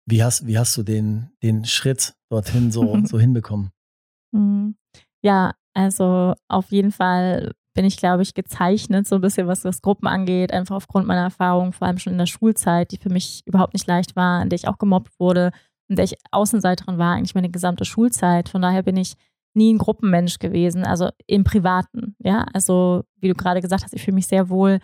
wie 0.06 0.24
hast, 0.24 0.48
wie 0.48 0.58
hast 0.58 0.76
du 0.78 0.84
den, 0.84 1.32
den 1.44 1.66
Schritt 1.66 2.16
dorthin 2.30 2.72
so, 2.72 2.98
so 3.06 3.20
hinbekommen? 3.20 3.72
Mhm. 4.32 4.76
Ja, 5.22 5.54
also 5.74 6.34
auf 6.48 6.72
jeden 6.72 6.92
Fall 6.92 7.54
bin 7.76 7.86
ich, 7.86 7.98
glaube 7.98 8.24
ich, 8.24 8.34
gezeichnet, 8.34 9.08
so 9.08 9.16
ein 9.16 9.22
bisschen, 9.22 9.48
was 9.48 9.62
das 9.62 9.82
Gruppen 9.82 10.08
angeht, 10.08 10.52
einfach 10.52 10.78
aufgrund 10.78 11.06
meiner 11.06 11.24
Erfahrung, 11.24 11.74
vor 11.74 11.88
allem 11.88 12.00
schon 12.00 12.14
in 12.14 12.20
der 12.20 12.26
Schulzeit, 12.26 12.92
die 12.92 12.98
für 12.98 13.10
mich 13.10 13.44
überhaupt 13.46 13.74
nicht 13.74 13.86
leicht 13.86 14.16
war, 14.16 14.42
in 14.42 14.50
der 14.50 14.56
ich 14.56 14.68
auch 14.68 14.78
gemobbt 14.80 15.20
wurde, 15.20 15.52
in 15.88 15.98
der 15.98 16.06
ich 16.06 16.16
Außenseiterin 16.32 16.98
war, 16.98 17.14
eigentlich 17.14 17.36
meine 17.36 17.50
gesamte 17.50 17.86
Schulzeit. 17.86 18.50
Von 18.50 18.62
daher 18.62 18.82
bin 18.82 18.98
ich 18.98 19.16
nie 19.54 19.74
ein 19.74 19.78
Gruppenmensch 19.78 20.40
gewesen, 20.40 20.84
also 20.84 21.10
im 21.28 21.44
Privaten. 21.44 22.16
Ja, 22.20 22.46
also 22.54 23.04
wie 23.20 23.28
du 23.28 23.36
gerade 23.36 23.62
gesagt 23.62 23.84
hast, 23.84 23.94
ich 23.94 24.04
fühle 24.04 24.16
mich 24.16 24.28
sehr 24.28 24.50
wohl 24.50 24.80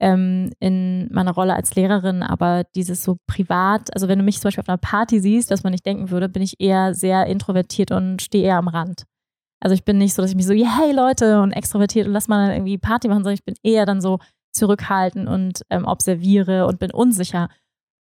ähm, 0.00 0.50
in 0.58 1.08
meiner 1.12 1.32
Rolle 1.32 1.54
als 1.54 1.74
Lehrerin, 1.76 2.24
aber 2.24 2.64
dieses 2.74 3.04
so 3.04 3.18
privat, 3.28 3.94
also 3.94 4.08
wenn 4.08 4.18
du 4.18 4.24
mich 4.24 4.40
zum 4.40 4.48
Beispiel 4.48 4.62
auf 4.62 4.68
einer 4.68 4.78
Party 4.78 5.20
siehst, 5.20 5.50
was 5.50 5.62
man 5.62 5.70
nicht 5.70 5.86
denken 5.86 6.10
würde, 6.10 6.28
bin 6.28 6.42
ich 6.42 6.60
eher 6.60 6.92
sehr 6.92 7.26
introvertiert 7.26 7.92
und 7.92 8.20
stehe 8.20 8.44
eher 8.44 8.58
am 8.58 8.68
Rand. 8.68 9.04
Also 9.62 9.74
ich 9.74 9.84
bin 9.84 9.96
nicht 9.96 10.14
so, 10.14 10.22
dass 10.22 10.32
ich 10.32 10.36
mich 10.36 10.46
so, 10.46 10.52
yeah, 10.52 10.78
hey 10.80 10.92
Leute 10.92 11.40
und 11.40 11.52
extrovertiert 11.52 12.08
und 12.08 12.12
lass 12.12 12.26
mal 12.26 12.52
irgendwie 12.52 12.78
Party 12.78 13.06
machen, 13.06 13.22
sondern 13.22 13.34
ich 13.34 13.44
bin 13.44 13.54
eher 13.62 13.86
dann 13.86 14.00
so 14.00 14.18
zurückhaltend 14.50 15.28
und 15.28 15.62
ähm, 15.70 15.84
observiere 15.84 16.66
und 16.66 16.80
bin 16.80 16.90
unsicher. 16.90 17.48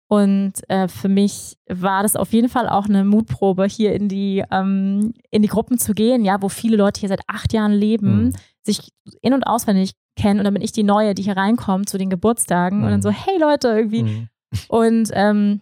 Und 0.08 0.54
äh, 0.70 0.88
für 0.88 1.10
mich 1.10 1.58
war 1.68 2.04
das 2.04 2.16
auf 2.16 2.32
jeden 2.32 2.48
Fall 2.48 2.70
auch 2.70 2.86
eine 2.86 3.04
Mutprobe, 3.04 3.66
hier 3.66 3.94
in 3.94 4.08
die, 4.08 4.44
ähm, 4.52 5.16
in 5.32 5.42
die 5.42 5.48
Gruppen 5.48 5.80
zu 5.80 5.94
gehen, 5.94 6.24
ja, 6.24 6.42
wo 6.44 6.48
viele 6.48 6.78
Leute 6.78 7.00
hier 7.00 7.10
seit 7.10 7.22
acht 7.28 7.52
Jahren 7.54 7.74
leben, 7.74 8.26
mhm. 8.26 8.34
sich 8.62 8.92
in- 9.24 9.34
und 9.34 9.44
auswendig 9.44 9.94
kennen 10.16 10.40
und 10.40 10.46
dann 10.46 10.54
bin 10.54 10.64
ich 10.64 10.72
die 10.72 10.84
Neue, 10.84 11.16
die 11.16 11.24
hier 11.24 11.38
reinkommt 11.38 11.90
zu 11.90 11.98
den 11.98 12.12
Geburtstagen 12.12 12.80
mhm. 12.80 12.84
und 12.86 12.92
dann 12.92 13.02
so, 13.02 13.10
mhm. 13.10 13.16
hey 13.16 13.40
Leute, 13.40 13.70
irgendwie. 13.70 14.04
Mhm. 14.04 14.28
Und 14.70 15.10
ähm, 15.14 15.62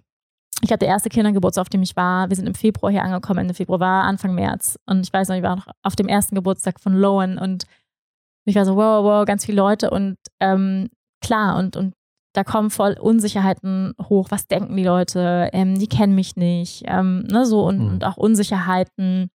ich 0.61 0.71
hatte 0.71 0.85
erste 0.85 1.09
Kindergeburtstag, 1.09 1.63
auf 1.63 1.69
dem 1.69 1.83
ich 1.83 1.95
war. 1.95 2.29
Wir 2.29 2.35
sind 2.35 2.47
im 2.47 2.55
Februar 2.55 2.91
hier 2.91 3.03
angekommen, 3.03 3.39
Ende 3.39 3.53
Februar 3.53 3.79
war 3.79 4.03
Anfang 4.03 4.33
März. 4.35 4.79
Und 4.85 5.05
ich 5.05 5.13
weiß 5.13 5.27
noch, 5.27 5.35
ich 5.35 5.43
war 5.43 5.55
noch 5.55 5.67
auf 5.83 5.95
dem 5.95 6.07
ersten 6.07 6.35
Geburtstag 6.35 6.79
von 6.79 6.93
Lowen 6.93 7.37
und 7.37 7.65
ich 8.45 8.55
war 8.55 8.65
so, 8.65 8.75
wow, 8.75 9.03
wow, 9.03 9.25
ganz 9.25 9.45
viele 9.45 9.57
Leute 9.57 9.89
und 9.89 10.17
ähm, 10.39 10.89
klar, 11.21 11.57
und, 11.57 11.75
und 11.75 11.93
da 12.33 12.43
kommen 12.43 12.69
voll 12.69 12.97
Unsicherheiten 12.99 13.93
hoch. 14.09 14.27
Was 14.29 14.47
denken 14.47 14.75
die 14.75 14.83
Leute? 14.83 15.49
Ähm, 15.53 15.79
die 15.79 15.87
kennen 15.87 16.15
mich 16.15 16.35
nicht. 16.35 16.83
Ähm, 16.85 17.23
ne, 17.23 17.45
so 17.45 17.65
und, 17.65 17.79
mhm. 17.79 17.87
und 17.87 18.03
auch 18.03 18.17
Unsicherheiten 18.17 19.29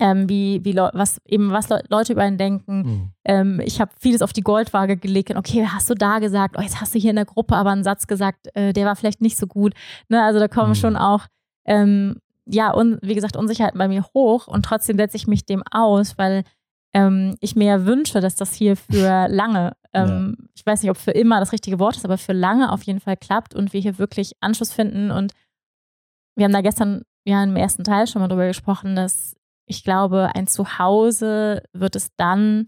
ähm, 0.00 0.28
wie, 0.28 0.64
wie 0.64 0.76
was 0.76 1.20
eben 1.24 1.50
was 1.50 1.68
Leute 1.68 2.12
über 2.12 2.22
einen 2.22 2.38
denken. 2.38 2.76
Mhm. 2.76 3.10
Ähm, 3.24 3.60
ich 3.64 3.80
habe 3.80 3.90
vieles 3.98 4.22
auf 4.22 4.32
die 4.32 4.42
Goldwaage 4.42 4.96
gelegt 4.96 5.30
und 5.30 5.36
okay, 5.36 5.66
hast 5.66 5.88
du 5.90 5.94
da 5.94 6.18
gesagt, 6.18 6.56
oh, 6.58 6.62
jetzt 6.62 6.80
hast 6.80 6.94
du 6.94 6.98
hier 6.98 7.10
in 7.10 7.16
der 7.16 7.24
Gruppe 7.24 7.56
aber 7.56 7.70
einen 7.70 7.84
Satz 7.84 8.06
gesagt, 8.06 8.48
äh, 8.54 8.72
der 8.72 8.86
war 8.86 8.96
vielleicht 8.96 9.20
nicht 9.20 9.36
so 9.36 9.46
gut. 9.46 9.74
Ne? 10.08 10.22
Also 10.22 10.38
da 10.38 10.48
kommen 10.48 10.70
mhm. 10.70 10.76
schon 10.76 10.96
auch, 10.96 11.26
ähm, 11.64 12.16
ja, 12.46 12.74
un, 12.74 12.98
wie 13.02 13.14
gesagt, 13.14 13.36
Unsicherheiten 13.36 13.78
bei 13.78 13.88
mir 13.88 14.04
hoch 14.14 14.46
und 14.46 14.64
trotzdem 14.64 14.96
setze 14.96 15.16
ich 15.16 15.26
mich 15.26 15.44
dem 15.46 15.62
aus, 15.70 16.16
weil 16.16 16.44
ähm, 16.94 17.36
ich 17.40 17.56
mir 17.56 17.66
ja 17.66 17.84
wünsche, 17.84 18.20
dass 18.20 18.36
das 18.36 18.54
hier 18.54 18.76
für 18.76 19.26
lange, 19.28 19.72
ähm, 19.92 20.36
ja. 20.38 20.46
ich 20.54 20.66
weiß 20.66 20.82
nicht, 20.82 20.90
ob 20.90 20.96
für 20.96 21.10
immer 21.10 21.40
das 21.40 21.52
richtige 21.52 21.78
Wort 21.78 21.96
ist, 21.96 22.04
aber 22.04 22.18
für 22.18 22.32
lange 22.32 22.72
auf 22.72 22.82
jeden 22.84 23.00
Fall 23.00 23.16
klappt 23.16 23.54
und 23.54 23.72
wir 23.72 23.80
hier 23.80 23.98
wirklich 23.98 24.32
Anschluss 24.40 24.72
finden 24.72 25.10
und 25.10 25.32
wir 26.36 26.44
haben 26.44 26.52
da 26.52 26.60
gestern 26.60 27.02
ja 27.24 27.42
im 27.42 27.56
ersten 27.56 27.84
Teil 27.84 28.06
schon 28.06 28.22
mal 28.22 28.28
drüber 28.28 28.46
gesprochen, 28.46 28.94
dass 28.94 29.34
ich 29.68 29.84
glaube, 29.84 30.30
ein 30.34 30.46
Zuhause 30.46 31.62
wird 31.72 31.96
es 31.96 32.10
dann, 32.16 32.66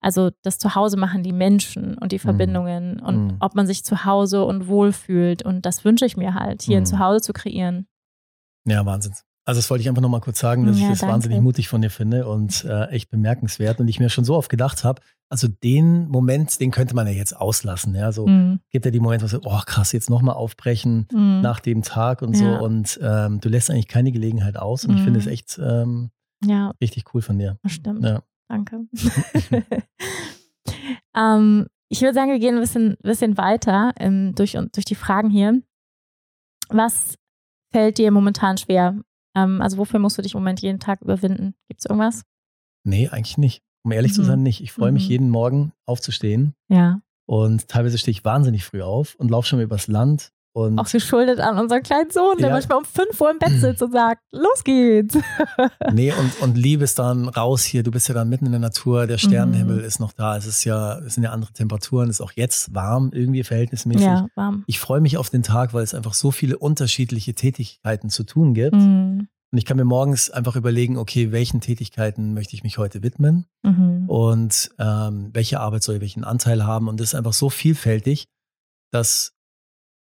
also 0.00 0.30
das 0.42 0.58
Zuhause 0.58 0.96
machen 0.96 1.22
die 1.22 1.32
Menschen 1.32 1.96
und 1.98 2.12
die 2.12 2.16
mhm. 2.16 2.20
Verbindungen 2.20 2.94
mhm. 2.96 3.06
und 3.06 3.36
ob 3.40 3.54
man 3.54 3.66
sich 3.66 3.84
zu 3.84 4.04
Hause 4.04 4.44
und 4.44 4.68
wohl 4.68 4.92
fühlt. 4.92 5.42
Und 5.42 5.66
das 5.66 5.84
wünsche 5.84 6.06
ich 6.06 6.16
mir 6.16 6.34
halt, 6.34 6.62
hier 6.62 6.76
mhm. 6.76 6.82
ein 6.82 6.86
Zuhause 6.86 7.20
zu 7.20 7.32
kreieren. 7.32 7.86
Ja, 8.64 8.84
Wahnsinn. 8.84 9.14
Also 9.48 9.60
das 9.60 9.70
wollte 9.70 9.80
ich 9.80 9.88
einfach 9.88 10.02
nochmal 10.02 10.20
kurz 10.20 10.40
sagen, 10.40 10.66
dass 10.66 10.76
ja, 10.78 10.82
ich 10.84 10.90
das 10.90 10.98
danke. 10.98 11.14
wahnsinnig 11.14 11.40
mutig 11.40 11.68
von 11.68 11.80
dir 11.80 11.88
finde 11.88 12.28
und 12.28 12.66
äh, 12.66 12.88
echt 12.90 13.08
bemerkenswert. 13.08 13.80
Und 13.80 13.88
ich 13.88 13.98
mir 13.98 14.10
schon 14.10 14.26
so 14.26 14.36
oft 14.36 14.50
gedacht 14.50 14.84
habe, 14.84 15.00
also 15.30 15.48
den 15.48 16.06
Moment, 16.08 16.60
den 16.60 16.70
könnte 16.70 16.94
man 16.94 17.06
ja 17.06 17.14
jetzt 17.14 17.34
auslassen. 17.34 17.94
Ja, 17.94 18.12
so 18.12 18.26
mhm. 18.26 18.60
gibt 18.68 18.84
ja 18.84 18.90
die 18.90 19.00
Momente, 19.00 19.24
wo 19.24 19.28
so, 19.28 19.40
oh 19.42 19.60
krass, 19.64 19.92
jetzt 19.92 20.10
nochmal 20.10 20.34
aufbrechen 20.34 21.08
mhm. 21.10 21.40
nach 21.40 21.60
dem 21.60 21.80
Tag 21.80 22.20
und 22.20 22.36
ja. 22.36 22.58
so. 22.58 22.62
Und 22.62 23.00
ähm, 23.02 23.40
du 23.40 23.48
lässt 23.48 23.70
eigentlich 23.70 23.88
keine 23.88 24.12
Gelegenheit 24.12 24.58
aus. 24.58 24.84
Und 24.84 24.90
mhm. 24.90 24.96
ich 24.98 25.04
finde 25.04 25.18
es 25.18 25.24
mhm. 25.24 25.32
echt 25.32 25.58
ähm, 25.58 26.10
ja. 26.44 26.74
richtig 26.82 27.14
cool 27.14 27.22
von 27.22 27.38
dir. 27.38 27.58
Stimmt. 27.64 28.04
Ja. 28.04 28.22
Danke. 28.48 28.80
ähm, 31.16 31.68
ich 31.88 32.02
würde 32.02 32.12
sagen, 32.12 32.32
wir 32.32 32.38
gehen 32.38 32.56
ein 32.56 32.60
bisschen, 32.60 32.98
bisschen 33.00 33.38
weiter 33.38 33.94
ähm, 33.98 34.34
durch, 34.34 34.52
durch 34.52 34.84
die 34.84 34.94
Fragen 34.94 35.30
hier. 35.30 35.62
Was 36.68 37.14
fällt 37.72 37.96
dir 37.96 38.10
momentan 38.10 38.58
schwer? 38.58 38.94
Ähm, 39.44 39.60
also 39.60 39.78
wofür 39.78 40.00
musst 40.00 40.18
du 40.18 40.22
dich 40.22 40.34
im 40.34 40.40
Moment 40.40 40.60
jeden 40.60 40.80
Tag 40.80 41.00
überwinden? 41.02 41.54
Gibt 41.68 41.80
es 41.80 41.86
irgendwas? 41.86 42.22
Nee, 42.84 43.08
eigentlich 43.08 43.38
nicht. 43.38 43.62
Um 43.84 43.92
ehrlich 43.92 44.12
mhm. 44.12 44.16
zu 44.16 44.24
sein, 44.24 44.42
nicht. 44.42 44.60
Ich 44.60 44.72
freue 44.72 44.92
mich 44.92 45.04
mhm. 45.04 45.10
jeden 45.10 45.30
Morgen 45.30 45.72
aufzustehen. 45.86 46.54
Ja. 46.68 47.00
Und 47.26 47.68
teilweise 47.68 47.98
stehe 47.98 48.12
ich 48.12 48.24
wahnsinnig 48.24 48.64
früh 48.64 48.82
auf 48.82 49.14
und 49.16 49.30
laufe 49.30 49.46
schon 49.46 49.58
mal 49.58 49.64
übers 49.64 49.86
Land 49.86 50.32
und 50.58 50.78
auch 50.78 50.90
geschuldet 50.90 51.38
an 51.38 51.56
unseren 51.58 51.82
kleinen 51.82 52.10
Sohn, 52.10 52.36
der 52.38 52.48
ja. 52.48 52.54
manchmal 52.54 52.78
um 52.78 52.84
5 52.84 53.20
Uhr 53.20 53.30
im 53.30 53.38
Bett 53.38 53.60
sitzt 53.60 53.80
und 53.80 53.92
sagt, 53.92 54.22
los 54.32 54.64
geht's. 54.64 55.16
nee, 55.92 56.12
und, 56.12 56.42
und 56.42 56.56
liebe 56.56 56.82
es 56.82 56.96
dann 56.96 57.28
raus 57.28 57.62
hier. 57.62 57.84
Du 57.84 57.92
bist 57.92 58.08
ja 58.08 58.14
dann 58.14 58.28
mitten 58.28 58.46
in 58.46 58.52
der 58.52 58.60
Natur, 58.60 59.06
der 59.06 59.18
Sternenhimmel 59.18 59.76
mhm. 59.76 59.84
ist 59.84 60.00
noch 60.00 60.12
da. 60.12 60.36
Es 60.36 60.46
ist 60.46 60.64
ja, 60.64 60.98
es 60.98 61.14
sind 61.14 61.22
ja 61.22 61.30
andere 61.30 61.52
Temperaturen, 61.52 62.08
es 62.08 62.16
ist 62.16 62.20
auch 62.22 62.32
jetzt 62.32 62.74
warm, 62.74 63.10
irgendwie 63.12 63.44
verhältnismäßig. 63.44 64.04
Ja, 64.04 64.26
warm. 64.34 64.64
Ich 64.66 64.80
freue 64.80 65.00
mich 65.00 65.16
auf 65.16 65.30
den 65.30 65.44
Tag, 65.44 65.74
weil 65.74 65.84
es 65.84 65.94
einfach 65.94 66.14
so 66.14 66.32
viele 66.32 66.58
unterschiedliche 66.58 67.34
Tätigkeiten 67.34 68.10
zu 68.10 68.24
tun 68.24 68.54
gibt. 68.54 68.74
Mhm. 68.74 69.28
Und 69.50 69.58
ich 69.58 69.64
kann 69.64 69.78
mir 69.78 69.84
morgens 69.84 70.30
einfach 70.30 70.56
überlegen, 70.56 70.98
okay, 70.98 71.32
welchen 71.32 71.60
Tätigkeiten 71.60 72.34
möchte 72.34 72.54
ich 72.54 72.62
mich 72.62 72.76
heute 72.76 73.02
widmen 73.02 73.46
mhm. 73.62 74.08
und 74.08 74.70
ähm, 74.78 75.30
welche 75.32 75.60
Arbeit 75.60 75.82
soll 75.82 76.02
welchen 76.02 76.24
Anteil 76.24 76.66
haben. 76.66 76.86
Und 76.88 77.00
das 77.00 77.08
ist 77.08 77.14
einfach 77.14 77.32
so 77.32 77.48
vielfältig, 77.48 78.26
dass, 78.92 79.32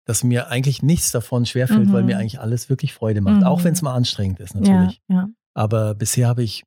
dass 0.07 0.23
mir 0.23 0.49
eigentlich 0.49 0.83
nichts 0.83 1.11
davon 1.11 1.47
schwerfällt, 1.47 1.89
mhm. 1.89 1.93
weil 1.93 2.05
mir 2.05 2.17
eigentlich 2.17 2.39
alles 2.39 2.69
wirklich 2.69 2.95
Freude 2.95 3.21
macht. 3.23 3.39
Mhm. 3.39 3.45
Auch 3.45 3.65
wenn 3.65 3.73
es 3.73 3.83
mal 3.83 3.95
anstrengend 3.95 4.39
ist, 4.39 4.55
natürlich. 4.55 5.03
Ja, 5.09 5.17
ja. 5.17 5.29
Aber 5.55 5.95
bisher 5.95 6.29
habe 6.29 6.45
ich 6.45 6.63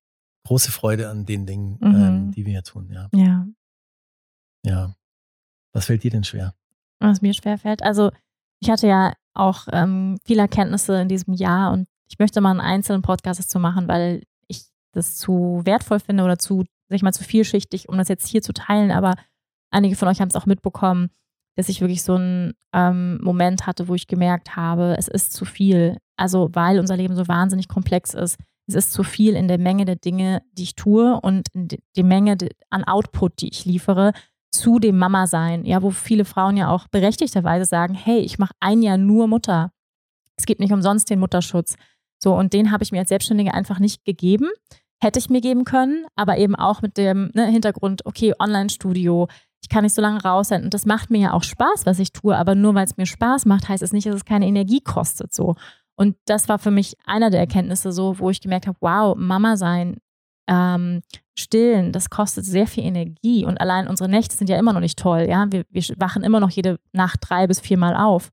große 0.46 0.72
Freude 0.72 1.10
an 1.10 1.26
den 1.26 1.46
Dingen, 1.46 1.78
mhm. 1.80 1.96
ähm, 1.96 2.32
die 2.32 2.46
wir 2.46 2.52
hier 2.52 2.64
tun. 2.64 2.90
Ja. 2.92 3.10
ja. 3.14 3.48
Ja. 4.66 4.94
Was 5.74 5.86
fällt 5.86 6.04
dir 6.04 6.12
denn 6.12 6.26
schwer? 6.26 6.54
Was 7.00 7.22
mir 7.22 7.34
schwer 7.34 7.58
fällt? 7.58 7.84
Also, 7.84 8.12
ich 8.60 8.70
hatte 8.70 8.88
ja 8.88 9.14
auch 9.34 9.68
ähm, 9.72 10.18
viele 10.26 10.42
Erkenntnisse 10.42 11.00
in 11.00 11.08
diesem 11.08 11.34
Jahr 11.34 11.72
und 11.72 11.88
ich 12.10 12.20
möchte 12.20 12.42
mal 12.42 12.52
einen 12.52 12.60
einzelnen 12.62 13.02
Podcast 13.02 13.40
dazu 13.40 13.60
machen, 13.60 13.88
weil 13.88 14.24
ich 14.48 14.64
das 14.94 15.16
zu 15.16 15.62
wertvoll 15.64 16.00
finde 16.00 16.24
oder 16.24 16.38
zu, 16.38 16.64
sag 16.90 16.96
ich 16.96 17.04
mal, 17.04 17.14
zu 17.14 17.24
vielschichtig, 17.24 17.90
um 17.90 17.98
das 17.98 18.08
jetzt 18.08 18.28
hier 18.28 18.42
zu 18.42 18.54
teilen. 18.54 18.92
Aber 18.92 19.16
einige 19.72 19.96
von 19.96 20.08
euch 20.08 20.22
haben 20.22 20.30
es 20.30 20.36
auch 20.36 20.46
mitbekommen, 20.46 21.10
dass 21.56 21.70
ich 21.70 21.82
wirklich 21.82 22.04
so 22.04 22.16
einen 22.16 22.54
ähm, 22.74 23.20
Moment 23.22 23.66
hatte, 23.66 23.88
wo 23.88 23.96
ich 23.96 24.08
gemerkt 24.08 24.56
habe, 24.56 24.96
es 24.98 25.08
ist 25.08 25.34
zu 25.34 25.44
viel. 25.44 25.98
Also, 26.16 26.50
weil 26.54 26.80
unser 26.80 26.96
Leben 26.96 27.16
so 27.16 27.28
wahnsinnig 27.28 27.68
komplex 27.68 28.14
ist. 28.14 28.38
Es 28.68 28.76
ist 28.76 28.92
zu 28.92 29.04
viel 29.04 29.36
in 29.36 29.48
der 29.48 29.58
Menge 29.58 29.86
der 29.86 29.96
Dinge, 29.96 30.42
die 30.52 30.64
ich 30.64 30.76
tue 30.76 31.20
und 31.22 31.48
in 31.54 31.68
der 31.68 32.04
Menge 32.04 32.38
an 32.70 32.84
Output, 32.84 33.42
die 33.42 33.50
ich 33.50 33.66
liefere, 33.66 34.12
zu 34.52 34.80
dem 34.80 34.98
Mama-Sein. 34.98 35.66
Ja, 35.66 35.82
wo 35.82 35.92
viele 35.92 36.26
Frauen 36.26 36.58
ja 36.58 36.70
auch 36.70 36.88
berechtigterweise 36.88 37.66
sagen: 37.66 37.94
Hey, 37.94 38.20
ich 38.20 38.40
mache 38.40 38.54
ein 38.60 38.82
Jahr 38.82 38.98
nur 38.98 39.28
Mutter. 39.28 39.72
Es 40.38 40.46
gibt 40.46 40.60
nicht 40.60 40.74
umsonst 40.74 41.10
den 41.10 41.20
Mutterschutz. 41.20 41.76
So, 42.20 42.36
und 42.36 42.54
den 42.54 42.72
habe 42.72 42.84
ich 42.84 42.92
mir 42.92 43.00
als 43.00 43.10
Selbstständige 43.10 43.54
einfach 43.54 43.80
nicht 43.80 44.04
gegeben. 44.06 44.50
Hätte 45.00 45.20
ich 45.20 45.30
mir 45.30 45.42
geben 45.42 45.64
können, 45.64 46.06
aber 46.16 46.38
eben 46.38 46.56
auch 46.56 46.82
mit 46.82 46.98
dem 46.98 47.30
ne, 47.36 47.46
Hintergrund, 47.48 48.06
okay, 48.06 48.34
Online-Studio, 48.40 49.28
ich 49.62 49.70
kann 49.70 49.84
nicht 49.84 49.94
so 49.94 50.02
lange 50.02 50.22
raus 50.22 50.48
sein. 50.48 50.64
Und 50.64 50.74
das 50.74 50.86
macht 50.86 51.12
mir 51.12 51.20
ja 51.20 51.34
auch 51.34 51.44
Spaß, 51.44 51.86
was 51.86 52.00
ich 52.00 52.14
tue, 52.14 52.36
aber 52.36 52.56
nur 52.56 52.74
weil 52.74 52.86
es 52.86 52.98
mir 52.98 53.06
Spaß 53.06 53.46
macht, 53.46 53.70
heißt 53.70 53.84
es 53.84 53.94
nicht, 53.94 54.08
dass 54.08 54.16
es 54.16 54.26
keine 54.26 54.48
Energie 54.48 54.82
kostet. 54.82 55.34
So. 55.34 55.56
Und 55.96 56.16
das 56.26 56.50
war 56.50 56.60
für 56.60 56.72
mich 56.72 56.96
einer 57.06 57.30
der 57.30 57.40
Erkenntnisse, 57.40 57.92
so, 57.92 58.20
wo 58.20 58.30
ich 58.30 58.42
gemerkt 58.42 58.68
habe, 58.68 58.78
wow, 58.82 59.16
Mama 59.18 59.58
sein, 59.58 59.98
ähm, 60.48 61.02
stillen, 61.38 61.92
das 61.92 62.10
kostet 62.10 62.46
sehr 62.46 62.68
viel 62.68 62.84
Energie. 62.84 63.46
Und 63.46 63.60
allein 63.60 63.88
unsere 63.88 64.10
Nächte 64.10 64.36
sind 64.36 64.50
ja 64.50 64.58
immer 64.58 64.74
noch 64.74 64.80
nicht 64.80 64.98
toll, 64.98 65.28
ja. 65.30 65.46
Wir, 65.52 65.66
wir 65.70 65.84
wachen 65.98 66.24
immer 66.24 66.40
noch 66.40 66.50
jede 66.50 66.80
Nacht 66.94 67.20
drei 67.22 67.48
bis 67.48 67.60
viermal 67.60 67.96
auf. 67.96 68.30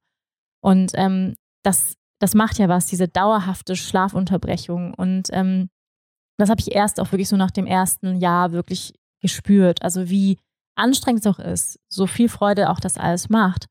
Und 0.61 0.93
ähm, 0.95 1.35
das 1.63 1.97
das 2.21 2.35
macht 2.35 2.59
ja 2.59 2.69
was, 2.69 2.87
diese 2.87 3.09
dauerhafte 3.09 3.77
Schlafunterbrechung. 3.77 4.95
Und 4.95 5.29
ähm, 5.33 5.69
das 6.39 6.51
habe 6.51 6.61
ich 6.61 6.75
erst 6.75 7.01
auch 7.01 7.13
wirklich 7.13 7.29
so 7.29 7.37
nach 7.37 7.51
dem 7.51 7.67
ersten 7.67 8.17
Jahr 8.17 8.53
wirklich 8.53 8.95
gespürt. 9.21 9.83
Also 9.83 10.11
wie 10.11 10.39
anstrengend 10.77 11.25
es 11.25 11.33
auch 11.33 11.39
ist, 11.39 11.79
so 11.89 12.07
viel 12.07 12.29
Freude 12.29 12.71
auch 12.71 12.81
das 12.81 12.97
alles 12.99 13.29
macht. 13.29 13.67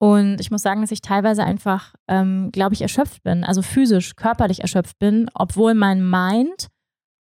Und 0.00 0.40
ich 0.40 0.50
muss 0.50 0.62
sagen, 0.62 0.80
dass 0.80 0.90
ich 0.90 1.00
teilweise 1.00 1.44
einfach, 1.44 1.94
ähm, 2.08 2.50
glaube 2.50 2.74
ich, 2.74 2.82
erschöpft 2.82 3.22
bin, 3.22 3.44
also 3.44 3.62
physisch, 3.62 4.16
körperlich 4.16 4.60
erschöpft 4.60 4.98
bin, 4.98 5.30
obwohl 5.32 5.74
mein 5.74 6.08
Mind, 6.08 6.66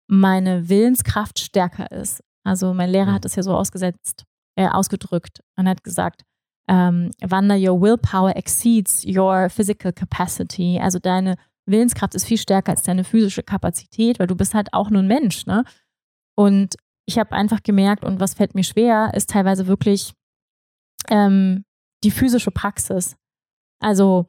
meine 0.08 0.68
Willenskraft 0.68 1.40
stärker 1.40 1.90
ist. 1.90 2.22
Also 2.44 2.74
mein 2.74 2.90
Lehrer 2.90 3.12
hat 3.12 3.24
es 3.24 3.34
ja 3.34 3.42
so 3.42 3.56
ausgesetzt, 3.56 4.24
äh, 4.56 4.68
ausgedrückt 4.68 5.40
und 5.56 5.68
hat 5.68 5.82
gesagt, 5.82 6.22
ähm, 6.68 7.10
Wanda, 7.20 7.56
your 7.56 7.80
willpower 7.80 8.36
exceeds 8.36 9.04
your 9.04 9.48
physical 9.50 9.92
capacity. 9.92 10.78
Also 10.80 10.98
deine 10.98 11.36
Willenskraft 11.66 12.14
ist 12.14 12.26
viel 12.26 12.38
stärker 12.38 12.72
als 12.72 12.82
deine 12.82 13.04
physische 13.04 13.42
Kapazität, 13.42 14.18
weil 14.18 14.26
du 14.26 14.36
bist 14.36 14.54
halt 14.54 14.72
auch 14.72 14.90
nur 14.90 15.02
ein 15.02 15.08
Mensch, 15.08 15.46
ne? 15.46 15.64
Und 16.36 16.76
ich 17.06 17.18
habe 17.18 17.32
einfach 17.32 17.62
gemerkt, 17.62 18.04
und 18.04 18.20
was 18.20 18.34
fällt 18.34 18.54
mir 18.54 18.64
schwer, 18.64 19.12
ist 19.14 19.30
teilweise 19.30 19.66
wirklich 19.66 20.12
ähm, 21.08 21.64
die 22.04 22.10
physische 22.10 22.50
Praxis. 22.50 23.16
Also 23.80 24.26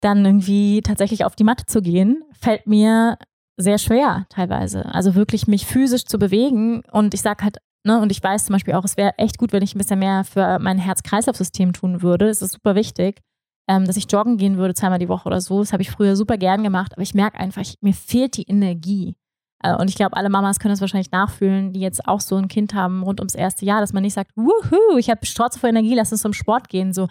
dann 0.00 0.24
irgendwie 0.24 0.82
tatsächlich 0.82 1.24
auf 1.24 1.34
die 1.34 1.44
Matte 1.44 1.64
zu 1.66 1.80
gehen, 1.80 2.22
fällt 2.32 2.66
mir 2.66 3.18
sehr 3.56 3.78
schwer 3.78 4.26
teilweise. 4.28 4.84
Also 4.86 5.14
wirklich 5.14 5.46
mich 5.46 5.66
physisch 5.66 6.04
zu 6.04 6.18
bewegen. 6.18 6.82
Und 6.92 7.14
ich 7.14 7.22
sage 7.22 7.42
halt 7.42 7.58
Ne? 7.84 8.00
Und 8.00 8.10
ich 8.10 8.22
weiß 8.22 8.46
zum 8.46 8.54
Beispiel 8.54 8.74
auch, 8.74 8.84
es 8.84 8.96
wäre 8.96 9.18
echt 9.18 9.38
gut, 9.38 9.52
wenn 9.52 9.62
ich 9.62 9.74
ein 9.74 9.78
bisschen 9.78 9.98
mehr 9.98 10.24
für 10.24 10.58
mein 10.58 10.78
Herz-Kreislauf-System 10.78 11.72
tun 11.72 12.02
würde. 12.02 12.26
Das 12.28 12.42
ist 12.42 12.52
super 12.52 12.74
wichtig, 12.74 13.20
ähm, 13.68 13.86
dass 13.86 13.96
ich 13.96 14.10
joggen 14.10 14.38
gehen 14.38 14.56
würde 14.56 14.74
zweimal 14.74 14.98
die 14.98 15.08
Woche 15.08 15.26
oder 15.26 15.40
so. 15.40 15.60
Das 15.60 15.72
habe 15.72 15.82
ich 15.82 15.90
früher 15.90 16.16
super 16.16 16.38
gern 16.38 16.62
gemacht, 16.62 16.92
aber 16.92 17.02
ich 17.02 17.14
merke 17.14 17.38
einfach, 17.38 17.62
ich, 17.62 17.76
mir 17.82 17.92
fehlt 17.92 18.36
die 18.36 18.48
Energie. 18.48 19.16
Äh, 19.62 19.74
und 19.76 19.88
ich 19.88 19.96
glaube, 19.96 20.16
alle 20.16 20.30
Mamas 20.30 20.58
können 20.58 20.72
das 20.72 20.80
wahrscheinlich 20.80 21.10
nachfühlen, 21.10 21.72
die 21.72 21.80
jetzt 21.80 22.06
auch 22.08 22.20
so 22.20 22.36
ein 22.36 22.48
Kind 22.48 22.74
haben 22.74 23.02
rund 23.02 23.20
ums 23.20 23.34
erste 23.34 23.66
Jahr, 23.66 23.80
dass 23.80 23.92
man 23.92 24.02
nicht 24.02 24.14
sagt, 24.14 24.32
wuhu, 24.34 24.98
ich 24.98 25.10
habe 25.10 25.24
Strotze 25.26 25.58
vor 25.58 25.68
Energie, 25.68 25.94
lass 25.94 26.12
uns 26.12 26.22
zum 26.22 26.32
Sport 26.32 26.70
gehen. 26.70 26.92
So, 26.94 27.08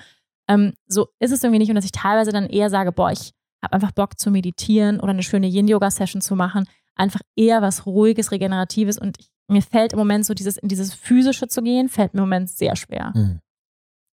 ähm, 0.50 0.74
so 0.88 1.08
ist 1.20 1.32
es 1.32 1.44
irgendwie 1.44 1.60
nicht. 1.60 1.70
Und 1.70 1.76
dass 1.76 1.86
ich 1.86 1.92
teilweise 1.92 2.32
dann 2.32 2.48
eher 2.48 2.70
sage, 2.70 2.92
boah, 2.92 3.12
ich 3.12 3.32
habe 3.64 3.74
einfach 3.74 3.92
Bock 3.92 4.20
zu 4.20 4.32
meditieren 4.32 5.00
oder 5.00 5.12
eine 5.12 5.24
schöne 5.24 5.48
Yin-Yoga-Session 5.48 6.22
zu 6.22 6.36
machen. 6.36 6.66
Einfach 6.96 7.22
eher 7.36 7.62
was 7.62 7.86
Ruhiges, 7.86 8.32
Regeneratives. 8.32 9.00
Und 9.00 9.18
ich 9.20 9.33
mir 9.48 9.62
fällt 9.62 9.94
im 9.94 10.00
Moment 10.00 10.26
so 10.26 10.34
dieses, 10.34 10.58
in 10.58 10.70
dieses 10.70 10.94
Physische 10.94 11.48
zu 11.48 11.62
gehen, 11.62 11.90
fällt 11.90 12.14
mir 12.14 12.20
im 12.20 12.26
Moment 12.26 12.50
sehr 12.50 12.76
schwer. 12.76 13.12
Mhm. 13.16 13.40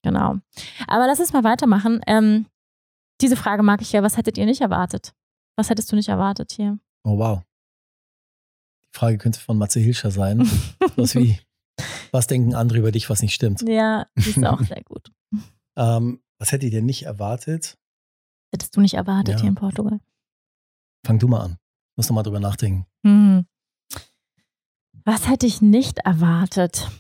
Genau. 0.03 0.37
Aber 0.87 1.07
lass 1.07 1.21
uns 1.21 1.33
mal 1.33 1.45
weitermachen. 1.45 2.01
Ähm, 2.07 2.47
diese 3.21 3.37
Frage 3.37 3.63
mag 3.63 3.83
ich 3.83 3.93
ja. 3.93 4.03
Was 4.03 4.17
hättet 4.17 4.39
ihr 4.39 4.47
nicht 4.47 4.61
erwartet? 4.61 5.13
Was 5.57 5.69
hättest 5.71 5.93
du 5.93 5.97
nicht 5.97 6.09
erwartet 6.09 6.53
hier? 6.53 6.79
Oh, 7.05 7.19
wow. 7.19 7.43
Die 8.85 8.99
Frage 8.99 9.19
könnte 9.19 9.41
von 9.41 9.59
Matze 9.59 9.81
Hilscher 9.81 10.11
sein. 10.11 10.41
was 10.97 11.15
wie, 11.15 11.39
was 12.13 12.27
denken 12.27 12.55
andere 12.55 12.79
über 12.79 12.93
dich, 12.93 13.11
was 13.11 13.23
nicht 13.23 13.35
stimmt? 13.35 13.63
Ja, 13.69 14.07
ist 14.15 14.45
auch 14.45 14.63
sehr 14.63 14.83
gut. 14.85 15.13
ähm, 15.77 16.23
was 16.39 16.53
hättet 16.53 16.73
ihr 16.73 16.83
nicht 16.83 17.05
erwartet? 17.05 17.77
Hättest 18.53 18.77
du 18.77 18.81
nicht 18.81 18.95
erwartet 18.95 19.35
ja. 19.35 19.41
hier 19.41 19.49
in 19.51 19.55
Portugal? 19.55 20.01
Fang 21.07 21.19
du 21.19 21.29
mal 21.29 21.43
an. 21.43 21.57
Muss 21.97 22.09
noch 22.09 22.15
mal 22.15 22.23
drüber 22.23 22.41
nachdenken. 22.41 22.87
Mhm. 23.03 23.47
Was 25.05 25.29
hätte 25.29 25.47
ich 25.47 25.63
nicht 25.63 25.99
erwartet? 26.01 26.91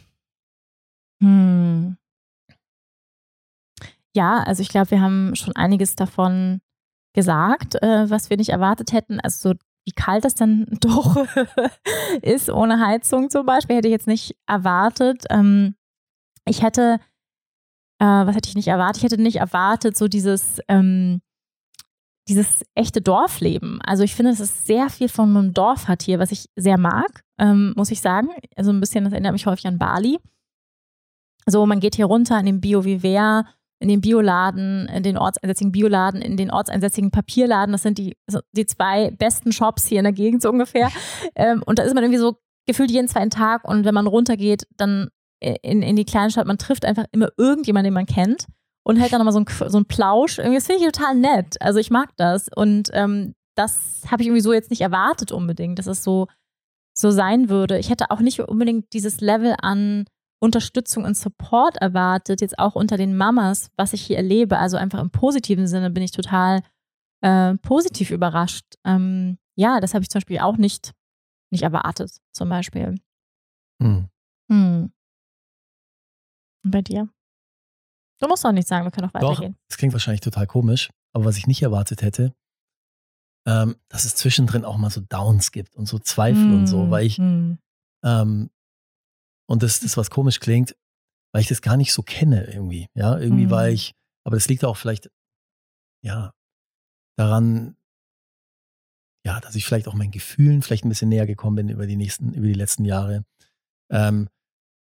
Hm. 1.23 1.97
Ja, 4.15 4.43
also 4.43 4.63
ich 4.63 4.69
glaube, 4.69 4.91
wir 4.91 5.01
haben 5.01 5.37
schon 5.37 5.55
einiges 5.55 5.95
davon 5.95 6.61
gesagt, 7.15 7.81
äh, 7.83 8.09
was 8.11 8.31
wir 8.31 8.37
nicht 8.37 8.51
erwartet 8.51 8.93
hätten. 8.93 9.21
Also 9.21 9.51
so 9.51 9.59
wie 9.87 9.93
kalt 9.93 10.25
es 10.25 10.35
dann 10.35 10.67
doch 10.81 11.17
ist 12.23 12.51
ohne 12.51 12.85
Heizung 12.85 13.31
zum 13.31 13.47
Beispiel, 13.47 13.77
hätte 13.77 13.89
ich 13.89 13.93
jetzt 13.93 14.07
nicht 14.07 14.37
erwartet. 14.47 15.25
Ähm, 15.31 15.75
ich 16.47 16.63
hätte, 16.63 16.99
äh, 18.01 18.05
was 18.05 18.35
hätte 18.35 18.49
ich 18.49 18.57
nicht 18.57 18.69
erwartet? 18.69 18.99
Ich 18.99 19.05
hätte 19.05 19.21
nicht 19.21 19.37
erwartet, 19.37 19.97
so 19.97 20.09
dieses 20.09 20.61
ähm, 20.69 21.21
dieses 22.31 22.64
echte 22.74 23.01
Dorfleben. 23.03 23.81
Also 23.83 24.05
ich 24.05 24.14
finde, 24.14 24.31
dass 24.31 24.41
es 24.41 24.64
sehr 24.64 24.89
viel 24.89 25.09
von 25.09 25.37
einem 25.37 25.53
Dorf 25.53 25.89
hat 25.89 26.03
hier, 26.03 26.18
was 26.18 26.31
ich 26.31 26.47
sehr 26.57 26.78
mag, 26.78 27.24
ähm, 27.39 27.74
muss 27.76 27.91
ich 27.91 28.01
sagen. 28.01 28.28
Also 28.57 28.70
ein 28.70 28.81
bisschen, 28.81 29.05
das 29.05 29.12
erinnert 29.12 29.33
mich 29.33 29.47
häufig 29.47 29.66
an 29.66 29.78
Bali. 29.78 30.18
So, 31.47 31.66
man 31.66 31.81
geht 31.81 31.97
hier 31.97 32.07
runter 32.07 32.39
in 32.39 32.47
den 32.47 32.61
Bio 32.61 32.85
Vivea, 32.85 33.45
in 33.81 33.89
den 33.89 34.01
Bioladen, 34.01 34.87
in 34.89 35.03
den 35.03 35.18
ortseinsätzigen 35.18 35.72
Bioladen, 35.72 36.22
in 36.22 36.37
den 36.37 36.51
ortseinsätzigen 36.51 37.11
Papierladen. 37.11 37.72
Das 37.72 37.83
sind 37.83 37.99
die, 37.99 38.16
die 38.53 38.66
zwei 38.66 39.11
besten 39.11 39.53
Shops 39.53 39.87
hier 39.87 39.99
in 39.99 40.05
der 40.05 40.12
Gegend 40.12 40.43
so 40.43 40.51
ungefähr. 40.51 40.91
Ähm, 41.35 41.62
und 41.66 41.78
da 41.78 41.83
ist 41.83 41.95
man 41.95 42.05
irgendwie 42.05 42.20
so 42.20 42.37
gefühlt 42.66 42.91
jeden 42.91 43.09
zweiten 43.09 43.31
Tag. 43.31 43.66
Und 43.66 43.85
wenn 43.85 43.95
man 43.95 44.07
runtergeht, 44.07 44.66
dann 44.76 45.09
in, 45.41 45.83
in 45.83 45.97
die 45.97 46.05
Kleinstadt, 46.05 46.47
man 46.47 46.59
trifft 46.59 46.85
einfach 46.85 47.07
immer 47.12 47.31
irgendjemanden, 47.37 47.87
den 47.87 47.95
man 47.95 48.07
kennt 48.07 48.47
und 48.83 48.97
hält 48.97 49.12
dann 49.12 49.24
nochmal 49.24 49.33
so 49.33 49.41
ein, 49.41 49.70
so 49.70 49.78
ein 49.78 49.87
Plausch. 49.87 50.39
Irgendwie, 50.39 50.57
das 50.57 50.66
finde 50.66 50.85
ich 50.85 50.93
total 50.93 51.14
nett. 51.14 51.61
Also 51.61 51.78
ich 51.78 51.91
mag 51.91 52.11
das. 52.16 52.49
Und 52.55 52.91
ähm, 52.93 53.35
das 53.55 54.03
habe 54.11 54.22
ich 54.22 54.28
irgendwie 54.28 54.43
so 54.43 54.53
jetzt 54.53 54.70
nicht 54.70 54.81
erwartet 54.81 55.33
unbedingt, 55.33 55.78
dass 55.78 55.87
es 55.87 56.03
so, 56.03 56.28
so 56.97 57.11
sein 57.11 57.49
würde. 57.49 57.78
Ich 57.78 57.91
hätte 57.91 58.11
auch 58.11 58.20
nicht 58.20 58.41
unbedingt 58.41 58.93
dieses 58.93 59.20
Level 59.20 59.55
an 59.61 60.07
Unterstützung 60.43 61.05
und 61.05 61.16
Support 61.16 61.76
erwartet, 61.76 62.41
jetzt 62.41 62.59
auch 62.59 62.74
unter 62.74 62.97
den 62.97 63.16
Mamas, 63.16 63.70
was 63.76 63.93
ich 63.93 64.01
hier 64.01 64.16
erlebe. 64.16 64.59
Also 64.59 64.78
einfach 64.78 65.01
im 65.01 65.11
positiven 65.11 65.66
Sinne 65.66 65.91
bin 65.91 66.03
ich 66.03 66.12
total 66.12 66.62
äh, 67.20 67.55
positiv 67.59 68.11
überrascht. 68.11 68.64
Ähm, 68.85 69.39
ja, 69.57 69.81
das 69.81 69.93
habe 69.93 70.03
ich 70.03 70.09
zum 70.09 70.20
Beispiel 70.20 70.39
auch 70.39 70.57
nicht, 70.57 70.93
nicht 71.53 71.62
erwartet, 71.62 72.16
zum 72.33 72.49
Beispiel. 72.49 72.95
Hm. 73.83 74.09
Hm. 74.51 74.93
Und 76.64 76.70
bei 76.70 76.81
dir? 76.81 77.09
Du 78.21 78.29
musst 78.29 78.45
doch 78.45 78.53
nicht 78.53 78.68
sagen, 78.68 78.85
wir 78.85 78.91
können 78.91 79.09
auch 79.09 79.14
weitergehen. 79.14 79.53
Doch, 79.55 79.61
das 79.68 79.79
klingt 79.79 79.95
wahrscheinlich 79.95 80.21
total 80.21 80.47
komisch, 80.47 80.91
aber 81.12 81.25
was 81.25 81.39
ich 81.39 81.47
nicht 81.47 81.62
erwartet 81.62 82.03
hätte, 82.03 82.35
ähm, 83.47 83.77
dass 83.89 84.05
es 84.05 84.14
zwischendrin 84.14 84.64
auch 84.64 84.77
mal 84.77 84.91
so 84.91 85.01
Downs 85.01 85.53
gibt 85.53 85.75
und 85.75 85.87
so 85.87 85.99
Zweifel 85.99 86.45
mm, 86.45 86.55
und 86.55 86.66
so, 86.66 86.91
weil 86.91 87.07
ich, 87.07 87.18
mm. 87.18 87.55
ähm, 88.05 88.51
und 89.49 89.62
das 89.62 89.83
ist, 89.83 89.97
was 89.97 90.11
komisch 90.11 90.39
klingt, 90.39 90.77
weil 91.33 91.41
ich 91.41 91.49
das 91.49 91.62
gar 91.62 91.79
nicht 91.79 91.93
so 91.93 92.03
kenne 92.03 92.45
irgendwie. 92.45 92.89
Ja, 92.95 93.18
irgendwie 93.18 93.47
mm. 93.47 93.51
war 93.51 93.68
ich, 93.71 93.95
aber 94.25 94.37
das 94.37 94.49
liegt 94.49 94.64
auch 94.64 94.77
vielleicht, 94.77 95.11
ja, 96.05 96.35
daran, 97.16 97.77
ja, 99.25 99.41
dass 99.41 99.55
ich 99.55 99.64
vielleicht 99.64 99.89
auch 99.89 99.95
meinen 99.95 100.11
Gefühlen 100.11 100.61
vielleicht 100.61 100.85
ein 100.85 100.91
bisschen 100.91 101.09
näher 101.09 101.27
gekommen 101.27 101.57
bin 101.57 101.68
über 101.71 101.87
die 101.87 101.97
nächsten, 101.97 102.35
über 102.35 102.47
die 102.47 102.55
letzten 102.55 102.85
Jahre. 102.85 103.25
Ähm, 103.91 104.29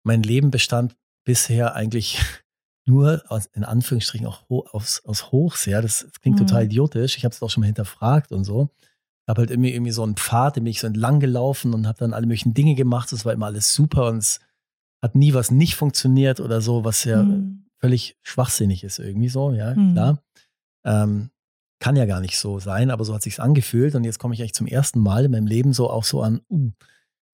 mein 0.05 0.23
Leben 0.23 0.51
bestand 0.51 0.97
bisher 1.25 1.75
eigentlich 1.75 2.21
nur 2.87 3.23
aus, 3.29 3.47
in 3.47 3.65
Anführungsstrichen 3.65 4.27
auch 4.27 4.49
ho 4.49 4.67
aus, 4.71 5.03
aus 5.05 5.33
Hochs, 5.33 5.67
ja, 5.67 5.83
das, 5.83 6.07
das 6.09 6.21
klingt 6.21 6.41
mhm. 6.41 6.47
total 6.47 6.65
idiotisch. 6.65 7.17
Ich 7.17 7.25
habe 7.25 7.35
es 7.35 7.43
auch 7.43 7.51
schon 7.51 7.63
mal 7.63 7.67
hinterfragt 7.67 8.33
und 8.33 8.45
so. 8.45 8.71
Ich 8.81 9.29
habe 9.29 9.41
halt 9.41 9.51
irgendwie, 9.51 9.73
irgendwie 9.73 9.93
so 9.93 10.05
einen 10.05 10.17
Pfad, 10.17 10.57
den 10.57 10.65
bin 10.65 10.71
ich 10.71 10.81
so 10.81 10.87
entlang 10.87 11.19
gelaufen 11.19 11.75
und 11.75 11.87
habe 11.87 11.99
dann 11.99 12.15
alle 12.15 12.27
möglichen 12.27 12.55
Dinge 12.55 12.77
gemacht. 12.77 13.13
Es 13.13 13.25
war 13.25 13.33
immer 13.33 13.47
alles 13.47 13.75
super 13.75 14.09
und 14.09 14.19
es 14.19 14.41
hat 15.03 15.15
nie 15.17 15.35
was 15.35 15.51
nicht 15.51 15.75
funktioniert 15.75 16.41
oder 16.41 16.61
so, 16.61 16.85
was 16.85 17.05
ja 17.05 17.23
mhm. 17.23 17.67
völlig 17.79 18.17
schwachsinnig 18.23 18.85
ist 18.85 18.99
irgendwie 18.99 19.29
so, 19.29 19.53
ja, 19.53 19.75
mhm. 19.75 19.93
klar. 19.93 20.23
Ähm, 20.85 21.31
kann 21.81 21.97
ja 21.97 22.07
gar 22.07 22.21
nicht 22.21 22.39
so 22.39 22.59
sein, 22.59 22.91
aber 22.91 23.05
so 23.05 23.15
hat 23.15 23.23
sich's 23.23 23.41
angefühlt 23.41 23.95
und 23.95 24.05
jetzt 24.05 24.19
komme 24.19 24.35
ich 24.35 24.41
eigentlich 24.41 24.55
zum 24.55 24.67
ersten 24.67 25.01
Mal 25.01 25.27
in 25.27 25.33
meinem 25.33 25.47
Leben 25.47 25.73
so 25.73 25.91
auch 25.91 26.05
so 26.05 26.23
an, 26.23 26.41
uh, 26.49 26.71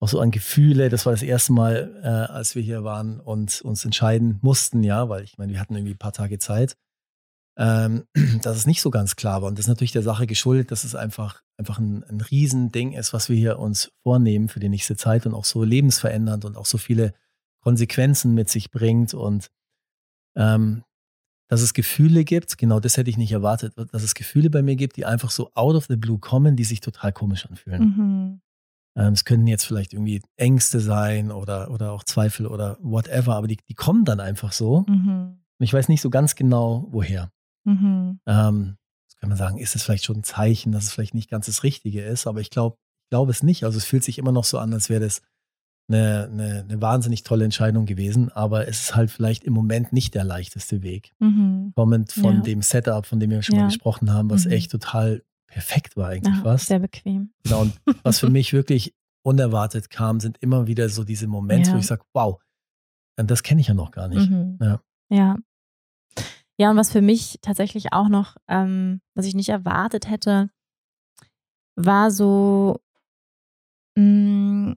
auch 0.03 0.09
so 0.09 0.19
an 0.19 0.31
Gefühle. 0.31 0.89
Das 0.89 1.05
war 1.05 1.13
das 1.13 1.23
erste 1.23 1.53
Mal, 1.53 2.01
äh, 2.03 2.07
als 2.07 2.55
wir 2.55 2.61
hier 2.61 2.83
waren 2.83 3.21
und 3.21 3.61
uns 3.61 3.85
entscheiden 3.85 4.37
mussten, 4.41 4.83
ja, 4.83 5.07
weil 5.07 5.23
ich 5.23 5.37
meine, 5.37 5.53
wir 5.53 5.59
hatten 5.61 5.75
irgendwie 5.75 5.93
ein 5.93 5.97
paar 5.97 6.11
Tage 6.11 6.39
Zeit, 6.39 6.75
ähm, 7.57 8.03
dass 8.41 8.57
es 8.57 8.67
nicht 8.67 8.81
so 8.81 8.91
ganz 8.91 9.15
klar 9.15 9.41
war. 9.41 9.47
Und 9.47 9.57
das 9.57 9.65
ist 9.65 9.69
natürlich 9.69 9.93
der 9.93 10.03
Sache 10.03 10.27
geschuldet, 10.27 10.71
dass 10.71 10.83
es 10.83 10.93
einfach, 10.93 11.41
einfach 11.57 11.79
ein, 11.79 12.03
ein 12.03 12.19
Riesending 12.19 12.91
ist, 12.91 13.13
was 13.13 13.29
wir 13.29 13.37
hier 13.37 13.59
uns 13.59 13.93
vornehmen 14.03 14.49
für 14.49 14.59
die 14.59 14.67
nächste 14.67 14.97
Zeit 14.97 15.25
und 15.25 15.33
auch 15.33 15.45
so 15.45 15.63
lebensverändernd 15.63 16.43
und 16.43 16.57
auch 16.57 16.65
so 16.65 16.77
viele 16.77 17.13
Konsequenzen 17.61 18.33
mit 18.33 18.49
sich 18.49 18.71
bringt 18.71 19.13
und 19.13 19.51
ähm, 20.35 20.83
dass 21.47 21.61
es 21.61 21.73
Gefühle 21.73 22.25
gibt, 22.25 22.57
genau 22.57 22.81
das 22.81 22.97
hätte 22.97 23.09
ich 23.09 23.17
nicht 23.17 23.31
erwartet, 23.31 23.73
dass 23.77 24.03
es 24.03 24.15
Gefühle 24.15 24.49
bei 24.49 24.63
mir 24.63 24.75
gibt, 24.75 24.97
die 24.97 25.05
einfach 25.05 25.29
so 25.29 25.51
out 25.53 25.75
of 25.75 25.85
the 25.85 25.95
blue 25.95 26.19
kommen, 26.19 26.57
die 26.57 26.63
sich 26.65 26.81
total 26.81 27.13
komisch 27.13 27.45
anfühlen. 27.45 27.81
Mhm. 27.81 28.41
Ähm, 28.95 29.13
es 29.13 29.25
könnten 29.25 29.47
jetzt 29.47 29.65
vielleicht 29.65 29.93
irgendwie 29.93 30.21
Ängste 30.37 30.79
sein 30.79 31.31
oder, 31.31 31.71
oder 31.71 31.91
auch 31.91 32.03
Zweifel 32.03 32.45
oder 32.45 32.77
whatever, 32.81 33.35
aber 33.35 33.47
die, 33.47 33.57
die 33.67 33.73
kommen 33.73 34.05
dann 34.05 34.19
einfach 34.19 34.51
so. 34.51 34.85
Mhm. 34.87 35.39
Und 35.59 35.63
ich 35.63 35.73
weiß 35.73 35.89
nicht 35.89 36.01
so 36.01 36.09
ganz 36.09 36.35
genau, 36.35 36.87
woher. 36.91 37.31
Mhm. 37.63 38.19
Ähm, 38.27 38.77
das 39.07 39.17
kann 39.19 39.29
man 39.29 39.37
sagen, 39.37 39.57
ist 39.57 39.75
es 39.75 39.83
vielleicht 39.83 40.05
schon 40.05 40.17
ein 40.17 40.23
Zeichen, 40.23 40.71
dass 40.71 40.83
es 40.83 40.91
vielleicht 40.91 41.13
nicht 41.15 41.29
ganz 41.29 41.47
das 41.47 41.63
Richtige 41.63 42.03
ist, 42.03 42.27
aber 42.27 42.41
ich 42.41 42.49
glaube 42.49 42.77
ich 43.05 43.09
glaube 43.09 43.31
es 43.31 43.43
nicht. 43.43 43.63
Also 43.63 43.77
es 43.77 43.85
fühlt 43.85 44.03
sich 44.03 44.17
immer 44.17 44.31
noch 44.31 44.43
so 44.43 44.57
an, 44.57 44.73
als 44.73 44.89
wäre 44.89 45.01
das 45.01 45.21
eine, 45.89 46.29
eine, 46.31 46.65
eine, 46.67 46.81
wahnsinnig 46.81 47.23
tolle 47.23 47.43
Entscheidung 47.43 47.85
gewesen, 47.85 48.31
aber 48.31 48.67
es 48.67 48.81
ist 48.81 48.95
halt 48.95 49.11
vielleicht 49.11 49.43
im 49.43 49.53
Moment 49.53 49.91
nicht 49.91 50.15
der 50.15 50.23
leichteste 50.23 50.81
Weg. 50.81 51.13
Mhm. 51.19 51.73
Kommend 51.75 52.11
von 52.11 52.35
ja. 52.35 52.41
dem 52.41 52.61
Setup, 52.61 53.05
von 53.05 53.19
dem 53.19 53.31
wir 53.31 53.41
schon 53.41 53.55
ja. 53.55 53.63
mal 53.63 53.67
gesprochen 53.67 54.11
haben, 54.11 54.29
was 54.29 54.45
mhm. 54.45 54.51
echt 54.51 54.71
total 54.71 55.23
perfekt 55.53 55.95
war 55.95 56.09
eigentlich 56.09 56.35
ja, 56.35 56.41
fast. 56.41 56.67
Sehr 56.67 56.79
bequem. 56.79 57.31
Genau, 57.43 57.61
und 57.61 57.79
was 58.03 58.19
für 58.19 58.29
mich 58.29 58.53
wirklich 58.53 58.95
unerwartet 59.23 59.89
kam, 59.89 60.19
sind 60.19 60.37
immer 60.39 60.67
wieder 60.67 60.89
so 60.89 61.03
diese 61.03 61.27
Momente, 61.27 61.71
wo 61.73 61.77
ich 61.77 61.85
sage, 61.85 62.03
wow, 62.13 62.41
das 63.15 63.43
kenne 63.43 63.61
ich 63.61 63.67
ja 63.67 63.73
noch 63.73 63.91
gar 63.91 64.07
nicht. 64.07 64.29
Mhm. 64.29 64.57
Ja. 64.59 64.81
ja. 65.09 65.37
Ja, 66.59 66.69
und 66.69 66.77
was 66.77 66.91
für 66.91 67.01
mich 67.01 67.39
tatsächlich 67.41 67.93
auch 67.93 68.09
noch, 68.09 68.37
ähm, 68.47 69.01
was 69.15 69.25
ich 69.25 69.35
nicht 69.35 69.49
erwartet 69.49 70.09
hätte, 70.09 70.49
war 71.75 72.11
so 72.11 72.79
mh, 73.95 74.03
mm, 74.03 74.75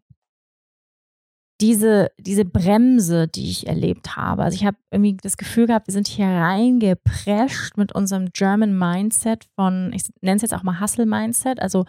diese, 1.61 2.11
diese 2.19 2.45
Bremse, 2.45 3.29
die 3.29 3.51
ich 3.51 3.67
erlebt 3.67 4.17
habe. 4.17 4.43
Also 4.43 4.57
ich 4.57 4.67
habe 4.67 4.77
irgendwie 4.91 5.17
das 5.17 5.37
Gefühl 5.37 5.67
gehabt, 5.67 5.87
wir 5.87 5.93
sind 5.93 6.07
hier 6.07 6.27
reingeprescht 6.27 7.77
mit 7.77 7.93
unserem 7.93 8.31
German 8.33 8.79
Mindset 8.79 9.47
von, 9.55 9.93
ich 9.95 10.03
nenne 10.21 10.37
es 10.37 10.43
jetzt 10.43 10.55
auch 10.55 10.63
mal 10.63 10.81
Hustle-Mindset, 10.81 11.61
also 11.61 11.87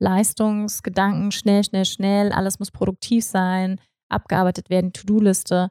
Leistungsgedanken, 0.00 1.30
schnell, 1.30 1.62
schnell, 1.62 1.84
schnell, 1.84 2.32
alles 2.32 2.58
muss 2.58 2.72
produktiv 2.72 3.24
sein, 3.24 3.80
abgearbeitet 4.08 4.68
werden, 4.68 4.92
To-Do-Liste. 4.92 5.70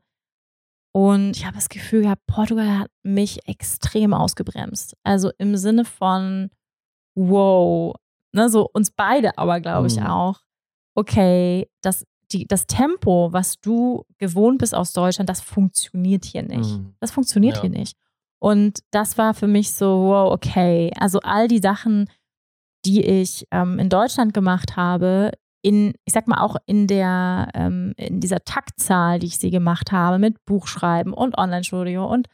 Und 0.95 1.35
ich 1.35 1.45
habe 1.45 1.55
das 1.55 1.69
Gefühl 1.69 2.03
gehabt, 2.03 2.25
Portugal 2.27 2.79
hat 2.79 2.91
mich 3.03 3.47
extrem 3.47 4.13
ausgebremst. 4.13 4.95
Also 5.03 5.31
im 5.37 5.57
Sinne 5.57 5.85
von, 5.85 6.49
wow, 7.15 7.95
ne, 8.31 8.47
so 8.49 8.69
uns 8.71 8.91
beide 8.91 9.37
aber, 9.37 9.59
glaube 9.59 9.87
ich, 9.87 9.97
mhm. 9.97 10.05
auch. 10.05 10.39
Okay, 10.95 11.67
das 11.81 12.05
die, 12.33 12.47
das 12.47 12.67
Tempo, 12.67 13.31
was 13.31 13.59
du 13.59 14.05
gewohnt 14.17 14.57
bist 14.57 14.73
aus 14.75 14.93
Deutschland, 14.93 15.29
das 15.29 15.41
funktioniert 15.41 16.25
hier 16.25 16.43
nicht. 16.43 16.77
Mhm. 16.77 16.95
Das 16.99 17.11
funktioniert 17.11 17.57
ja. 17.57 17.61
hier 17.61 17.69
nicht. 17.69 17.97
Und 18.39 18.79
das 18.91 19.17
war 19.17 19.33
für 19.33 19.47
mich 19.47 19.71
so, 19.71 20.07
wow, 20.07 20.33
okay. 20.33 20.91
Also 20.99 21.19
all 21.19 21.47
die 21.47 21.59
Sachen, 21.59 22.09
die 22.85 23.01
ich 23.03 23.47
ähm, 23.51 23.79
in 23.79 23.89
Deutschland 23.89 24.33
gemacht 24.33 24.75
habe, 24.75 25.31
in, 25.61 25.93
ich 26.03 26.13
sag 26.13 26.27
mal 26.27 26.41
auch 26.41 26.57
in 26.65 26.87
der, 26.87 27.47
ähm, 27.53 27.93
in 27.95 28.19
dieser 28.19 28.43
Taktzahl, 28.43 29.19
die 29.19 29.27
ich 29.27 29.37
sie 29.37 29.49
gemacht 29.49 29.93
habe, 29.93 30.19
mit 30.19 30.43
Buchschreiben 30.45 31.13
und 31.13 31.37
Online-Studio 31.37 32.05
und 32.05 32.27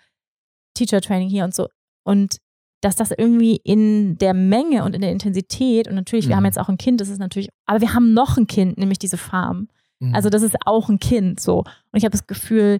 Teacher 0.73 1.01
Training 1.01 1.29
hier 1.29 1.43
und 1.43 1.53
so. 1.53 1.67
Und 2.03 2.37
dass 2.81 2.95
das 2.95 3.11
irgendwie 3.11 3.57
in 3.57 4.17
der 4.17 4.33
Menge 4.33 4.83
und 4.83 4.95
in 4.95 5.01
der 5.01 5.11
Intensität 5.11 5.87
und 5.87 5.95
natürlich, 5.95 6.25
mhm. 6.25 6.29
wir 6.29 6.35
haben 6.37 6.43
mhm. 6.43 6.47
jetzt 6.47 6.59
auch 6.59 6.69
ein 6.69 6.77
Kind, 6.77 7.01
das 7.01 7.09
ist 7.09 7.19
natürlich, 7.19 7.49
aber 7.65 7.81
wir 7.81 7.93
haben 7.93 8.13
noch 8.13 8.37
ein 8.37 8.47
Kind, 8.47 8.77
nämlich 8.77 8.99
diese 8.99 9.17
Farm. 9.17 9.67
Mhm. 9.99 10.15
Also 10.15 10.29
das 10.29 10.41
ist 10.41 10.55
auch 10.65 10.89
ein 10.89 10.99
Kind 10.99 11.39
so. 11.39 11.59
Und 11.59 11.95
ich 11.95 12.03
habe 12.03 12.11
das 12.11 12.27
Gefühl, 12.27 12.79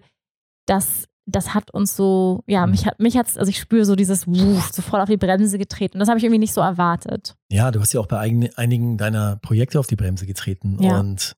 dass 0.66 1.06
das 1.26 1.54
hat 1.54 1.72
uns 1.72 1.96
so, 1.96 2.42
ja, 2.46 2.66
mhm. 2.66 2.72
mich 2.72 2.86
hat, 2.86 2.98
mich 2.98 3.16
hat's, 3.16 3.38
also 3.38 3.50
ich 3.50 3.58
spüre 3.58 3.84
so 3.84 3.94
dieses 3.94 4.26
Wuff, 4.26 4.70
sofort 4.72 5.02
auf 5.02 5.08
die 5.08 5.16
Bremse 5.16 5.58
getreten. 5.58 5.96
Und 5.96 6.00
das 6.00 6.08
habe 6.08 6.18
ich 6.18 6.24
irgendwie 6.24 6.40
nicht 6.40 6.52
so 6.52 6.60
erwartet. 6.60 7.36
Ja, 7.50 7.70
du 7.70 7.80
hast 7.80 7.92
ja 7.92 8.00
auch 8.00 8.06
bei 8.06 8.18
eigen, 8.18 8.52
einigen 8.56 8.96
deiner 8.96 9.36
Projekte 9.36 9.78
auf 9.78 9.86
die 9.86 9.96
Bremse 9.96 10.26
getreten. 10.26 10.78
Ja. 10.80 10.98
Und 10.98 11.36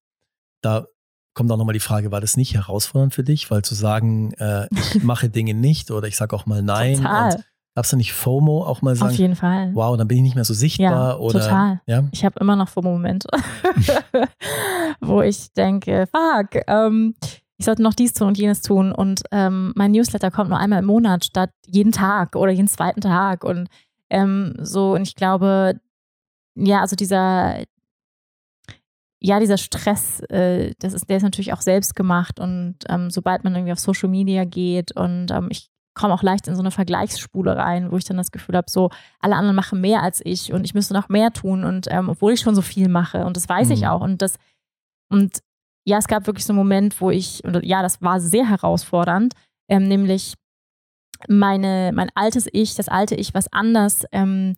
da 0.63 0.87
kommt 1.35 1.51
auch 1.51 1.57
nochmal 1.57 1.75
die 1.75 1.81
Frage, 1.81 2.11
war 2.11 2.21
das 2.21 2.37
nicht 2.37 2.55
herausfordernd 2.55 3.15
für 3.15 3.25
dich? 3.25 3.51
Weil 3.51 3.63
zu 3.63 3.75
sagen, 3.75 4.33
äh, 4.35 4.67
ich 4.71 5.03
mache 5.03 5.29
Dinge 5.29 5.55
nicht 5.55 5.91
oder 5.91 6.09
ich 6.09 6.17
sage 6.17 6.35
auch 6.37 6.47
mal 6.47 6.63
nein. 6.63 6.97
Total. 6.97 7.35
Und 7.35 7.45
Gab 7.75 7.87
es 7.87 7.91
da 7.91 7.97
nicht 7.97 8.13
FOMO 8.13 8.65
auch 8.65 8.83
mal 8.83 8.95
sagen? 8.95 9.13
Auf 9.13 9.19
jeden 9.19 9.37
Fall. 9.37 9.75
Wow, 9.75 9.97
dann 9.97 10.07
bin 10.07 10.19
ich 10.19 10.23
nicht 10.23 10.35
mehr 10.35 10.45
so 10.45 10.53
sichtbar 10.53 11.13
ja, 11.13 11.17
oder. 11.17 11.41
Total. 11.41 11.81
Ja? 11.87 12.05
Ich 12.13 12.25
habe 12.25 12.39
immer 12.39 12.55
noch 12.55 12.69
FOMO-Momente, 12.69 13.29
wo 15.01 15.23
ich 15.23 15.53
denke, 15.55 16.07
fuck, 16.07 16.63
ähm, 16.67 17.15
ich 17.57 17.65
sollte 17.65 17.83
noch 17.83 17.95
dies 17.95 18.13
tun 18.13 18.29
und 18.29 18.39
jenes 18.39 18.61
tun 18.61 18.93
und 18.93 19.23
ähm, 19.31 19.73
mein 19.75 19.93
Newsletter 19.93 20.31
kommt 20.31 20.51
nur 20.51 20.59
einmal 20.59 20.81
im 20.81 20.85
Monat 20.85 21.25
statt 21.25 21.51
jeden 21.67 21.93
Tag 21.93 22.37
oder 22.37 22.51
jeden 22.51 22.69
zweiten 22.69 23.01
Tag 23.01 23.45
und 23.45 23.69
ähm, 24.11 24.55
so 24.59 24.95
und 24.95 25.03
ich 25.03 25.15
glaube, 25.15 25.81
ja, 26.55 26.81
also 26.81 26.97
dieser, 26.97 27.63
ja, 29.21 29.41
dieser 29.41 29.57
Stress, 29.57 30.21
äh, 30.29 30.75
das 30.81 30.93
ist, 30.93 31.09
der 31.09 31.17
ist 31.17 31.23
natürlich 31.23 31.53
auch 31.53 31.63
selbst 31.63 31.95
gemacht 31.95 32.39
und 32.39 32.77
ähm, 32.89 33.09
sobald 33.11 33.45
man 33.45 33.55
irgendwie 33.55 33.73
auf 33.73 33.79
Social 33.79 34.11
Media 34.11 34.45
geht 34.45 34.95
und 34.95 35.31
ähm, 35.31 35.49
ich 35.51 35.71
komme 35.95 36.15
auch 36.15 36.23
leicht 36.23 36.49
in 36.49 36.55
so 36.55 36.63
eine 36.63 36.71
Vergleichsspule 36.71 37.57
rein, 37.57 37.91
wo 37.93 37.97
ich 37.97 38.05
dann 38.05 38.17
das 38.17 38.31
Gefühl 38.31 38.57
habe, 38.57 38.71
so 38.71 38.91
alle 39.21 39.37
anderen 39.37 39.57
machen 39.57 39.81
mehr 39.81 40.03
als 40.03 40.21
ich 40.25 40.53
und 40.53 40.65
ich 40.65 40.75
müsste 40.75 40.95
noch 40.95 41.09
mehr 41.09 41.33
tun 41.33 41.65
und 41.65 41.87
ähm, 41.91 42.09
obwohl 42.09 42.33
ich 42.33 42.41
schon 42.41 42.55
so 42.55 42.63
viel 42.63 42.89
mache 42.89 43.25
und 43.25 43.37
das 43.37 43.49
weiß 43.49 43.69
mhm. 43.69 43.75
ich 43.75 43.87
auch 43.87 44.01
und 44.01 44.23
das 44.23 44.37
und 45.11 45.41
ja, 45.85 45.99
es 45.99 46.07
gab 46.07 46.27
wirklich 46.27 46.45
so 46.45 46.53
einen 46.53 46.59
Moment, 46.59 47.01
wo 47.01 47.11
ich 47.11 47.45
und 47.45 47.63
ja, 47.65 47.83
das 47.83 48.01
war 48.01 48.21
sehr 48.21 48.49
herausfordernd, 48.49 49.35
ähm, 49.69 49.89
nämlich 49.89 50.35
meine 51.29 51.93
mein 51.95 52.11
altes 52.15 52.49
Ich, 52.53 52.75
das 52.75 52.89
alte 52.89 53.15
Ich, 53.15 53.35
was 53.35 53.53
anders 53.53 54.05
ähm, 54.13 54.55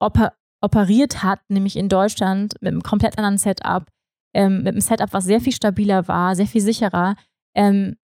oper 0.00 0.34
operiert 0.62 1.22
hat, 1.22 1.40
nämlich 1.48 1.76
in 1.76 1.88
Deutschland 1.88 2.54
mit 2.60 2.72
einem 2.72 2.82
komplett 2.82 3.18
anderen 3.18 3.38
Setup, 3.38 3.86
ähm, 4.34 4.58
mit 4.58 4.68
einem 4.68 4.80
Setup, 4.80 5.12
was 5.12 5.24
sehr 5.24 5.40
viel 5.40 5.52
stabiler 5.52 6.08
war, 6.08 6.34
sehr 6.34 6.46
viel 6.46 6.62
sicherer, 6.62 7.14
ähm, 7.54 7.96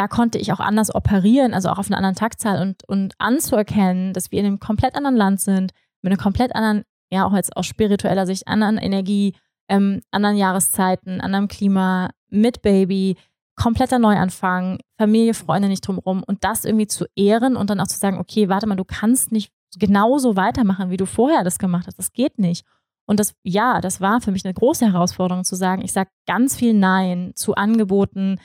da 0.00 0.08
konnte 0.08 0.38
ich 0.38 0.50
auch 0.50 0.60
anders 0.60 0.94
operieren, 0.94 1.52
also 1.52 1.68
auch 1.68 1.76
auf 1.76 1.88
einer 1.88 1.98
anderen 1.98 2.14
Taktzahl 2.14 2.62
und, 2.62 2.88
und 2.88 3.12
anzuerkennen, 3.18 4.14
dass 4.14 4.32
wir 4.32 4.40
in 4.40 4.46
einem 4.46 4.58
komplett 4.58 4.94
anderen 4.94 5.14
Land 5.14 5.42
sind, 5.42 5.72
mit 6.00 6.10
einer 6.10 6.22
komplett 6.22 6.56
anderen, 6.56 6.84
ja 7.12 7.26
auch 7.26 7.34
jetzt 7.34 7.54
aus 7.54 7.66
spiritueller 7.66 8.24
Sicht, 8.24 8.48
anderen 8.48 8.78
Energie, 8.78 9.34
ähm, 9.68 10.00
anderen 10.10 10.38
Jahreszeiten, 10.38 11.20
anderem 11.20 11.48
Klima, 11.48 12.08
mit 12.30 12.62
Baby, 12.62 13.18
kompletter 13.56 13.98
Neuanfang, 13.98 14.78
Familie, 14.96 15.34
Freunde 15.34 15.68
nicht 15.68 15.86
drumherum 15.86 16.22
und 16.26 16.44
das 16.44 16.64
irgendwie 16.64 16.86
zu 16.86 17.04
ehren 17.14 17.54
und 17.54 17.68
dann 17.68 17.78
auch 17.78 17.86
zu 17.86 17.98
sagen, 17.98 18.18
okay, 18.18 18.48
warte 18.48 18.66
mal, 18.66 18.76
du 18.76 18.86
kannst 18.86 19.32
nicht 19.32 19.52
genauso 19.78 20.34
weitermachen, 20.34 20.88
wie 20.88 20.96
du 20.96 21.04
vorher 21.04 21.44
das 21.44 21.58
gemacht 21.58 21.86
hast. 21.86 21.98
Das 21.98 22.14
geht 22.14 22.38
nicht. 22.38 22.64
Und 23.04 23.20
das, 23.20 23.34
ja, 23.42 23.82
das 23.82 24.00
war 24.00 24.22
für 24.22 24.32
mich 24.32 24.46
eine 24.46 24.54
große 24.54 24.90
Herausforderung 24.90 25.44
zu 25.44 25.56
sagen, 25.56 25.82
ich 25.84 25.92
sage 25.92 26.08
ganz 26.26 26.56
viel 26.56 26.72
Nein 26.72 27.32
zu 27.34 27.54
Angeboten, 27.54 28.38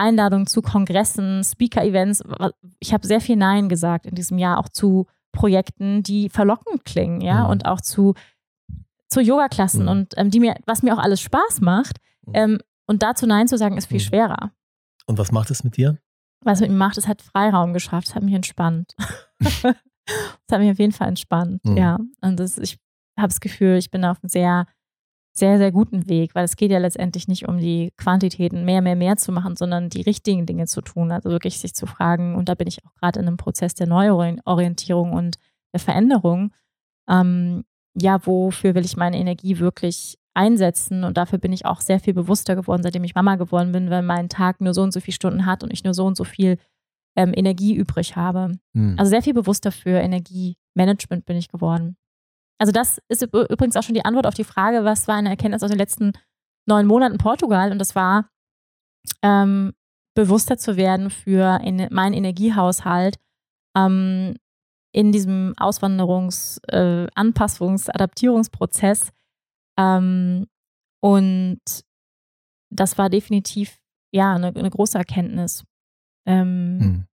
Einladungen 0.00 0.46
zu 0.46 0.62
Kongressen, 0.62 1.44
Speaker-Events. 1.44 2.22
Ich 2.80 2.92
habe 2.92 3.06
sehr 3.06 3.20
viel 3.20 3.36
Nein 3.36 3.68
gesagt 3.68 4.06
in 4.06 4.14
diesem 4.14 4.38
Jahr, 4.38 4.58
auch 4.58 4.68
zu 4.68 5.06
Projekten, 5.32 6.02
die 6.02 6.28
verlockend 6.28 6.84
klingen, 6.84 7.20
ja, 7.20 7.44
mhm. 7.44 7.50
und 7.50 7.66
auch 7.66 7.80
zu, 7.80 8.14
zu 9.08 9.20
Yoga-Klassen 9.20 9.82
mhm. 9.82 9.88
und 9.88 10.14
ähm, 10.16 10.30
die 10.30 10.40
mir, 10.40 10.56
was 10.66 10.82
mir 10.82 10.94
auch 10.94 10.98
alles 10.98 11.20
Spaß 11.20 11.60
macht. 11.60 11.98
Mhm. 12.26 12.32
Ähm, 12.34 12.58
und 12.86 13.02
dazu 13.02 13.26
Nein 13.26 13.46
zu 13.46 13.56
sagen, 13.56 13.76
ist 13.76 13.86
viel 13.86 13.98
mhm. 13.98 14.04
schwerer. 14.04 14.52
Und 15.06 15.18
was 15.18 15.30
macht 15.30 15.50
es 15.50 15.62
mit 15.62 15.76
dir? 15.76 15.98
Was 16.42 16.58
es 16.58 16.62
mit 16.62 16.70
mir 16.70 16.76
macht, 16.76 16.98
es 16.98 17.06
hat 17.06 17.22
Freiraum 17.22 17.72
geschafft, 17.72 18.08
es 18.08 18.14
hat 18.14 18.22
mich 18.22 18.34
entspannt. 18.34 18.94
Es 20.48 20.52
hat 20.52 20.60
mich 20.60 20.70
auf 20.72 20.78
jeden 20.80 20.90
Fall 20.90 21.06
entspannt, 21.06 21.64
mhm. 21.64 21.76
ja. 21.76 21.98
Und 22.20 22.40
das, 22.40 22.58
ich 22.58 22.80
habe 23.16 23.28
das 23.28 23.38
Gefühl, 23.38 23.76
ich 23.76 23.92
bin 23.92 24.04
auf 24.04 24.18
einem 24.20 24.28
sehr 24.28 24.66
sehr, 25.32 25.58
sehr 25.58 25.72
guten 25.72 26.08
Weg, 26.08 26.34
weil 26.34 26.44
es 26.44 26.56
geht 26.56 26.70
ja 26.70 26.78
letztendlich 26.78 27.28
nicht 27.28 27.48
um 27.48 27.58
die 27.58 27.92
Quantitäten 27.96 28.64
mehr, 28.64 28.82
mehr, 28.82 28.96
mehr 28.96 29.16
zu 29.16 29.32
machen, 29.32 29.56
sondern 29.56 29.88
die 29.88 30.02
richtigen 30.02 30.46
Dinge 30.46 30.66
zu 30.66 30.80
tun. 30.80 31.12
Also 31.12 31.30
wirklich 31.30 31.58
sich 31.58 31.74
zu 31.74 31.86
fragen, 31.86 32.34
und 32.34 32.48
da 32.48 32.54
bin 32.54 32.66
ich 32.66 32.84
auch 32.84 32.94
gerade 32.94 33.20
in 33.20 33.26
einem 33.26 33.36
Prozess 33.36 33.74
der 33.74 33.86
Neuorientierung 33.86 35.12
und 35.12 35.36
der 35.72 35.80
Veränderung. 35.80 36.52
Ähm, 37.08 37.64
ja, 37.94 38.24
wofür 38.26 38.74
will 38.74 38.84
ich 38.84 38.96
meine 38.96 39.18
Energie 39.18 39.58
wirklich 39.58 40.18
einsetzen? 40.34 41.04
Und 41.04 41.16
dafür 41.16 41.38
bin 41.38 41.52
ich 41.52 41.64
auch 41.64 41.80
sehr 41.80 42.00
viel 42.00 42.14
bewusster 42.14 42.56
geworden, 42.56 42.82
seitdem 42.82 43.04
ich 43.04 43.14
Mama 43.14 43.36
geworden 43.36 43.72
bin, 43.72 43.90
weil 43.90 44.02
mein 44.02 44.28
Tag 44.28 44.60
nur 44.60 44.74
so 44.74 44.82
und 44.82 44.92
so 44.92 45.00
viele 45.00 45.14
Stunden 45.14 45.46
hat 45.46 45.62
und 45.62 45.72
ich 45.72 45.84
nur 45.84 45.94
so 45.94 46.06
und 46.06 46.16
so 46.16 46.24
viel 46.24 46.58
ähm, 47.16 47.32
Energie 47.34 47.74
übrig 47.74 48.16
habe. 48.16 48.58
Mhm. 48.72 48.96
Also 48.98 49.10
sehr 49.10 49.22
viel 49.22 49.34
bewusster 49.34 49.72
für 49.72 49.98
Energiemanagement 49.98 51.24
bin 51.24 51.36
ich 51.36 51.48
geworden. 51.48 51.96
Also 52.60 52.72
das 52.72 53.00
ist 53.08 53.22
übrigens 53.22 53.76
auch 53.76 53.82
schon 53.82 53.94
die 53.94 54.04
Antwort 54.04 54.26
auf 54.26 54.34
die 54.34 54.44
Frage, 54.44 54.84
was 54.84 55.08
war 55.08 55.16
eine 55.16 55.30
Erkenntnis 55.30 55.62
aus 55.62 55.70
den 55.70 55.78
letzten 55.78 56.12
neun 56.68 56.86
Monaten 56.86 57.16
Portugal? 57.16 57.72
Und 57.72 57.78
das 57.78 57.94
war, 57.94 58.28
ähm, 59.22 59.72
bewusster 60.14 60.58
zu 60.58 60.76
werden 60.76 61.08
für 61.08 61.60
in, 61.64 61.88
meinen 61.90 62.12
Energiehaushalt 62.12 63.16
ähm, 63.74 64.36
in 64.92 65.10
diesem 65.10 65.54
Auswanderungs-, 65.56 66.60
äh, 66.68 67.06
Anpassungs-, 67.14 67.88
Adaptierungsprozess. 67.88 69.10
Ähm, 69.78 70.46
und 71.02 71.60
das 72.70 72.98
war 72.98 73.08
definitiv 73.08 73.80
ja 74.12 74.34
eine, 74.34 74.48
eine 74.48 74.70
große 74.70 74.98
Erkenntnis. 74.98 75.64
Ähm, 76.26 76.78
hm. 76.80 77.06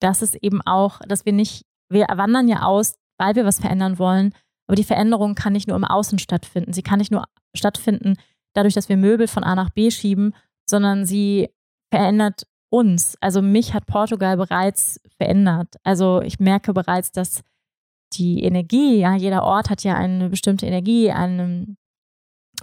Dass 0.00 0.22
es 0.22 0.34
eben 0.34 0.60
auch, 0.62 0.98
dass 1.06 1.24
wir 1.24 1.32
nicht, 1.32 1.66
wir 1.88 2.06
wandern 2.08 2.48
ja 2.48 2.62
aus, 2.62 2.96
weil 3.18 3.36
wir 3.36 3.44
was 3.44 3.60
verändern 3.60 4.00
wollen, 4.00 4.34
aber 4.66 4.76
die 4.76 4.84
Veränderung 4.84 5.34
kann 5.34 5.52
nicht 5.52 5.68
nur 5.68 5.76
im 5.76 5.84
Außen 5.84 6.18
stattfinden. 6.18 6.72
Sie 6.72 6.82
kann 6.82 6.98
nicht 6.98 7.10
nur 7.10 7.24
stattfinden 7.54 8.16
dadurch, 8.54 8.74
dass 8.74 8.88
wir 8.88 8.96
Möbel 8.96 9.28
von 9.28 9.44
A 9.44 9.54
nach 9.54 9.70
B 9.70 9.90
schieben, 9.90 10.34
sondern 10.68 11.06
sie 11.06 11.48
verändert 11.90 12.46
uns. 12.70 13.16
Also 13.20 13.42
mich 13.42 13.74
hat 13.74 13.86
Portugal 13.86 14.36
bereits 14.36 15.00
verändert. 15.16 15.76
Also 15.82 16.22
ich 16.22 16.40
merke 16.40 16.72
bereits, 16.72 17.12
dass 17.12 17.42
die 18.14 18.42
Energie, 18.42 18.98
ja, 18.98 19.14
jeder 19.14 19.42
Ort 19.42 19.70
hat 19.70 19.84
ja 19.84 19.94
eine 19.94 20.28
bestimmte 20.28 20.66
Energie, 20.66 21.10
eine, 21.10 21.76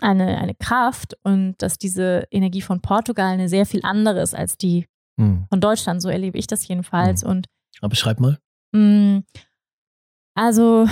eine, 0.02 0.38
eine 0.38 0.56
Kraft 0.56 1.16
und 1.24 1.56
dass 1.60 1.78
diese 1.78 2.28
Energie 2.32 2.62
von 2.62 2.82
Portugal 2.82 3.34
eine 3.34 3.50
sehr 3.50 3.66
viel 3.66 3.82
andere 3.84 4.22
ist 4.22 4.36
als 4.36 4.58
die 4.58 4.88
hm. 5.20 5.46
von 5.50 5.62
Deutschland. 5.62 6.02
So 6.02 6.10
erlebe 6.10 6.38
ich 6.38 6.48
das 6.48 6.68
jedenfalls. 6.68 7.24
Hm. 7.24 7.30
Und, 7.30 7.48
Aber 7.80 7.90
beschreib 7.90 8.20
mal. 8.20 8.40
Mh, 8.72 8.82
hm, 8.82 9.24
also, 10.36 10.88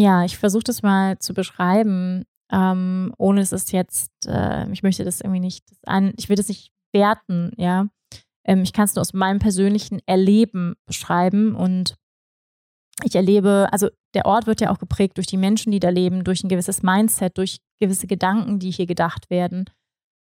ja, 0.00 0.24
ich 0.24 0.38
versuche 0.38 0.64
das 0.64 0.82
mal 0.82 1.18
zu 1.18 1.34
beschreiben, 1.34 2.24
ähm, 2.50 3.14
ohne 3.18 3.40
es 3.40 3.52
ist 3.52 3.72
jetzt, 3.72 4.10
äh, 4.26 4.70
ich 4.72 4.82
möchte 4.82 5.04
das 5.04 5.20
irgendwie 5.20 5.40
nicht, 5.40 5.64
ein, 5.86 6.14
ich 6.16 6.28
will 6.28 6.36
das 6.36 6.48
nicht 6.48 6.72
werten, 6.92 7.52
ja. 7.56 7.88
Ähm, 8.46 8.62
ich 8.62 8.72
kann 8.72 8.86
es 8.86 8.94
nur 8.94 9.02
aus 9.02 9.12
meinem 9.12 9.38
persönlichen 9.38 10.00
Erleben 10.06 10.74
beschreiben 10.86 11.54
und 11.54 11.96
ich 13.04 13.14
erlebe, 13.14 13.68
also 13.70 13.88
der 14.14 14.26
Ort 14.26 14.46
wird 14.46 14.60
ja 14.60 14.70
auch 14.70 14.78
geprägt 14.78 15.18
durch 15.18 15.26
die 15.26 15.36
Menschen, 15.36 15.70
die 15.70 15.80
da 15.80 15.90
leben, 15.90 16.24
durch 16.24 16.42
ein 16.42 16.48
gewisses 16.48 16.82
Mindset, 16.82 17.36
durch 17.38 17.58
gewisse 17.80 18.06
Gedanken, 18.06 18.58
die 18.58 18.70
hier 18.70 18.86
gedacht 18.86 19.30
werden. 19.30 19.66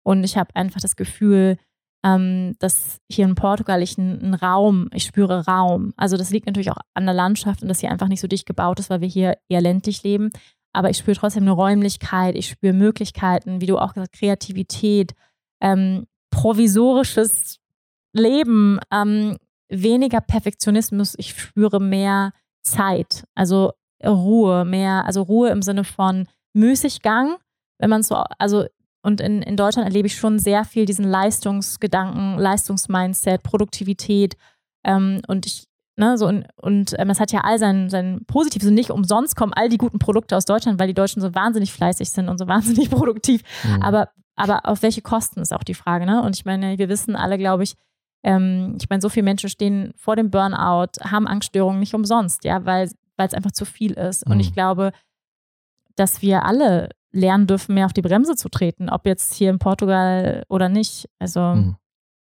Und 0.05 0.23
ich 0.23 0.37
habe 0.37 0.55
einfach 0.55 0.81
das 0.81 0.95
Gefühl, 0.95 1.57
ähm, 2.03 2.55
dass 2.59 2.99
hier 3.09 3.25
in 3.25 3.35
Portugal 3.35 3.81
ich 3.81 3.97
einen 3.97 4.33
Raum, 4.33 4.89
ich 4.93 5.03
spüre 5.03 5.45
Raum. 5.45 5.93
Also 5.97 6.17
das 6.17 6.29
liegt 6.29 6.45
natürlich 6.45 6.71
auch 6.71 6.79
an 6.93 7.05
der 7.05 7.13
Landschaft 7.13 7.61
und 7.61 7.67
dass 7.67 7.79
hier 7.79 7.91
einfach 7.91 8.07
nicht 8.07 8.21
so 8.21 8.27
dicht 8.27 8.45
gebaut 8.45 8.79
ist, 8.79 8.89
weil 8.89 9.01
wir 9.01 9.07
hier 9.07 9.37
eher 9.49 9.61
ländlich 9.61 10.03
leben. 10.03 10.29
Aber 10.71 10.89
ich 10.89 10.97
spüre 10.97 11.17
trotzdem 11.17 11.43
eine 11.43 11.51
Räumlichkeit, 11.51 12.35
ich 12.35 12.47
spüre 12.47 12.73
Möglichkeiten, 12.73 13.59
wie 13.59 13.65
du 13.65 13.77
auch 13.77 13.93
gesagt, 13.93 14.13
Kreativität, 14.13 15.13
ähm, 15.61 16.05
provisorisches 16.29 17.59
Leben, 18.13 18.79
ähm, 18.91 19.37
weniger 19.67 20.21
Perfektionismus, 20.21 21.15
ich 21.17 21.31
spüre 21.39 21.79
mehr 21.79 22.33
Zeit, 22.61 23.25
also 23.35 23.73
Ruhe, 24.05 24.63
mehr, 24.63 25.05
also 25.05 25.21
Ruhe 25.23 25.49
im 25.49 25.61
Sinne 25.61 25.83
von 25.83 26.27
Müßiggang, 26.53 27.35
wenn 27.79 27.89
man 27.89 28.03
so, 28.03 28.15
also 28.37 28.65
und 29.01 29.21
in, 29.21 29.41
in 29.41 29.55
Deutschland 29.55 29.87
erlebe 29.87 30.07
ich 30.07 30.15
schon 30.15 30.39
sehr 30.39 30.65
viel 30.65 30.85
diesen 30.85 31.05
Leistungsgedanken, 31.05 32.37
Leistungsmindset, 32.37 33.43
Produktivität. 33.43 34.35
Ähm, 34.83 35.21
und 35.27 35.45
ich, 35.45 35.65
ne, 35.95 36.17
so 36.17 36.27
und, 36.27 36.45
und 36.57 36.95
ähm, 36.97 37.07
das 37.07 37.19
hat 37.19 37.31
ja 37.31 37.41
all 37.41 37.59
sein, 37.59 37.89
sein 37.89 38.25
Positives. 38.27 38.67
Und 38.67 38.73
nicht 38.73 38.91
umsonst 38.91 39.35
kommen 39.35 39.53
all 39.53 39.69
die 39.69 39.77
guten 39.77 39.99
Produkte 39.99 40.35
aus 40.35 40.45
Deutschland, 40.45 40.79
weil 40.79 40.87
die 40.87 40.93
Deutschen 40.93 41.21
so 41.21 41.33
wahnsinnig 41.33 41.71
fleißig 41.71 42.09
sind 42.09 42.27
und 42.27 42.37
so 42.37 42.47
wahnsinnig 42.47 42.89
produktiv. 42.91 43.41
Mhm. 43.63 43.81
Aber, 43.81 44.09
aber 44.35 44.65
auf 44.65 44.81
welche 44.81 45.01
Kosten 45.01 45.39
ist 45.39 45.53
auch 45.53 45.63
die 45.63 45.73
Frage, 45.75 46.05
ne? 46.05 46.21
Und 46.21 46.35
ich 46.35 46.43
meine, 46.43 46.77
wir 46.77 46.89
wissen 46.89 47.15
alle, 47.15 47.37
glaube 47.37 47.63
ich, 47.63 47.75
ähm, 48.23 48.75
ich 48.81 48.89
meine, 48.89 49.01
so 49.01 49.07
viele 49.07 49.23
Menschen 49.23 49.49
stehen 49.49 49.93
vor 49.95 50.17
dem 50.17 50.29
Burnout, 50.29 50.91
haben 51.01 51.25
Angststörungen 51.25 51.79
nicht 51.79 51.93
umsonst, 51.93 52.43
ja, 52.43 52.65
weil 52.65 52.89
es 53.15 53.33
einfach 53.33 53.51
zu 53.51 53.63
viel 53.63 53.93
ist. 53.93 54.25
Mhm. 54.25 54.33
Und 54.33 54.39
ich 54.41 54.53
glaube, 54.53 54.91
dass 55.99 56.21
wir 56.21 56.45
alle 56.45 56.89
lernen 57.11 57.47
dürfen, 57.47 57.75
mehr 57.75 57.85
auf 57.85 57.93
die 57.93 58.01
Bremse 58.01 58.35
zu 58.35 58.49
treten, 58.49 58.89
ob 58.89 59.05
jetzt 59.05 59.33
hier 59.33 59.49
in 59.49 59.59
Portugal 59.59 60.43
oder 60.47 60.69
nicht. 60.69 61.09
Also, 61.19 61.41
mhm. 61.41 61.75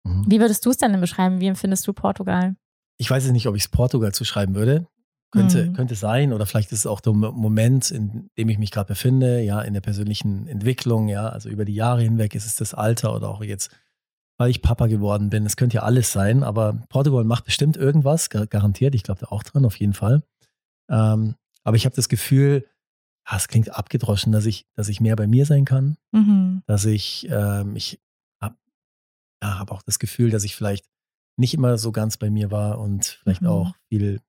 Mhm. 0.03 0.25
wie 0.27 0.39
würdest 0.39 0.65
du 0.65 0.71
es 0.71 0.77
denn 0.77 0.99
beschreiben? 0.99 1.39
Wie 1.39 1.47
empfindest 1.47 1.87
du 1.87 1.93
Portugal? 1.93 2.55
Ich 2.97 3.09
weiß 3.09 3.23
jetzt 3.23 3.33
nicht, 3.33 3.47
ob 3.47 3.55
ich 3.55 3.63
es 3.63 3.69
Portugal 3.69 4.13
zuschreiben 4.13 4.55
würde. 4.55 4.87
Könnte, 5.31 5.65
mhm. 5.65 5.73
könnte 5.73 5.95
sein, 5.95 6.31
oder 6.31 6.45
vielleicht 6.45 6.71
ist 6.71 6.79
es 6.79 6.85
auch 6.85 7.01
der 7.01 7.11
Moment, 7.13 7.89
in 7.89 8.29
dem 8.37 8.49
ich 8.49 8.59
mich 8.59 8.69
gerade 8.69 8.89
befinde, 8.89 9.41
ja, 9.41 9.61
in 9.61 9.73
der 9.73 9.81
persönlichen 9.81 10.45
Entwicklung, 10.45 11.07
ja, 11.07 11.27
also 11.27 11.49
über 11.49 11.65
die 11.65 11.73
Jahre 11.73 12.03
hinweg 12.03 12.35
ist 12.35 12.45
es 12.45 12.55
das 12.55 12.75
Alter 12.75 13.15
oder 13.15 13.29
auch 13.29 13.43
jetzt, 13.43 13.71
weil 14.37 14.51
ich 14.51 14.61
Papa 14.61 14.85
geworden 14.85 15.31
bin. 15.31 15.43
Es 15.47 15.55
könnte 15.55 15.77
ja 15.77 15.81
alles 15.81 16.11
sein, 16.11 16.43
aber 16.43 16.83
Portugal 16.87 17.23
macht 17.23 17.45
bestimmt 17.45 17.77
irgendwas, 17.77 18.29
garantiert. 18.29 18.93
Ich 18.93 19.01
glaube 19.01 19.21
da 19.21 19.27
auch 19.29 19.41
dran, 19.41 19.65
auf 19.65 19.75
jeden 19.77 19.93
Fall. 19.93 20.21
Ähm, 20.87 21.33
aber 21.63 21.77
ich 21.77 21.85
habe 21.85 21.95
das 21.95 22.09
Gefühl, 22.09 22.67
ah, 23.25 23.37
es 23.37 23.47
klingt 23.47 23.69
abgedroschen, 23.69 24.31
dass 24.31 24.45
ich, 24.45 24.65
dass 24.75 24.89
ich 24.89 25.01
mehr 25.01 25.15
bei 25.15 25.27
mir 25.27 25.45
sein 25.45 25.65
kann, 25.65 25.97
mhm. 26.11 26.63
dass 26.65 26.85
ich, 26.85 27.27
ähm, 27.29 27.75
ich 27.75 27.99
habe 28.41 28.55
ja, 29.41 29.59
hab 29.59 29.71
auch 29.71 29.81
das 29.81 29.99
Gefühl, 29.99 30.29
dass 30.29 30.43
ich 30.43 30.55
vielleicht 30.55 30.85
nicht 31.37 31.53
immer 31.53 31.77
so 31.77 31.91
ganz 31.91 32.17
bei 32.17 32.29
mir 32.29 32.51
war 32.51 32.79
und 32.79 33.19
vielleicht 33.23 33.41
mhm. 33.41 33.47
auch 33.47 33.75
viel 33.89 34.21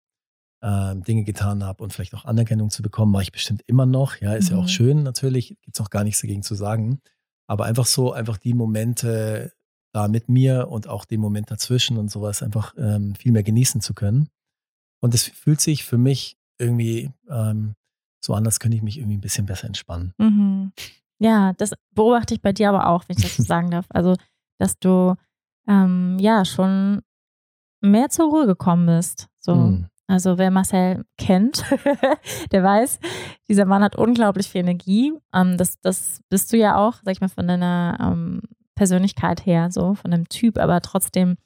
äh, 0.63 0.97
Dinge 0.97 1.25
getan 1.25 1.65
habe 1.65 1.83
und 1.83 1.93
vielleicht 1.93 2.15
auch 2.15 2.25
Anerkennung 2.25 2.71
zu 2.71 2.83
bekommen, 2.83 3.13
mache 3.13 3.25
ich 3.25 3.33
bestimmt 3.33 3.63
immer 3.67 3.87
noch. 3.87 4.17
Ja, 4.21 4.35
ist 4.35 4.51
mhm. 4.51 4.57
ja 4.57 4.63
auch 4.63 4.67
mhm. 4.67 4.73
schön 4.73 5.03
natürlich, 5.03 5.49
gibt 5.61 5.77
es 5.77 5.81
auch 5.81 5.91
gar 5.91 6.05
nichts 6.05 6.21
dagegen 6.21 6.43
zu 6.43 6.55
sagen. 6.55 7.01
Aber 7.47 7.67
einfach 7.67 7.87
so, 7.87 8.13
einfach 8.13 8.39
die 8.39 8.55
Momente 8.55 9.53
da 9.93 10.09
mit 10.09 10.29
mir 10.29 10.69
und 10.69 10.89
auch 10.89 11.05
den 11.05 11.21
Moment 11.21 11.51
dazwischen 11.51 11.99
und 11.99 12.11
sowas 12.11 12.43
einfach 12.43 12.75
ähm, 12.77 13.15
viel 13.15 13.33
mehr 13.33 13.43
genießen 13.43 13.81
zu 13.81 13.95
können. 13.95 14.29
Und 15.01 15.15
es 15.15 15.25
fühlt 15.25 15.61
sich 15.61 15.85
für 15.85 15.99
mich 15.99 16.39
irgendwie 16.59 17.13
ähm, 17.29 17.75
so 18.25 18.33
anders 18.33 18.59
könnte 18.59 18.77
ich 18.77 18.83
mich 18.83 18.99
irgendwie 18.99 19.19
ein 19.19 19.21
bisschen 19.21 19.47
besser 19.47 19.67
entspannen. 19.67 20.15
Mhm. 20.19 20.73
Ja, 21.19 21.53
das 21.55 21.73
beobachte 21.93 22.35
ich 22.35 22.41
bei 22.41 22.53
dir 22.53 22.71
aber 22.71 22.89
auch, 22.89 23.05
wenn 23.07 23.17
ich 23.17 23.23
das 23.23 23.37
so 23.37 23.43
sagen 23.45 23.71
darf. 23.71 23.87
Also, 23.91 24.15
dass 24.59 24.79
du 24.79 25.15
ähm, 25.69 26.17
ja 26.19 26.45
schon 26.45 27.03
mehr 27.81 28.09
zur 28.09 28.31
Ruhe 28.31 28.47
gekommen 28.47 28.87
bist. 28.87 29.29
So. 29.39 29.55
Mhm. 29.55 29.87
Also 30.07 30.37
wer 30.37 30.51
Marcel 30.51 31.05
kennt, 31.17 31.65
der 32.53 32.63
weiß, 32.63 32.99
dieser 33.49 33.65
Mann 33.65 33.83
hat 33.83 33.97
unglaublich 33.97 34.49
viel 34.49 34.61
Energie. 34.61 35.15
Ähm, 35.33 35.57
das, 35.57 35.81
das 35.81 36.21
bist 36.29 36.53
du 36.53 36.59
ja 36.59 36.77
auch, 36.77 36.97
sag 37.03 37.13
ich 37.13 37.21
mal, 37.21 37.29
von 37.29 37.49
deiner 37.49 37.97
ähm, 38.01 38.43
Persönlichkeit 38.75 39.47
her, 39.47 39.71
so 39.71 39.95
von 39.95 40.11
dem 40.11 40.29
Typ, 40.29 40.59
aber 40.59 40.81
trotzdem, 40.83 41.37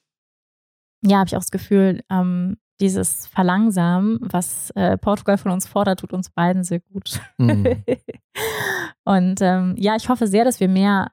ja, 1.04 1.18
habe 1.18 1.28
ich 1.28 1.36
auch 1.36 1.40
das 1.40 1.52
Gefühl, 1.52 2.02
ähm, 2.10 2.56
dieses 2.80 3.26
Verlangsamen, 3.26 4.18
was 4.20 4.70
äh, 4.70 4.96
Portugal 4.96 5.38
von 5.38 5.50
uns 5.50 5.66
fordert, 5.66 6.00
tut 6.00 6.12
uns 6.12 6.30
beiden 6.30 6.64
sehr 6.64 6.80
gut. 6.80 7.20
Mhm. 7.38 7.82
und 9.04 9.40
ähm, 9.40 9.74
ja, 9.76 9.96
ich 9.96 10.08
hoffe 10.08 10.26
sehr, 10.26 10.44
dass 10.44 10.60
wir 10.60 10.68
mehr 10.68 11.10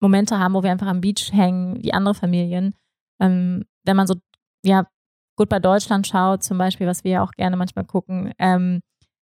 Momente 0.00 0.38
haben, 0.38 0.54
wo 0.54 0.62
wir 0.62 0.70
einfach 0.70 0.86
am 0.86 1.00
Beach 1.00 1.32
hängen, 1.32 1.82
wie 1.82 1.92
andere 1.92 2.14
Familien. 2.14 2.74
Ähm, 3.20 3.64
wenn 3.84 3.96
man 3.96 4.06
so, 4.06 4.14
ja, 4.64 4.86
gut 5.36 5.48
bei 5.48 5.60
Deutschland 5.60 6.06
schaut, 6.06 6.42
zum 6.42 6.58
Beispiel, 6.58 6.86
was 6.86 7.04
wir 7.04 7.12
ja 7.12 7.22
auch 7.22 7.32
gerne 7.32 7.56
manchmal 7.56 7.84
gucken, 7.84 8.32
ähm, 8.38 8.80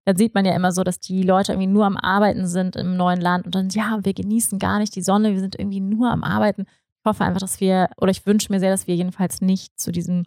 dann 0.06 0.18
sieht 0.18 0.36
man 0.36 0.46
ja 0.46 0.54
immer 0.54 0.72
so, 0.72 0.84
dass 0.84 1.00
die 1.00 1.24
Leute 1.24 1.54
irgendwie 1.54 1.72
nur 1.72 1.86
am 1.86 1.98
Arbeiten 1.98 2.46
sind 2.46 2.76
im 2.76 2.98
neuen 2.98 3.22
Land 3.22 3.46
und 3.46 3.56
dann, 3.56 3.70
ja, 3.70 4.00
wir 4.04 4.14
genießen 4.14 4.60
gar 4.60 4.80
nicht 4.80 4.96
die 4.96 5.02
Sonne, 5.02 5.32
wir 5.32 5.40
sind 5.40 5.58
irgendwie 5.58 5.80
nur 5.80 6.12
am 6.12 6.24
Arbeiten. 6.24 6.64
Ich 6.64 7.06
hoffe 7.06 7.24
einfach, 7.24 7.40
dass 7.40 7.62
wir, 7.62 7.90
oder 7.98 8.12
ich 8.12 8.26
wünsche 8.26 8.52
mir 8.52 8.60
sehr, 8.60 8.72
dass 8.72 8.86
wir 8.86 8.96
jedenfalls 8.96 9.42
nicht 9.42 9.80
zu 9.80 9.92
diesen 9.92 10.26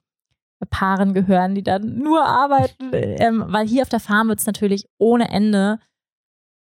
Paaren 0.64 1.12
gehören, 1.12 1.54
die 1.54 1.62
dann 1.62 1.98
nur 1.98 2.24
arbeiten, 2.24 2.90
ähm, 2.92 3.44
weil 3.48 3.66
hier 3.66 3.82
auf 3.82 3.88
der 3.88 4.00
Farm 4.00 4.28
wird 4.28 4.40
es 4.40 4.46
natürlich 4.46 4.86
ohne 4.98 5.30
Ende, 5.30 5.78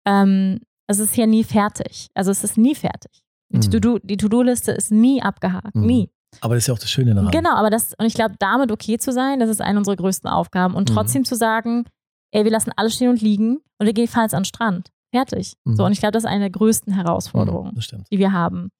ähm, 0.07 0.61
es 0.87 0.99
ist 0.99 1.15
hier 1.15 1.27
nie 1.27 1.45
fertig. 1.45 2.09
Also 2.15 2.31
es 2.31 2.45
ist 2.45 2.59
nie 2.59 2.75
fertig. 2.75 3.23
Mhm. 3.51 4.01
Die 4.03 4.17
To-Do-Liste 4.17 4.73
ist 4.73 4.91
nie 4.91 5.23
abgehakt, 5.23 5.75
mhm. 5.75 5.87
nie. 5.87 6.11
Aber 6.41 6.55
das 6.55 6.65
ist 6.65 6.69
ja 6.69 6.75
auch 6.75 6.79
das 6.79 6.91
Schöne 6.91 7.15
daran. 7.15 7.31
Genau, 7.31 7.55
aber 7.55 7.71
das, 7.71 7.95
und 7.95 8.07
ich 8.07 8.15
glaube, 8.15 8.35
damit 8.39 8.73
okay 8.73 8.99
zu 8.99 9.13
sein, 9.13 9.39
das 9.39 9.49
ist 9.49 9.61
eine 9.61 9.79
unserer 9.79 9.97
größten 9.97 10.29
Aufgaben. 10.29 10.75
Und 10.75 10.91
mhm. 10.91 10.95
trotzdem 10.95 11.23
mhm. 11.23 11.27
zu 11.27 11.37
sagen, 11.37 11.85
ey, 12.33 12.45
wir 12.45 12.51
lassen 12.51 12.73
alles 12.77 12.97
stehen 12.97 13.11
und 13.11 13.23
liegen 13.23 13.59
und 13.79 13.87
wir 13.87 13.93
gehen 13.93 14.09
falls 14.09 14.35
an 14.35 14.41
den 14.41 14.47
Strand. 14.47 14.91
Fertig. 15.13 15.55
So, 15.65 15.83
mhm. 15.83 15.87
und 15.87 15.93
ich 15.93 16.01
glaube, 16.01 16.13
das 16.13 16.25
ist 16.25 16.31
eine 16.31 16.41
der 16.41 16.51
größten 16.51 16.93
Herausforderungen, 16.93 17.75
mhm, 17.75 18.05
die 18.11 18.19
wir 18.19 18.33
haben. 18.33 18.71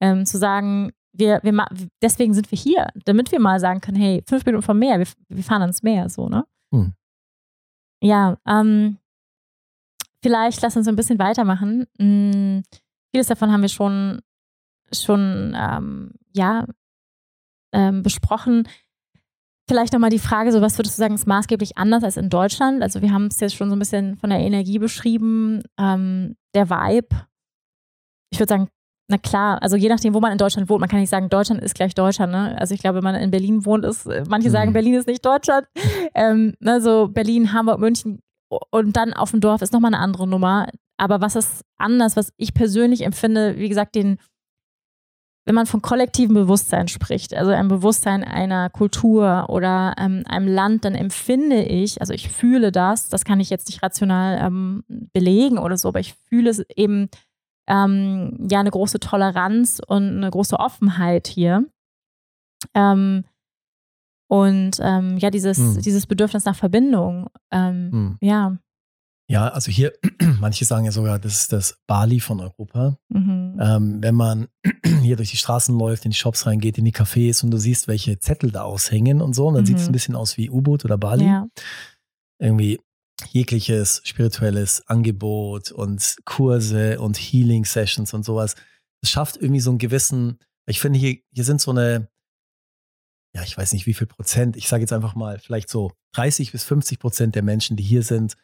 Ähm, 0.00 0.26
zu 0.26 0.36
sagen, 0.36 0.92
wir, 1.12 1.40
wir, 1.42 1.66
deswegen 2.02 2.34
sind 2.34 2.50
wir 2.50 2.58
hier, 2.58 2.88
damit 3.04 3.32
wir 3.32 3.40
mal 3.40 3.60
sagen 3.60 3.80
können, 3.80 3.98
hey, 3.98 4.22
fünf 4.26 4.44
Minuten 4.44 4.62
vom 4.62 4.78
Meer, 4.78 4.98
wir, 4.98 5.06
wir 5.28 5.44
fahren 5.44 5.62
ans 5.62 5.82
Meer, 5.82 6.08
so, 6.08 6.28
ne? 6.28 6.46
Hm. 6.72 6.92
Ja, 8.02 8.38
ähm, 8.46 8.98
vielleicht 10.22 10.62
lass 10.62 10.76
uns 10.76 10.86
ein 10.86 10.96
bisschen 10.96 11.18
weitermachen. 11.18 11.86
Hm, 11.98 12.62
vieles 13.12 13.26
davon 13.26 13.50
haben 13.50 13.62
wir 13.62 13.68
schon, 13.68 14.20
schon, 14.92 15.56
ähm, 15.56 16.12
ja, 16.34 16.66
ähm, 17.72 18.02
besprochen. 18.02 18.68
Vielleicht 19.68 19.92
nochmal 19.92 20.10
die 20.10 20.18
Frage, 20.18 20.50
so 20.52 20.62
was 20.62 20.78
würdest 20.78 20.96
du 20.96 21.00
sagen, 21.00 21.14
ist 21.14 21.26
maßgeblich 21.26 21.76
anders 21.76 22.02
als 22.02 22.16
in 22.16 22.30
Deutschland? 22.30 22.82
Also 22.82 23.02
wir 23.02 23.12
haben 23.12 23.26
es 23.26 23.40
jetzt 23.40 23.54
schon 23.54 23.68
so 23.68 23.76
ein 23.76 23.78
bisschen 23.78 24.16
von 24.16 24.30
der 24.30 24.38
Energie 24.40 24.78
beschrieben, 24.78 25.62
ähm, 25.78 26.36
der 26.54 26.70
Vibe. 26.70 27.26
Ich 28.30 28.38
würde 28.38 28.48
sagen, 28.48 28.68
na 29.10 29.16
klar, 29.16 29.62
also 29.62 29.76
je 29.76 29.88
nachdem, 29.88 30.12
wo 30.12 30.20
man 30.20 30.32
in 30.32 30.38
Deutschland 30.38 30.68
wohnt, 30.68 30.80
man 30.80 30.88
kann 30.88 31.00
nicht 31.00 31.08
sagen, 31.08 31.30
Deutschland 31.30 31.62
ist 31.62 31.74
gleich 31.74 31.94
Deutschland. 31.94 32.30
Ne? 32.30 32.54
Also 32.58 32.74
ich 32.74 32.80
glaube, 32.80 32.96
wenn 32.96 33.04
man 33.04 33.14
in 33.14 33.30
Berlin 33.30 33.64
wohnt, 33.64 33.86
ist, 33.86 34.06
manche 34.28 34.50
sagen, 34.50 34.70
mhm. 34.70 34.74
Berlin 34.74 34.94
ist 34.94 35.06
nicht 35.06 35.24
Deutschland. 35.24 35.66
Ähm, 36.14 36.54
ne, 36.60 36.80
so 36.80 37.08
Berlin, 37.08 37.52
Hamburg, 37.52 37.78
München 37.78 38.20
und 38.70 38.96
dann 38.96 39.12
auf 39.12 39.30
dem 39.30 39.40
Dorf 39.40 39.62
ist 39.62 39.72
nochmal 39.72 39.94
eine 39.94 40.02
andere 40.02 40.26
Nummer. 40.26 40.68
Aber 40.96 41.20
was 41.20 41.36
ist 41.36 41.64
anders, 41.76 42.16
was 42.16 42.32
ich 42.36 42.54
persönlich 42.54 43.02
empfinde, 43.02 43.56
wie 43.56 43.68
gesagt, 43.68 43.94
den, 43.94 44.18
wenn 45.46 45.54
man 45.54 45.66
von 45.66 45.80
kollektivem 45.80 46.34
Bewusstsein 46.34 46.88
spricht, 46.88 47.34
also 47.34 47.52
ein 47.52 47.68
Bewusstsein 47.68 48.24
einer 48.24 48.68
Kultur 48.68 49.46
oder 49.48 49.94
ähm, 49.98 50.24
einem 50.26 50.48
Land, 50.48 50.84
dann 50.84 50.94
empfinde 50.94 51.62
ich, 51.62 52.00
also 52.00 52.12
ich 52.12 52.28
fühle 52.28 52.72
das, 52.72 53.08
das 53.08 53.24
kann 53.24 53.40
ich 53.40 53.48
jetzt 53.48 53.68
nicht 53.68 53.82
rational 53.82 54.38
ähm, 54.42 54.84
belegen 54.88 55.58
oder 55.58 55.78
so, 55.78 55.88
aber 55.88 56.00
ich 56.00 56.14
fühle 56.28 56.50
es 56.50 56.62
eben 56.74 57.08
ähm, 57.68 58.48
ja 58.50 58.60
eine 58.60 58.70
große 58.70 58.98
Toleranz 58.98 59.80
und 59.86 60.08
eine 60.08 60.30
große 60.30 60.58
Offenheit 60.58 61.28
hier. 61.28 61.64
Ähm, 62.74 63.24
und 64.30 64.72
ähm, 64.80 65.16
ja, 65.18 65.30
dieses, 65.30 65.58
hm. 65.58 65.80
dieses 65.80 66.06
Bedürfnis 66.06 66.44
nach 66.44 66.56
Verbindung. 66.56 67.28
Ähm, 67.50 67.90
hm. 67.92 68.18
Ja. 68.20 68.58
Ja, 69.30 69.48
also 69.48 69.70
hier, 69.70 69.92
manche 70.40 70.64
sagen 70.64 70.86
ja 70.86 70.92
sogar, 70.92 71.18
das 71.18 71.40
ist 71.40 71.52
das 71.52 71.78
Bali 71.86 72.18
von 72.18 72.40
Europa. 72.40 72.96
Mhm. 73.10 73.58
Ähm, 73.60 74.02
wenn 74.02 74.14
man 74.14 74.48
hier 75.02 75.16
durch 75.16 75.30
die 75.30 75.36
Straßen 75.36 75.78
läuft, 75.78 76.06
in 76.06 76.12
die 76.12 76.16
Shops 76.16 76.46
reingeht, 76.46 76.78
in 76.78 76.86
die 76.86 76.94
Cafés 76.94 77.44
und 77.44 77.50
du 77.50 77.58
siehst, 77.58 77.88
welche 77.88 78.18
Zettel 78.18 78.50
da 78.50 78.62
aushängen 78.62 79.20
und 79.20 79.34
so, 79.34 79.46
und 79.46 79.54
dann 79.54 79.64
mhm. 79.64 79.66
sieht 79.66 79.76
es 79.78 79.86
ein 79.86 79.92
bisschen 79.92 80.16
aus 80.16 80.38
wie 80.38 80.48
U-Boot 80.48 80.86
oder 80.86 80.96
Bali. 80.96 81.26
Ja. 81.26 81.46
Irgendwie 82.40 82.80
jegliches 83.32 84.00
spirituelles 84.04 84.86
Angebot 84.88 85.72
und 85.72 86.16
Kurse 86.24 87.00
und 87.00 87.16
Healing 87.16 87.64
Sessions 87.64 88.14
und 88.14 88.24
sowas. 88.24 88.54
Das 89.00 89.10
schafft 89.10 89.36
irgendwie 89.36 89.60
so 89.60 89.70
einen 89.70 89.78
gewissen, 89.78 90.38
ich 90.66 90.80
finde, 90.80 90.98
hier, 90.98 91.18
hier 91.32 91.44
sind 91.44 91.60
so 91.60 91.70
eine, 91.70 92.08
ja, 93.34 93.42
ich 93.42 93.56
weiß 93.56 93.72
nicht 93.72 93.86
wie 93.86 93.94
viel 93.94 94.06
Prozent, 94.06 94.56
ich 94.56 94.68
sage 94.68 94.82
jetzt 94.82 94.92
einfach 94.92 95.14
mal, 95.14 95.38
vielleicht 95.38 95.68
so 95.68 95.92
30 96.14 96.52
bis 96.52 96.64
50 96.64 96.98
Prozent 96.98 97.34
der 97.34 97.42
Menschen, 97.42 97.76
die 97.76 97.82
hier 97.82 98.02
sind, 98.02 98.36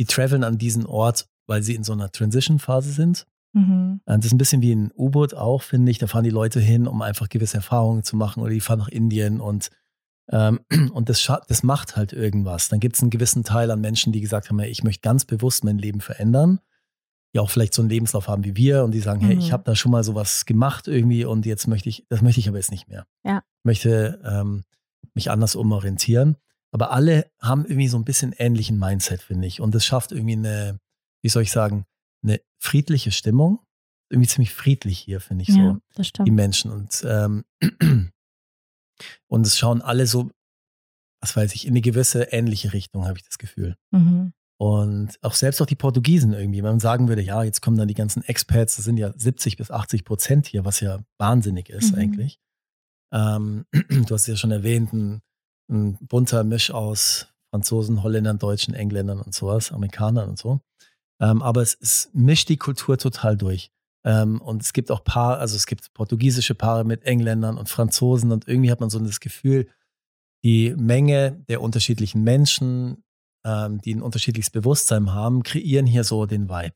die 0.00 0.04
traveln 0.04 0.44
an 0.44 0.58
diesen 0.58 0.86
Ort, 0.86 1.28
weil 1.46 1.62
sie 1.62 1.74
in 1.74 1.84
so 1.84 1.92
einer 1.92 2.12
Transition-Phase 2.12 2.92
sind. 2.92 3.26
Mhm. 3.54 4.00
Das 4.04 4.26
ist 4.26 4.32
ein 4.32 4.38
bisschen 4.38 4.62
wie 4.62 4.74
ein 4.74 4.92
U-Boot 4.94 5.34
auch, 5.34 5.62
finde 5.62 5.90
ich. 5.90 5.98
Da 5.98 6.06
fahren 6.06 6.24
die 6.24 6.30
Leute 6.30 6.60
hin, 6.60 6.86
um 6.86 7.02
einfach 7.02 7.28
gewisse 7.28 7.56
Erfahrungen 7.56 8.04
zu 8.04 8.16
machen 8.16 8.42
oder 8.42 8.50
die 8.50 8.60
fahren 8.60 8.78
nach 8.78 8.88
Indien 8.88 9.40
und, 9.40 9.70
und 10.92 11.08
das, 11.08 11.30
das 11.48 11.62
macht 11.62 11.96
halt 11.96 12.12
irgendwas. 12.12 12.68
Dann 12.68 12.80
gibt 12.80 12.96
es 12.96 13.02
einen 13.02 13.10
gewissen 13.10 13.44
Teil 13.44 13.70
an 13.70 13.80
Menschen, 13.80 14.12
die 14.12 14.20
gesagt 14.20 14.48
haben, 14.48 14.60
ich 14.60 14.84
möchte 14.84 15.02
ganz 15.02 15.24
bewusst 15.24 15.64
mein 15.64 15.78
Leben 15.78 16.00
verändern. 16.00 16.60
Die 17.34 17.40
auch 17.40 17.50
vielleicht 17.50 17.74
so 17.74 17.82
einen 17.82 17.90
Lebenslauf 17.90 18.26
haben 18.26 18.44
wie 18.44 18.56
wir 18.56 18.84
und 18.84 18.92
die 18.92 19.00
sagen, 19.00 19.22
mhm. 19.22 19.26
hey, 19.26 19.38
ich 19.38 19.48
mhm. 19.48 19.52
habe 19.52 19.64
da 19.64 19.74
schon 19.74 19.92
mal 19.92 20.02
sowas 20.02 20.46
gemacht 20.46 20.88
irgendwie 20.88 21.26
und 21.26 21.44
jetzt 21.44 21.66
möchte 21.66 21.90
ich, 21.90 22.06
das 22.08 22.22
möchte 22.22 22.40
ich 22.40 22.48
aber 22.48 22.56
jetzt 22.56 22.70
nicht 22.70 22.88
mehr. 22.88 23.06
Ja. 23.22 23.38
Ich 23.38 23.64
möchte 23.64 24.20
ähm, 24.24 24.64
mich 25.14 25.30
anders 25.30 25.54
umorientieren. 25.54 26.36
Aber 26.70 26.90
alle 26.92 27.30
haben 27.40 27.64
irgendwie 27.64 27.88
so 27.88 27.98
ein 27.98 28.04
bisschen 28.04 28.32
ähnlichen 28.32 28.78
Mindset, 28.78 29.22
finde 29.22 29.46
ich. 29.46 29.60
Und 29.60 29.74
es 29.74 29.84
schafft 29.84 30.12
irgendwie 30.12 30.34
eine, 30.34 30.78
wie 31.22 31.28
soll 31.28 31.42
ich 31.42 31.50
sagen, 31.50 31.86
eine 32.22 32.40
friedliche 32.58 33.10
Stimmung. 33.10 33.60
Irgendwie 34.10 34.28
ziemlich 34.28 34.54
friedlich 34.54 34.98
hier, 34.98 35.20
finde 35.20 35.42
ich 35.42 35.48
ja, 35.48 35.78
so. 35.96 36.24
Die 36.24 36.30
Menschen. 36.30 36.70
Und, 36.70 37.04
ähm, 37.06 37.44
und 39.26 39.46
es 39.46 39.58
schauen 39.58 39.82
alle 39.82 40.06
so, 40.06 40.30
was 41.20 41.36
weiß 41.36 41.54
ich, 41.54 41.66
in 41.66 41.72
eine 41.72 41.80
gewisse 41.80 42.24
ähnliche 42.24 42.72
Richtung, 42.72 43.06
habe 43.06 43.18
ich 43.18 43.24
das 43.24 43.38
Gefühl. 43.38 43.76
Mhm. 43.90 44.32
Und 44.60 45.18
auch 45.22 45.34
selbst 45.34 45.62
auch 45.62 45.66
die 45.66 45.76
Portugiesen 45.76 46.32
irgendwie, 46.32 46.58
wenn 46.58 46.70
man 46.70 46.80
sagen 46.80 47.08
würde, 47.08 47.22
ja, 47.22 47.44
jetzt 47.44 47.62
kommen 47.62 47.76
dann 47.76 47.88
die 47.88 47.94
ganzen 47.94 48.24
Expats, 48.24 48.76
das 48.76 48.84
sind 48.84 48.96
ja 48.96 49.12
70 49.16 49.56
bis 49.56 49.70
80 49.70 50.04
Prozent 50.04 50.46
hier, 50.46 50.64
was 50.64 50.80
ja 50.80 51.00
wahnsinnig 51.18 51.68
ist 51.70 51.92
mhm. 51.92 51.98
eigentlich. 51.98 52.40
Ähm, 53.12 53.66
du 53.72 54.14
hast 54.14 54.26
ja 54.26 54.36
schon 54.36 54.50
erwähnt, 54.50 54.92
ein 54.92 55.22
ein 55.68 55.96
bunter 56.00 56.44
Misch 56.44 56.70
aus 56.70 57.28
Franzosen, 57.50 58.02
Holländern, 58.02 58.38
Deutschen, 58.38 58.74
Engländern 58.74 59.20
und 59.20 59.34
sowas, 59.34 59.72
Amerikanern 59.72 60.30
und 60.30 60.38
so. 60.38 60.60
Ähm, 61.20 61.42
aber 61.42 61.62
es, 61.62 61.76
es, 61.80 62.10
mischt 62.12 62.48
die 62.48 62.56
Kultur 62.56 62.98
total 62.98 63.36
durch. 63.36 63.72
Ähm, 64.08 64.40
und 64.40 64.62
es 64.62 64.72
gibt 64.72 64.90
auch 64.90 65.04
Paare, 65.04 65.38
also 65.38 65.54
es 65.54 65.66
gibt 65.66 65.92
portugiesische 65.92 66.54
Paare 66.54 66.84
mit 66.84 67.04
Engländern 67.04 67.58
und 67.58 67.68
Franzosen 67.68 68.32
und 68.32 68.48
irgendwie 68.48 68.70
hat 68.70 68.80
man 68.80 68.88
so 68.88 68.98
das 68.98 69.20
Gefühl, 69.20 69.68
die 70.42 70.74
Menge 70.76 71.44
der 71.48 71.60
unterschiedlichen 71.60 72.22
Menschen, 72.22 73.04
ähm, 73.44 73.82
die 73.82 73.94
ein 73.94 74.00
unterschiedliches 74.00 74.48
Bewusstsein 74.48 75.12
haben, 75.12 75.42
kreieren 75.42 75.84
hier 75.84 76.04
so 76.04 76.24
den 76.24 76.48
Vibe. 76.48 76.72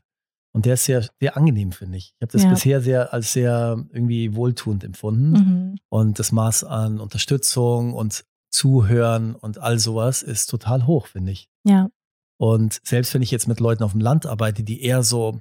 Und 0.54 0.66
der 0.66 0.74
ist 0.74 0.84
sehr, 0.84 1.08
sehr 1.20 1.34
angenehm, 1.38 1.72
finde 1.72 1.96
ich. 1.96 2.12
Ich 2.16 2.22
habe 2.22 2.32
das 2.32 2.42
ja. 2.42 2.50
bisher 2.50 2.82
sehr 2.82 3.14
als 3.14 3.32
sehr 3.32 3.82
irgendwie 3.90 4.34
wohltuend 4.34 4.84
empfunden. 4.84 5.30
Mhm. 5.30 5.78
Und 5.88 6.18
das 6.18 6.32
Maß 6.32 6.64
an 6.64 7.00
Unterstützung 7.00 7.94
und 7.94 8.26
Zuhören 8.50 9.34
und 9.34 9.56
all 9.56 9.78
sowas 9.78 10.22
ist 10.22 10.50
total 10.50 10.86
hoch, 10.86 11.06
finde 11.06 11.32
ich. 11.32 11.48
Ja. 11.64 11.88
Und 12.36 12.78
selbst 12.84 13.14
wenn 13.14 13.22
ich 13.22 13.30
jetzt 13.30 13.48
mit 13.48 13.60
Leuten 13.60 13.82
auf 13.82 13.92
dem 13.92 14.02
Land 14.02 14.26
arbeite, 14.26 14.62
die 14.62 14.82
eher 14.82 15.02
so 15.02 15.40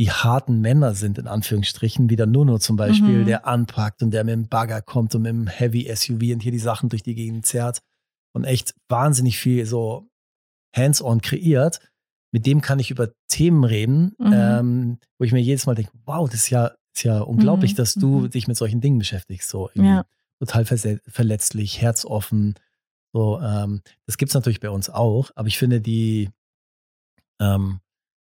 die 0.00 0.10
harten 0.10 0.60
Männer 0.60 0.94
sind, 0.94 1.18
in 1.18 1.28
Anführungsstrichen, 1.28 2.10
wie 2.10 2.16
der 2.16 2.26
Nuno 2.26 2.58
zum 2.58 2.76
Beispiel, 2.76 3.20
mhm. 3.20 3.26
der 3.26 3.46
anpackt 3.46 4.02
und 4.02 4.10
der 4.10 4.24
mit 4.24 4.32
dem 4.32 4.48
Bagger 4.48 4.82
kommt 4.82 5.14
und 5.14 5.22
mit 5.22 5.30
dem 5.30 5.46
Heavy 5.46 5.88
SUV 5.94 6.32
und 6.32 6.42
hier 6.42 6.52
die 6.52 6.58
Sachen 6.58 6.88
durch 6.88 7.02
die 7.02 7.14
Gegend 7.14 7.46
zerrt 7.46 7.80
und 8.32 8.44
echt 8.44 8.74
wahnsinnig 8.88 9.38
viel 9.38 9.64
so 9.66 10.08
hands-on 10.74 11.20
kreiert, 11.20 11.80
mit 12.32 12.46
dem 12.46 12.60
kann 12.60 12.78
ich 12.78 12.90
über 12.90 13.10
Themen 13.28 13.62
reden, 13.62 14.14
mhm. 14.18 14.32
ähm, 14.32 14.98
wo 15.18 15.24
ich 15.24 15.32
mir 15.32 15.40
jedes 15.40 15.66
Mal 15.66 15.74
denke, 15.74 15.92
wow, 16.04 16.28
das 16.28 16.40
ist 16.40 16.50
ja, 16.50 16.72
ist 16.94 17.04
ja 17.04 17.20
unglaublich, 17.20 17.72
mhm. 17.72 17.76
dass 17.76 17.94
du 17.94 18.20
mhm. 18.20 18.30
dich 18.30 18.48
mit 18.48 18.56
solchen 18.56 18.80
Dingen 18.80 18.98
beschäftigst. 18.98 19.48
So. 19.48 19.70
Ja 19.74 20.04
total 20.40 20.64
verletzlich, 20.64 21.80
herzoffen. 21.80 22.54
So, 23.12 23.40
ähm, 23.40 23.82
das 24.06 24.16
gibt 24.16 24.30
es 24.30 24.34
natürlich 24.34 24.60
bei 24.60 24.70
uns 24.70 24.88
auch, 24.88 25.30
aber 25.34 25.48
ich 25.48 25.58
finde 25.58 25.80
die, 25.80 26.30
ähm, 27.40 27.80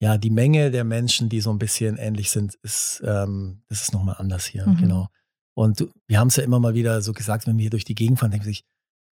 ja, 0.03 0.19
die 0.19 0.31
Menge 0.31 0.73
der 0.73 0.83
Menschen, 0.85 1.29
die 1.29 1.41
so 1.41 1.51
ein 1.51 1.59
bisschen 1.59 1.97
ähnlich 1.97 2.31
sind, 2.31 2.55
ist, 2.63 3.03
ähm, 3.07 3.63
das 3.69 3.83
ist 3.83 3.93
nochmal 3.93 4.17
anders 4.19 4.45
hier, 4.45 4.67
mhm. 4.67 4.77
genau. 4.77 5.09
Und 5.55 5.87
wir 6.09 6.19
haben 6.19 6.29
es 6.29 6.37
ja 6.37 6.43
immer 6.43 6.59
mal 6.59 6.75
wieder 6.75 7.03
so 7.03 7.13
gesagt, 7.13 7.47
wenn 7.47 7.57
wir 7.57 7.63
hier 7.63 7.71
durch 7.71 7.85
die 7.85 7.95
Gegend 7.95 8.19
fahren, 8.19 8.33
denken 8.33 8.47
sich, 8.47 8.65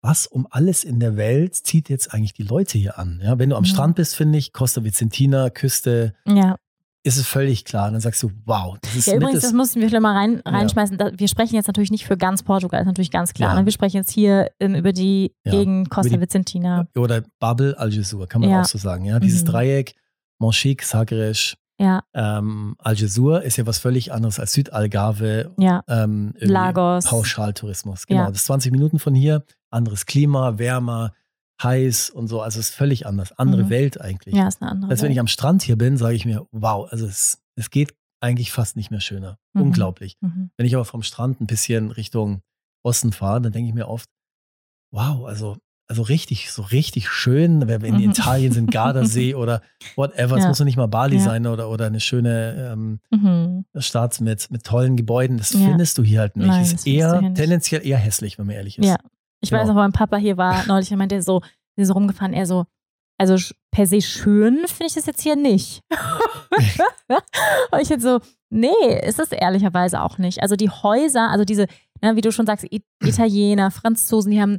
was 0.01 0.26
um 0.26 0.47
alles 0.51 0.84
in 0.84 0.99
der 0.99 1.16
Welt 1.16 1.55
zieht 1.55 1.91
jetzt 1.91 2.14
eigentlich 2.14 2.32
die 2.32 2.45
Leute 2.45 2.78
hier 2.78 2.99
an? 2.99 3.20
Ja, 3.22 3.39
wenn 3.39 3.51
du 3.51 3.57
am 3.57 3.62
mhm. 3.62 3.66
Strand 3.66 3.97
bist, 3.97 4.16
finde 4.16 4.39
ich, 4.39 4.53
Costa 4.53 4.82
Vicentina, 4.82 5.51
Küste, 5.51 6.14
ja 6.26 6.57
ist 7.05 7.16
es 7.16 7.26
völlig 7.26 7.64
klar. 7.64 7.91
dann 7.91 8.01
sagst 8.01 8.22
du, 8.22 8.30
wow, 8.45 8.76
das 8.82 8.95
ist 8.95 9.07
Ja, 9.07 9.14
übrigens, 9.14 9.41
das 9.41 9.53
mussten 9.53 9.80
wir 9.80 9.89
vielleicht 9.89 10.03
mal 10.03 10.14
rein, 10.14 10.43
reinschmeißen. 10.45 10.99
Ja. 10.99 11.11
Wir 11.16 11.28
sprechen 11.28 11.55
jetzt 11.55 11.66
natürlich 11.66 11.91
nicht 11.91 12.07
für 12.07 12.16
ganz 12.16 12.43
Portugal, 12.43 12.80
ist 12.80 12.86
natürlich 12.86 13.11
ganz 13.11 13.32
klar. 13.32 13.55
Ja. 13.55 13.61
Ne? 13.61 13.64
Wir 13.64 13.72
sprechen 13.72 13.97
jetzt 13.97 14.11
hier 14.11 14.51
ähm, 14.61 14.74
über 14.74 14.93
die 14.93 15.32
ja. 15.45 15.53
Gegend 15.53 15.91
Costa 15.91 16.14
die, 16.14 16.20
Vicentina. 16.20 16.86
Oder 16.97 17.22
Babel 17.39 17.74
Algesur, 17.76 18.26
kann 18.26 18.43
man 18.43 18.53
auch 18.53 18.64
so 18.64 18.78
sagen. 18.78 19.05
Ja, 19.05 19.20
dieses 19.20 19.43
mhm. 19.43 19.47
Dreieck, 19.47 19.95
Monchique, 20.39 20.84
Sagres, 20.84 21.57
ja. 21.80 22.03
Ähm, 22.12 22.74
Algesur 22.78 23.43
ist 23.43 23.57
ja 23.57 23.66
was 23.66 23.78
völlig 23.78 24.12
anderes 24.12 24.41
als 24.41 24.53
Südalgarve. 24.53 25.53
Ja. 25.59 25.84
Ähm, 25.86 26.34
Lagos. 26.39 27.07
Pauschaltourismus. 27.07 28.07
Genau. 28.07 28.26
Das 28.26 28.39
ist 28.39 28.45
20 28.47 28.72
Minuten 28.72 28.99
von 28.99 29.14
hier. 29.14 29.45
Anderes 29.70 30.07
Klima, 30.07 30.59
wärmer, 30.59 31.12
heiß 31.62 32.11
und 32.11 32.26
so. 32.26 32.41
Also 32.43 32.59
es 32.59 32.70
ist 32.70 32.74
völlig 32.74 33.07
anders. 33.07 33.32
Andere 33.39 33.64
mhm. 33.64 33.70
Welt 33.70 34.01
eigentlich. 34.01 34.34
Ja, 34.34 34.49
ist 34.49 34.61
eine 34.61 34.72
andere. 34.72 34.91
Als 34.91 35.03
wenn 35.03 35.12
ich 35.12 35.20
am 35.20 35.28
Strand 35.28 35.62
hier 35.62 35.78
bin, 35.78 35.97
sage 35.97 36.16
ich 36.16 36.26
mir, 36.26 36.47
wow, 36.51 36.91
also 36.91 37.07
es, 37.07 37.41
es 37.55 37.70
geht 37.70 37.95
eigentlich 38.20 38.51
fast 38.51 38.76
nicht 38.76 38.91
mehr 38.91 39.01
schöner. 39.01 39.39
Mhm. 39.53 39.62
Unglaublich. 39.62 40.16
Mhm. 40.20 40.51
Wenn 40.57 40.66
ich 40.66 40.74
aber 40.74 40.84
vom 40.84 41.03
Strand 41.03 41.41
ein 41.41 41.47
bisschen 41.47 41.93
Richtung 41.93 42.43
Osten 42.82 43.12
fahre, 43.12 43.41
dann 43.41 43.53
denke 43.53 43.68
ich 43.68 43.74
mir 43.74 43.89
oft, 43.89 44.09
wow, 44.93 45.26
also, 45.26 45.59
also 45.89 46.03
richtig, 46.03 46.53
so 46.53 46.62
richtig 46.62 47.09
schön, 47.09 47.66
wenn 47.66 47.80
wir 47.80 47.89
in 47.89 47.97
mhm. 47.97 48.11
Italien 48.11 48.53
sind, 48.53 48.70
Gardasee 48.70 49.34
oder 49.34 49.62
whatever. 49.97 50.36
Es 50.36 50.47
muss 50.47 50.59
doch 50.59 50.66
nicht 50.66 50.76
mal 50.76 50.86
Bali 50.86 51.16
ja. 51.16 51.22
sein 51.22 51.47
oder, 51.47 51.70
oder 51.70 51.86
eine 51.86 52.01
schöne 52.01 52.72
ähm, 52.72 53.01
mhm. 53.11 53.64
Stadt 53.76 54.20
mit, 54.20 54.51
mit 54.51 54.64
tollen 54.64 54.97
Gebäuden. 54.97 55.39
Das 55.39 55.55
ja. 55.55 55.61
findest 55.61 55.97
du 55.97 56.03
hier 56.03 56.20
halt 56.20 56.36
nicht. 56.36 56.47
Nein, 56.47 56.62
ist 56.62 56.86
eher 56.86 57.20
tendenziell 57.34 57.86
eher 57.86 57.97
hässlich, 57.97 58.39
wenn 58.39 58.47
man 58.47 58.57
ehrlich 58.57 58.78
ist. 58.78 58.86
Ja, 58.86 58.97
ich 59.41 59.49
genau. 59.49 59.62
weiß 59.62 59.68
noch, 59.68 59.76
mein 59.76 59.93
Papa 59.93 60.18
hier 60.18 60.36
war 60.36 60.64
neulich 60.66 60.91
und 60.93 60.99
meinte 60.99 61.20
so, 61.22 61.41
wir 61.76 61.86
so 61.86 61.95
rumgefahren, 61.95 62.34
er 62.34 62.45
so, 62.45 62.66
also 63.16 63.36
per 63.70 63.86
se 63.86 64.03
schön 64.03 64.66
finde 64.66 64.86
ich 64.86 64.95
das 64.95 65.07
jetzt 65.07 65.22
hier 65.22 65.36
nicht. 65.36 65.80
und 67.70 67.80
ich 67.80 67.89
jetzt 67.89 68.03
so, 68.03 68.20
nee, 68.51 68.68
ist 69.03 69.18
es 69.18 69.32
ehrlicherweise 69.32 70.03
auch 70.03 70.18
nicht. 70.18 70.43
Also 70.43 70.55
die 70.55 70.68
Häuser, 70.68 71.30
also 71.30 71.47
diese, 71.47 71.66
ne, 72.03 72.14
wie 72.14 72.20
du 72.20 72.30
schon 72.30 72.47
sagst, 72.47 72.66
Italiener, 73.03 73.70
Franzosen, 73.70 74.32
die 74.32 74.41
haben 74.41 74.59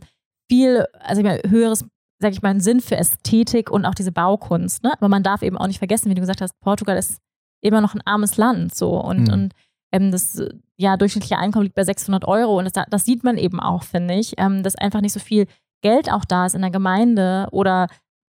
viel, 0.49 0.85
also 0.99 1.21
ich 1.21 1.27
meine, 1.27 1.41
höheres, 1.47 1.85
sag 2.19 2.33
ich 2.33 2.41
mal, 2.41 2.49
einen 2.49 2.61
Sinn 2.61 2.81
für 2.81 2.97
Ästhetik 2.97 3.69
und 3.69 3.85
auch 3.85 3.95
diese 3.95 4.11
Baukunst. 4.11 4.83
Ne? 4.83 4.91
Aber 4.93 5.07
man 5.07 5.23
darf 5.23 5.41
eben 5.41 5.57
auch 5.57 5.67
nicht 5.67 5.79
vergessen, 5.79 6.09
wie 6.09 6.15
du 6.15 6.21
gesagt 6.21 6.41
hast, 6.41 6.59
Portugal 6.59 6.97
ist 6.97 7.19
immer 7.61 7.81
noch 7.81 7.93
ein 7.93 8.01
armes 8.05 8.37
Land 8.37 8.75
so 8.75 8.99
und, 8.99 9.27
mhm. 9.27 9.33
und 9.33 9.53
ähm, 9.91 10.11
das 10.11 10.41
ja, 10.77 10.97
durchschnittliche 10.97 11.37
Einkommen 11.37 11.63
liegt 11.63 11.75
bei 11.75 11.83
600 11.83 12.25
Euro 12.25 12.57
und 12.57 12.65
das, 12.65 12.85
das 12.89 13.05
sieht 13.05 13.23
man 13.23 13.37
eben 13.37 13.59
auch, 13.59 13.83
finde 13.83 14.13
ich, 14.15 14.33
ähm, 14.37 14.63
dass 14.63 14.75
einfach 14.75 15.01
nicht 15.01 15.13
so 15.13 15.19
viel 15.19 15.47
Geld 15.81 16.11
auch 16.11 16.25
da 16.25 16.45
ist 16.45 16.55
in 16.55 16.61
der 16.61 16.71
Gemeinde 16.71 17.47
oder 17.51 17.87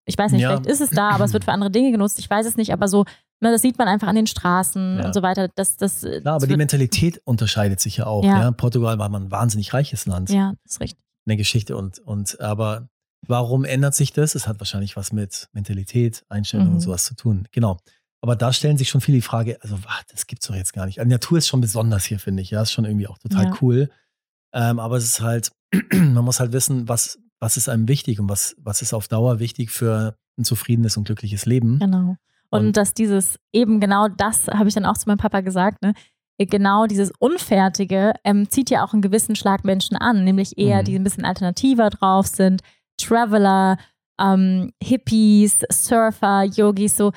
ich 0.05 0.17
weiß 0.17 0.31
nicht, 0.31 0.41
ja. 0.41 0.49
vielleicht 0.49 0.67
ist 0.67 0.81
es 0.81 0.89
da, 0.89 1.09
aber 1.09 1.25
es 1.25 1.33
wird 1.33 1.43
für 1.43 1.51
andere 1.51 1.69
Dinge 1.69 1.91
genutzt, 1.91 2.17
ich 2.19 2.29
weiß 2.29 2.45
es 2.45 2.55
nicht, 2.55 2.71
aber 2.71 2.87
so, 2.87 3.03
ne, 3.41 3.51
das 3.51 3.61
sieht 3.61 3.77
man 3.77 3.89
einfach 3.89 4.07
an 4.07 4.15
den 4.15 4.27
Straßen 4.27 4.99
ja. 4.99 5.05
und 5.05 5.13
so 5.13 5.21
weiter. 5.21 5.49
Das, 5.55 5.75
das, 5.75 6.01
das 6.01 6.25
aber 6.25 6.47
die 6.47 6.55
Mentalität 6.55 7.21
unterscheidet 7.25 7.81
sich 7.81 7.97
ja 7.97 8.05
auch. 8.05 8.23
Ja. 8.23 8.39
ja. 8.39 8.51
Portugal 8.51 8.97
war 8.99 9.09
mal 9.09 9.19
ein 9.19 9.31
wahnsinnig 9.31 9.73
reiches 9.73 10.05
Land. 10.05 10.29
Ja, 10.29 10.53
das 10.63 10.73
ist 10.75 10.81
richtig. 10.81 11.06
In 11.27 11.31
der 11.31 11.37
Geschichte 11.37 11.75
und, 11.75 11.99
und 11.99 12.39
aber 12.39 12.87
warum 13.27 13.65
ändert 13.65 13.93
sich 13.93 14.13
das? 14.13 14.33
Es 14.33 14.47
hat 14.47 14.61
wahrscheinlich 14.61 14.95
was 14.95 15.11
mit 15.11 15.49
Mentalität, 15.51 16.23
Einstellung 16.29 16.67
mhm. 16.69 16.75
und 16.75 16.79
sowas 16.79 17.03
zu 17.03 17.15
tun. 17.17 17.49
Genau. 17.51 17.79
Aber 18.21 18.37
da 18.37 18.53
stellen 18.53 18.77
sich 18.77 18.87
schon 18.87 19.01
viele 19.01 19.17
die 19.17 19.23
Frage, 19.23 19.61
also 19.61 19.77
das 20.09 20.25
gibt 20.27 20.41
es 20.41 20.47
doch 20.47 20.55
jetzt 20.55 20.71
gar 20.71 20.85
nicht. 20.85 21.01
Die 21.01 21.05
Natur 21.05 21.37
ist 21.37 21.49
schon 21.49 21.59
besonders 21.59 22.05
hier, 22.05 22.17
finde 22.17 22.43
ich. 22.43 22.51
Ja, 22.51 22.61
ist 22.61 22.71
schon 22.71 22.85
irgendwie 22.85 23.07
auch 23.07 23.17
total 23.17 23.47
ja. 23.47 23.57
cool. 23.61 23.89
Ähm, 24.53 24.79
aber 24.79 24.95
es 24.95 25.03
ist 25.03 25.19
halt, 25.19 25.51
man 25.91 26.23
muss 26.23 26.39
halt 26.39 26.53
wissen, 26.53 26.87
was, 26.87 27.19
was 27.41 27.57
ist 27.57 27.67
einem 27.67 27.89
wichtig 27.89 28.21
und 28.21 28.29
was, 28.29 28.55
was 28.57 28.81
ist 28.81 28.93
auf 28.93 29.09
Dauer 29.09 29.39
wichtig 29.39 29.69
für 29.69 30.15
ein 30.37 30.45
zufriedenes 30.45 30.95
und 30.95 31.03
glückliches 31.03 31.45
Leben. 31.45 31.79
Genau. 31.79 32.15
Und, 32.51 32.67
und 32.67 32.77
dass 32.77 32.93
dieses 32.93 33.37
eben 33.51 33.81
genau 33.81 34.07
das, 34.07 34.47
habe 34.47 34.69
ich 34.69 34.75
dann 34.75 34.85
auch 34.85 34.97
zu 34.97 35.09
meinem 35.09 35.17
Papa 35.17 35.41
gesagt, 35.41 35.81
ne? 35.81 35.93
Genau 36.37 36.85
dieses 36.85 37.11
Unfertige 37.19 38.13
ähm, 38.23 38.49
zieht 38.49 38.69
ja 38.69 38.83
auch 38.83 38.93
einen 38.93 39.01
gewissen 39.01 39.35
Schlag 39.35 39.63
Menschen 39.63 39.97
an, 39.97 40.23
nämlich 40.23 40.57
eher, 40.57 40.81
mhm. 40.81 40.85
die 40.85 40.95
ein 40.95 41.03
bisschen 41.03 41.25
alternativer 41.25 41.89
drauf 41.89 42.27
sind, 42.27 42.61
Traveler, 42.97 43.77
ähm, 44.19 44.71
Hippies, 44.81 45.65
Surfer, 45.71 46.43
Yogis, 46.43 46.95
so 46.95 47.11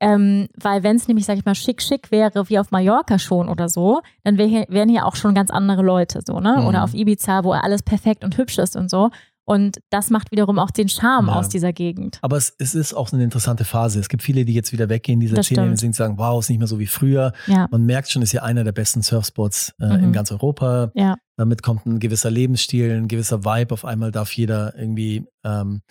ähm, 0.00 0.48
weil 0.56 0.82
wenn 0.82 0.96
es 0.96 1.08
nämlich, 1.08 1.26
sag 1.26 1.36
ich 1.36 1.44
mal, 1.44 1.54
schick, 1.54 1.82
schick 1.82 2.10
wäre, 2.10 2.48
wie 2.48 2.58
auf 2.58 2.70
Mallorca 2.70 3.18
schon 3.18 3.50
oder 3.50 3.68
so, 3.68 4.00
dann 4.24 4.38
wär, 4.38 4.64
wären 4.68 4.88
hier 4.88 5.04
auch 5.04 5.14
schon 5.14 5.34
ganz 5.34 5.50
andere 5.50 5.82
Leute 5.82 6.20
so, 6.24 6.40
ne? 6.40 6.56
Mhm. 6.58 6.66
Oder 6.66 6.84
auf 6.84 6.94
Ibiza, 6.94 7.44
wo 7.44 7.52
alles 7.52 7.82
perfekt 7.82 8.24
und 8.24 8.36
hübsch 8.38 8.58
ist 8.58 8.76
und 8.76 8.90
so. 8.90 9.10
Und 9.50 9.80
das 9.90 10.10
macht 10.10 10.30
wiederum 10.30 10.60
auch 10.60 10.70
den 10.70 10.88
Charme 10.88 11.26
ja. 11.26 11.34
aus 11.34 11.48
dieser 11.48 11.72
Gegend. 11.72 12.20
Aber 12.22 12.36
es, 12.36 12.54
es, 12.58 12.76
ist 12.76 12.94
auch 12.94 13.12
eine 13.12 13.24
interessante 13.24 13.64
Phase. 13.64 13.98
Es 13.98 14.08
gibt 14.08 14.22
viele, 14.22 14.44
die 14.44 14.54
jetzt 14.54 14.72
wieder 14.72 14.88
weggehen, 14.88 15.18
diese 15.18 15.42
Szene 15.42 15.62
und 15.68 15.94
sagen, 15.96 16.18
wow, 16.18 16.38
ist 16.38 16.50
nicht 16.50 16.60
mehr 16.60 16.68
so 16.68 16.78
wie 16.78 16.86
früher. 16.86 17.32
Ja. 17.48 17.66
Man 17.68 17.84
merkt 17.84 18.12
schon, 18.12 18.22
ist 18.22 18.30
ja 18.30 18.44
einer 18.44 18.62
der 18.62 18.70
besten 18.70 19.02
Surfspots 19.02 19.74
äh, 19.80 19.86
mhm. 19.86 20.04
in 20.04 20.12
ganz 20.12 20.30
Europa. 20.30 20.92
Ja. 20.94 21.16
Damit 21.36 21.64
kommt 21.64 21.84
ein 21.84 21.98
gewisser 21.98 22.30
Lebensstil, 22.30 22.92
ein 22.92 23.08
gewisser 23.08 23.44
Vibe. 23.44 23.74
Auf 23.74 23.84
einmal 23.84 24.12
darf 24.12 24.30
jeder 24.34 24.78
irgendwie 24.78 25.26
ähm, 25.42 25.82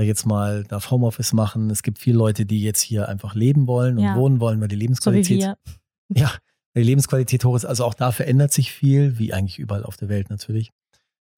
jetzt 0.00 0.24
mal, 0.24 0.62
darf 0.62 0.92
Homeoffice 0.92 1.32
machen. 1.32 1.70
Es 1.70 1.82
gibt 1.82 1.98
viele 1.98 2.18
Leute, 2.18 2.46
die 2.46 2.62
jetzt 2.62 2.82
hier 2.82 3.08
einfach 3.08 3.34
leben 3.34 3.66
wollen 3.66 3.98
und 3.98 4.14
wohnen 4.14 4.38
wollen, 4.38 4.60
weil 4.60 4.68
die 4.68 4.76
Lebensqualität, 4.76 5.42
so 5.42 5.74
ja, 6.14 6.30
die 6.76 6.84
Lebensqualität 6.84 7.44
hoch 7.44 7.56
ist. 7.56 7.64
Also 7.64 7.84
auch 7.84 7.94
da 7.94 8.12
verändert 8.12 8.52
sich 8.52 8.70
viel, 8.70 9.18
wie 9.18 9.32
eigentlich 9.32 9.58
überall 9.58 9.82
auf 9.82 9.96
der 9.96 10.08
Welt 10.08 10.30
natürlich. 10.30 10.70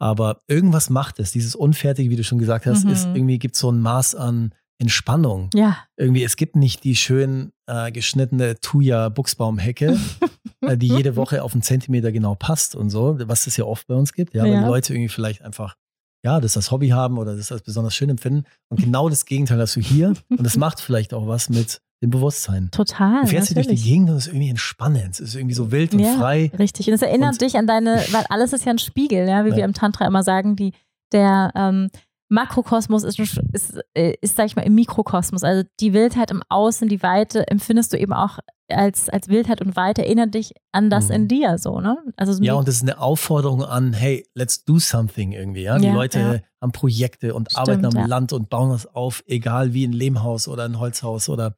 Aber 0.00 0.38
irgendwas 0.48 0.90
macht 0.90 1.20
es. 1.20 1.30
Dieses 1.30 1.54
Unfertige, 1.54 2.10
wie 2.10 2.16
du 2.16 2.24
schon 2.24 2.38
gesagt 2.38 2.66
hast, 2.66 2.84
mhm. 2.84 2.90
ist 2.90 3.04
irgendwie 3.04 3.38
gibt 3.38 3.54
so 3.54 3.70
ein 3.70 3.80
Maß 3.80 4.14
an 4.14 4.54
Entspannung. 4.78 5.50
Ja. 5.52 5.76
Irgendwie, 5.96 6.24
es 6.24 6.36
gibt 6.36 6.56
nicht 6.56 6.84
die 6.84 6.96
schön 6.96 7.52
äh, 7.66 7.92
geschnittene 7.92 8.58
Thuja-Buchsbaumhecke, 8.60 9.98
äh, 10.62 10.78
die 10.78 10.88
jede 10.88 11.16
Woche 11.16 11.42
auf 11.42 11.52
einen 11.52 11.62
Zentimeter 11.62 12.12
genau 12.12 12.34
passt 12.34 12.74
und 12.74 12.88
so, 12.88 13.18
was 13.28 13.46
es 13.46 13.58
ja 13.58 13.66
oft 13.66 13.86
bei 13.86 13.94
uns 13.94 14.14
gibt, 14.14 14.34
ja, 14.34 14.46
ja. 14.46 14.52
weil 14.52 14.60
die 14.60 14.66
Leute 14.66 14.94
irgendwie 14.94 15.10
vielleicht 15.10 15.42
einfach 15.42 15.76
ja, 16.24 16.40
das 16.40 16.56
als 16.56 16.70
Hobby 16.70 16.88
haben 16.88 17.18
oder 17.18 17.36
das 17.36 17.50
als 17.50 17.62
besonders 17.62 17.94
schön 17.94 18.10
empfinden. 18.10 18.44
Und 18.68 18.80
genau 18.80 19.08
das 19.08 19.24
Gegenteil 19.24 19.58
hast 19.60 19.76
du 19.76 19.80
hier. 19.80 20.08
Und 20.28 20.44
das 20.44 20.56
macht 20.56 20.80
vielleicht 20.80 21.14
auch 21.14 21.26
was 21.26 21.48
mit 21.48 21.80
dem 22.02 22.10
Bewusstsein. 22.10 22.70
Total. 22.70 23.22
Du 23.22 23.28
fährst 23.28 23.48
hier 23.48 23.56
durch 23.56 23.66
die 23.66 23.74
Gegend 23.74 24.08
und 24.08 24.16
es 24.16 24.26
ist 24.26 24.32
irgendwie 24.32 24.48
entspannend. 24.48 25.12
Es 25.12 25.20
ist 25.20 25.34
irgendwie 25.34 25.54
so 25.54 25.70
wild 25.70 25.92
und 25.92 25.98
ja, 25.98 26.14
frei. 26.14 26.50
Richtig. 26.58 26.88
Und 26.88 26.94
es 26.94 27.02
erinnert 27.02 27.32
und 27.32 27.42
dich 27.42 27.56
an 27.56 27.66
deine, 27.66 28.02
weil 28.10 28.24
alles 28.30 28.54
ist 28.54 28.64
ja 28.64 28.72
ein 28.72 28.78
Spiegel, 28.78 29.28
ja, 29.28 29.44
wie 29.44 29.50
ja. 29.50 29.56
wir 29.56 29.64
im 29.66 29.74
Tantra 29.74 30.06
immer 30.06 30.22
sagen, 30.22 30.56
die, 30.56 30.72
der 31.12 31.52
ähm, 31.54 31.90
Makrokosmos 32.30 33.02
ist, 33.02 33.18
ist, 33.18 33.80
äh, 33.94 34.14
ist, 34.20 34.36
sag 34.36 34.46
ich 34.46 34.56
mal, 34.56 34.62
im 34.62 34.76
Mikrokosmos. 34.76 35.42
Also 35.42 35.68
die 35.80 35.92
Wildheit 35.92 36.30
im 36.30 36.42
Außen, 36.48 36.88
die 36.88 37.02
Weite 37.02 37.48
empfindest 37.48 37.92
du 37.92 37.98
eben 37.98 38.12
auch 38.12 38.38
als, 38.68 39.08
als 39.08 39.28
Wildheit 39.28 39.60
und 39.60 39.74
Weite. 39.74 40.04
Erinnert 40.04 40.34
dich 40.34 40.54
an 40.70 40.90
das 40.90 41.08
mhm. 41.08 41.14
in 41.14 41.28
dir 41.28 41.58
so, 41.58 41.80
ne? 41.80 41.98
Also 42.16 42.40
ja, 42.40 42.54
und 42.54 42.68
das 42.68 42.76
ist 42.76 42.82
eine 42.82 43.00
Aufforderung 43.00 43.64
an, 43.64 43.92
hey, 43.92 44.24
let's 44.34 44.64
do 44.64 44.78
something 44.78 45.32
irgendwie. 45.32 45.62
Ja? 45.62 45.78
Die 45.78 45.86
ja, 45.86 45.92
Leute 45.92 46.18
ja. 46.20 46.40
haben 46.62 46.70
Projekte 46.70 47.34
und 47.34 47.50
Stimmt, 47.50 47.68
arbeiten 47.68 47.84
am 47.86 47.96
ja. 47.96 48.06
Land 48.06 48.32
und 48.32 48.48
bauen 48.48 48.70
das 48.70 48.86
auf, 48.86 49.24
egal 49.26 49.74
wie 49.74 49.84
ein 49.84 49.92
Lehmhaus 49.92 50.46
oder 50.46 50.64
ein 50.64 50.78
Holzhaus 50.78 51.28
oder 51.28 51.56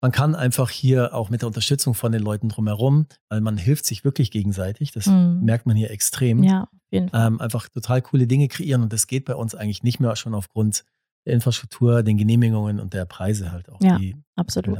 man 0.00 0.12
kann 0.12 0.34
einfach 0.34 0.68
hier 0.68 1.14
auch 1.14 1.30
mit 1.30 1.40
der 1.40 1.46
Unterstützung 1.46 1.94
von 1.94 2.12
den 2.12 2.22
Leuten 2.22 2.50
drumherum, 2.50 3.06
weil 3.30 3.40
man 3.40 3.56
hilft 3.56 3.86
sich 3.86 4.04
wirklich 4.04 4.30
gegenseitig. 4.30 4.92
Das 4.92 5.06
mhm. 5.06 5.40
merkt 5.42 5.64
man 5.64 5.76
hier 5.76 5.90
extrem. 5.90 6.42
Ja. 6.42 6.68
Ähm, 7.12 7.40
einfach 7.40 7.68
total 7.68 8.02
coole 8.02 8.26
Dinge 8.26 8.48
kreieren 8.48 8.82
und 8.82 8.92
das 8.92 9.06
geht 9.06 9.24
bei 9.24 9.34
uns 9.34 9.54
eigentlich 9.54 9.82
nicht 9.82 10.00
mehr 10.00 10.16
schon 10.16 10.34
aufgrund 10.34 10.84
der 11.26 11.34
Infrastruktur, 11.34 12.02
den 12.02 12.16
Genehmigungen 12.16 12.80
und 12.80 12.94
der 12.94 13.04
Preise 13.04 13.52
halt 13.52 13.68
auch. 13.70 13.80
Ja, 13.80 13.98
absolut. 14.36 14.78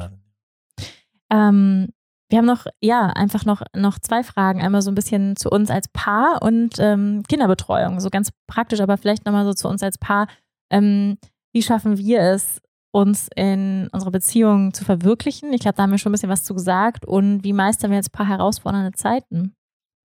Ähm, 1.31 1.89
wir 2.31 2.39
haben 2.39 2.47
noch, 2.47 2.67
ja, 2.81 3.07
einfach 3.07 3.45
noch, 3.45 3.63
noch 3.75 3.99
zwei 3.99 4.23
Fragen. 4.23 4.63
Einmal 4.63 4.83
so 4.83 4.91
ein 4.91 4.95
bisschen 4.95 5.37
zu 5.37 5.51
uns 5.51 5.71
als 5.71 5.89
Paar 5.89 6.43
und 6.43 6.75
ähm, 6.79 7.23
Kinderbetreuung. 7.29 8.01
So 8.01 8.11
ganz 8.11 8.31
praktisch, 8.47 8.81
aber 8.81 8.97
vielleicht 8.97 9.25
nochmal 9.25 9.45
so 9.45 9.53
zu 9.53 9.69
uns 9.69 9.83
als 9.83 9.99
Paar. 9.99 10.27
Ähm, 10.71 11.19
wie 11.53 11.63
schaffen 11.63 11.99
wir 11.99 12.21
es, 12.21 12.61
uns 12.95 13.29
in 13.35 13.89
unserer 13.91 14.13
Beziehung 14.13 14.73
zu 14.73 14.85
verwirklichen. 14.85 15.53
Ich 15.53 15.61
glaube, 15.61 15.75
da 15.75 15.83
haben 15.83 15.91
wir 15.91 15.99
schon 15.99 16.11
ein 16.11 16.15
bisschen 16.15 16.29
was 16.29 16.45
zu 16.45 16.55
gesagt. 16.55 17.05
Und 17.05 17.43
wie 17.43 17.53
meistern 17.53 17.91
wir 17.91 17.97
jetzt 17.97 18.11
ein 18.11 18.17
paar 18.17 18.29
herausfordernde 18.29 18.93
Zeiten? 18.93 19.57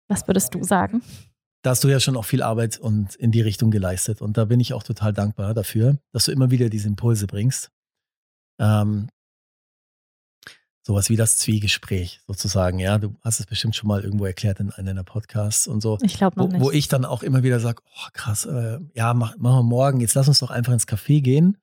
Was 0.09 0.29
würdest 0.29 0.55
du 0.55 0.63
sagen? 0.63 1.03
Da 1.63 1.71
hast 1.71 1.83
du 1.83 1.89
ja 1.89 2.01
schon 2.01 2.17
auch 2.17 2.25
viel 2.25 2.43
Arbeit 2.43 2.79
und 2.79 3.15
in 3.17 3.33
die 3.33 3.41
Richtung 3.41 3.71
geleistet. 3.71 4.23
Und 4.23 4.37
da 4.37 4.45
bin 4.45 4.61
ich 4.61 4.75
auch 4.75 4.83
total 4.83 5.13
dankbar 5.13 5.55
dafür, 5.55 5.99
dass 6.13 6.25
du 6.25 6.33
immer 6.33 6.51
wieder 6.51 6.69
diese 6.69 6.89
Impulse 6.89 7.27
bringst. 7.27 7.71
Ähm, 8.61 9.09
sowas 10.89 11.11
wie 11.11 11.17
das 11.17 11.37
Zwiegespräch 11.37 12.21
sozusagen. 12.27 12.79
Ja, 12.79 12.99
du 12.99 13.15
hast 13.23 13.41
es 13.41 13.47
bestimmt 13.47 13.77
schon 13.77 13.89
mal 13.89 14.03
irgendwo 14.03 14.25
erklärt 14.25 14.61
in 14.61 14.71
einem 14.71 14.87
deiner 14.87 15.05
Podcasts 15.05 15.69
und 15.69 15.83
so. 15.83 15.99
Ich 16.03 16.17
glaube 16.17 16.39
noch 16.39 16.47
wo, 16.47 16.53
nicht. 16.53 16.61
Wo 16.63 16.71
ich 16.71 16.89
dann 16.89 17.05
auch 17.05 17.23
immer 17.23 17.43
wieder 17.43 17.61
sage, 17.61 17.83
oh 17.85 18.09
krass, 18.15 18.47
äh, 18.47 18.79
ja, 18.95 19.13
mach, 19.13 19.37
machen 19.37 19.59
wir 19.59 19.63
morgen, 19.65 20.01
jetzt 20.01 20.15
lass 20.15 20.29
uns 20.29 20.39
doch 20.39 20.51
einfach 20.51 20.73
ins 20.73 20.89
Café 20.89 21.21
gehen 21.21 21.59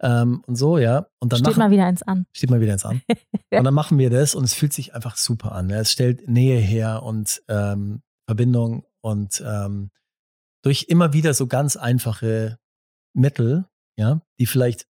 ähm, 0.00 0.42
und 0.46 0.56
so, 0.56 0.78
ja. 0.78 1.06
Und 1.20 1.32
dann 1.32 1.38
steht 1.38 1.48
machen, 1.48 1.58
mal 1.58 1.70
wieder 1.70 1.84
eins 1.84 2.02
an. 2.02 2.26
Steht 2.32 2.50
mal 2.50 2.60
wieder 2.60 2.72
eins 2.72 2.84
an. 2.84 3.02
und 3.52 3.64
dann 3.64 3.74
machen 3.74 3.98
wir 3.98 4.08
das 4.10 4.34
und 4.34 4.44
es 4.44 4.54
fühlt 4.54 4.72
sich 4.72 4.94
einfach 4.94 5.16
super 5.16 5.52
an. 5.52 5.70
Ja. 5.70 5.78
Es 5.78 5.92
stellt 5.92 6.28
Nähe 6.28 6.58
her 6.58 7.02
und 7.02 7.42
ähm, 7.48 8.02
Verbindung 8.26 8.84
und 9.02 9.42
ähm, 9.46 9.90
durch 10.62 10.86
immer 10.88 11.12
wieder 11.12 11.34
so 11.34 11.46
ganz 11.46 11.76
einfache 11.76 12.58
Mittel, 13.14 13.66
ja, 13.96 14.22
die 14.38 14.46
vielleicht, 14.46 14.86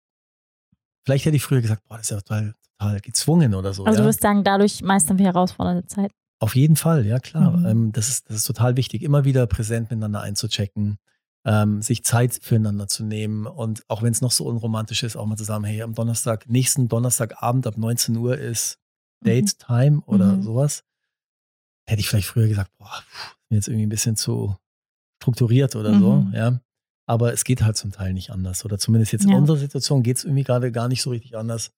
vielleicht 1.04 1.26
hätte 1.26 1.36
ich 1.36 1.42
früher 1.42 1.60
gesagt, 1.60 1.82
boah, 1.88 1.98
das 1.98 2.06
ist 2.06 2.10
ja 2.10 2.16
total, 2.20 2.54
total 2.78 3.00
gezwungen 3.00 3.54
oder 3.54 3.74
so. 3.74 3.84
Also 3.84 3.96
ja. 3.96 4.00
du 4.00 4.06
würdest 4.06 4.22
sagen, 4.22 4.44
dadurch 4.44 4.82
meistern 4.82 5.18
wir 5.18 5.26
herausfordernde 5.26 5.86
Zeit. 5.86 6.12
Auf 6.38 6.54
jeden 6.54 6.76
Fall, 6.76 7.04
ja 7.04 7.18
klar. 7.18 7.56
Mhm. 7.56 7.66
Ähm, 7.66 7.92
das, 7.92 8.08
ist, 8.08 8.30
das 8.30 8.36
ist 8.36 8.44
total 8.44 8.76
wichtig, 8.76 9.02
immer 9.02 9.24
wieder 9.24 9.46
präsent 9.46 9.90
miteinander 9.90 10.22
einzuchecken 10.22 10.98
ähm, 11.46 11.80
sich 11.80 12.04
Zeit 12.04 12.38
füreinander 12.42 12.88
zu 12.88 13.04
nehmen 13.04 13.46
und 13.46 13.84
auch 13.88 14.02
wenn 14.02 14.10
es 14.10 14.20
noch 14.20 14.32
so 14.32 14.44
unromantisch 14.46 15.04
ist, 15.04 15.16
auch 15.16 15.26
mal 15.26 15.36
zu 15.36 15.44
sagen, 15.44 15.62
hey, 15.62 15.80
am 15.80 15.94
Donnerstag, 15.94 16.48
nächsten 16.48 16.88
Donnerstagabend 16.88 17.68
ab 17.68 17.78
19 17.78 18.16
Uhr 18.16 18.36
ist 18.36 18.80
Date 19.24 19.56
mhm. 19.60 19.64
Time 19.64 20.02
oder 20.06 20.32
mhm. 20.32 20.42
sowas. 20.42 20.82
Hätte 21.88 22.00
ich 22.00 22.08
vielleicht 22.08 22.26
früher 22.26 22.48
gesagt, 22.48 22.72
boah, 22.78 22.90
bin 22.90 23.35
jetzt 23.50 23.68
irgendwie 23.68 23.86
ein 23.86 23.90
bisschen 23.90 24.16
zu 24.16 24.56
strukturiert 25.22 25.76
oder 25.76 25.92
mhm. 25.92 26.00
so, 26.00 26.26
ja. 26.32 26.60
Aber 27.08 27.32
es 27.32 27.44
geht 27.44 27.62
halt 27.62 27.76
zum 27.76 27.92
Teil 27.92 28.12
nicht 28.12 28.30
anders. 28.30 28.64
Oder 28.64 28.78
zumindest 28.78 29.12
jetzt 29.12 29.24
in 29.24 29.30
ja. 29.30 29.36
unserer 29.36 29.58
Situation 29.58 30.02
geht 30.02 30.16
es 30.16 30.24
irgendwie 30.24 30.42
gerade 30.42 30.72
gar 30.72 30.88
nicht 30.88 31.02
so 31.02 31.10
richtig 31.10 31.36
anders. 31.36 31.70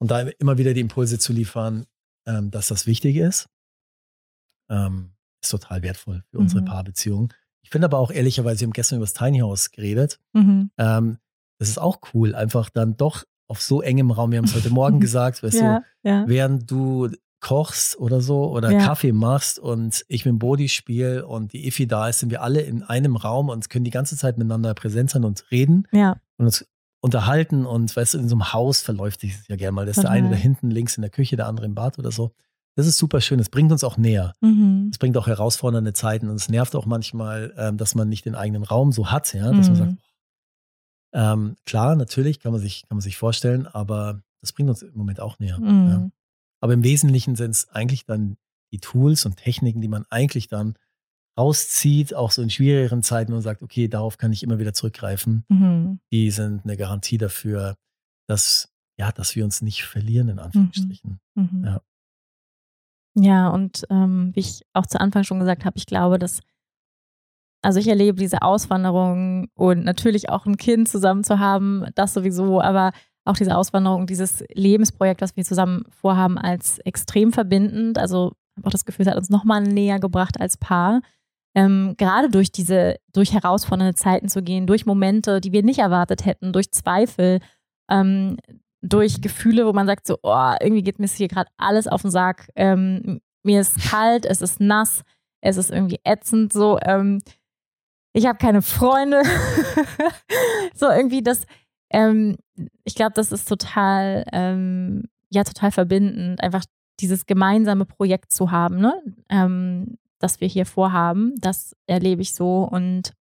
Und 0.00 0.10
da 0.10 0.22
immer 0.22 0.58
wieder 0.58 0.74
die 0.74 0.80
Impulse 0.80 1.18
zu 1.18 1.32
liefern, 1.32 1.86
ähm, 2.26 2.50
dass 2.50 2.66
das 2.66 2.86
wichtig 2.86 3.16
ist, 3.16 3.48
ähm, 4.68 5.12
ist 5.40 5.50
total 5.50 5.82
wertvoll 5.82 6.24
für 6.30 6.38
unsere 6.38 6.62
mhm. 6.62 6.66
Paarbeziehung. 6.66 7.32
Ich 7.62 7.70
finde 7.70 7.86
aber 7.86 7.98
auch 7.98 8.10
ehrlicherweise, 8.10 8.60
wir 8.60 8.66
haben 8.66 8.72
gestern 8.72 8.96
über 8.96 9.06
das 9.06 9.14
Tiny 9.14 9.40
House 9.40 9.70
geredet. 9.70 10.18
Mhm. 10.32 10.70
Ähm, 10.78 11.18
das 11.58 11.68
ist 11.68 11.78
auch 11.78 12.00
cool, 12.14 12.34
einfach 12.34 12.70
dann 12.70 12.96
doch 12.96 13.24
auf 13.48 13.62
so 13.62 13.80
engem 13.82 14.10
Raum. 14.10 14.30
Wir 14.30 14.38
haben 14.38 14.44
es 14.44 14.54
heute 14.54 14.70
Morgen 14.70 15.00
gesagt, 15.00 15.42
weißt 15.42 15.60
ja, 15.60 15.78
du, 16.02 16.08
ja. 16.08 16.24
während 16.28 16.70
du 16.70 17.10
kochst 17.40 17.98
oder 17.98 18.20
so 18.20 18.50
oder 18.50 18.70
ja. 18.70 18.78
Kaffee 18.80 19.12
machst 19.12 19.58
und 19.58 20.04
ich 20.08 20.24
mit 20.24 20.32
dem 20.32 20.38
Body 20.38 20.68
spiele 20.68 21.26
und 21.26 21.52
die 21.52 21.68
Effi 21.68 21.86
da 21.86 22.08
ist, 22.08 22.18
sind 22.18 22.30
wir 22.30 22.42
alle 22.42 22.60
in 22.60 22.82
einem 22.82 23.16
Raum 23.16 23.48
und 23.48 23.70
können 23.70 23.84
die 23.84 23.90
ganze 23.90 24.16
Zeit 24.16 24.38
miteinander 24.38 24.74
präsent 24.74 25.10
sein 25.10 25.24
und 25.24 25.44
reden 25.50 25.86
ja. 25.92 26.16
und 26.36 26.46
uns 26.46 26.66
unterhalten 27.00 27.64
und 27.64 27.94
weißt 27.94 28.14
du, 28.14 28.18
in 28.18 28.28
so 28.28 28.34
einem 28.34 28.52
Haus 28.52 28.82
verläuft 28.82 29.20
sich 29.20 29.36
ja 29.48 29.56
gerne 29.56 29.72
mal. 29.72 29.86
Das 29.86 29.98
ist 29.98 30.02
der 30.02 30.10
eine 30.10 30.30
da 30.30 30.36
hinten 30.36 30.70
links 30.70 30.96
in 30.96 31.02
der 31.02 31.10
Küche, 31.10 31.36
der 31.36 31.46
andere 31.46 31.66
im 31.66 31.74
Bad 31.74 31.98
oder 31.98 32.10
so. 32.10 32.32
Das 32.74 32.86
ist 32.86 32.98
super 32.98 33.20
schön. 33.20 33.40
Es 33.40 33.48
bringt 33.48 33.72
uns 33.72 33.82
auch 33.84 33.96
näher. 33.96 34.34
Mhm. 34.40 34.88
Es 34.92 34.98
bringt 34.98 35.16
auch 35.16 35.26
herausfordernde 35.26 35.92
Zeiten 35.92 36.28
und 36.28 36.36
es 36.36 36.48
nervt 36.48 36.74
auch 36.76 36.86
manchmal, 36.86 37.52
ähm, 37.56 37.76
dass 37.76 37.94
man 37.94 38.08
nicht 38.08 38.24
den 38.24 38.34
eigenen 38.34 38.62
Raum 38.62 38.92
so 38.92 39.10
hat, 39.10 39.32
ja, 39.34 39.52
dass 39.52 39.68
mhm. 39.68 39.78
man 39.78 39.88
sagt, 39.88 39.98
ähm, 41.12 41.56
klar, 41.66 41.96
natürlich 41.96 42.40
kann 42.40 42.52
man 42.52 42.60
sich, 42.60 42.82
kann 42.88 42.96
man 42.96 43.02
sich 43.02 43.16
vorstellen, 43.16 43.66
aber 43.66 44.20
das 44.40 44.52
bringt 44.52 44.70
uns 44.70 44.82
im 44.82 44.96
Moment 44.96 45.20
auch 45.20 45.38
näher. 45.38 45.58
Mhm. 45.58 45.88
Ja. 45.88 46.10
Aber 46.60 46.72
im 46.72 46.84
Wesentlichen 46.84 47.36
sind 47.36 47.50
es 47.50 47.68
eigentlich 47.70 48.04
dann 48.04 48.36
die 48.72 48.80
Tools 48.80 49.24
und 49.24 49.36
Techniken, 49.36 49.80
die 49.80 49.88
man 49.88 50.04
eigentlich 50.10 50.48
dann 50.48 50.76
rauszieht, 51.38 52.14
auch 52.14 52.32
so 52.32 52.42
in 52.42 52.50
schwierigeren 52.50 53.02
Zeiten, 53.02 53.32
man 53.32 53.42
sagt, 53.42 53.62
okay, 53.62 53.88
darauf 53.88 54.18
kann 54.18 54.32
ich 54.32 54.42
immer 54.42 54.58
wieder 54.58 54.72
zurückgreifen, 54.72 55.44
mhm. 55.48 56.00
die 56.12 56.30
sind 56.30 56.64
eine 56.64 56.76
Garantie 56.76 57.16
dafür, 57.16 57.76
dass, 58.26 58.72
ja, 58.98 59.12
dass 59.12 59.36
wir 59.36 59.44
uns 59.44 59.62
nicht 59.62 59.84
verlieren, 59.84 60.28
in 60.28 60.38
Anführungsstrichen. 60.40 61.20
Mhm. 61.34 61.48
mhm. 61.52 61.64
Ja. 61.64 61.80
Ja, 63.14 63.48
und 63.48 63.84
ähm, 63.90 64.30
wie 64.34 64.40
ich 64.40 64.62
auch 64.74 64.86
zu 64.86 65.00
Anfang 65.00 65.24
schon 65.24 65.40
gesagt 65.40 65.64
habe, 65.64 65.76
ich 65.76 65.86
glaube, 65.86 66.20
dass, 66.20 66.40
also 67.62 67.80
ich 67.80 67.88
erlebe 67.88 68.18
diese 68.18 68.42
Auswanderung 68.42 69.48
und 69.54 69.84
natürlich 69.84 70.28
auch 70.28 70.46
ein 70.46 70.56
Kind 70.56 70.88
zusammen 70.88 71.24
zu 71.24 71.40
haben, 71.40 71.86
das 71.96 72.14
sowieso, 72.14 72.60
aber 72.60 72.92
auch 73.28 73.36
diese 73.36 73.56
Auswanderung, 73.56 74.06
dieses 74.06 74.44
Lebensprojekt, 74.52 75.20
was 75.20 75.36
wir 75.36 75.44
zusammen 75.44 75.84
vorhaben, 75.90 76.38
als 76.38 76.78
extrem 76.80 77.32
verbindend. 77.32 77.98
Also 77.98 78.32
habe 78.58 78.68
auch 78.68 78.72
das 78.72 78.84
Gefühl, 78.84 79.04
es 79.06 79.10
hat 79.10 79.18
uns 79.18 79.30
nochmal 79.30 79.62
näher 79.62 79.98
gebracht 79.98 80.40
als 80.40 80.56
Paar. 80.56 81.00
Ähm, 81.54 81.94
gerade 81.96 82.28
durch 82.28 82.52
diese, 82.52 82.96
durch 83.12 83.32
herausfordernde 83.32 83.94
Zeiten 83.94 84.28
zu 84.28 84.42
gehen, 84.42 84.66
durch 84.66 84.86
Momente, 84.86 85.40
die 85.40 85.52
wir 85.52 85.62
nicht 85.62 85.78
erwartet 85.78 86.24
hätten, 86.24 86.52
durch 86.52 86.72
Zweifel, 86.72 87.40
ähm, 87.90 88.36
durch 88.80 89.20
Gefühle, 89.20 89.66
wo 89.66 89.72
man 89.72 89.86
sagt, 89.86 90.06
so, 90.06 90.18
oh, 90.22 90.52
irgendwie 90.60 90.82
geht 90.82 90.98
mir 90.98 91.08
hier 91.08 91.28
gerade 91.28 91.50
alles 91.56 91.88
auf 91.88 92.02
den 92.02 92.10
Sack. 92.10 92.50
Ähm, 92.54 93.20
mir 93.42 93.60
ist 93.60 93.90
kalt, 93.90 94.24
es 94.24 94.42
ist 94.42 94.60
nass, 94.60 95.02
es 95.40 95.56
ist 95.56 95.70
irgendwie 95.70 96.00
ätzend, 96.04 96.52
so. 96.52 96.78
Ähm, 96.82 97.20
ich 98.12 98.26
habe 98.26 98.38
keine 98.38 98.62
Freunde. 98.62 99.22
so 100.74 100.88
irgendwie 100.88 101.22
das, 101.22 101.44
ähm, 101.90 102.36
ich 102.84 102.94
glaube, 102.94 103.12
das 103.14 103.32
ist 103.32 103.48
total, 103.48 104.24
ähm, 104.32 105.04
ja, 105.30 105.44
total 105.44 105.70
verbindend, 105.72 106.42
einfach 106.42 106.64
dieses 107.00 107.26
gemeinsame 107.26 107.84
Projekt 107.84 108.32
zu 108.32 108.50
haben, 108.50 108.78
ne? 108.78 108.94
Ähm, 109.28 109.98
das 110.18 110.40
wir 110.40 110.48
hier 110.48 110.66
vorhaben. 110.66 111.34
Das 111.38 111.76
erlebe 111.86 112.22
ich 112.22 112.34
so 112.34 112.64
und 112.64 113.12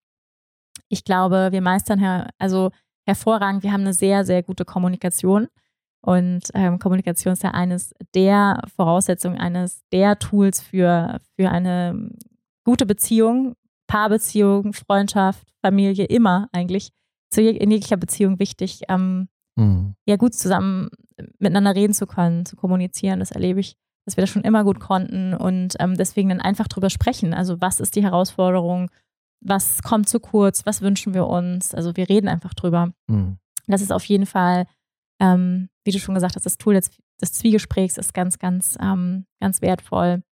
ich 0.89 1.05
glaube, 1.05 1.49
wir 1.51 1.61
meistern 1.61 1.99
her, 1.99 2.31
also 2.39 2.71
hervorragend. 3.07 3.63
Wir 3.63 3.73
haben 3.73 3.83
eine 3.83 3.93
sehr, 3.93 4.25
sehr 4.25 4.43
gute 4.43 4.65
Kommunikation. 4.65 5.49
Und 6.01 6.43
ähm, 6.55 6.79
Kommunikation 6.79 7.33
ist 7.33 7.43
ja 7.43 7.51
eines 7.51 7.93
der 8.15 8.63
Voraussetzungen, 8.77 9.39
eines 9.39 9.83
der 9.93 10.19
Tools 10.19 10.61
für, 10.61 11.21
für 11.35 11.51
eine 11.51 12.11
gute 12.65 12.87
Beziehung, 12.87 13.55
Paarbeziehung, 13.89 14.73
Freundschaft, 14.73 15.49
Familie, 15.63 16.05
immer 16.05 16.49
eigentlich. 16.53 16.93
Zu 17.31 17.43
in 17.43 17.71
jeglicher 17.71 17.97
Beziehung 17.97 18.39
wichtig, 18.39 18.83
ähm, 18.89 19.29
mhm. 19.57 19.95
ja 20.07 20.17
gut 20.17 20.35
zusammen 20.35 20.89
miteinander 21.39 21.75
reden 21.75 21.95
zu 21.95 22.07
können, 22.07 22.47
zu 22.47 22.57
kommunizieren. 22.57 23.21
Das 23.21 23.31
erlebe 23.31 23.61
ich, 23.61 23.77
dass 24.05 24.17
wir 24.17 24.23
das 24.23 24.31
schon 24.31 24.45
immer 24.45 24.65
gut 24.65 24.81
konnten 24.81 25.35
und 25.35 25.75
ähm, 25.81 25.97
deswegen 25.97 26.29
dann 26.29 26.41
einfach 26.41 26.69
drüber 26.69 26.91
sprechen. 26.91 27.35
Also 27.35 27.61
was 27.61 27.81
ist 27.81 27.97
die 27.97 28.03
Herausforderung? 28.03 28.91
was 29.41 29.83
kommt 29.83 30.09
zu 30.09 30.21
kurz, 30.21 30.67
was 30.67 30.83
wünschen 30.83 31.15
wir 31.15 31.27
uns. 31.27 31.75
Also 31.75 31.97
wir 31.97 32.09
reden 32.09 32.29
einfach 32.29 32.55
drüber. 32.55 32.93
Mhm. 33.07 33.39
Das 33.67 33.81
ist 33.83 33.93
auf 33.93 34.05
jeden 34.05 34.27
Fall, 34.27 34.67
ähm, 35.21 35.69
wie 35.85 35.91
du 35.91 35.99
schon 35.99 36.15
gesagt 36.15 36.37
hast, 36.37 36.47
das 36.47 36.59
Tool 36.59 36.75
des, 36.75 36.91
des 37.21 37.33
Zwiegesprächs 37.33 37.99
ist 37.99 38.15
ganz, 38.15 38.39
ganz, 38.39 38.77
ähm, 38.81 39.27
ganz 39.41 39.63
wertvoll. 39.63 40.23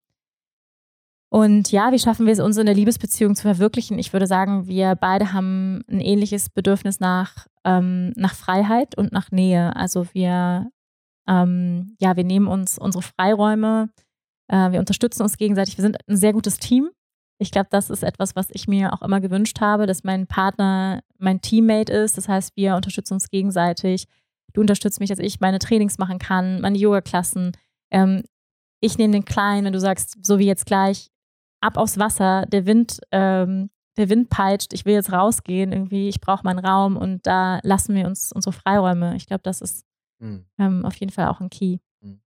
Und 1.34 1.72
ja, 1.72 1.90
wie 1.90 1.98
schaffen 1.98 2.26
wir 2.26 2.32
es, 2.32 2.38
uns 2.38 2.58
in 2.58 2.66
der 2.66 2.76
Liebesbeziehung 2.76 3.34
zu 3.34 3.42
verwirklichen? 3.42 3.98
Ich 3.98 4.12
würde 4.12 4.28
sagen, 4.28 4.68
wir 4.68 4.94
beide 4.94 5.32
haben 5.32 5.82
ein 5.90 5.98
ähnliches 5.98 6.48
Bedürfnis 6.48 7.00
nach, 7.00 7.48
ähm, 7.64 8.12
nach 8.14 8.36
Freiheit 8.36 8.96
und 8.96 9.10
nach 9.10 9.32
Nähe. 9.32 9.74
Also 9.74 10.06
wir, 10.12 10.70
ähm, 11.26 11.96
ja, 11.98 12.14
wir 12.14 12.22
nehmen 12.22 12.46
uns 12.46 12.78
unsere 12.78 13.02
Freiräume, 13.02 13.90
äh, 14.46 14.70
wir 14.70 14.78
unterstützen 14.78 15.22
uns 15.22 15.36
gegenseitig. 15.36 15.76
Wir 15.76 15.82
sind 15.82 15.96
ein 16.06 16.16
sehr 16.16 16.32
gutes 16.32 16.58
Team. 16.58 16.90
Ich 17.40 17.50
glaube, 17.50 17.66
das 17.68 17.90
ist 17.90 18.04
etwas, 18.04 18.36
was 18.36 18.46
ich 18.52 18.68
mir 18.68 18.92
auch 18.92 19.02
immer 19.02 19.20
gewünscht 19.20 19.60
habe, 19.60 19.86
dass 19.86 20.04
mein 20.04 20.28
Partner 20.28 21.00
mein 21.18 21.40
Teammate 21.40 21.92
ist. 21.92 22.16
Das 22.16 22.28
heißt, 22.28 22.52
wir 22.54 22.76
unterstützen 22.76 23.14
uns 23.14 23.28
gegenseitig. 23.28 24.06
Du 24.52 24.60
unterstützt 24.60 25.00
mich, 25.00 25.10
dass 25.10 25.18
ich 25.18 25.40
meine 25.40 25.58
Trainings 25.58 25.98
machen 25.98 26.20
kann, 26.20 26.60
meine 26.60 26.78
Yoga-Klassen. 26.78 27.56
Ähm, 27.90 28.22
ich 28.80 28.98
nehme 28.98 29.14
den 29.14 29.24
Kleinen, 29.24 29.64
wenn 29.64 29.72
du 29.72 29.80
sagst, 29.80 30.24
so 30.24 30.38
wie 30.38 30.46
jetzt 30.46 30.66
gleich, 30.66 31.10
ab 31.64 31.76
aufs 31.76 31.98
Wasser, 31.98 32.46
der 32.46 32.66
Wind, 32.66 33.00
ähm, 33.10 33.70
der 33.96 34.08
Wind 34.08 34.28
peitscht, 34.28 34.72
ich 34.72 34.84
will 34.84 34.94
jetzt 34.94 35.12
rausgehen, 35.12 35.72
irgendwie, 35.72 36.08
ich 36.08 36.20
brauche 36.20 36.44
meinen 36.44 36.64
Raum 36.64 36.96
und 36.96 37.26
da 37.26 37.60
lassen 37.62 37.94
wir 37.94 38.06
uns 38.06 38.32
unsere 38.32 38.52
Freiräume. 38.52 39.16
Ich 39.16 39.26
glaube, 39.26 39.42
das 39.42 39.60
ist 39.60 39.84
mhm. 40.18 40.44
ähm, 40.58 40.84
auf 40.84 40.96
jeden 40.96 41.12
Fall 41.12 41.28
auch 41.28 41.40
ein 41.40 41.50
Key. 41.50 41.78
Mhm. 42.00 42.20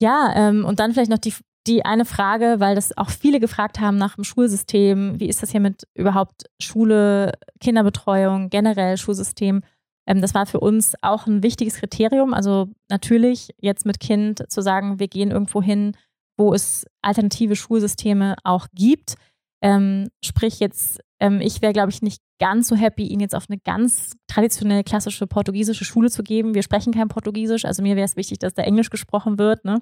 Ja, 0.00 0.32
ähm, 0.34 0.64
und 0.64 0.78
dann 0.80 0.92
vielleicht 0.92 1.10
noch 1.10 1.18
die 1.18 1.34
die 1.66 1.84
eine 1.84 2.04
Frage, 2.04 2.56
weil 2.58 2.74
das 2.74 2.96
auch 2.98 3.10
viele 3.10 3.40
gefragt 3.40 3.80
haben 3.80 3.96
nach 3.96 4.16
dem 4.16 4.24
Schulsystem. 4.24 5.18
Wie 5.18 5.28
ist 5.28 5.42
das 5.42 5.50
hier 5.50 5.60
mit 5.60 5.84
überhaupt 5.94 6.44
Schule, 6.60 7.32
Kinderbetreuung, 7.60 8.50
generell 8.50 8.98
Schulsystem? 8.98 9.62
Ähm, 10.06 10.20
das 10.20 10.34
war 10.34 10.46
für 10.46 10.60
uns 10.60 10.94
auch 11.00 11.26
ein 11.26 11.42
wichtiges 11.42 11.76
Kriterium. 11.76 12.34
Also 12.34 12.68
natürlich 12.90 13.54
jetzt 13.58 13.86
mit 13.86 14.00
Kind 14.00 14.44
zu 14.50 14.60
sagen, 14.60 14.98
wir 14.98 15.08
gehen 15.08 15.30
irgendwo 15.30 15.62
hin, 15.62 15.96
wo 16.36 16.54
es 16.54 16.86
alternative 17.02 17.56
Schulsysteme 17.56 18.36
auch 18.44 18.66
gibt. 18.74 19.14
Ähm, 19.62 20.08
sprich 20.22 20.60
jetzt, 20.60 21.00
ähm, 21.20 21.40
ich 21.40 21.62
wäre, 21.62 21.72
glaube 21.72 21.90
ich, 21.90 22.02
nicht 22.02 22.20
ganz 22.38 22.68
so 22.68 22.76
happy, 22.76 23.06
ihn 23.06 23.20
jetzt 23.20 23.34
auf 23.34 23.46
eine 23.48 23.58
ganz 23.58 24.12
traditionelle 24.26 24.84
klassische 24.84 25.26
portugiesische 25.26 25.84
Schule 25.84 26.10
zu 26.10 26.22
geben. 26.22 26.54
Wir 26.54 26.62
sprechen 26.62 26.92
kein 26.92 27.08
Portugiesisch, 27.08 27.64
also 27.64 27.82
mir 27.82 27.96
wäre 27.96 28.04
es 28.04 28.16
wichtig, 28.16 28.38
dass 28.40 28.54
da 28.54 28.62
Englisch 28.62 28.90
gesprochen 28.90 29.38
wird. 29.38 29.64
Ne? 29.64 29.80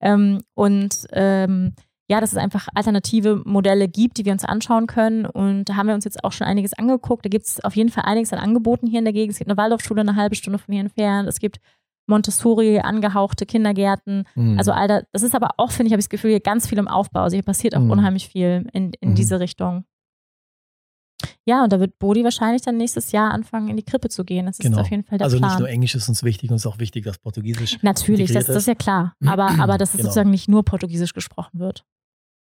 Ähm, 0.00 0.42
und 0.54 1.06
ähm, 1.12 1.74
ja, 2.08 2.20
dass 2.20 2.32
es 2.32 2.38
einfach 2.38 2.68
alternative 2.74 3.42
Modelle 3.46 3.88
gibt, 3.88 4.18
die 4.18 4.24
wir 4.24 4.32
uns 4.32 4.44
anschauen 4.44 4.86
können. 4.86 5.24
Und 5.24 5.64
da 5.66 5.76
haben 5.76 5.86
wir 5.86 5.94
uns 5.94 6.04
jetzt 6.04 6.24
auch 6.24 6.32
schon 6.32 6.46
einiges 6.46 6.74
angeguckt. 6.74 7.24
Da 7.24 7.30
gibt 7.30 7.46
es 7.46 7.64
auf 7.64 7.74
jeden 7.76 7.88
Fall 7.88 8.04
einiges 8.04 8.32
an 8.32 8.38
Angeboten 8.38 8.86
hier 8.86 8.98
in 8.98 9.06
der 9.06 9.14
Gegend. 9.14 9.32
Es 9.32 9.38
gibt 9.38 9.48
eine 9.48 9.56
Waldorfschule 9.56 10.02
eine 10.02 10.16
halbe 10.16 10.34
Stunde 10.34 10.58
von 10.58 10.72
hier 10.72 10.82
entfernt. 10.82 11.28
Es 11.28 11.38
gibt 11.38 11.58
Montessori 12.06 12.80
angehauchte 12.80 13.46
Kindergärten. 13.46 14.24
Mhm. 14.34 14.58
Also 14.58 14.72
all 14.72 14.88
das, 14.88 15.04
das 15.12 15.22
ist 15.22 15.34
aber 15.34 15.50
auch, 15.56 15.70
finde 15.70 15.88
ich, 15.88 15.92
habe 15.92 16.00
ich 16.00 16.06
das 16.06 16.10
Gefühl, 16.10 16.30
hier 16.30 16.40
ganz 16.40 16.66
viel 16.66 16.78
im 16.78 16.88
Aufbau. 16.88 17.20
Also 17.20 17.34
hier 17.34 17.44
passiert 17.44 17.76
auch 17.76 17.80
mhm. 17.80 17.90
unheimlich 17.90 18.28
viel 18.28 18.66
in, 18.72 18.92
in 19.00 19.10
mhm. 19.10 19.14
diese 19.14 19.40
Richtung. 19.40 19.84
Ja, 21.44 21.64
und 21.64 21.72
da 21.72 21.80
wird 21.80 21.98
Bodi 21.98 22.24
wahrscheinlich 22.24 22.62
dann 22.62 22.76
nächstes 22.76 23.12
Jahr 23.12 23.32
anfangen, 23.32 23.68
in 23.68 23.76
die 23.76 23.82
Krippe 23.82 24.08
zu 24.08 24.24
gehen. 24.24 24.46
Das 24.46 24.58
genau. 24.58 24.78
ist 24.78 24.82
auf 24.82 24.90
jeden 24.90 25.04
Fall 25.04 25.18
der 25.18 25.26
also 25.26 25.38
Plan. 25.38 25.50
Also 25.50 25.58
nicht 25.58 25.60
nur 25.60 25.68
Englisch 25.68 25.94
ist 25.94 26.08
uns 26.08 26.22
wichtig, 26.22 26.50
uns 26.50 26.62
ist 26.62 26.66
auch 26.66 26.78
wichtig, 26.78 27.04
dass 27.04 27.18
Portugiesisch. 27.18 27.78
Natürlich, 27.82 28.32
das, 28.32 28.46
das, 28.46 28.56
ist 28.56 28.66
ja 28.66 28.74
klar. 28.74 29.14
Aber, 29.24 29.50
aber 29.58 29.78
dass 29.78 29.90
es 29.90 29.98
genau. 29.98 30.08
sozusagen 30.08 30.30
nicht 30.30 30.48
nur 30.48 30.64
Portugiesisch 30.64 31.12
gesprochen 31.12 31.58
wird. 31.58 31.84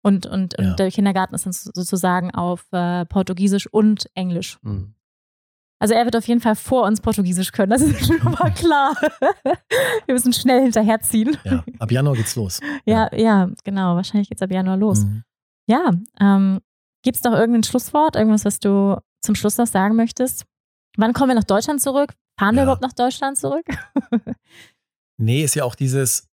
Und, 0.03 0.27
und, 0.27 0.59
und 0.59 0.65
ja. 0.65 0.75
der 0.75 0.91
Kindergarten 0.91 1.35
ist 1.35 1.45
dann 1.45 1.53
sozusagen 1.53 2.31
auf 2.31 2.67
äh, 2.73 3.05
Portugiesisch 3.05 3.67
und 3.67 4.09
Englisch. 4.15 4.59
Mhm. 4.63 4.95
Also 5.81 5.95
er 5.95 6.05
wird 6.05 6.15
auf 6.15 6.29
jeden 6.29 6.41
Fall 6.41 6.57
vor 6.57 6.85
uns 6.85 7.01
Portugiesisch 7.01 7.53
können, 7.53 7.71
das 7.71 7.81
ist 7.81 8.07
schon 8.23 8.33
mal 8.33 8.53
klar. 8.53 8.95
Wir 10.07 10.15
müssen 10.15 10.33
schnell 10.33 10.63
hinterherziehen. 10.63 11.37
Ja, 11.45 11.65
ab 11.79 11.91
Januar 11.91 12.15
geht's 12.15 12.37
los. 12.37 12.61
Ja, 12.85 13.09
ja, 13.13 13.19
ja 13.19 13.51
genau. 13.65 13.97
Wahrscheinlich 13.97 14.29
geht's 14.29 14.43
ab 14.43 14.53
Januar 14.53 14.77
los. 14.77 15.05
Mhm. 15.05 15.23
Ja, 15.67 15.91
ähm, 16.21 16.61
Gibt 17.03 17.17
es 17.17 17.23
noch 17.25 17.33
irgendein 17.33 17.63
Schlusswort, 17.63 18.17
irgendwas, 18.17 18.45
was 18.45 18.59
du 18.59 19.01
zum 19.23 19.35
Schluss 19.35 19.57
noch 19.57 19.67
sagen 19.67 19.97
möchtest? 19.97 20.45
Wann 20.97 21.13
kommen 21.13 21.31
wir 21.31 21.35
nach 21.35 21.45
Deutschland 21.45 21.81
zurück? 21.81 22.15
Fahren 22.39 22.55
ja. 22.55 22.61
wir 22.61 22.63
überhaupt 22.65 22.83
nach 22.83 22.93
Deutschland 22.93 23.39
zurück? 23.39 23.65
nee, 25.19 25.43
ist 25.43 25.55
ja 25.55 25.65
auch 25.65 25.75
dieses, 25.75 26.29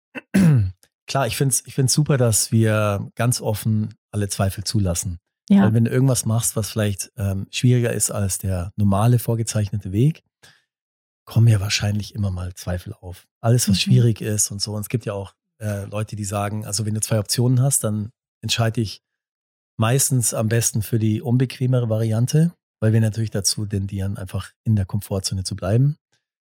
klar, 1.07 1.27
ich 1.27 1.37
finde 1.37 1.53
es 1.53 1.67
ich 1.67 1.75
find's 1.75 1.93
super, 1.93 2.17
dass 2.17 2.51
wir 2.51 3.11
ganz 3.15 3.41
offen 3.41 3.95
alle 4.11 4.29
Zweifel 4.29 4.65
zulassen. 4.65 5.19
Ja. 5.51 5.65
Weil 5.65 5.75
wenn 5.75 5.85
du 5.85 5.91
irgendwas 5.91 6.25
machst, 6.25 6.57
was 6.57 6.71
vielleicht 6.71 7.13
ähm, 7.17 7.47
schwieriger 7.51 7.93
ist 7.93 8.11
als 8.11 8.39
der 8.39 8.73
normale 8.77 9.19
vorgezeichnete 9.19 9.93
Weg, 9.93 10.23
kommen 11.27 11.49
ja 11.49 11.61
wahrscheinlich 11.61 12.15
immer 12.15 12.31
mal 12.31 12.55
Zweifel 12.55 12.95
auf. 12.95 13.27
Alles, 13.41 13.69
was 13.69 13.77
mhm. 13.77 13.81
schwierig 13.81 14.21
ist 14.21 14.51
und 14.51 14.61
so. 14.61 14.75
Und 14.75 14.83
es 14.83 14.89
gibt 14.89 15.05
ja 15.05 15.13
auch 15.13 15.35
äh, 15.61 15.85
Leute, 15.85 16.17
die 16.17 16.25
sagen, 16.25 16.65
also 16.65 16.87
wenn 16.87 16.95
du 16.95 17.01
zwei 17.01 17.19
Optionen 17.19 17.61
hast, 17.61 17.85
dann 17.85 18.11
entscheide 18.43 18.81
ich 18.81 19.03
meistens 19.77 20.35
am 20.35 20.49
besten 20.49 20.83
für 20.83 20.99
die 20.99 21.21
unbequemere 21.21 21.89
Variante, 21.89 22.53
weil 22.81 22.93
wir 22.93 23.01
natürlich 23.01 23.31
dazu 23.31 23.67
tendieren, 23.67 24.17
einfach 24.17 24.53
in 24.65 24.77
der 24.77 24.87
Komfortzone 24.87 25.45
zu 25.45 25.57
bleiben. 25.57 25.97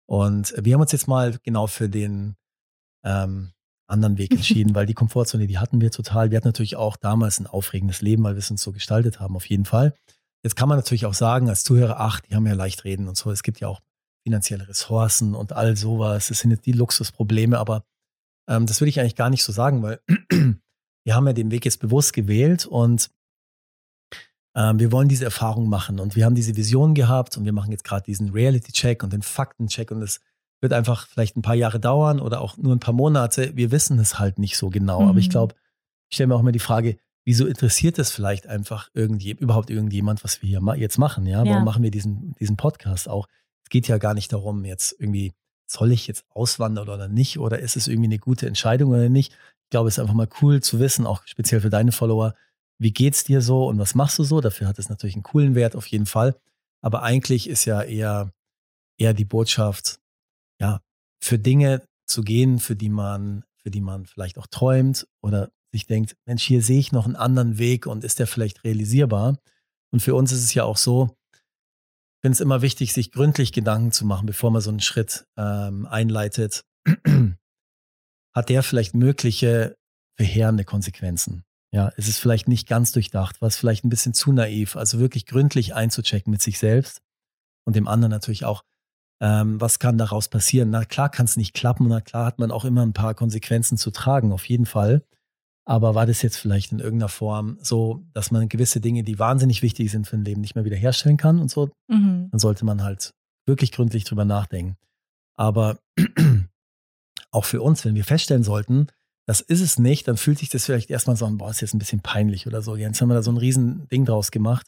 Und 0.06 0.54
wir 0.56 0.74
haben 0.74 0.80
uns 0.80 0.92
jetzt 0.92 1.08
mal 1.08 1.38
genau 1.42 1.66
für 1.66 1.88
den 1.88 2.36
ähm, 3.04 3.52
anderen 3.90 4.18
Weg 4.18 4.30
entschieden, 4.34 4.74
weil 4.74 4.86
die 4.86 4.94
Komfortzone, 4.94 5.46
die 5.46 5.58
hatten 5.58 5.80
wir 5.80 5.90
total. 5.90 6.30
Wir 6.30 6.36
hatten 6.36 6.48
natürlich 6.48 6.76
auch 6.76 6.96
damals 6.96 7.40
ein 7.40 7.46
aufregendes 7.46 8.02
Leben, 8.02 8.22
weil 8.24 8.34
wir 8.34 8.40
es 8.40 8.50
uns 8.50 8.62
so 8.62 8.72
gestaltet 8.72 9.20
haben, 9.20 9.36
auf 9.36 9.46
jeden 9.46 9.64
Fall. 9.64 9.94
Jetzt 10.42 10.56
kann 10.56 10.68
man 10.68 10.78
natürlich 10.78 11.06
auch 11.06 11.14
sagen, 11.14 11.48
als 11.48 11.64
Zuhörer, 11.64 12.00
ach, 12.00 12.20
die 12.20 12.34
haben 12.34 12.46
ja 12.46 12.54
leicht 12.54 12.84
reden 12.84 13.08
und 13.08 13.16
so. 13.16 13.30
Es 13.30 13.42
gibt 13.42 13.60
ja 13.60 13.68
auch 13.68 13.80
finanzielle 14.22 14.68
Ressourcen 14.68 15.34
und 15.34 15.52
all 15.52 15.76
sowas. 15.76 16.30
Es 16.30 16.40
sind 16.40 16.50
jetzt 16.50 16.66
die 16.66 16.72
Luxusprobleme, 16.72 17.58
aber 17.58 17.84
ähm, 18.48 18.66
das 18.66 18.80
würde 18.80 18.90
ich 18.90 19.00
eigentlich 19.00 19.16
gar 19.16 19.30
nicht 19.30 19.42
so 19.42 19.52
sagen, 19.52 19.82
weil 19.82 20.00
wir 21.04 21.14
haben 21.14 21.26
ja 21.26 21.32
den 21.32 21.50
Weg 21.50 21.64
jetzt 21.64 21.80
bewusst 21.80 22.12
gewählt 22.12 22.66
und 22.66 23.10
ähm, 24.54 24.78
wir 24.78 24.92
wollen 24.92 25.08
diese 25.08 25.24
Erfahrung 25.24 25.68
machen 25.68 26.00
und 26.00 26.16
wir 26.16 26.24
haben 26.24 26.34
diese 26.34 26.56
Vision 26.56 26.94
gehabt 26.94 27.36
und 27.36 27.44
wir 27.44 27.52
machen 27.52 27.70
jetzt 27.70 27.84
gerade 27.84 28.04
diesen 28.04 28.30
Reality-Check 28.30 29.02
und 29.02 29.12
den 29.12 29.22
Fakten-Check 29.22 29.90
und 29.90 30.00
das 30.00 30.20
wird 30.60 30.72
einfach 30.72 31.06
vielleicht 31.06 31.36
ein 31.36 31.42
paar 31.42 31.54
Jahre 31.54 31.80
dauern 31.80 32.20
oder 32.20 32.40
auch 32.40 32.56
nur 32.56 32.74
ein 32.74 32.80
paar 32.80 32.94
Monate. 32.94 33.56
Wir 33.56 33.70
wissen 33.70 33.98
es 33.98 34.18
halt 34.18 34.38
nicht 34.38 34.56
so 34.56 34.70
genau. 34.70 35.02
Mhm. 35.02 35.08
Aber 35.08 35.18
ich 35.18 35.28
mhm. 35.28 35.32
glaube, 35.32 35.54
ich 36.08 36.16
stelle 36.16 36.28
mir 36.28 36.34
auch 36.34 36.40
immer 36.40 36.52
die 36.52 36.58
Frage, 36.58 36.98
wieso 37.24 37.46
interessiert 37.46 37.98
es 37.98 38.10
vielleicht 38.10 38.46
einfach 38.46 38.88
irgendje, 38.94 39.34
überhaupt 39.34 39.70
irgendjemand, 39.70 40.24
was 40.24 40.42
wir 40.42 40.48
hier 40.48 40.76
jetzt 40.76 40.98
machen? 40.98 41.26
Ja, 41.26 41.44
warum 41.44 41.64
machen 41.64 41.82
wir 41.82 41.90
diesen, 41.90 42.34
diesen 42.40 42.56
Podcast 42.56 43.08
auch? 43.08 43.26
Es 43.62 43.70
geht 43.70 43.88
ja 43.88 43.98
gar 43.98 44.14
nicht 44.14 44.32
darum, 44.32 44.64
jetzt 44.64 44.96
irgendwie, 44.98 45.34
soll 45.66 45.92
ich 45.92 46.06
jetzt 46.06 46.24
auswandern 46.30 46.88
oder 46.88 47.08
nicht? 47.08 47.38
Oder 47.38 47.60
ist 47.60 47.76
es 47.76 47.88
irgendwie 47.88 48.08
eine 48.08 48.18
gute 48.18 48.46
Entscheidung 48.46 48.90
oder 48.90 49.08
nicht? 49.08 49.32
Ich 49.64 49.70
glaube, 49.70 49.88
es 49.88 49.94
ist 49.94 50.00
einfach 50.00 50.14
mal 50.14 50.28
cool 50.42 50.60
zu 50.60 50.80
wissen, 50.80 51.06
auch 51.06 51.22
speziell 51.26 51.60
für 51.60 51.70
deine 51.70 51.92
Follower, 51.92 52.34
wie 52.78 52.92
geht's 52.92 53.24
dir 53.24 53.42
so 53.42 53.68
und 53.68 53.78
was 53.78 53.94
machst 53.94 54.18
du 54.18 54.24
so? 54.24 54.40
Dafür 54.40 54.66
hat 54.66 54.78
es 54.78 54.88
natürlich 54.88 55.14
einen 55.14 55.22
coolen 55.22 55.54
Wert 55.54 55.76
auf 55.76 55.86
jeden 55.86 56.06
Fall. 56.06 56.34
Aber 56.80 57.02
eigentlich 57.02 57.48
ist 57.48 57.66
ja 57.66 57.82
eher, 57.82 58.32
eher 58.96 59.14
die 59.14 59.26
Botschaft, 59.26 59.99
ja, 60.60 60.80
für 61.22 61.38
Dinge 61.38 61.82
zu 62.06 62.22
gehen, 62.22 62.58
für 62.58 62.76
die 62.76 62.88
man, 62.88 63.44
für 63.56 63.70
die 63.70 63.80
man 63.80 64.06
vielleicht 64.06 64.38
auch 64.38 64.46
träumt 64.46 65.06
oder 65.22 65.50
sich 65.72 65.86
denkt, 65.86 66.16
Mensch, 66.26 66.42
hier 66.42 66.62
sehe 66.62 66.80
ich 66.80 66.92
noch 66.92 67.06
einen 67.06 67.16
anderen 67.16 67.58
Weg 67.58 67.86
und 67.86 68.04
ist 68.04 68.18
der 68.18 68.26
vielleicht 68.26 68.64
realisierbar? 68.64 69.38
Und 69.92 70.00
für 70.00 70.14
uns 70.14 70.32
ist 70.32 70.44
es 70.44 70.54
ja 70.54 70.64
auch 70.64 70.76
so, 70.76 71.16
ich 71.32 72.22
finde 72.22 72.34
es 72.34 72.40
immer 72.40 72.60
wichtig, 72.60 72.92
sich 72.92 73.12
gründlich 73.12 73.52
Gedanken 73.52 73.92
zu 73.92 74.04
machen, 74.04 74.26
bevor 74.26 74.50
man 74.50 74.60
so 74.60 74.70
einen 74.70 74.80
Schritt 74.80 75.24
ähm, 75.36 75.86
einleitet. 75.86 76.64
Hat 78.34 78.48
der 78.48 78.62
vielleicht 78.62 78.94
mögliche 78.94 79.76
verheerende 80.16 80.64
Konsequenzen? 80.64 81.44
Ja, 81.72 81.92
es 81.96 82.08
ist 82.08 82.18
vielleicht 82.18 82.48
nicht 82.48 82.68
ganz 82.68 82.92
durchdacht, 82.92 83.40
was 83.40 83.56
vielleicht 83.56 83.84
ein 83.84 83.90
bisschen 83.90 84.12
zu 84.12 84.32
naiv. 84.32 84.76
Also 84.76 84.98
wirklich 84.98 85.24
gründlich 85.24 85.74
einzuchecken 85.74 86.30
mit 86.30 86.42
sich 86.42 86.58
selbst 86.58 87.00
und 87.64 87.76
dem 87.76 87.88
anderen 87.88 88.10
natürlich 88.10 88.44
auch, 88.44 88.64
ähm, 89.20 89.60
was 89.60 89.78
kann 89.78 89.98
daraus 89.98 90.28
passieren. 90.28 90.70
Na 90.70 90.84
klar 90.84 91.10
kann 91.10 91.26
es 91.26 91.36
nicht 91.36 91.54
klappen, 91.54 91.88
na 91.88 92.00
klar 92.00 92.26
hat 92.26 92.38
man 92.38 92.50
auch 92.50 92.64
immer 92.64 92.82
ein 92.82 92.92
paar 92.92 93.14
Konsequenzen 93.14 93.76
zu 93.76 93.90
tragen, 93.90 94.32
auf 94.32 94.46
jeden 94.46 94.66
Fall. 94.66 95.04
Aber 95.66 95.94
war 95.94 96.06
das 96.06 96.22
jetzt 96.22 96.36
vielleicht 96.36 96.72
in 96.72 96.80
irgendeiner 96.80 97.08
Form 97.08 97.58
so, 97.60 98.02
dass 98.12 98.30
man 98.30 98.48
gewisse 98.48 98.80
Dinge, 98.80 99.04
die 99.04 99.18
wahnsinnig 99.18 99.62
wichtig 99.62 99.90
sind 99.90 100.06
für 100.06 100.16
ein 100.16 100.24
Leben, 100.24 100.40
nicht 100.40 100.54
mehr 100.54 100.64
wiederherstellen 100.64 101.16
kann 101.16 101.38
und 101.38 101.50
so? 101.50 101.70
Mhm. 101.88 102.28
Dann 102.30 102.38
sollte 102.40 102.64
man 102.64 102.82
halt 102.82 103.12
wirklich 103.46 103.72
gründlich 103.72 104.04
drüber 104.04 104.24
nachdenken. 104.24 104.76
Aber 105.36 105.78
auch 107.30 107.44
für 107.44 107.62
uns, 107.62 107.84
wenn 107.84 107.94
wir 107.94 108.04
feststellen 108.04 108.42
sollten, 108.42 108.88
das 109.26 109.40
ist 109.40 109.60
es 109.60 109.78
nicht, 109.78 110.08
dann 110.08 110.16
fühlt 110.16 110.38
sich 110.38 110.48
das 110.48 110.64
vielleicht 110.64 110.90
erstmal 110.90 111.16
so 111.16 111.26
an, 111.26 111.38
boah, 111.38 111.50
ist 111.50 111.60
jetzt 111.60 111.74
ein 111.74 111.78
bisschen 111.78 112.00
peinlich 112.00 112.46
oder 112.46 112.62
so. 112.62 112.74
Jetzt 112.74 113.00
haben 113.00 113.08
wir 113.08 113.14
da 113.14 113.22
so 113.22 113.30
ein 113.30 113.36
riesen 113.36 113.86
Ding 113.90 114.04
draus 114.04 114.30
gemacht. 114.30 114.66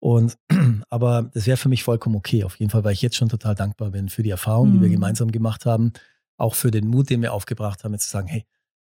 Und, 0.00 0.36
aber 0.90 1.30
das 1.34 1.46
wäre 1.46 1.56
für 1.56 1.68
mich 1.68 1.82
vollkommen 1.82 2.16
okay, 2.16 2.44
auf 2.44 2.56
jeden 2.56 2.70
Fall, 2.70 2.84
weil 2.84 2.92
ich 2.92 3.02
jetzt 3.02 3.16
schon 3.16 3.28
total 3.28 3.54
dankbar 3.54 3.90
bin 3.90 4.08
für 4.08 4.22
die 4.22 4.30
Erfahrung, 4.30 4.68
mhm. 4.68 4.72
die 4.74 4.80
wir 4.82 4.88
mhm. 4.88 4.94
gemeinsam 4.94 5.32
gemacht 5.32 5.66
haben. 5.66 5.92
Auch 6.36 6.54
für 6.54 6.70
den 6.70 6.86
Mut, 6.86 7.10
den 7.10 7.22
wir 7.22 7.32
aufgebracht 7.32 7.82
haben, 7.84 7.92
jetzt 7.92 8.04
zu 8.04 8.10
sagen, 8.10 8.28
hey, 8.28 8.44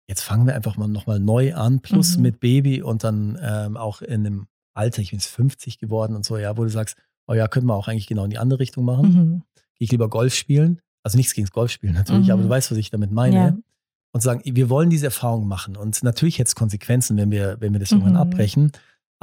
jetzt 0.09 0.23
fangen 0.23 0.47
wir 0.47 0.55
einfach 0.55 0.77
mal 0.77 0.89
nochmal 0.89 1.19
neu 1.19 1.55
an, 1.55 1.81
plus 1.81 2.17
mhm. 2.17 2.23
mit 2.23 2.41
Baby 2.41 2.83
und 2.83 3.05
dann 3.05 3.39
ähm, 3.43 3.77
auch 3.77 4.03
in 4.03 4.27
einem 4.27 4.47
Alter, 4.75 5.03
ich 5.03 5.11
bin 5.11 5.19
jetzt 5.19 5.29
50 5.29 5.79
geworden 5.79 6.15
und 6.15 6.25
so, 6.25 6.39
ja, 6.39 6.57
wo 6.57 6.63
du 6.63 6.71
sagst, 6.71 6.97
oh 7.27 7.35
ja, 7.35 7.49
könnte 7.49 7.67
man 7.67 7.77
auch 7.77 7.89
eigentlich 7.89 8.07
genau 8.07 8.25
in 8.25 8.31
die 8.31 8.39
andere 8.39 8.61
Richtung 8.61 8.85
machen. 8.85 9.13
Mhm. 9.13 9.43
Gehe 9.75 9.87
ich 9.87 9.91
lieber 9.91 10.09
Golf 10.09 10.35
spielen. 10.35 10.81
Also 11.03 11.19
nichts 11.19 11.35
gegen 11.35 11.49
Golf 11.49 11.73
spielen 11.73 11.95
natürlich, 11.95 12.31
aber 12.31 12.43
du 12.43 12.47
mhm. 12.47 12.53
weißt, 12.53 12.71
was 12.71 12.79
ich 12.79 12.91
damit 12.91 13.11
meine. 13.11 13.37
Ja 13.37 13.57
und 14.13 14.21
sagen, 14.21 14.43
wir 14.45 14.69
wollen 14.69 14.91
diese 14.91 15.07
Erfahrung 15.07 15.49
machen. 15.49 15.77
Und 15.77 16.03
natürlich 16.03 16.39
hätte 16.39 16.49
es 16.49 16.55
Konsequenzen, 16.55 17.17
wenn 17.17 17.31
wir, 17.31 17.57
wenn 17.61 17.73
wir 17.73 17.81
das 17.81 17.93
irgendwann 17.93 18.13
mhm. 18.13 18.21
abbrechen. 18.21 18.73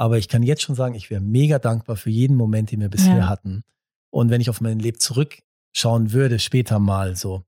Aber 0.00 0.16
ich 0.16 0.28
kann 0.28 0.42
jetzt 0.42 0.62
schon 0.62 0.74
sagen, 0.74 0.94
ich 0.94 1.10
wäre 1.10 1.20
mega 1.20 1.58
dankbar 1.58 1.94
für 1.94 2.08
jeden 2.08 2.34
Moment, 2.34 2.72
den 2.72 2.80
wir 2.80 2.88
bisher 2.88 3.18
ja. 3.18 3.28
hatten. 3.28 3.64
Und 4.08 4.30
wenn 4.30 4.40
ich 4.40 4.48
auf 4.48 4.62
mein 4.62 4.78
Leben 4.78 4.98
zurückschauen 4.98 6.12
würde, 6.12 6.38
später 6.38 6.78
mal 6.78 7.16
so, 7.16 7.44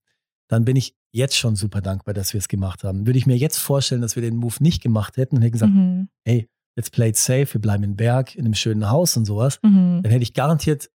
dann 0.49 0.67
bin 0.67 0.77
ich 0.77 0.95
jetzt 1.13 1.35
schon 1.35 1.57
super 1.57 1.81
dankbar, 1.81 2.13
dass 2.13 2.35
wir 2.35 2.39
es 2.39 2.49
gemacht 2.49 2.85
haben. 2.85 3.07
Würde 3.07 3.19
ich 3.19 3.25
mir 3.25 3.39
jetzt 3.39 3.57
vorstellen, 3.57 4.03
dass 4.03 4.17
wir 4.17 4.23
den 4.23 4.37
Move 4.37 4.57
nicht 4.61 4.83
gemacht 4.83 5.17
hätten 5.17 5.37
und 5.37 5.43
hätte 5.43 5.53
gesagt, 5.53 5.73
mhm. 5.73 6.11
hey, 6.27 6.47
let's 6.77 6.91
play 6.91 7.09
it 7.09 7.17
safe, 7.17 7.55
wir 7.55 7.61
bleiben 7.63 7.85
in 7.85 7.97
Berg, 7.97 8.35
in 8.35 8.45
einem 8.45 8.55
schönen 8.55 8.91
Haus 8.91 9.17
und 9.17 9.25
sowas, 9.25 9.59
mhm. 9.63 10.01
dann 10.03 10.13
hätte 10.13 10.23
ich 10.23 10.35
garantiert 10.35 10.91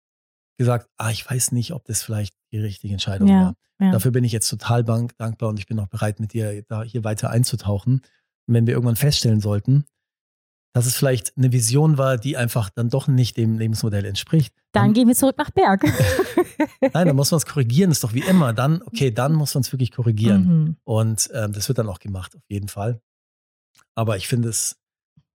gesagt, 0.59 0.87
ah, 0.97 1.09
ich 1.09 1.27
weiß 1.27 1.53
nicht, 1.53 1.73
ob 1.73 1.85
das 1.85 2.03
vielleicht 2.03 2.35
die 2.51 2.59
richtige 2.59 2.93
Entscheidung 2.93 3.29
ja. 3.29 3.41
war. 3.41 3.53
Ja. 3.79 3.91
Dafür 3.93 4.11
bin 4.11 4.23
ich 4.23 4.31
jetzt 4.31 4.47
total 4.47 4.83
dankbar 4.83 5.49
und 5.49 5.57
ich 5.57 5.65
bin 5.65 5.79
auch 5.79 5.87
bereit, 5.87 6.19
mit 6.19 6.33
dir 6.33 6.61
da 6.67 6.83
hier 6.83 7.03
weiter 7.03 7.31
einzutauchen. 7.31 8.01
Und 8.45 8.53
wenn 8.53 8.67
wir 8.67 8.75
irgendwann 8.75 8.95
feststellen 8.95 9.39
sollten, 9.41 9.85
dass 10.77 10.85
es 10.85 10.95
vielleicht 10.95 11.35
eine 11.35 11.51
Vision 11.51 11.97
war, 11.97 12.19
die 12.19 12.37
einfach 12.37 12.69
dann 12.69 12.89
doch 12.89 13.07
nicht 13.07 13.35
dem 13.35 13.57
Lebensmodell 13.57 14.05
entspricht. 14.05 14.53
Dann, 14.73 14.83
dann 14.83 14.93
gehen 14.93 15.07
wir 15.07 15.15
zurück 15.15 15.35
nach 15.39 15.49
Berg. 15.49 15.83
Nein, 16.93 17.07
dann 17.07 17.15
muss 17.15 17.31
man 17.31 17.39
es 17.39 17.47
korrigieren, 17.47 17.89
das 17.89 17.97
ist 17.97 18.03
doch 18.03 18.13
wie 18.13 18.21
immer. 18.21 18.53
Dann, 18.53 18.83
okay, 18.83 19.09
dann 19.09 19.33
muss 19.33 19.55
man 19.55 19.61
es 19.61 19.73
wirklich 19.73 19.91
korrigieren. 19.91 20.43
Mhm. 20.45 20.75
Und 20.83 21.31
ähm, 21.33 21.51
das 21.51 21.67
wird 21.67 21.79
dann 21.79 21.89
auch 21.89 21.97
gemacht, 21.97 22.35
auf 22.35 22.43
jeden 22.47 22.67
Fall. 22.67 23.01
Aber 23.95 24.17
ich 24.17 24.27
finde 24.27 24.49
es, 24.49 24.77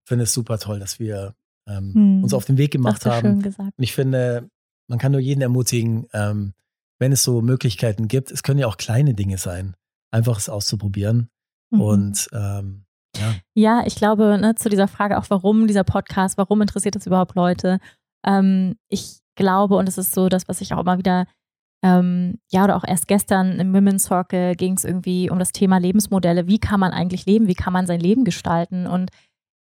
finde 0.05 0.23
es 0.23 0.33
super 0.33 0.59
toll, 0.59 0.79
dass 0.79 1.01
wir 1.01 1.35
ähm, 1.67 1.91
mhm. 1.93 2.23
uns 2.23 2.33
auf 2.33 2.45
den 2.45 2.57
Weg 2.57 2.71
gemacht 2.71 3.05
haben. 3.05 3.43
Und 3.43 3.73
ich 3.75 3.91
finde, 3.91 4.49
man 4.87 4.97
kann 4.97 5.11
nur 5.11 5.19
jeden 5.19 5.41
ermutigen, 5.41 6.07
ähm, 6.13 6.53
wenn 6.99 7.11
es 7.11 7.21
so 7.21 7.41
Möglichkeiten 7.41 8.07
gibt, 8.07 8.31
es 8.31 8.43
können 8.43 8.59
ja 8.59 8.67
auch 8.67 8.77
kleine 8.77 9.13
Dinge 9.13 9.37
sein, 9.37 9.75
einfach 10.09 10.37
es 10.37 10.47
auszuprobieren. 10.47 11.27
Mhm. 11.69 11.81
Und 11.81 12.29
ähm, 12.31 12.82
ja. 13.17 13.33
ja, 13.53 13.83
ich 13.85 13.95
glaube, 13.95 14.37
ne, 14.39 14.55
zu 14.55 14.69
dieser 14.69 14.87
Frage 14.87 15.17
auch, 15.17 15.25
warum 15.29 15.67
dieser 15.67 15.83
Podcast, 15.83 16.37
warum 16.37 16.61
interessiert 16.61 16.95
das 16.95 17.07
überhaupt 17.07 17.35
Leute? 17.35 17.79
Ähm, 18.25 18.75
ich 18.89 19.19
glaube, 19.35 19.75
und 19.75 19.87
es 19.89 19.97
ist 19.97 20.13
so 20.13 20.29
das, 20.29 20.47
was 20.47 20.61
ich 20.61 20.73
auch 20.73 20.79
immer 20.79 20.97
wieder, 20.97 21.25
ähm, 21.83 22.39
ja, 22.49 22.63
oder 22.63 22.77
auch 22.77 22.85
erst 22.87 23.07
gestern 23.07 23.59
im 23.59 23.73
Women's 23.73 24.03
Circle 24.03 24.55
ging 24.55 24.75
es 24.75 24.85
irgendwie 24.85 25.29
um 25.29 25.37
das 25.37 25.51
Thema 25.51 25.77
Lebensmodelle. 25.77 26.47
Wie 26.47 26.59
kann 26.59 26.79
man 26.79 26.91
eigentlich 26.91 27.25
leben? 27.25 27.47
Wie 27.47 27.55
kann 27.55 27.73
man 27.73 27.85
sein 27.85 27.99
Leben 27.99 28.23
gestalten? 28.23 28.87
Und 28.87 29.11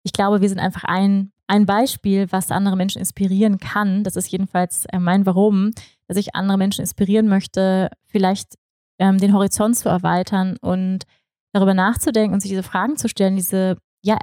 ich 0.03 0.13
glaube, 0.13 0.41
wir 0.41 0.49
sind 0.49 0.59
einfach 0.59 0.85
ein, 0.85 1.33
ein 1.47 1.65
Beispiel, 1.65 2.27
was 2.31 2.51
andere 2.51 2.77
Menschen 2.77 2.99
inspirieren 2.99 3.59
kann. 3.59 4.03
Das 4.03 4.17
ist 4.17 4.29
jedenfalls 4.31 4.85
äh, 4.87 4.99
mein 4.99 5.27
Warum, 5.27 5.71
dass 6.09 6.17
ich 6.17 6.35
andere 6.35 6.59
Menschen 6.59 6.81
inspirieren 6.81 7.29
möchte, 7.29 7.91
vielleicht 8.07 8.57
ähm, 8.99 9.19
den 9.19 9.33
Horizont 9.33 9.77
zu 9.77 9.89
erweitern 9.89 10.57
und 10.61 11.05
darüber 11.53 11.75
nachzudenken 11.75 12.35
und 12.35 12.41
sich 12.41 12.51
diese 12.51 12.63
Fragen 12.63 12.97
zu 12.97 13.09
stellen, 13.09 13.37
diese 13.37 13.77
ja, 14.05 14.19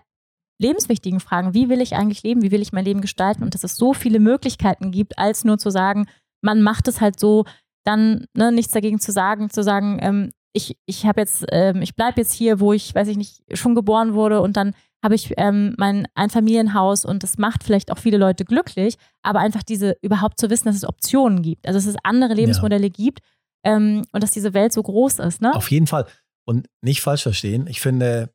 lebenswichtigen 0.59 1.19
Fragen. 1.19 1.53
Wie 1.53 1.69
will 1.69 1.81
ich 1.81 1.95
eigentlich 1.95 2.23
leben? 2.23 2.41
Wie 2.41 2.51
will 2.51 2.61
ich 2.61 2.73
mein 2.73 2.85
Leben 2.85 3.01
gestalten? 3.01 3.43
Und 3.43 3.53
dass 3.53 3.63
es 3.63 3.75
so 3.75 3.93
viele 3.93 4.19
Möglichkeiten 4.19 4.91
gibt, 4.91 5.17
als 5.17 5.43
nur 5.43 5.57
zu 5.57 5.69
sagen, 5.69 6.07
man 6.41 6.61
macht 6.61 6.87
es 6.87 7.01
halt 7.01 7.19
so, 7.19 7.45
dann 7.83 8.25
ne, 8.35 8.51
nichts 8.51 8.71
dagegen 8.71 8.99
zu 8.99 9.11
sagen, 9.11 9.49
zu 9.49 9.63
sagen, 9.63 9.99
ähm, 10.01 10.31
ich, 10.53 10.77
ich 10.85 11.05
habe 11.05 11.21
jetzt, 11.21 11.45
ähm, 11.51 11.81
ich 11.81 11.95
bleibe 11.95 12.21
jetzt 12.21 12.33
hier, 12.33 12.59
wo 12.59 12.71
ich, 12.71 12.95
weiß 12.95 13.09
ich 13.09 13.17
nicht, 13.17 13.41
schon 13.53 13.75
geboren 13.75 14.13
wurde 14.13 14.41
und 14.41 14.55
dann 14.55 14.73
habe 15.03 15.13
ich 15.13 15.33
ähm, 15.37 15.75
mein 15.77 16.07
Einfamilienhaus 16.15 17.05
und 17.05 17.21
das 17.21 17.37
macht 17.37 17.63
vielleicht 17.63 17.91
auch 17.91 17.99
viele 17.99 18.17
Leute 18.17 18.45
glücklich, 18.45 18.95
aber 19.21 19.39
einfach 19.39 19.61
diese 19.61 19.97
überhaupt 20.01 20.39
zu 20.39 20.49
wissen, 20.49 20.65
dass 20.65 20.77
es 20.77 20.87
Optionen 20.87 21.41
gibt, 21.41 21.67
also 21.67 21.77
dass 21.77 21.85
es 21.85 21.95
andere 22.03 22.33
Lebensmodelle 22.33 22.87
ja. 22.87 22.91
gibt 22.91 23.19
ähm, 23.63 24.03
und 24.13 24.23
dass 24.23 24.31
diese 24.31 24.53
Welt 24.53 24.73
so 24.73 24.81
groß 24.81 25.19
ist. 25.19 25.41
Ne? 25.41 25.53
Auf 25.53 25.69
jeden 25.69 25.87
Fall. 25.87 26.07
Und 26.45 26.67
nicht 26.81 27.01
falsch 27.01 27.23
verstehen, 27.23 27.67
ich 27.67 27.81
finde, 27.81 28.29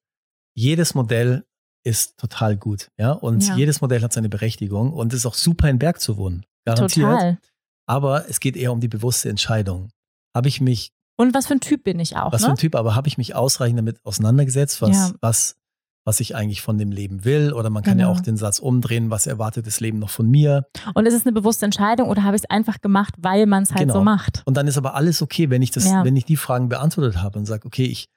jedes 0.54 0.94
Modell 0.94 1.44
ist 1.84 2.18
total 2.18 2.56
gut, 2.56 2.90
ja, 2.98 3.12
und 3.12 3.46
ja. 3.46 3.56
jedes 3.56 3.80
Modell 3.80 4.02
hat 4.02 4.12
seine 4.12 4.28
Berechtigung 4.28 4.92
und 4.92 5.12
es 5.12 5.20
ist 5.20 5.26
auch 5.26 5.34
super 5.34 5.68
in 5.70 5.78
Berg 5.78 6.00
zu 6.00 6.16
wohnen, 6.16 6.44
garantiert. 6.66 7.06
Total. 7.06 7.38
Aber 7.86 8.28
es 8.28 8.40
geht 8.40 8.56
eher 8.56 8.72
um 8.72 8.80
die 8.80 8.88
bewusste 8.88 9.30
Entscheidung. 9.30 9.88
Habe 10.34 10.48
ich 10.48 10.60
mich 10.60 10.92
und 11.16 11.34
was 11.34 11.46
für 11.46 11.54
ein 11.54 11.60
Typ 11.60 11.84
bin 11.84 12.00
ich 12.00 12.16
auch? 12.16 12.32
Was 12.32 12.42
ne? 12.42 12.46
für 12.46 12.52
ein 12.52 12.56
Typ, 12.56 12.74
aber 12.74 12.94
habe 12.94 13.06
ich 13.06 13.18
mich 13.18 13.34
ausreichend 13.34 13.78
damit 13.78 14.04
auseinandergesetzt, 14.04 14.80
was, 14.80 14.90
ja. 14.90 15.12
was 15.20 15.56
was 16.04 16.20
ich 16.20 16.34
eigentlich 16.34 16.62
von 16.62 16.78
dem 16.78 16.92
Leben 16.92 17.24
will. 17.24 17.52
Oder 17.52 17.70
man 17.70 17.82
kann 17.82 17.98
genau. 17.98 18.10
ja 18.10 18.16
auch 18.16 18.20
den 18.20 18.36
Satz 18.36 18.58
umdrehen, 18.58 19.10
was 19.10 19.26
erwartet 19.26 19.66
das 19.66 19.80
Leben 19.80 19.98
noch 19.98 20.10
von 20.10 20.28
mir. 20.28 20.66
Und 20.94 21.06
ist 21.06 21.14
es 21.14 21.26
eine 21.26 21.32
bewusste 21.32 21.64
Entscheidung 21.64 22.08
oder 22.08 22.22
habe 22.22 22.36
ich 22.36 22.42
es 22.44 22.50
einfach 22.50 22.80
gemacht, 22.80 23.14
weil 23.18 23.46
man 23.46 23.62
es 23.62 23.70
halt 23.70 23.80
genau. 23.80 23.94
so 23.94 24.04
macht? 24.04 24.42
Und 24.46 24.56
dann 24.56 24.66
ist 24.66 24.78
aber 24.78 24.94
alles 24.94 25.22
okay, 25.22 25.50
wenn 25.50 25.62
ich 25.62 25.70
das, 25.70 25.84
ja. 25.84 26.04
wenn 26.04 26.16
ich 26.16 26.24
die 26.24 26.36
Fragen 26.36 26.68
beantwortet 26.68 27.22
habe 27.22 27.38
und 27.38 27.46
sage, 27.46 27.66
okay, 27.66 27.84
ich 27.84 28.08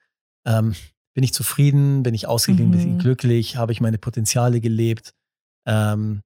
ähm, 0.46 0.76
bin 1.14 1.24
ich 1.24 1.34
zufrieden, 1.34 2.04
bin 2.04 2.14
ich 2.14 2.28
ausgeglichen, 2.28 2.72
mhm. 2.72 2.78
bin 2.78 2.98
ich 2.98 3.00
glücklich, 3.00 3.58
habe 3.58 3.72
ich 3.72 3.82
meine 3.82 3.98
Potenziale 3.98 4.62
gelebt. 4.62 5.14
Ähm, 5.68 6.22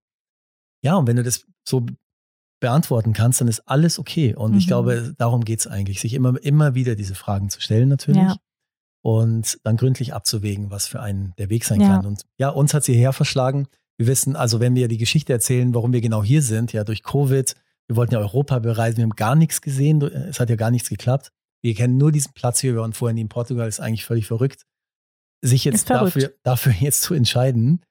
ja, 0.83 0.95
und 0.95 1.07
wenn 1.07 1.17
du 1.17 1.23
das 1.23 1.45
so 1.67 1.85
beantworten 2.59 3.13
kannst, 3.13 3.41
dann 3.41 3.47
ist 3.47 3.67
alles 3.67 3.99
okay. 3.99 4.35
Und 4.35 4.51
mhm. 4.51 4.57
ich 4.57 4.67
glaube, 4.67 5.13
darum 5.17 5.43
geht 5.43 5.59
es 5.59 5.67
eigentlich, 5.67 5.99
sich 5.99 6.13
immer, 6.13 6.41
immer 6.41 6.75
wieder 6.75 6.95
diese 6.95 7.15
Fragen 7.15 7.49
zu 7.49 7.61
stellen, 7.61 7.89
natürlich. 7.89 8.21
Ja 8.21 8.37
und 9.07 9.57
dann 9.63 9.77
gründlich 9.77 10.13
abzuwägen, 10.13 10.69
was 10.69 10.85
für 10.85 10.99
einen 10.99 11.33
der 11.37 11.49
Weg 11.49 11.63
sein 11.63 11.79
ja. 11.79 11.95
kann. 11.95 12.05
Und 12.05 12.25
ja, 12.37 12.49
uns 12.49 12.73
hat 12.73 12.83
sie 12.83 12.91
hierher 12.91 13.13
verschlagen. 13.13 13.69
Wir 13.95 14.05
wissen, 14.05 14.35
also 14.35 14.59
wenn 14.59 14.75
wir 14.75 14.89
die 14.89 14.97
Geschichte 14.97 15.31
erzählen, 15.31 15.73
warum 15.73 15.93
wir 15.93 16.01
genau 16.01 16.25
hier 16.25 16.41
sind, 16.41 16.73
ja, 16.73 16.83
durch 16.83 17.03
Covid, 17.03 17.55
wir 17.87 17.95
wollten 17.95 18.15
ja 18.15 18.19
Europa 18.19 18.59
bereisen, 18.59 18.97
wir 18.97 19.03
haben 19.03 19.15
gar 19.15 19.35
nichts 19.35 19.61
gesehen, 19.61 20.01
es 20.01 20.41
hat 20.41 20.49
ja 20.49 20.57
gar 20.57 20.71
nichts 20.71 20.89
geklappt. 20.89 21.31
Wir 21.61 21.73
kennen 21.73 21.95
nur 21.95 22.11
diesen 22.11 22.33
Platz 22.33 22.59
hier, 22.59 22.73
wir 22.73 22.81
waren 22.81 22.91
vorher 22.91 23.13
nie 23.13 23.21
in 23.21 23.29
Portugal, 23.29 23.65
ist 23.69 23.79
eigentlich 23.79 24.03
völlig 24.03 24.27
verrückt. 24.27 24.65
Sich 25.41 25.63
jetzt 25.63 25.89
dafür, 25.89 26.33
dafür 26.43 26.73
jetzt 26.77 27.01
zu 27.01 27.13
entscheiden, 27.13 27.85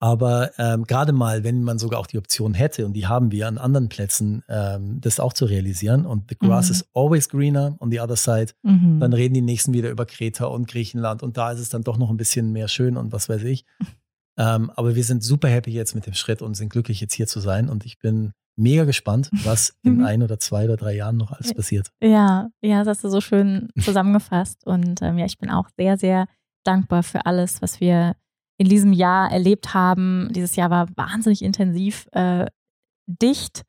Aber 0.00 0.52
ähm, 0.58 0.84
gerade 0.84 1.12
mal, 1.12 1.42
wenn 1.42 1.64
man 1.64 1.78
sogar 1.78 1.98
auch 1.98 2.06
die 2.06 2.18
Option 2.18 2.54
hätte, 2.54 2.86
und 2.86 2.92
die 2.92 3.06
haben 3.06 3.32
wir 3.32 3.48
an 3.48 3.58
anderen 3.58 3.88
Plätzen, 3.88 4.44
ähm, 4.48 5.00
das 5.00 5.18
auch 5.18 5.32
zu 5.32 5.44
realisieren, 5.44 6.06
und 6.06 6.28
the 6.28 6.36
grass 6.38 6.68
mhm. 6.68 6.72
is 6.72 6.88
always 6.94 7.28
greener 7.28 7.76
on 7.80 7.90
the 7.90 8.00
other 8.00 8.16
side, 8.16 8.52
mhm. 8.62 9.00
dann 9.00 9.12
reden 9.12 9.34
die 9.34 9.40
nächsten 9.40 9.72
wieder 9.72 9.90
über 9.90 10.06
Kreta 10.06 10.46
und 10.46 10.68
Griechenland 10.68 11.22
und 11.22 11.36
da 11.36 11.50
ist 11.50 11.58
es 11.58 11.68
dann 11.68 11.82
doch 11.82 11.98
noch 11.98 12.10
ein 12.10 12.16
bisschen 12.16 12.52
mehr 12.52 12.68
schön 12.68 12.96
und 12.96 13.12
was 13.12 13.28
weiß 13.28 13.42
ich. 13.42 13.64
ähm, 14.38 14.70
aber 14.76 14.94
wir 14.94 15.04
sind 15.04 15.24
super 15.24 15.48
happy 15.48 15.72
jetzt 15.72 15.96
mit 15.96 16.06
dem 16.06 16.14
Schritt 16.14 16.42
und 16.42 16.54
sind 16.54 16.70
glücklich, 16.70 17.00
jetzt 17.00 17.14
hier 17.14 17.26
zu 17.26 17.40
sein. 17.40 17.68
Und 17.68 17.84
ich 17.84 17.98
bin 17.98 18.32
mega 18.56 18.84
gespannt, 18.84 19.30
was 19.44 19.76
in 19.82 19.98
mhm. 19.98 20.04
ein 20.04 20.22
oder 20.22 20.38
zwei 20.38 20.64
oder 20.64 20.76
drei 20.76 20.94
Jahren 20.94 21.16
noch 21.16 21.32
alles 21.32 21.54
passiert. 21.54 21.90
Ja, 22.00 22.48
ja, 22.60 22.84
das 22.84 22.98
hast 22.98 23.04
du 23.04 23.08
so 23.08 23.20
schön 23.20 23.68
zusammengefasst. 23.80 24.64
Und 24.64 25.02
ähm, 25.02 25.18
ja, 25.18 25.26
ich 25.26 25.38
bin 25.38 25.50
auch 25.50 25.68
sehr, 25.76 25.96
sehr 25.96 26.26
dankbar 26.64 27.02
für 27.02 27.26
alles, 27.26 27.62
was 27.62 27.80
wir 27.80 28.14
in 28.58 28.68
diesem 28.68 28.92
Jahr 28.92 29.30
erlebt 29.30 29.72
haben. 29.72 30.28
Dieses 30.32 30.56
Jahr 30.56 30.70
war 30.70 30.88
wahnsinnig 30.96 31.42
intensiv, 31.42 32.08
äh, 32.12 32.46
dicht. 33.06 33.62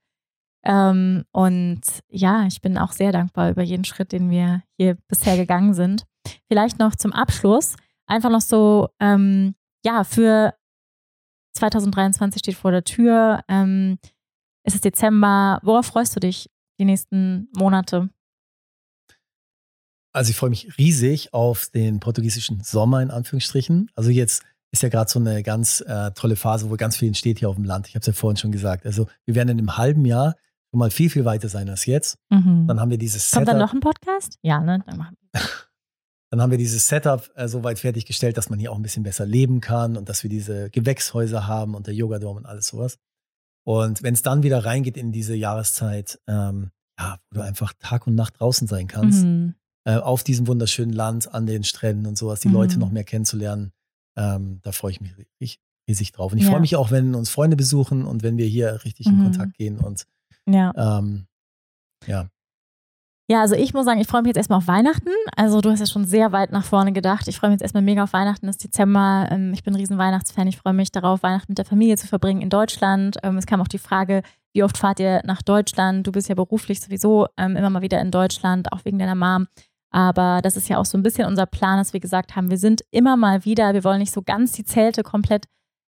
Ähm, 0.65 1.23
und 1.31 1.81
ja, 2.09 2.45
ich 2.45 2.61
bin 2.61 2.77
auch 2.77 2.91
sehr 2.91 3.11
dankbar 3.11 3.51
über 3.51 3.63
jeden 3.63 3.85
Schritt, 3.85 4.11
den 4.11 4.29
wir 4.29 4.63
hier 4.77 4.97
bisher 5.07 5.37
gegangen 5.37 5.73
sind. 5.73 6.05
Vielleicht 6.47 6.79
noch 6.79 6.95
zum 6.95 7.13
Abschluss, 7.13 7.75
einfach 8.07 8.29
noch 8.29 8.41
so, 8.41 8.89
ähm, 8.99 9.55
ja, 9.85 10.03
für 10.03 10.53
2023 11.53 12.39
steht 12.39 12.55
vor 12.55 12.71
der 12.71 12.83
Tür. 12.83 13.41
Ähm, 13.47 13.99
es 14.63 14.75
ist 14.75 14.85
Dezember. 14.85 15.59
Worauf 15.63 15.85
freust 15.85 16.15
du 16.15 16.19
dich 16.19 16.49
die 16.79 16.85
nächsten 16.85 17.47
Monate? 17.55 18.09
Also 20.11 20.31
ich 20.31 20.35
freue 20.35 20.49
mich 20.49 20.77
riesig 20.77 21.33
auf 21.33 21.67
den 21.67 21.99
portugiesischen 21.99 22.61
Sommer 22.63 23.01
in 23.01 23.11
Anführungsstrichen. 23.11 23.91
Also 23.95 24.09
jetzt 24.09 24.43
ist 24.71 24.83
ja 24.83 24.89
gerade 24.89 25.09
so 25.09 25.19
eine 25.19 25.43
ganz 25.43 25.81
äh, 25.81 26.11
tolle 26.11 26.35
Phase, 26.35 26.69
wo 26.69 26.75
ganz 26.75 26.97
viel 26.97 27.07
entsteht 27.07 27.39
hier 27.39 27.49
auf 27.49 27.55
dem 27.55 27.65
Land. 27.65 27.87
Ich 27.87 27.95
habe 27.95 28.01
es 28.01 28.07
ja 28.07 28.13
vorhin 28.13 28.37
schon 28.37 28.51
gesagt. 28.51 28.85
Also 28.85 29.07
wir 29.25 29.35
werden 29.35 29.49
in 29.49 29.57
einem 29.57 29.77
halben 29.77 30.05
Jahr 30.05 30.35
schon 30.69 30.79
mal 30.79 30.91
viel, 30.91 31.09
viel 31.09 31.25
weiter 31.25 31.49
sein 31.49 31.69
als 31.69 31.85
jetzt. 31.85 32.17
Mhm. 32.29 32.67
Dann 32.67 32.79
haben 32.79 32.91
wir 32.91 32.97
dieses 32.97 33.31
Kommt 33.31 33.47
Setup. 33.47 33.53
dann 33.53 33.57
noch 33.59 33.73
ein 33.73 33.79
Podcast? 33.79 34.37
Ja, 34.41 34.59
ne? 34.61 34.83
Dann 34.85 34.97
machen 34.97 35.15
wir. 35.31 35.41
Dann 36.31 36.41
haben 36.41 36.51
wir 36.51 36.59
dieses 36.59 36.87
Setup 36.87 37.27
äh, 37.35 37.47
so 37.47 37.63
weit 37.63 37.79
fertiggestellt, 37.79 38.37
dass 38.37 38.51
man 38.51 38.59
hier 38.59 38.71
auch 38.71 38.75
ein 38.75 38.83
bisschen 38.83 39.01
besser 39.01 39.25
leben 39.25 39.61
kann 39.61 39.97
und 39.97 40.09
dass 40.09 40.21
wir 40.21 40.29
diese 40.29 40.69
Gewächshäuser 40.69 41.47
haben 41.47 41.73
und 41.73 41.87
der 41.87 41.95
Yogadom 41.95 42.37
und 42.37 42.45
alles 42.45 42.67
sowas. 42.67 42.99
Und 43.65 44.03
wenn 44.03 44.13
es 44.13 44.21
dann 44.21 44.43
wieder 44.43 44.63
reingeht 44.63 44.95
in 44.95 45.11
diese 45.11 45.35
Jahreszeit, 45.35 46.19
ähm, 46.27 46.69
ja, 46.99 47.17
wo 47.31 47.39
du 47.39 47.41
einfach 47.43 47.73
Tag 47.79 48.05
und 48.05 48.13
Nacht 48.13 48.39
draußen 48.39 48.67
sein 48.67 48.87
kannst, 48.87 49.23
mhm. 49.23 49.55
äh, 49.85 49.95
auf 49.95 50.23
diesem 50.23 50.45
wunderschönen 50.47 50.93
Land, 50.93 51.33
an 51.33 51.47
den 51.47 51.63
Stränden 51.63 52.05
und 52.05 52.17
sowas, 52.17 52.41
die 52.41 52.49
mhm. 52.49 52.53
Leute 52.53 52.79
noch 52.79 52.91
mehr 52.91 53.03
kennenzulernen, 53.03 53.71
ähm, 54.19 54.59
da 54.63 54.71
freue 54.71 54.91
ich 54.91 55.01
mich 55.01 55.11
riesig, 55.17 55.59
riesig 55.87 56.11
drauf. 56.11 56.31
Und 56.33 56.37
ich 56.37 56.43
ja. 56.43 56.51
freue 56.51 56.59
mich 56.59 56.75
auch, 56.75 56.91
wenn 56.91 57.15
uns 57.15 57.29
Freunde 57.29 57.55
besuchen 57.55 58.05
und 58.05 58.21
wenn 58.21 58.37
wir 58.37 58.45
hier 58.45 58.83
richtig 58.83 59.07
mhm. 59.07 59.13
in 59.13 59.23
Kontakt 59.23 59.57
gehen 59.57 59.79
und 59.79 60.05
ja. 60.45 60.73
Ähm, 60.75 61.25
ja. 62.05 62.27
Ja, 63.31 63.41
also 63.41 63.53
ich 63.53 63.75
muss 63.75 63.85
sagen, 63.85 64.01
ich 64.01 64.07
freue 64.07 64.23
mich 64.23 64.29
jetzt 64.29 64.37
erstmal 64.37 64.57
auf 64.57 64.67
Weihnachten. 64.67 65.11
Also 65.35 65.61
du 65.61 65.69
hast 65.69 65.79
ja 65.79 65.85
schon 65.85 66.03
sehr 66.03 66.31
weit 66.31 66.51
nach 66.51 66.65
vorne 66.65 66.93
gedacht. 66.93 67.27
Ich 67.27 67.37
freue 67.37 67.51
mich 67.51 67.57
jetzt 67.57 67.61
erstmal 67.61 67.83
mega 67.83 68.03
auf 68.03 68.13
Weihnachten. 68.13 68.47
Es 68.47 68.55
ist 68.55 68.63
Dezember. 68.63 69.27
Ähm, 69.29 69.53
ich 69.53 69.63
bin 69.63 69.73
ein 69.73 69.79
riesen 69.79 69.99
Weihnachtsfan. 69.99 70.47
Ich 70.47 70.57
freue 70.57 70.73
mich 70.73 70.91
darauf, 70.91 71.21
Weihnachten 71.21 71.51
mit 71.51 71.59
der 71.59 71.65
Familie 71.65 71.95
zu 71.95 72.07
verbringen 72.07 72.41
in 72.41 72.49
Deutschland. 72.49 73.17
Ähm, 73.21 73.37
es 73.37 73.45
kam 73.45 73.61
auch 73.61 73.67
die 73.67 73.77
Frage, 73.77 74.23
wie 74.51 74.63
oft 74.63 74.79
fahrt 74.79 74.99
ihr 74.99 75.21
nach 75.25 75.43
Deutschland? 75.43 76.07
Du 76.07 76.11
bist 76.11 76.27
ja 76.27 76.33
beruflich 76.33 76.81
sowieso 76.81 77.27
ähm, 77.37 77.55
immer 77.55 77.69
mal 77.69 77.83
wieder 77.83 78.01
in 78.01 78.09
Deutschland, 78.09 78.73
auch 78.73 78.83
wegen 78.83 78.97
deiner 78.97 79.13
Mom. 79.13 79.45
Aber 79.91 80.41
das 80.43 80.55
ist 80.55 80.69
ja 80.69 80.77
auch 80.77 80.85
so 80.85 80.97
ein 80.97 81.03
bisschen 81.03 81.27
unser 81.27 81.45
Plan, 81.45 81.77
dass 81.77 81.93
wir 81.93 81.99
gesagt 81.99 82.35
haben, 82.35 82.49
wir 82.49 82.57
sind 82.57 82.81
immer 82.91 83.17
mal 83.17 83.45
wieder, 83.45 83.73
wir 83.73 83.83
wollen 83.83 83.99
nicht 83.99 84.13
so 84.13 84.21
ganz 84.21 84.51
die 84.51 84.63
Zelte 84.63 85.03
komplett 85.03 85.45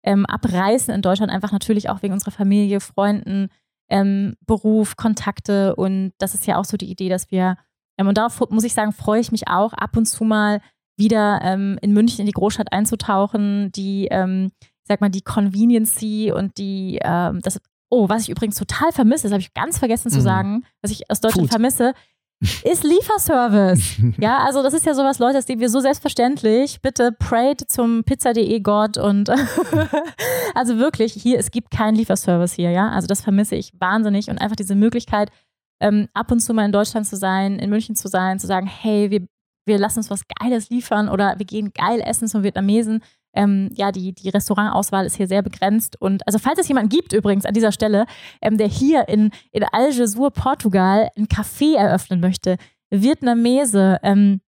ähm, 0.04 0.24
abreißen 0.26 0.94
in 0.94 1.02
Deutschland, 1.02 1.32
einfach 1.32 1.52
natürlich 1.52 1.90
auch 1.90 2.02
wegen 2.02 2.14
unserer 2.14 2.30
Familie, 2.30 2.80
Freunden, 2.80 3.48
ähm, 3.90 4.36
Beruf, 4.46 4.96
Kontakte. 4.96 5.74
Und 5.74 6.12
das 6.18 6.34
ist 6.34 6.46
ja 6.46 6.56
auch 6.56 6.64
so 6.64 6.76
die 6.76 6.90
Idee, 6.90 7.08
dass 7.08 7.30
wir, 7.30 7.56
ähm, 7.98 8.06
und 8.06 8.16
darauf 8.16 8.40
muss 8.50 8.64
ich 8.64 8.74
sagen, 8.74 8.92
freue 8.92 9.20
ich 9.20 9.32
mich 9.32 9.48
auch, 9.48 9.72
ab 9.72 9.96
und 9.96 10.06
zu 10.06 10.24
mal 10.24 10.60
wieder 10.96 11.40
ähm, 11.42 11.78
in 11.80 11.92
München 11.92 12.20
in 12.20 12.26
die 12.26 12.32
Großstadt 12.32 12.72
einzutauchen, 12.72 13.70
die, 13.72 14.08
ähm, 14.10 14.50
ich 14.60 14.88
sag 14.88 15.00
mal, 15.00 15.10
die 15.10 15.22
Conveniency 15.22 16.32
und 16.34 16.58
die, 16.58 16.98
ähm, 17.02 17.40
das, 17.40 17.60
oh, 17.88 18.08
was 18.08 18.22
ich 18.22 18.28
übrigens 18.30 18.56
total 18.56 18.92
vermisse, 18.92 19.24
das 19.24 19.32
habe 19.32 19.40
ich 19.40 19.54
ganz 19.54 19.78
vergessen 19.78 20.10
zu 20.10 20.18
mhm. 20.18 20.22
sagen, 20.22 20.64
was 20.82 20.90
ich 20.90 21.10
aus 21.10 21.20
Deutschland 21.20 21.48
Food. 21.48 21.50
vermisse, 21.50 21.94
ist 22.40 22.85
Lieferservice. 22.85 23.97
ja, 24.19 24.39
also 24.39 24.62
das 24.62 24.74
ist 24.74 24.86
ja 24.86 24.94
sowas, 24.94 25.19
Leute, 25.19 25.35
das 25.35 25.47
sehen 25.47 25.60
wir 25.60 25.69
so 25.69 25.81
selbstverständlich. 25.81 26.81
Bitte 26.81 27.12
prayed 27.12 27.69
zum 27.69 28.05
pizza.de 28.05 28.60
Gott 28.60 28.97
und 28.97 29.28
also 30.55 30.78
wirklich, 30.78 31.12
hier, 31.12 31.39
es 31.39 31.51
gibt 31.51 31.70
keinen 31.70 31.97
Lieferservice 31.97 32.52
hier, 32.52 32.70
ja. 32.70 32.90
Also 32.90 33.06
das 33.06 33.23
vermisse 33.23 33.56
ich 33.56 33.73
wahnsinnig 33.78 34.31
und 34.31 34.39
einfach 34.39 34.56
diese 34.56 34.74
Möglichkeit, 34.74 35.31
ähm, 35.81 36.09
ab 36.15 36.31
und 36.31 36.40
zu 36.40 36.55
mal 36.55 36.65
in 36.65 36.73
Deutschland 36.73 37.06
zu 37.06 37.16
sein, 37.16 37.59
in 37.59 37.70
München 37.70 37.97
zu 37.97 38.09
sein, 38.09 38.39
zu 38.39 38.47
sagen, 38.47 38.66
hey, 38.66 39.10
wir, 39.10 39.27
wir 39.66 39.78
lassen 39.78 39.98
uns 39.98 40.10
was 40.10 40.23
Geiles 40.40 40.70
liefern 40.70 41.09
oder 41.09 41.39
wir 41.39 41.47
gehen 41.47 41.73
geil 41.73 42.01
essen 42.05 42.28
zum 42.28 42.43
Vietnamesen 42.43 43.02
ähm, 43.39 43.70
ja, 43.73 43.93
die, 43.93 44.12
die 44.12 44.28
Restaurantauswahl 44.28 45.06
ist 45.06 45.16
hier 45.16 45.28
sehr 45.28 45.43
begrenzt. 45.43 46.01
Und 46.01 46.27
also 46.27 46.40
falls 46.40 46.59
es 46.59 46.66
jemanden 46.66 46.89
gibt 46.89 47.12
übrigens 47.12 47.47
an 47.47 47.55
dieser 47.55 47.70
Stelle, 47.70 48.05
ähm, 48.43 48.59
der 48.59 48.66
hier 48.66 49.09
in, 49.09 49.31
in 49.52 49.65
Algesur, 49.70 50.32
Portugal, 50.32 51.09
ein 51.16 51.28
Café 51.28 51.77
eröffnen 51.77 52.19
möchte, 52.20 52.56
Vietnamese, 52.90 53.98
ähm, 54.02 54.40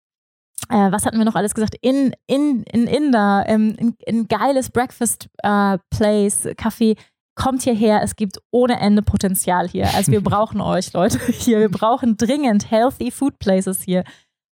äh, 0.69 0.91
was 0.91 1.05
hatten 1.05 1.19
wir 1.19 1.25
noch 1.25 1.35
alles 1.35 1.53
gesagt? 1.53 1.75
In, 1.81 2.13
in, 2.25 2.63
in 2.63 2.87
Inder, 2.87 3.43
ähm, 3.47 3.75
in, 3.77 3.95
in 4.05 4.27
geiles 4.27 4.71
Breakfast 4.71 5.29
äh, 5.43 5.77
Place, 5.91 6.47
Café. 6.57 6.97
Kommt 7.35 7.61
hierher, 7.61 8.01
es 8.03 8.17
gibt 8.17 8.39
ohne 8.51 8.81
Ende 8.81 9.01
Potenzial 9.01 9.69
hier. 9.69 9.87
Also 9.95 10.11
wir 10.11 10.21
brauchen 10.23 10.61
euch, 10.61 10.91
Leute, 10.93 11.19
hier. 11.31 11.59
Wir 11.59 11.69
brauchen 11.69 12.17
dringend 12.17 12.69
healthy 12.71 13.11
food 13.11 13.37
places 13.39 13.83
hier. 13.83 14.03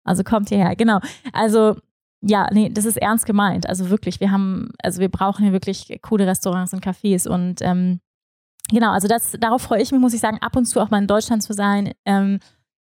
Also 0.04 0.22
kommt 0.24 0.48
hierher, 0.48 0.74
genau. 0.76 0.98
Also 1.32 1.76
ja, 2.26 2.48
nee, 2.52 2.70
das 2.70 2.86
ist 2.86 2.96
ernst 2.96 3.26
gemeint. 3.26 3.68
Also 3.68 3.90
wirklich, 3.90 4.20
wir 4.20 4.30
haben, 4.30 4.70
also 4.82 5.00
wir 5.00 5.10
brauchen 5.10 5.42
hier 5.42 5.52
wirklich 5.52 5.98
coole 6.02 6.26
Restaurants 6.26 6.72
und 6.72 6.84
Cafés 6.84 7.28
und 7.28 7.60
ähm, 7.60 8.00
genau, 8.70 8.92
also 8.92 9.08
das, 9.08 9.32
darauf 9.38 9.62
freue 9.62 9.82
ich 9.82 9.92
mich, 9.92 10.00
muss 10.00 10.14
ich 10.14 10.20
sagen, 10.20 10.38
ab 10.40 10.56
und 10.56 10.64
zu 10.64 10.80
auch 10.80 10.90
mal 10.90 10.98
in 10.98 11.06
Deutschland 11.06 11.42
zu 11.42 11.52
sein. 11.52 11.92
Ähm, 12.06 12.38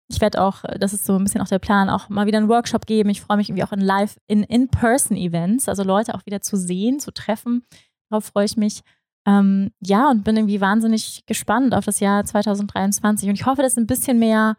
ich 0.08 0.20
werde 0.20 0.42
auch, 0.42 0.62
das 0.78 0.92
ist 0.92 1.06
so 1.06 1.16
ein 1.16 1.24
bisschen 1.24 1.40
auch 1.40 1.48
der 1.48 1.58
Plan, 1.58 1.88
auch 1.88 2.08
mal 2.08 2.26
wieder 2.26 2.38
einen 2.38 2.48
Workshop 2.48 2.86
geben. 2.86 3.08
Ich 3.10 3.22
freue 3.22 3.36
mich 3.36 3.48
irgendwie 3.48 3.64
auch 3.64 3.72
in 3.72 3.80
Live, 3.80 4.18
in 4.26 4.42
In-Person-Events, 4.42 5.68
also 5.68 5.82
Leute 5.82 6.14
auch 6.14 6.26
wieder 6.26 6.40
zu 6.40 6.56
sehen, 6.56 7.00
zu 7.00 7.12
treffen. 7.12 7.64
Darauf 8.10 8.26
freue 8.26 8.44
ich 8.44 8.56
mich. 8.56 8.82
Ähm, 9.26 9.70
ja, 9.80 10.10
und 10.10 10.24
bin 10.24 10.36
irgendwie 10.36 10.60
wahnsinnig 10.60 11.24
gespannt 11.26 11.74
auf 11.74 11.84
das 11.84 12.00
Jahr 12.00 12.24
2023. 12.24 13.28
Und 13.28 13.34
ich 13.34 13.46
hoffe, 13.46 13.62
dass 13.62 13.76
ein 13.76 13.86
bisschen 13.86 14.18
mehr, 14.18 14.56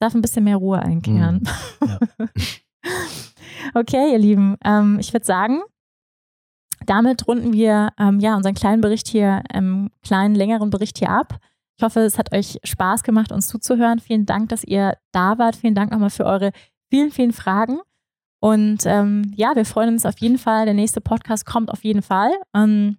darf 0.00 0.14
ein 0.14 0.22
bisschen 0.22 0.44
mehr 0.44 0.56
Ruhe 0.56 0.80
einkehren. 0.80 1.46
Mm, 1.80 1.86
ja. 1.86 1.98
Okay, 3.74 4.12
ihr 4.12 4.18
Lieben, 4.18 4.56
ähm, 4.64 4.98
ich 4.98 5.12
würde 5.12 5.26
sagen, 5.26 5.60
damit 6.86 7.28
runden 7.28 7.52
wir 7.52 7.90
ähm, 7.98 8.20
ja 8.20 8.36
unseren 8.36 8.54
kleinen 8.54 8.80
Bericht 8.80 9.06
hier, 9.06 9.42
ähm, 9.52 9.90
kleinen 10.02 10.34
längeren 10.34 10.70
Bericht 10.70 10.98
hier 10.98 11.10
ab. 11.10 11.38
Ich 11.76 11.84
hoffe, 11.84 12.00
es 12.00 12.18
hat 12.18 12.34
euch 12.34 12.58
Spaß 12.64 13.02
gemacht, 13.02 13.32
uns 13.32 13.48
zuzuhören. 13.48 14.00
Vielen 14.00 14.26
Dank, 14.26 14.48
dass 14.48 14.64
ihr 14.64 14.96
da 15.12 15.38
wart. 15.38 15.56
Vielen 15.56 15.74
Dank 15.74 15.92
nochmal 15.92 16.10
für 16.10 16.26
eure 16.26 16.52
vielen, 16.90 17.10
vielen 17.10 17.32
Fragen. 17.32 17.78
Und 18.40 18.84
ähm, 18.86 19.32
ja, 19.36 19.54
wir 19.54 19.64
freuen 19.64 19.90
uns 19.90 20.06
auf 20.06 20.18
jeden 20.18 20.38
Fall. 20.38 20.64
Der 20.64 20.74
nächste 20.74 21.00
Podcast 21.00 21.46
kommt 21.46 21.70
auf 21.70 21.84
jeden 21.84 22.02
Fall. 22.02 22.32
Ähm, 22.54 22.98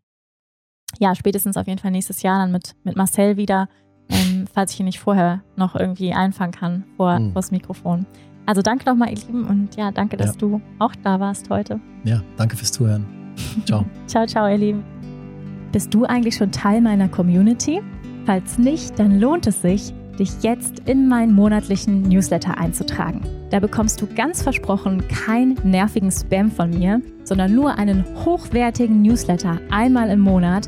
ja, 0.99 1.15
spätestens 1.15 1.57
auf 1.57 1.67
jeden 1.67 1.79
Fall 1.79 1.91
nächstes 1.91 2.21
Jahr 2.21 2.39
dann 2.39 2.51
mit, 2.51 2.75
mit 2.83 2.95
Marcel 2.95 3.37
wieder, 3.37 3.69
ähm, 4.09 4.45
falls 4.51 4.73
ich 4.73 4.79
ihn 4.79 4.85
nicht 4.85 4.99
vorher 4.99 5.43
noch 5.55 5.75
irgendwie 5.75 6.13
einfangen 6.13 6.53
kann 6.53 6.83
vor, 6.97 7.19
mhm. 7.19 7.33
vor 7.33 7.41
das 7.41 7.51
Mikrofon. 7.51 8.05
Also 8.51 8.61
danke 8.61 8.83
nochmal, 8.83 9.11
ihr 9.11 9.15
Lieben, 9.15 9.45
und 9.45 9.77
ja, 9.77 9.91
danke, 9.91 10.17
dass 10.17 10.31
ja. 10.31 10.39
du 10.39 10.61
auch 10.77 10.93
da 11.05 11.21
warst 11.21 11.49
heute. 11.49 11.79
Ja, 12.03 12.21
danke 12.35 12.57
fürs 12.57 12.73
Zuhören. 12.73 13.05
Ciao. 13.65 13.85
ciao, 14.07 14.25
ciao, 14.25 14.45
ihr 14.49 14.57
Lieben. 14.57 14.83
Bist 15.71 15.93
du 15.93 16.03
eigentlich 16.03 16.35
schon 16.35 16.51
Teil 16.51 16.81
meiner 16.81 17.07
Community? 17.07 17.81
Falls 18.25 18.57
nicht, 18.57 18.99
dann 18.99 19.21
lohnt 19.21 19.47
es 19.47 19.61
sich, 19.61 19.93
dich 20.19 20.43
jetzt 20.43 20.79
in 20.79 21.07
meinen 21.07 21.33
monatlichen 21.33 22.01
Newsletter 22.01 22.57
einzutragen. 22.57 23.21
Da 23.51 23.61
bekommst 23.61 24.01
du 24.01 24.07
ganz 24.17 24.41
versprochen 24.41 25.01
keinen 25.07 25.57
nervigen 25.63 26.11
Spam 26.11 26.51
von 26.51 26.71
mir, 26.71 27.01
sondern 27.23 27.55
nur 27.55 27.77
einen 27.77 28.03
hochwertigen 28.25 29.01
Newsletter 29.01 29.61
einmal 29.69 30.09
im 30.09 30.19
Monat 30.19 30.67